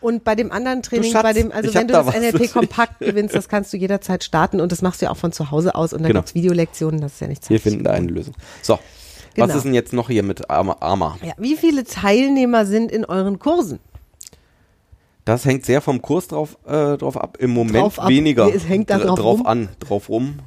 Und 0.04 0.24
bei 0.24 0.36
dem 0.36 0.52
anderen 0.52 0.84
Training, 0.84 1.12
Schatz, 1.12 1.24
bei 1.24 1.34
dem, 1.34 1.52
also 1.52 1.74
wenn 1.74 1.88
du 1.88 1.94
da 1.94 2.04
das 2.04 2.14
NLP 2.16 2.52
kompakt 2.52 3.00
gewinnst, 3.00 3.34
das 3.34 3.48
kannst 3.48 3.72
du 3.74 3.78
jederzeit 3.78 4.24
starten 4.24 4.60
und 4.62 4.72
das 4.72 4.82
machst 4.82 5.02
du 5.02 5.06
ja 5.06 5.12
auch 5.12 5.18
von 5.18 5.32
zu 5.32 5.50
Hause 5.50 5.74
aus 5.76 5.94
und 5.94 6.02
dann 6.04 6.10
Genau. 6.10 6.20
gibt's 6.20 6.36
Videolektionen, 6.36 7.02
das 7.02 7.14
ist 7.14 7.22
ja 7.22 7.28
nichts. 7.28 7.50
Wir 7.50 7.60
finden 7.60 7.84
da 7.84 7.92
eine 7.92 8.08
Lösung. 8.08 8.34
So, 8.62 8.78
Genau. 9.34 9.48
was 9.48 9.56
ist 9.56 9.64
denn 9.64 9.74
jetzt 9.74 9.94
noch 9.94 10.10
hier 10.10 10.22
mit 10.24 10.50
Arma? 10.50 11.18
Ja, 11.24 11.34
wie 11.38 11.56
viele 11.56 11.86
Teilnehmer 11.86 12.66
sind 12.66 12.92
in 12.92 13.06
euren 13.06 13.40
Kursen? 13.40 13.80
Das 15.26 15.46
hängt 15.46 15.66
sehr 15.66 15.80
vom 15.82 16.02
Kurs 16.02 16.28
drauf, 16.28 16.58
äh, 16.66 16.98
drauf 16.98 17.16
ab. 17.18 17.38
Im 17.40 17.52
Moment 17.52 17.76
Drauf 17.78 18.00
ab. 18.00 18.10
weniger. 18.10 18.54
Es 18.54 18.68
hängt 18.68 18.90
da 18.90 18.98
Dr- 18.98 19.08
drauf 19.08 19.20
drauf 19.20 19.40
rum? 19.40 19.48
an, 19.48 19.70
drauf 19.80 20.10
rum. 20.10 20.40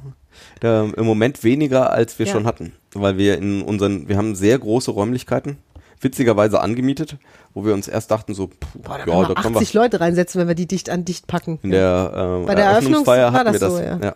Ähm, 0.61 0.93
Im 0.95 1.05
Moment 1.05 1.43
weniger, 1.43 1.91
als 1.91 2.19
wir 2.19 2.27
Ja. 2.27 2.31
schon 2.33 2.45
hatten. 2.45 2.73
Weil 2.93 3.17
wir 3.17 3.37
in 3.39 3.63
unseren, 3.63 4.07
wir 4.07 4.17
haben 4.17 4.35
sehr 4.35 4.59
große 4.59 4.91
Räumlichkeiten, 4.91 5.57
witzigerweise 5.99 6.61
angemietet, 6.61 7.17
wo 7.57 7.65
wir 7.65 7.73
uns 7.73 7.87
erst 7.87 8.11
dachten 8.11 8.35
so, 8.35 8.47
puh, 8.47 8.79
Boah, 8.83 8.99
da 9.03 9.11
ja, 9.11 9.27
da 9.29 9.33
können 9.33 9.55
wir 9.55 9.61
80 9.61 9.73
Leute 9.73 9.99
reinsetzen, 9.99 10.39
wenn 10.39 10.47
wir 10.47 10.53
die 10.53 10.67
dicht 10.67 10.91
an 10.91 11.05
dicht 11.05 11.25
packen. 11.25 11.57
in 11.63 11.71
der, 11.71 12.39
äh, 12.43 12.45
Bei 12.45 12.53
der 12.53 12.65
Eröffnungsfeier 12.65 13.31
hatten 13.33 13.51
wir 13.53 13.59
das 13.59 13.73
so, 13.73 13.79
ja. 13.81 14.15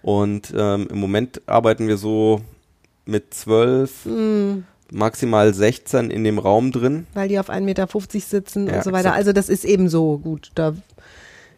Und 0.00 0.54
ähm, 0.56 0.88
im 0.90 0.98
Moment 0.98 1.42
arbeiten 1.46 1.86
wir 1.86 1.98
so 1.98 2.40
mit 3.04 3.34
zwölf, 3.34 4.06
Hm. 4.06 4.64
maximal 4.90 5.52
16 5.52 6.10
in 6.10 6.24
dem 6.24 6.38
Raum 6.38 6.72
drin. 6.72 7.06
weil 7.12 7.28
die 7.28 7.38
auf 7.38 7.50
1,50 7.50 7.60
Meter 7.60 7.86
sitzen 8.20 8.66
Ja, 8.68 8.76
und 8.76 8.84
so 8.84 8.92
weiter. 8.92 9.00
exakt. 9.08 9.16
Also 9.18 9.32
das 9.32 9.50
ist 9.50 9.66
eben 9.66 9.90
so 9.90 10.16
gut. 10.16 10.50
Da 10.54 10.72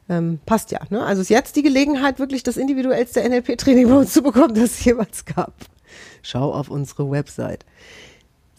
ähm, 0.08 0.40
passt 0.46 0.72
ja. 0.72 0.80
Ne? 0.90 1.04
Also 1.06 1.22
ist 1.22 1.28
jetzt 1.30 1.54
die 1.54 1.62
Gelegenheit, 1.62 2.18
wirklich 2.18 2.42
das 2.42 2.56
individuellste 2.56 3.20
NLP-Training 3.22 3.88
bei 3.88 3.94
uns 3.98 4.12
zu 4.12 4.22
bekommen, 4.22 4.54
das 4.56 4.64
es 4.64 4.84
jemals 4.84 5.24
gab. 5.24 5.54
Schau 6.22 6.52
auf 6.52 6.70
unsere 6.70 7.08
Website. 7.08 7.64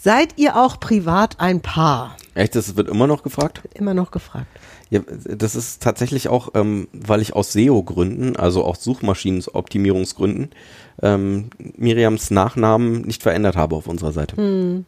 Seid 0.04 0.38
ihr 0.38 0.56
auch 0.56 0.80
privat 0.80 1.40
ein 1.40 1.62
Paar? 1.62 2.16
Echt, 2.34 2.56
das 2.56 2.76
wird 2.76 2.88
immer 2.90 3.06
noch 3.08 3.22
gefragt? 3.24 3.62
Immer 3.76 3.94
noch 3.94 4.10
gefragt. 4.10 4.48
Ja, 4.90 5.02
das 5.26 5.56
ist 5.56 5.82
tatsächlich 5.84 6.28
auch, 6.28 6.50
ähm, 6.56 6.88
weil 6.92 7.22
ich 7.22 7.34
aus 7.36 7.54
SEO-Gründen, 7.54 8.36
also 8.36 8.64
aus 8.66 8.84
Suchmaschinenoptimierungsgründen, 8.84 10.50
ähm, 11.04 11.50
Miriams 11.78 12.32
Nachnamen 12.32 13.02
nicht 13.04 13.22
verändert 13.22 13.56
habe 13.56 13.76
auf 13.76 13.88
unserer 13.88 14.12
Seite. 14.12 14.84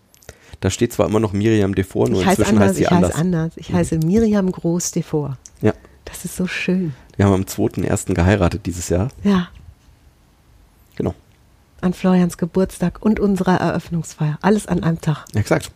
Da 0.59 0.69
steht 0.69 0.93
zwar 0.93 1.05
immer 1.07 1.19
noch 1.19 1.31
Miriam 1.33 1.75
Devor, 1.75 2.09
nur 2.09 2.21
Hm. 2.21 2.31
Ich 2.31 2.39
inzwischen 2.39 2.55
anders, 2.57 2.67
heißt 2.69 2.75
sie 2.77 2.81
ich 2.83 2.91
anders. 2.91 3.11
heiße 3.11 3.19
anders. 3.21 3.51
Ich 3.57 3.73
heiße 3.73 3.97
Miriam 3.99 4.51
Groß 4.51 4.91
Devor. 4.91 5.37
Ja, 5.61 5.73
Das 6.05 6.25
ist 6.25 6.35
so 6.35 6.47
schön. 6.47 6.93
wir 7.17 7.25
haben 7.25 7.33
am 7.33 7.43
2.1. 7.43 8.13
geheiratet 8.15 8.65
dieses 8.65 8.89
Jahr. 8.89 9.09
Ja, 9.23 9.49
Genau, 10.95 11.13
an 11.83 11.93
Florians 11.93 12.37
Geburtstag 12.37 13.01
und 13.01 13.19
unserer 13.19 13.59
Eröffnungsfeier. 13.59 14.37
Alles 14.41 14.67
an 14.67 14.83
einem 14.83 15.01
Tag. 15.01 15.25
exakt. 15.35 15.71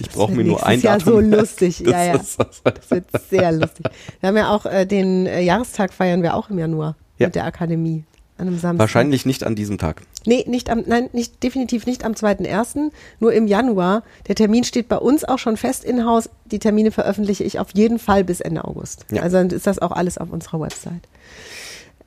Ich 0.00 0.08
brauche 0.10 0.32
mir 0.32 0.44
nur 0.44 0.64
ein 0.66 0.80
Jahr 0.80 0.98
Datum. 0.98 1.12
so 1.12 1.20
lustig. 1.20 1.78
Das 1.84 1.92
Ja, 1.92 2.04
ja. 2.04 2.14
ist- 2.14 2.38
das- 2.40 2.62
Das 2.62 2.90
wird 2.90 3.04
sehr 3.28 3.52
lustig. 3.52 3.86
Wir 4.20 4.28
haben 4.28 4.36
ja 4.36 4.50
auch 4.50 4.64
äh, 4.66 4.86
den 4.86 5.26
äh, 5.26 5.42
Jahrestag 5.42 5.92
feiern 5.92 6.22
wir 6.22 6.34
auch 6.34 6.48
im 6.50 6.58
Januar 6.58 6.96
Ja. 7.18 7.26
mit 7.26 7.34
der 7.34 7.44
Akademie. 7.44 8.04
An 8.38 8.46
einem 8.46 8.58
Samstag. 8.58 8.78
Wahrscheinlich 8.78 9.26
nicht 9.26 9.44
an 9.44 9.54
diesem 9.54 9.76
Tag. 9.76 10.00
Nee, 10.24 10.46
nicht 10.48 10.70
am, 10.70 10.84
nein, 10.86 11.10
nicht, 11.12 11.42
definitiv 11.42 11.84
nicht 11.84 12.04
am 12.06 12.12
2.1., 12.12 12.90
nur 13.18 13.34
im 13.34 13.46
Januar. 13.46 14.02
Der 14.28 14.34
Termin 14.34 14.64
steht 14.64 14.88
bei 14.88 14.96
uns 14.96 15.24
auch 15.24 15.38
schon 15.38 15.58
fest 15.58 15.84
in 15.84 16.06
Haus. 16.06 16.30
Die 16.46 16.58
Termine 16.58 16.90
veröffentliche 16.90 17.44
ich 17.44 17.58
auf 17.58 17.68
jeden 17.74 17.98
Fall 17.98 18.24
bis 18.24 18.40
Ende 18.40 18.64
August. 18.64 19.04
Ja. 19.10 19.20
Also 19.20 19.36
dann 19.36 19.50
ist 19.50 19.66
das 19.66 19.78
auch 19.78 19.92
alles 19.92 20.16
auf 20.16 20.30
unserer 20.30 20.58
Website. 20.62 21.02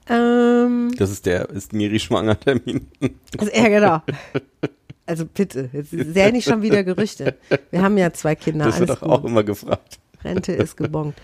Ähm, 0.10 0.94
Das 0.98 1.10
ist 1.10 1.26
der, 1.26 1.50
ist 1.50 1.74
Miri 1.74 2.00
schwanger 2.00 2.40
Termin. 2.40 2.88
also, 3.38 3.52
ja, 3.54 3.68
genau. 3.70 4.02
Also 5.06 5.26
bitte, 5.26 5.70
jetzt 5.74 5.92
sähe 5.92 6.32
nicht 6.32 6.48
schon 6.48 6.62
wieder 6.62 6.84
Gerüchte. 6.84 7.36
Wir 7.72 7.82
haben 7.82 7.98
ja 7.98 8.14
zwei 8.14 8.36
Kinder. 8.36 8.66
Das 8.66 8.80
wird 8.80 8.90
alles 8.90 9.04
auch, 9.04 9.24
immer 9.26 9.44
gefragt. 9.44 10.00
Rente 10.24 10.54
ist 10.54 10.78
gebongt. 10.78 11.16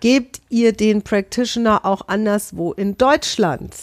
Gebt 0.00 0.40
ihr 0.48 0.72
den 0.72 1.02
Practitioner 1.02 1.84
auch 1.84 2.08
anderswo 2.08 2.72
in 2.72 2.96
Deutschland? 2.96 3.74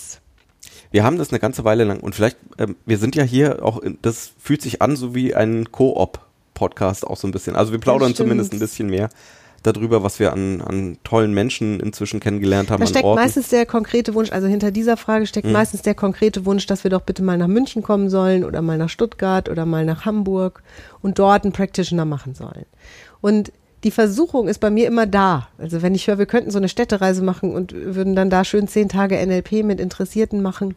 Wir 0.91 1.03
haben 1.03 1.17
das 1.17 1.29
eine 1.29 1.39
ganze 1.39 1.63
Weile 1.63 1.83
lang 1.83 1.99
und 1.99 2.13
vielleicht, 2.13 2.37
ähm, 2.59 2.75
wir 2.85 2.97
sind 2.99 3.15
ja 3.15 3.23
hier 3.23 3.63
auch, 3.63 3.79
in, 3.79 3.97
das 4.01 4.31
fühlt 4.39 4.61
sich 4.61 4.81
an 4.81 4.95
so 4.95 5.15
wie 5.15 5.33
ein 5.33 5.71
Koop-Podcast 5.71 7.05
auch 7.05 7.17
so 7.17 7.27
ein 7.27 7.31
bisschen. 7.31 7.55
Also 7.55 7.71
wir 7.71 7.79
plaudern 7.79 8.13
zumindest 8.13 8.53
ein 8.53 8.59
bisschen 8.59 8.89
mehr 8.89 9.09
darüber, 9.63 10.03
was 10.03 10.19
wir 10.19 10.33
an, 10.33 10.61
an 10.61 10.97
tollen 11.03 11.33
Menschen 11.33 11.79
inzwischen 11.79 12.19
kennengelernt 12.19 12.69
haben 12.69 12.81
Da 12.81 12.87
steckt 12.87 13.05
Orten. 13.05 13.21
meistens 13.21 13.49
der 13.49 13.65
konkrete 13.65 14.13
Wunsch, 14.13 14.31
also 14.31 14.47
hinter 14.47 14.71
dieser 14.71 14.97
Frage 14.97 15.25
steckt 15.25 15.47
Mhm. 15.47 15.53
meistens 15.53 15.81
der 15.81 15.95
konkrete 15.95 16.45
Wunsch, 16.45 16.65
dass 16.67 16.83
wir 16.83 16.91
doch 16.91 17.01
bitte 17.01 17.23
mal 17.23 17.37
nach 17.37 17.47
München 17.47 17.81
kommen 17.81 18.09
sollen 18.09 18.43
oder 18.43 18.61
mal 18.61 18.77
nach 18.77 18.89
Stuttgart 18.89 19.49
oder 19.49 19.65
mal 19.65 19.85
nach 19.85 20.05
Hamburg 20.05 20.61
und 21.01 21.17
dort 21.19 21.43
einen 21.43 21.53
Practitioner 21.53 22.05
machen 22.05 22.35
sollen. 22.35 22.65
Und 23.21 23.51
die 23.83 23.91
Versuchung 23.91 24.47
ist 24.47 24.59
bei 24.59 24.69
mir 24.69 24.87
immer 24.87 25.05
da. 25.05 25.49
Also 25.57 25.81
wenn 25.81 25.93
ich 25.95 26.07
höre, 26.07 26.17
wir 26.17 26.25
könnten 26.25 26.51
so 26.51 26.57
eine 26.57 26.69
Städtereise 26.69 27.21
machen 27.21 27.53
und 27.53 27.73
würden 27.73 28.15
dann 28.15 28.29
da 28.29 28.45
schön 28.45 28.67
zehn 28.67 28.87
Tage 28.87 29.17
NLP 29.25 29.63
mit 29.63 29.79
Interessierten 29.81 30.41
machen. 30.41 30.75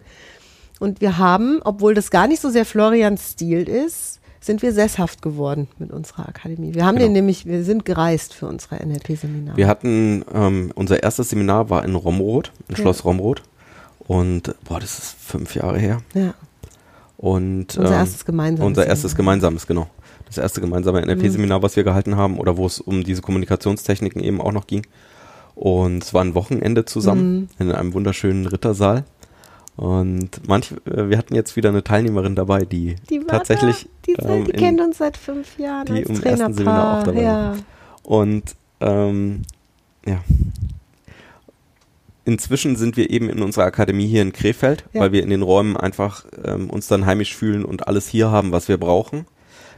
Und 0.81 1.01
wir 1.01 1.17
haben, 1.17 1.61
obwohl 1.65 1.95
das 1.95 2.11
gar 2.11 2.27
nicht 2.27 2.41
so 2.41 2.51
sehr 2.51 2.65
Florians 2.67 3.31
Stil 3.31 3.69
ist, 3.69 4.21
sind 4.47 4.63
wir 4.63 4.73
sesshaft 4.73 5.21
geworden 5.23 5.69
mit 5.79 5.91
unserer 5.93 6.29
Akademie. 6.29 6.75
Wir 6.75 6.87
haben 6.87 6.95
Genau. 6.97 7.07
den 7.09 7.13
nämlich, 7.13 7.45
wir 7.47 7.65
sind 7.65 7.85
gereist 7.85 8.33
für 8.35 8.47
unsere 8.47 8.77
NLP-Seminare. 8.77 9.57
Wir 9.57 9.67
hatten, 9.69 10.25
ähm, 10.33 10.73
unser 10.75 11.03
erstes 11.03 11.31
Seminar 11.31 11.69
war 11.71 11.85
in 11.85 11.95
Romroth, 11.95 12.53
in 12.69 12.77
Ja. 12.77 12.83
Schloss 12.83 13.05
Romroth. 13.05 13.43
Und, 14.07 14.55
boah, 14.65 14.79
das 14.81 14.99
ist 14.99 15.17
fünf 15.19 15.55
Jahre 15.57 15.79
her. 15.79 16.01
Ja. 16.15 16.35
Und, 17.17 17.77
Unser 17.77 17.87
ähm, 17.93 17.99
erstes 17.99 18.25
gemeinsames 18.25 18.67
Unser 18.67 18.87
erstes 18.87 19.13
Seminar. 19.13 19.17
gemeinsames, 19.35 19.67
genau. 19.67 19.89
Das 20.27 20.39
erste 20.39 20.61
gemeinsame 20.61 21.01
NLP-Seminar, 21.03 21.63
was 21.63 21.77
wir 21.77 21.85
gehalten 21.85 22.17
haben, 22.17 22.39
oder 22.39 22.57
wo 22.57 22.67
es 22.67 22.81
um 22.81 23.05
diese 23.05 23.23
Kommunikationstechniken 23.23 24.23
eben 24.23 24.41
auch 24.41 24.53
noch 24.53 24.67
ging. 24.67 24.83
Und 25.55 26.03
es 26.05 26.13
war 26.13 26.23
ein 26.23 26.35
Wochenende 26.35 26.85
zusammen 26.85 27.35
Mhm. 27.37 27.49
in 27.59 27.73
einem 27.73 27.95
wunderschönen 27.95 28.47
Rittersaal. 28.47 29.05
Und 29.77 30.49
manch, 30.49 30.73
äh, 30.87 31.11
wir 31.11 31.19
hatten 31.19 31.35
jetzt 31.35 31.55
wieder 31.57 31.69
eine 31.69 31.85
Teilnehmerin 31.85 32.35
dabei, 32.35 32.65
die, 32.65 32.97
Die 33.11 33.21
tatsächlich 33.21 33.85
da, 33.85 33.89
die, 34.07 34.13
ähm, 34.27 34.45
die 34.47 34.51
in- 34.53 34.57
kennt 34.59 34.81
uns 34.81 34.99
seit 34.99 35.17
fünf 35.19 35.59
Jahren 35.59 35.85
die 35.87 35.93
als 36.07 36.09
im 36.09 36.23
ersten 36.23 36.53
Seminar 36.55 37.01
auch 37.01 37.05
dabei 37.05 37.23
ja. 37.23 37.33
war. 37.51 37.57
Und 38.03 38.55
ähm, 38.81 39.43
ja. 40.07 40.19
Inzwischen 42.25 42.75
sind 42.77 42.97
wir 42.97 43.11
eben 43.11 43.29
in 43.31 43.41
unserer 43.43 43.65
Akademie 43.67 44.07
hier 44.07 44.23
in 44.23 44.33
Krefeld, 44.33 44.85
Ja. 44.93 45.03
weil 45.03 45.13
wir 45.13 45.23
in 45.23 45.31
den 45.31 45.43
Räumen 45.43 45.77
einfach 45.77 46.25
ähm, 46.45 46.71
uns 46.71 46.89
dann 46.89 47.07
heimisch 47.07 47.37
fühlen 47.37 47.65
und 47.65 47.87
alles 47.87 48.09
hier 48.09 48.31
haben, 48.31 48.53
was 48.53 48.69
wir 48.69 48.79
brauchen. 48.79 49.27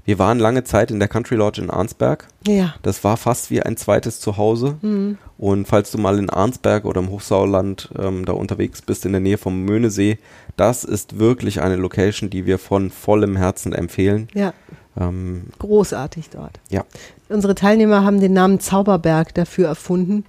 Wir 0.09 0.18
waren 0.18 0.38
lange 0.38 0.64
Zeit 0.64 0.90
in 0.90 1.00
der 1.00 1.09
Country 1.09 1.34
Lodge 1.34 1.61
in 1.61 1.68
Arnsberg. 1.68 2.28
ja. 2.46 2.74
Das 2.82 3.04
war 3.04 3.18
fast 3.18 3.50
wie 3.50 3.61
ein 3.62 3.76
zweites 3.76 4.20
Zuhause. 4.20 4.78
Mhm. 4.80 5.18
Und 5.36 5.68
falls 5.68 5.90
du 5.90 5.98
mal 5.98 6.18
in 6.18 6.30
Arnsberg 6.30 6.86
oder 6.86 7.00
im 7.02 7.11
Hochsauerland 7.11 7.90
ähm, 7.98 8.24
da 8.24 8.32
unterwegs 8.32 8.80
bist, 8.80 9.04
in 9.04 9.12
der 9.12 9.20
Nähe 9.20 9.36
vom 9.36 9.66
Möhnesee, 9.66 10.16
das 10.56 10.84
ist 10.84 11.18
wirklich 11.18 11.61
eine 11.61 11.76
Location, 11.76 12.30
die 12.30 12.46
wir 12.46 12.59
von 12.59 12.90
vollem 12.90 13.36
Herzen 13.36 13.74
empfehlen. 13.74 14.28
Ja, 14.32 14.54
Ähm, 14.98 15.48
großartig 15.59 16.30
dort. 16.30 16.59
ja, 16.70 16.84
Unsere 17.28 17.54
Teilnehmer 17.54 18.02
haben 18.02 18.18
den 18.20 18.32
Namen 18.32 18.61
Zauberberg 18.61 19.34
dafür 19.34 19.68
erfunden. 19.68 20.24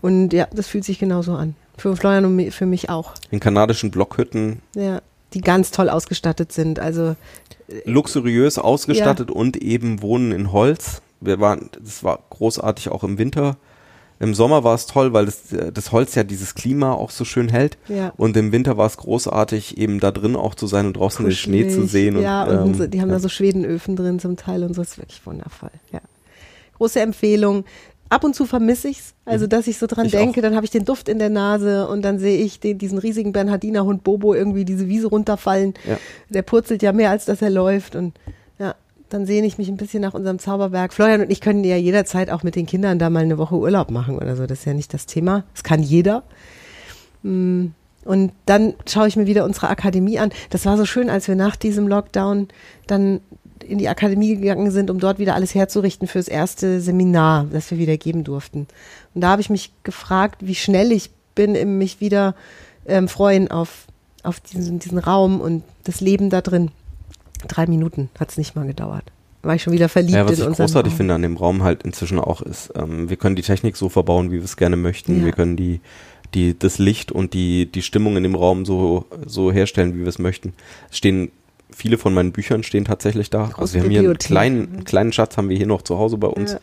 Und 0.00 0.32
ja, 0.32 0.46
das 0.54 0.68
fühlt 0.68 0.84
sich 0.84 0.98
genauso 0.98 1.34
an. 1.34 1.54
Für 1.76 1.94
Florian 1.94 2.24
und 2.24 2.50
für 2.50 2.64
mich 2.64 2.88
auch. 2.88 3.12
in 3.30 3.40
kanadischen 3.40 3.90
Blockhütten 3.90 4.62
Ja, 4.74 5.02
die 5.34 5.42
ganz 5.42 5.70
toll 5.70 5.90
ausgestattet 5.90 6.50
sind. 6.52 6.80
Also 6.80 7.14
luxuriös 7.84 8.58
ausgestattet 8.58 9.30
und 9.30 9.56
eben 9.56 10.02
wohnen 10.02 10.32
in 10.32 10.52
Holz. 10.52 11.02
Wir 11.20 11.40
waren, 11.40 11.70
das 11.82 12.04
war 12.04 12.20
großartig 12.30 12.90
auch 12.90 13.04
im 13.04 13.18
Winter. 13.18 13.56
Im 14.20 14.34
Sommer 14.34 14.64
war 14.64 14.74
es 14.74 14.86
toll, 14.86 15.12
weil 15.12 15.26
das, 15.26 15.52
äh, 15.52 15.70
das 15.70 15.92
Holz 15.92 16.14
ja 16.16 16.24
dieses 16.24 16.54
Klima 16.54 16.92
auch 16.92 17.10
so 17.10 17.24
schön 17.24 17.48
hält. 17.48 17.78
Ja. 17.88 18.12
Und 18.16 18.36
im 18.36 18.50
Winter 18.50 18.76
war 18.76 18.86
es 18.86 18.96
großartig, 18.96 19.78
eben 19.78 20.00
da 20.00 20.10
drin 20.10 20.34
auch 20.34 20.54
zu 20.56 20.66
sein 20.66 20.86
und 20.86 20.96
draußen 20.96 21.24
den 21.24 21.34
Schnee 21.34 21.68
zu 21.68 21.86
sehen. 21.86 22.16
Und, 22.16 22.22
ja, 22.22 22.44
und 22.44 22.70
ähm, 22.70 22.74
so, 22.74 22.86
die 22.86 23.00
haben 23.00 23.10
ja. 23.10 23.14
da 23.14 23.20
so 23.20 23.28
Schwedenöfen 23.28 23.94
drin 23.94 24.18
zum 24.18 24.36
Teil 24.36 24.64
und 24.64 24.74
so. 24.74 24.82
Das 24.82 24.92
ist 24.92 24.98
wirklich 24.98 25.24
wundervoll. 25.24 25.70
Ja. 25.92 26.00
Große 26.78 27.00
Empfehlung. 27.00 27.64
Ab 28.10 28.24
und 28.24 28.34
zu 28.34 28.46
vermisse 28.46 28.88
ich's, 28.88 29.14
also 29.24 29.46
dass 29.46 29.66
ich 29.66 29.78
so 29.78 29.86
dran 29.86 30.04
Mhm. 30.04 30.06
Ich 30.06 30.12
denke, 30.12 30.40
auch. 30.40 30.42
dann 30.42 30.54
habe 30.54 30.64
ich 30.64 30.70
den 30.70 30.84
Duft 30.84 31.08
in 31.08 31.18
der 31.18 31.28
Nase 31.30 31.88
und 31.88 32.02
dann 32.02 32.18
sehe 32.18 32.38
ich 32.42 32.58
den, 32.60 32.78
diesen 32.78 32.98
riesigen 32.98 33.32
Bernhardiner 33.32 33.84
Hund 33.84 34.02
Bobo 34.04 34.34
irgendwie 34.34 34.64
diese 34.64 34.88
Wiese 34.88 35.08
runterfallen. 35.08 35.74
Ja. 35.86 35.98
Der 36.30 36.42
purzelt 36.42 36.82
ja 36.82 36.92
mehr, 36.92 37.10
als 37.10 37.26
dass 37.26 37.42
er 37.42 37.50
läuft 37.50 37.96
und 37.96 38.18
ja, 38.58 38.74
dann 39.10 39.26
sehne 39.26 39.46
ich 39.46 39.58
mich 39.58 39.68
ein 39.68 39.76
bisschen 39.76 40.00
nach 40.02 40.14
unserem 40.14 40.38
Zauberberg. 40.38 40.92
Florian 40.92 41.20
und 41.20 41.30
ich 41.30 41.40
können 41.40 41.64
ja 41.64 41.76
jederzeit 41.76 42.30
auch 42.30 42.42
mit 42.42 42.56
den 42.56 42.66
Kindern 42.66 42.98
da 42.98 43.10
mal 43.10 43.22
eine 43.24 43.38
Woche 43.38 43.56
Urlaub 43.56 43.90
machen 43.90 44.16
oder 44.16 44.36
so. 44.36 44.46
Das 44.46 44.60
ist 44.60 44.64
ja 44.64 44.74
nicht 44.74 44.92
das 44.94 45.06
Thema. 45.06 45.44
Das 45.54 45.62
kann 45.62 45.82
jeder. 45.82 46.22
Mm, 47.22 47.66
Und 48.04 48.32
dann 48.46 48.74
schaue 48.88 49.08
ich 49.08 49.16
mir 49.16 49.26
wieder 49.26 49.44
unsere 49.44 49.68
Akademie 49.68 50.18
an. 50.18 50.30
Das 50.50 50.64
war 50.66 50.76
so 50.76 50.84
schön, 50.86 51.10
als 51.10 51.28
wir 51.28 51.36
nach 51.36 51.56
diesem 51.56 51.88
Lockdown 51.88 52.48
dann 52.86 53.20
in 53.68 53.78
die 53.78 53.88
Akademie 53.88 54.36
gegangen 54.36 54.70
sind, 54.70 54.90
um 54.90 54.98
dort 54.98 55.18
wieder 55.18 55.34
alles 55.34 55.54
herzurichten 55.54 56.08
fürs 56.08 56.28
erste 56.28 56.80
Seminar, 56.80 57.46
das 57.52 57.70
wir 57.70 57.78
wieder 57.78 57.96
geben 57.96 58.24
durften. 58.24 58.66
Und 59.14 59.20
da 59.20 59.28
habe 59.28 59.40
ich 59.42 59.50
mich 59.50 59.72
gefragt, 59.82 60.38
wie 60.40 60.54
schnell 60.54 60.92
ich 60.92 61.10
bin 61.34 61.54
im 61.54 61.78
mich 61.78 62.00
wieder 62.00 62.34
ähm, 62.86 63.08
freuen 63.08 63.50
auf, 63.50 63.86
auf 64.22 64.40
diesen, 64.40 64.78
diesen 64.78 64.98
Raum 64.98 65.40
und 65.40 65.62
das 65.84 66.00
Leben 66.00 66.30
da 66.30 66.40
drin. 66.40 66.70
Drei 67.46 67.66
Minuten 67.66 68.10
hat 68.18 68.30
es 68.30 68.38
nicht 68.38 68.56
mal 68.56 68.66
gedauert. 68.66 69.04
War 69.42 69.54
ich 69.54 69.62
schon 69.62 69.72
wieder 69.72 69.88
verliebt 69.88 70.16
Ja, 70.16 70.28
was 70.28 70.38
ich 70.38 70.44
großartig 70.44 70.92
Raum. 70.92 70.96
finde 70.96 71.14
an 71.14 71.22
dem 71.22 71.36
Raum 71.36 71.62
halt 71.62 71.84
inzwischen 71.84 72.18
auch 72.18 72.42
ist, 72.42 72.72
ähm, 72.74 73.08
wir 73.08 73.16
können 73.16 73.36
die 73.36 73.42
Technik 73.42 73.76
so 73.76 73.88
verbauen, 73.88 74.32
wie 74.32 74.36
wir 74.36 74.44
es 74.44 74.56
gerne 74.56 74.76
möchten. 74.76 75.20
Ja. 75.20 75.26
Wir 75.26 75.32
können 75.32 75.56
die, 75.56 75.80
die, 76.34 76.58
das 76.58 76.78
Licht 76.78 77.12
und 77.12 77.34
die, 77.34 77.70
die 77.70 77.82
Stimmung 77.82 78.16
in 78.16 78.24
dem 78.24 78.34
Raum 78.34 78.64
so, 78.64 79.06
so 79.26 79.52
herstellen, 79.52 79.94
wie 79.94 80.00
wir 80.00 80.08
es 80.08 80.18
möchten. 80.18 80.54
Es 80.90 80.96
stehen, 80.98 81.30
viele 81.74 81.98
von 81.98 82.14
meinen 82.14 82.32
Büchern 82.32 82.62
stehen 82.62 82.84
tatsächlich 82.84 83.30
da. 83.30 83.44
Große 83.46 83.60
Also 83.60 83.74
wir 83.74 83.82
haben 83.82 83.90
hier 83.90 84.00
einen 84.00 84.18
kleinen, 84.18 84.72
einen 84.74 84.84
kleinen 84.84 85.12
Schatz 85.12 85.36
haben 85.36 85.48
wir 85.48 85.56
hier 85.56 85.66
noch 85.66 85.82
zu 85.82 85.98
Hause 85.98 86.16
bei 86.18 86.28
uns. 86.28 86.52
Ja. 86.52 86.60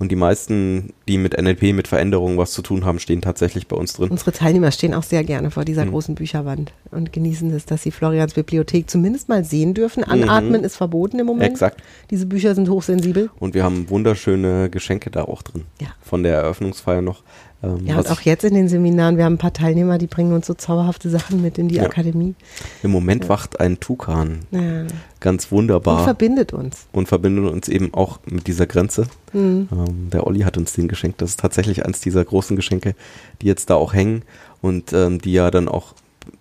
Und 0.00 0.12
die 0.12 0.16
meisten, 0.16 0.92
die 1.08 1.18
mit 1.18 1.36
NLP, 1.36 1.74
mit 1.74 1.88
Veränderungen 1.88 2.38
was 2.38 2.52
zu 2.52 2.62
tun 2.62 2.84
haben, 2.84 3.00
stehen 3.00 3.20
tatsächlich 3.20 3.66
bei 3.66 3.74
uns 3.74 3.94
drin. 3.94 4.10
Unsere 4.10 4.30
Teilnehmer 4.30 4.70
stehen 4.70 4.94
auch 4.94 5.02
sehr 5.02 5.24
gerne 5.24 5.50
vor 5.50 5.64
dieser 5.64 5.84
Mhm. 5.86 5.90
großen 5.90 6.14
Bücherwand 6.14 6.72
und 6.92 7.12
genießen 7.12 7.52
es, 7.52 7.66
dass 7.66 7.82
sie 7.82 7.90
Florians 7.90 8.34
Bibliothek 8.34 8.88
zumindest 8.88 9.28
mal 9.28 9.42
sehen 9.42 9.74
dürfen. 9.74 10.04
Anatmen 10.04 10.62
ist 10.62 10.76
verboten 10.76 11.18
im 11.18 11.26
Moment. 11.26 11.48
Mhm. 11.48 11.54
Exakt. 11.54 11.82
Diese 12.10 12.26
Bücher 12.26 12.54
sind 12.54 12.68
hochsensibel. 12.68 13.28
Und 13.40 13.54
wir 13.54 13.64
haben 13.64 13.90
wunderschöne 13.90 14.70
Geschenke 14.70 15.10
da 15.10 15.24
auch 15.24 15.42
drin. 15.42 15.64
Ja. 15.80 15.88
Von 16.00 16.22
der 16.22 16.34
Eröffnungsfeier 16.36 17.02
noch. 17.02 17.24
Ähm, 17.62 17.84
Ja, 17.86 17.98
und 17.98 18.08
auch 18.10 18.20
jetzt 18.20 18.44
in 18.44 18.54
den 18.54 18.68
Seminaren, 18.68 19.16
wir 19.16 19.24
haben 19.24 19.34
ein 19.34 19.38
paar 19.38 19.52
Teilnehmer, 19.52 19.98
die 19.98 20.06
bringen 20.06 20.32
uns 20.32 20.46
so 20.46 20.54
zauberhafte 20.54 21.10
Sachen 21.10 21.42
mit 21.42 21.58
in 21.58 21.68
die 21.68 21.76
Ja. 21.76 21.84
Akademie. 21.84 22.34
Im 22.82 22.90
Moment 22.92 23.28
wacht 23.28 23.58
ein 23.60 23.80
Tukan 23.80 24.40
Ja. 24.52 24.84
ganz 25.20 25.46
Und 25.46 25.52
wunderbar 25.52 26.04
verbindet 26.04 26.52
uns. 26.52 26.86
und 26.92 27.08
verbindet 27.08 27.50
uns 27.52 27.68
eben 27.68 27.92
auch 27.94 28.20
mit 28.26 28.46
dieser 28.46 28.66
Grenze. 28.66 29.06
Mhm. 29.32 29.68
Ähm, 29.72 30.10
der 30.10 30.26
Olli 30.26 30.40
hat 30.40 30.56
uns 30.56 30.72
den 30.72 30.86
geschenkt. 30.88 31.20
Das 31.20 31.30
ist 31.30 31.40
tatsächlich 31.40 31.84
eins 31.84 32.00
dieser 32.00 32.24
großen 32.24 32.54
Geschenke, 32.56 32.94
die 33.42 33.46
jetzt 33.46 33.70
da 33.70 33.74
auch 33.74 33.92
hängen 33.92 34.22
und 34.62 34.92
ähm, 34.92 35.20
die 35.20 35.32
ja 35.32 35.50
dann 35.50 35.68
auch, 35.68 35.94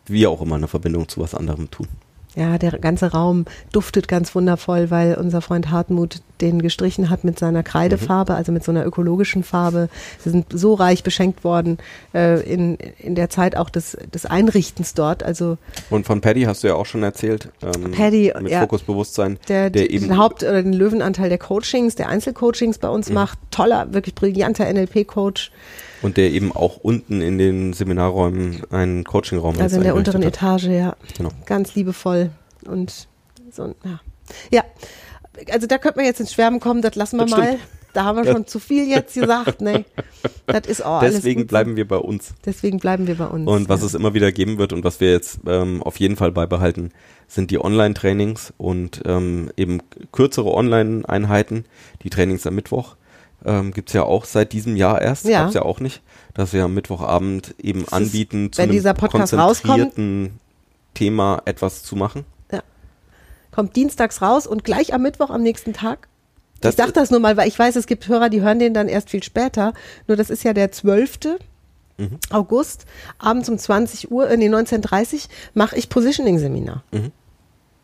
wie 0.06 0.28
auch 0.28 0.42
immer, 0.42 0.56
eine 0.56 0.68
Verbindung 0.68 1.08
zu 1.10 1.20
was 1.20 1.34
anderem 1.34 1.72
tun. 1.72 1.88
Ja, 2.36 2.60
der 2.60 2.72
ganze 2.78 3.12
Raum 3.14 3.46
duftet 3.72 4.08
ganz 4.08 4.36
wundervoll, 4.36 4.92
weil 4.92 5.16
unser 5.16 5.42
Freund 5.42 5.72
Hartmut 5.72 6.22
den 6.42 6.62
gestrichen 6.62 7.10
hat 7.10 7.24
mit 7.24 7.40
seiner 7.40 7.64
Kreidefarbe, 7.64 8.36
also 8.36 8.52
mit 8.52 8.64
so 8.64 8.72
einer 8.72 8.86
ökologischen 8.86 9.44
Farbe. 9.44 9.90
Wir 10.24 10.32
sind 10.32 10.48
so 10.52 10.74
reich 10.74 11.04
beschenkt 11.04 11.44
worden 11.44 11.78
äh, 12.14 12.42
in, 12.42 12.78
in 13.00 13.16
der 13.16 13.30
Zeit 13.30 13.56
auch 13.58 13.70
des, 13.70 13.98
des 14.14 14.26
Einrichtens 14.26 14.94
dort. 14.94 15.24
Also 15.24 15.58
Und 15.90 16.06
von 16.06 16.22
Paddy 16.22 16.44
hast 16.44 16.64
du 16.64 16.68
ja 16.68 16.76
auch 16.76 16.86
schon 16.86 17.04
erzählt. 17.04 17.50
Ähm, 17.62 17.92
Paddy, 17.92 18.34
mit 18.42 18.52
ja. 18.52 18.62
Fokusbewusstsein, 18.62 19.40
der, 19.48 19.70
der, 19.70 19.90
eben 19.92 20.08
den 20.08 20.18
Haupt- 20.18 20.44
oder 20.44 20.62
den 20.64 20.74
Löwenanteil 20.74 21.30
der 21.30 21.38
Coachings, 21.38 21.96
der 21.96 22.10
Einzelcoachings 22.10 22.78
bei 22.78 22.88
Mhm. 22.88 22.94
uns 22.94 23.10
macht. 23.10 23.40
Toller, 23.52 23.94
wirklich 23.94 24.16
brillanter 24.16 24.66
NLP-Coach. 24.72 25.52
und 26.02 26.18
der 26.18 26.32
eben 26.32 26.52
auch 26.52 26.78
unten 26.78 27.22
in 27.22 27.38
den 27.38 27.74
Seminarräumen 27.74 28.62
einen 28.72 29.04
Coachingraum 29.04 29.54
jetzt 29.56 29.62
Also 29.64 29.78
in 29.78 29.84
der 29.84 29.96
unteren 29.96 30.22
hat. 30.24 30.34
Etage, 30.36 30.66
ja. 30.66 30.96
Genau. 31.18 31.30
Ganz 31.46 31.74
liebevoll 31.76 32.30
und 32.66 33.08
so, 33.52 33.74
ja. 33.84 34.00
Ja, 34.52 34.64
also 35.52 35.68
da 35.68 35.78
könnte 35.78 36.00
man 36.00 36.06
jetzt 36.06 36.20
ins 36.20 36.34
Schwärmen 36.34 36.60
kommen, 36.60 36.82
das 36.82 36.96
lassen 36.96 37.18
wir 37.18 37.26
Das 37.26 37.38
mal. 37.38 37.58
Da 37.94 38.04
haben 38.04 38.24
wir 38.24 38.32
schon 38.32 38.46
zu 38.46 38.60
viel 38.60 38.88
jetzt 38.88 39.16
gesagt, 39.16 39.60
nee. 39.62 39.84
Das 40.46 40.68
ist 40.68 40.86
auch 40.86 41.02
alles 41.02 41.16
Deswegen 41.16 41.42
so. 41.42 41.48
bleiben 41.48 41.76
wir 41.76 41.88
bei 41.88 41.98
uns. 41.98 42.34
Deswegen 42.46 42.78
bleiben 42.78 43.08
wir 43.08 43.16
bei 43.16 43.26
uns. 43.26 43.48
Und 43.48 43.70
was 43.70 43.82
ja. 43.82 43.88
es 43.88 43.96
immer 43.96 44.14
wieder 44.14 44.32
geben 44.32 44.60
wird 44.60 44.72
und 44.72 44.84
was 44.84 45.00
wir 45.00 45.12
jetzt 45.12 45.40
ähm, 45.48 45.82
auf 45.82 46.00
jeden 46.00 46.16
Fall 46.16 46.32
beibehalten, 46.32 46.92
sind 47.28 47.50
die 47.50 47.60
Online-Trainings 47.60 48.54
und 48.58 49.02
ähm, 49.06 49.52
eben 49.58 49.80
kürzere 50.12 50.54
Online-Einheiten. 50.54 51.66
Die 52.04 52.12
Trainings 52.12 52.46
am 52.46 52.54
Mittwoch 52.54 52.98
ähm, 53.46 53.72
gibt's 53.74 53.94
ja 53.94 54.04
auch 54.04 54.26
seit 54.26 54.54
diesem 54.54 54.76
Jahr 54.76 55.02
erst. 55.02 55.26
Ja. 55.26 55.44
Gab's 55.44 55.56
ja 55.56 55.64
auch 55.64 55.80
nicht, 55.80 56.04
dass 56.34 56.54
wir 56.54 56.64
am 56.66 56.74
Mittwochabend 56.74 57.56
eben 57.62 57.82
ist, 57.82 57.94
anbieten, 57.94 58.52
zu 58.52 58.60
wenn 58.60 58.66
einem 58.66 58.74
dieser 58.74 58.94
Podcast 58.94 59.34
konzentrierten 59.34 60.40
Thema 60.94 61.42
etwas 61.46 61.84
zu 61.84 61.96
machen. 61.96 62.26
Kommt 63.58 63.76
dienstags 63.76 64.22
raus 64.22 64.46
und 64.46 64.64
gleich 64.64 64.94
am 64.94 65.02
Mittwoch 65.02 65.32
am 65.32 65.42
nächsten 65.42 65.74
Tag. 65.74 66.08
Das- 66.62 66.76
ich 66.76 66.78
sag 66.78 66.94
das 66.94 67.10
nur 67.10 67.20
mal, 67.20 67.38
weil 67.38 67.48
ich 67.48 67.58
weiß, 67.58 67.76
es 67.76 67.88
gibt 67.88 68.08
Hörer, 68.08 68.30
die 68.30 68.42
hören 68.42 68.60
den 68.60 68.76
dann 68.76 68.88
erst 68.88 69.10
viel 69.10 69.24
später. 69.24 69.74
Nur 70.08 70.16
das 70.16 70.30
ist 70.30 70.44
ja 70.44 70.54
der 70.54 70.72
12. 70.72 71.40
Mhm. 71.98 72.20
August, 72.30 72.86
abends 73.18 73.50
um 73.50 73.58
20 73.58 74.12
Uhr, 74.12 74.30
äh, 74.30 74.38
nee, 74.38 74.48
19.30 74.48 75.28
mache 75.56 75.76
ich 75.76 75.90
Positioning-Seminar. 75.90 76.84
Mhm. 76.92 77.12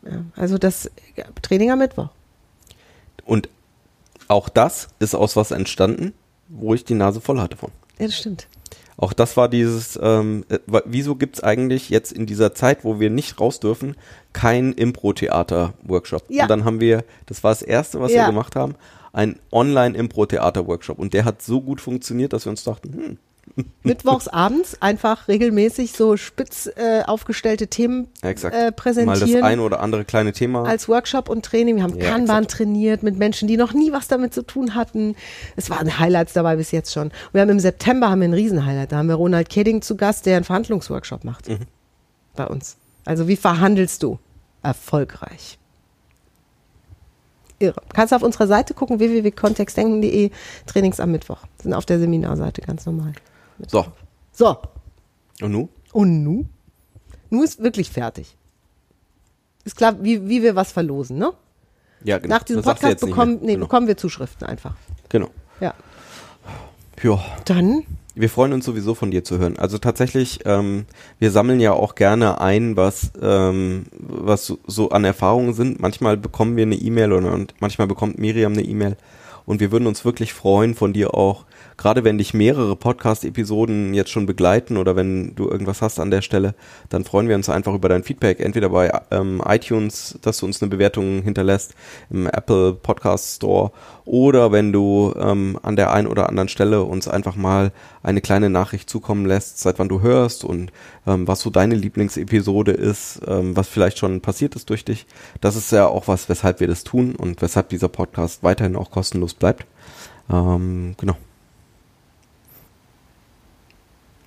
Ja, 0.04 0.24
also 0.36 0.58
das 0.58 0.88
Training 1.42 1.72
am 1.72 1.80
Mittwoch. 1.80 2.10
Und 3.24 3.48
auch 4.28 4.48
das 4.48 4.90
ist 5.00 5.16
aus 5.16 5.34
was 5.34 5.50
entstanden, 5.50 6.12
wo 6.46 6.72
ich 6.74 6.84
die 6.84 6.94
Nase 6.94 7.20
voll 7.20 7.40
hatte 7.40 7.56
von. 7.56 7.72
Ja, 7.98 8.06
das 8.06 8.16
stimmt. 8.16 8.46
Auch 8.96 9.12
das 9.12 9.36
war 9.36 9.48
dieses, 9.48 9.98
ähm, 10.00 10.44
äh, 10.48 10.58
wieso 10.84 11.16
gibt's 11.16 11.42
eigentlich 11.42 11.90
jetzt 11.90 12.12
in 12.12 12.26
dieser 12.26 12.54
Zeit, 12.54 12.84
wo 12.84 13.00
wir 13.00 13.10
nicht 13.10 13.40
raus 13.40 13.58
dürfen, 13.60 13.96
kein 14.32 14.72
Impro-Theater-Workshop? 14.72 16.24
Ja. 16.28 16.44
Und 16.44 16.48
dann 16.50 16.64
haben 16.64 16.80
wir, 16.80 17.04
das 17.26 17.42
war 17.42 17.50
das 17.50 17.62
Erste, 17.62 18.00
was 18.00 18.12
Ja. 18.12 18.22
wir 18.22 18.26
gemacht 18.26 18.54
haben, 18.56 18.74
ein 19.12 19.38
Online-Impro-Theater-Workshop. 19.52 20.98
Und 20.98 21.14
der 21.14 21.24
hat 21.24 21.42
so 21.42 21.60
gut 21.60 21.80
funktioniert, 21.80 22.32
dass 22.32 22.46
wir 22.46 22.50
uns 22.50 22.64
dachten, 22.64 22.92
hm, 22.92 23.18
Mittwochs 23.84 24.26
abends 24.26 24.82
einfach 24.82 25.28
regelmäßig 25.28 25.92
so 25.92 26.16
spitz 26.16 26.68
äh, 26.74 27.02
aufgestellte 27.06 27.68
Themen 27.68 28.08
ja, 28.22 28.30
äh, 28.30 28.34
Mal 28.34 28.50
das 28.70 28.74
präsentieren. 28.76 29.44
eine 29.44 29.62
oder 29.62 29.80
andere 29.80 30.04
kleine 30.04 30.32
Thema. 30.32 30.64
als 30.64 30.88
Workshop 30.88 31.28
und 31.28 31.44
Training. 31.44 31.76
Wir 31.76 31.84
haben 31.84 31.96
Ja, 31.98 32.10
Kanban 32.10 32.44
exakt. 32.44 32.58
trainiert 32.58 33.02
mit 33.04 33.16
Menschen, 33.16 33.46
die 33.46 33.56
noch 33.56 33.72
nie 33.72 33.92
was 33.92 34.08
damit 34.08 34.34
zu 34.34 34.42
tun 34.42 34.74
hatten. 34.74 35.14
Es 35.54 35.70
waren 35.70 35.98
Highlights 36.00 36.32
dabei 36.32 36.56
bis 36.56 36.72
jetzt 36.72 36.92
schon. 36.92 37.12
Wir 37.32 37.42
haben 37.42 37.50
im 37.50 37.60
September 37.60 38.10
haben 38.10 38.20
wir 38.22 38.28
ein 38.28 38.34
Riesenhighlight. 38.34 38.90
Da 38.90 38.96
haben 38.96 39.08
wir 39.08 39.14
Ronald 39.14 39.48
Kedding 39.50 39.82
zu 39.82 39.96
Gast, 39.96 40.26
der 40.26 40.36
einen 40.36 40.44
Verhandlungsworkshop 40.44 41.22
macht. 41.22 41.48
Mhm. 41.48 41.58
Bei 42.34 42.46
uns. 42.48 42.76
Also 43.04 43.28
wie 43.28 43.36
verhandelst 43.36 44.02
du? 44.02 44.18
Erfolgreich. 44.62 45.58
Irre. 47.60 47.80
Kannst 47.92 48.10
du 48.10 48.16
auf 48.16 48.22
unserer 48.22 48.48
Seite 48.48 48.74
gucken, 48.74 48.98
www.kontextdenken.de, 48.98 50.30
Trainings 50.66 50.98
am 50.98 51.12
Mittwoch. 51.12 51.38
Sind 51.62 51.72
auf 51.72 51.86
der 51.86 52.00
Seminarseite 52.00 52.62
ganz 52.62 52.84
normal. 52.86 53.12
So, 53.68 53.86
So, 54.32 54.56
und 55.42 55.52
nun? 55.52 55.68
und 55.92 56.22
nu? 56.24 56.44
Nu 57.30 57.42
ist 57.42 57.62
wirklich 57.62 57.90
fertig. 57.90 58.36
Ist 59.64 59.76
klar, 59.76 59.96
wie, 60.02 60.28
wie 60.28 60.42
wir 60.42 60.54
was 60.56 60.72
verlosen, 60.72 61.18
ne? 61.18 61.32
Ja, 62.02 62.18
genau. 62.18 62.34
Nach 62.34 62.42
diesem 62.42 62.62
Das 62.62 62.74
Podcast 62.78 63.00
bekommen, 63.00 63.38
nee, 63.42 63.54
genau. 63.54 63.66
bekommen 63.66 63.86
wir 63.86 63.96
Zuschriften 63.96 64.46
einfach. 64.46 64.76
genau. 65.08 65.28
Ja. 65.60 65.74
Ja. 67.02 67.22
Dann, 67.44 67.82
Wir 68.14 68.30
freuen 68.30 68.52
uns 68.52 68.64
sowieso 68.64 68.94
von 68.94 69.10
dir 69.10 69.24
zu 69.24 69.38
hören. 69.38 69.58
Also 69.58 69.78
tatsächlich, 69.78 70.40
ähm, 70.44 70.86
wir 71.18 71.30
sammeln 71.30 71.60
ja 71.60 71.72
auch 71.72 71.94
gerne 71.96 72.40
ein, 72.40 72.76
was, 72.76 73.10
ähm, 73.20 73.86
was 73.98 74.46
so, 74.46 74.58
so 74.66 74.90
an 74.90 75.04
Erfahrungen 75.04 75.54
sind. 75.54 75.80
Manchmal 75.80 76.16
bekommen 76.16 76.56
wir 76.56 76.62
eine 76.62 76.76
E-Mail 76.76 77.12
oder 77.12 77.32
und 77.32 77.54
manchmal 77.60 77.86
bekommt 77.88 78.18
Miriam 78.18 78.52
eine 78.52 78.62
E-Mail. 78.62 78.96
Und 79.46 79.60
wir 79.60 79.72
würden 79.72 79.86
uns 79.86 80.04
wirklich 80.04 80.32
freuen, 80.32 80.74
von 80.74 80.92
dir 80.92 81.14
auch, 81.14 81.44
gerade 81.76 82.04
wenn 82.04 82.18
dich 82.18 82.34
mehrere 82.34 82.76
Podcast-Episoden 82.76 83.94
jetzt 83.94 84.10
schon 84.10 84.26
begleiten 84.26 84.76
oder 84.76 84.96
wenn 84.96 85.34
du 85.34 85.48
irgendwas 85.48 85.82
hast 85.82 85.98
an 85.98 86.10
der 86.10 86.22
Stelle, 86.22 86.54
dann 86.88 87.04
freuen 87.04 87.28
wir 87.28 87.36
uns 87.36 87.48
einfach 87.48 87.74
über 87.74 87.88
dein 87.88 88.04
Feedback, 88.04 88.40
entweder 88.40 88.70
bei 88.70 88.90
ähm, 89.10 89.42
iTunes, 89.46 90.18
dass 90.22 90.38
du 90.38 90.46
uns 90.46 90.62
eine 90.62 90.70
Bewertung 90.70 91.22
hinterlässt, 91.22 91.74
im 92.10 92.26
Apple 92.26 92.74
Podcast 92.74 93.36
Store 93.36 93.72
oder 94.04 94.52
wenn 94.52 94.72
du 94.72 95.14
ähm, 95.18 95.58
an 95.62 95.76
der 95.76 95.92
einen 95.92 96.06
oder 96.06 96.28
anderen 96.28 96.48
Stelle 96.48 96.82
uns 96.82 97.08
einfach 97.08 97.36
mal 97.36 97.72
eine 98.02 98.20
kleine 98.20 98.50
Nachricht 98.50 98.90
zukommen 98.90 99.26
lässt, 99.26 99.60
seit 99.60 99.78
wann 99.78 99.88
du 99.88 100.02
hörst 100.02 100.44
und 100.44 100.72
ähm, 101.06 101.26
was 101.26 101.40
so 101.40 101.50
deine 101.50 101.74
Lieblingsepisode 101.74 102.72
ist, 102.72 103.20
ähm, 103.26 103.56
was 103.56 103.68
vielleicht 103.68 103.98
schon 103.98 104.20
passiert 104.20 104.56
ist 104.56 104.70
durch 104.70 104.84
dich. 104.84 105.06
Das 105.40 105.56
ist 105.56 105.72
ja 105.72 105.86
auch 105.86 106.08
was, 106.08 106.28
weshalb 106.28 106.60
wir 106.60 106.68
das 106.68 106.84
tun 106.84 107.14
und 107.16 107.40
weshalb 107.42 107.68
dieser 107.70 107.88
Podcast 107.88 108.42
weiterhin 108.42 108.76
auch 108.76 108.90
kostenlos 108.90 109.34
bleibt. 109.34 109.66
Ähm, 110.30 110.94
genau. 110.98 111.16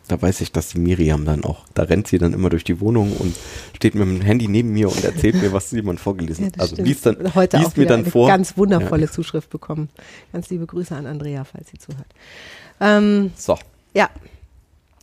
Da 0.08 0.22
weiß 0.22 0.39
ich, 0.41 0.51
dass 0.53 0.70
die 0.70 0.80
Miriam 0.80 1.26
dann 1.26 1.43
auch, 1.43 1.66
da 1.74 1.84
rennt 1.84 2.08
sie 2.08 2.18
dann 2.18 2.34
immer 2.34 2.49
durch 2.49 2.64
die 2.64 2.80
Wohnung 2.80 3.12
und 3.18 3.36
steht 3.76 3.93
mit 3.93 4.03
dem 4.08 4.22
Handy 4.22 4.47
neben 4.47 4.72
mir 4.72 4.88
und 4.89 5.03
erzählt 5.03 5.36
mir, 5.36 5.51
was 5.51 5.72
jemand 5.72 5.99
vorgelesen 5.99 6.45
ja, 6.45 6.47
hat. 6.47 6.55
das 6.55 6.62
Also 6.62 6.76
stimmt. 6.76 6.88
liest 6.88 7.05
dann, 7.05 7.36
heute 7.36 7.58
liest 7.58 7.72
auch 7.72 7.76
mir 7.78 7.86
dann 7.88 8.01
eine 8.01 8.10
vor. 8.12 8.28
ganz 8.28 8.58
wundervolle 8.58 9.05
Ja. 9.05 9.12
Zuschrift 9.12 9.49
bekommen. 9.49 9.89
Ganz 10.32 10.49
liebe 10.49 10.66
Grüße 10.66 10.95
an 10.95 11.05
Andrea, 11.08 11.43
falls 11.43 11.70
sie 11.72 11.78
zuhört. 11.78 12.08
Ähm, 12.80 13.32
So. 13.36 13.58
ja. 13.93 14.10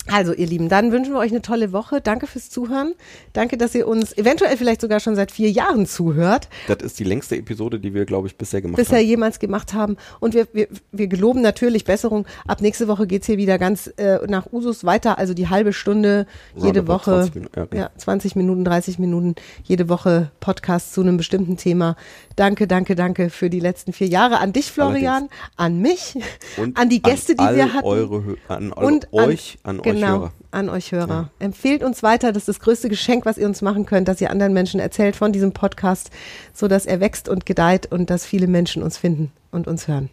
Also, 0.06 0.34
ihr 0.34 0.46
Lieben, 0.46 0.68
dann 0.68 0.92
wünschen 0.92 1.14
wir 1.14 1.18
euch 1.18 1.30
eine 1.30 1.40
tolle 1.40 1.72
Woche. 1.72 2.00
Danke 2.00 2.26
fürs 2.26 2.50
Zuhören. 2.50 2.94
Danke, 3.32 3.56
dass 3.56 3.74
ihr 3.74 3.88
uns 3.88 4.16
eventuell 4.16 4.56
vielleicht 4.56 4.82
sogar 4.82 5.00
schon 5.00 5.16
seit 5.16 5.32
vier 5.32 5.50
Jahren 5.50 5.86
zuhört. 5.86 6.48
Das 6.66 6.78
ist 6.82 6.98
die 6.98 7.04
längste 7.04 7.36
Episode, 7.36 7.80
die 7.80 7.94
wir, 7.94 8.04
glaube 8.04 8.28
ich, 8.28 8.36
bisher 8.36 8.60
gemacht 8.60 8.76
bisher 8.76 8.98
haben. 8.98 9.06
jemals 9.06 9.38
gemacht 9.38 9.72
haben. 9.72 9.96
Und 10.20 10.34
wir, 10.34 10.46
wir, 10.52 10.68
wir 10.92 11.06
geloben 11.06 11.40
natürlich 11.40 11.84
Besserung. 11.84 12.26
Ab 12.46 12.60
nächste 12.60 12.86
Woche 12.86 13.06
geht's 13.06 13.26
hier 13.26 13.38
wieder 13.38 13.58
ganz 13.58 13.86
äh, 13.96 14.18
nach 14.26 14.52
Usus 14.52 14.84
weiter. 14.84 15.18
Also 15.18 15.32
die 15.32 15.48
halbe 15.48 15.72
Stunde 15.72 16.26
jede 16.54 16.80
Roundabout 16.80 16.92
Woche. 16.92 17.10
20 17.22 17.34
Minuten, 17.34 17.58
ja, 17.58 17.64
genau. 17.64 17.82
ja, 17.82 17.90
20 17.96 18.36
Minuten, 18.36 18.64
30 18.64 18.98
Minuten 18.98 19.34
jede 19.62 19.88
Woche 19.88 20.30
Podcast 20.40 20.92
zu 20.92 21.00
einem 21.00 21.16
bestimmten 21.16 21.56
Thema. 21.56 21.96
Danke, 22.36 22.66
danke, 22.66 22.94
danke 22.94 23.30
für 23.30 23.48
die 23.48 23.60
letzten 23.60 23.94
vier 23.94 24.08
Jahre. 24.08 24.38
An 24.38 24.52
dich, 24.52 24.70
Florian, 24.70 25.28
an 25.56 25.80
mich, 25.80 26.16
Und 26.58 26.76
an 26.76 26.90
die 26.90 27.00
Gäste, 27.00 27.38
an 27.38 27.48
die 27.48 27.56
wir 27.56 27.72
hatten. 27.72 27.86
Eure, 27.86 28.36
an 28.48 28.72
alle 28.72 28.86
und 28.86 29.12
euch, 29.12 29.58
an, 29.62 29.80
euch 29.80 29.93
genau, 29.94 30.18
Hörer. 30.18 30.32
an 30.50 30.68
euch 30.68 30.92
Hörer. 30.92 31.30
Empfehlt 31.38 31.82
uns 31.82 32.02
weiter. 32.02 32.32
Das 32.32 32.42
ist 32.42 32.48
das 32.48 32.60
größte 32.60 32.88
Geschenk, 32.88 33.24
was 33.26 33.38
ihr 33.38 33.46
uns 33.46 33.62
machen 33.62 33.86
könnt, 33.86 34.08
dass 34.08 34.20
ihr 34.20 34.30
anderen 34.30 34.52
Menschen 34.52 34.80
erzählt 34.80 35.16
von 35.16 35.32
diesem 35.32 35.52
Podcast, 35.52 36.10
so 36.52 36.68
dass 36.68 36.86
er 36.86 37.00
wächst 37.00 37.28
und 37.28 37.46
gedeiht 37.46 37.90
und 37.90 38.10
dass 38.10 38.26
viele 38.26 38.46
Menschen 38.46 38.82
uns 38.82 38.98
finden 38.98 39.32
und 39.50 39.66
uns 39.66 39.88
hören. 39.88 40.10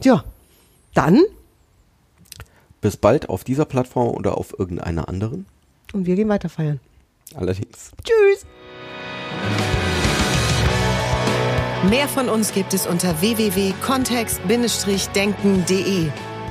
Tja, 0.00 0.24
dann 0.94 1.20
Bis 2.80 2.96
bald 2.96 3.28
auf 3.28 3.44
dieser 3.44 3.64
Plattform 3.64 4.08
oder 4.08 4.36
auf 4.36 4.58
irgendeiner 4.58 5.08
anderen. 5.08 5.46
und 5.92 6.06
wir 6.06 6.16
gehen 6.16 6.28
weiter 6.28 6.48
feiern. 6.48 6.80
Allerdings. 7.34 7.92
Tschüss. 8.02 8.44
Mehr 11.88 12.08
von 12.08 12.28
uns 12.28 12.52
gibt 12.52 12.74
es 12.74 12.86
unter 12.86 13.20
www.kontext-denken.de. 13.20 16.08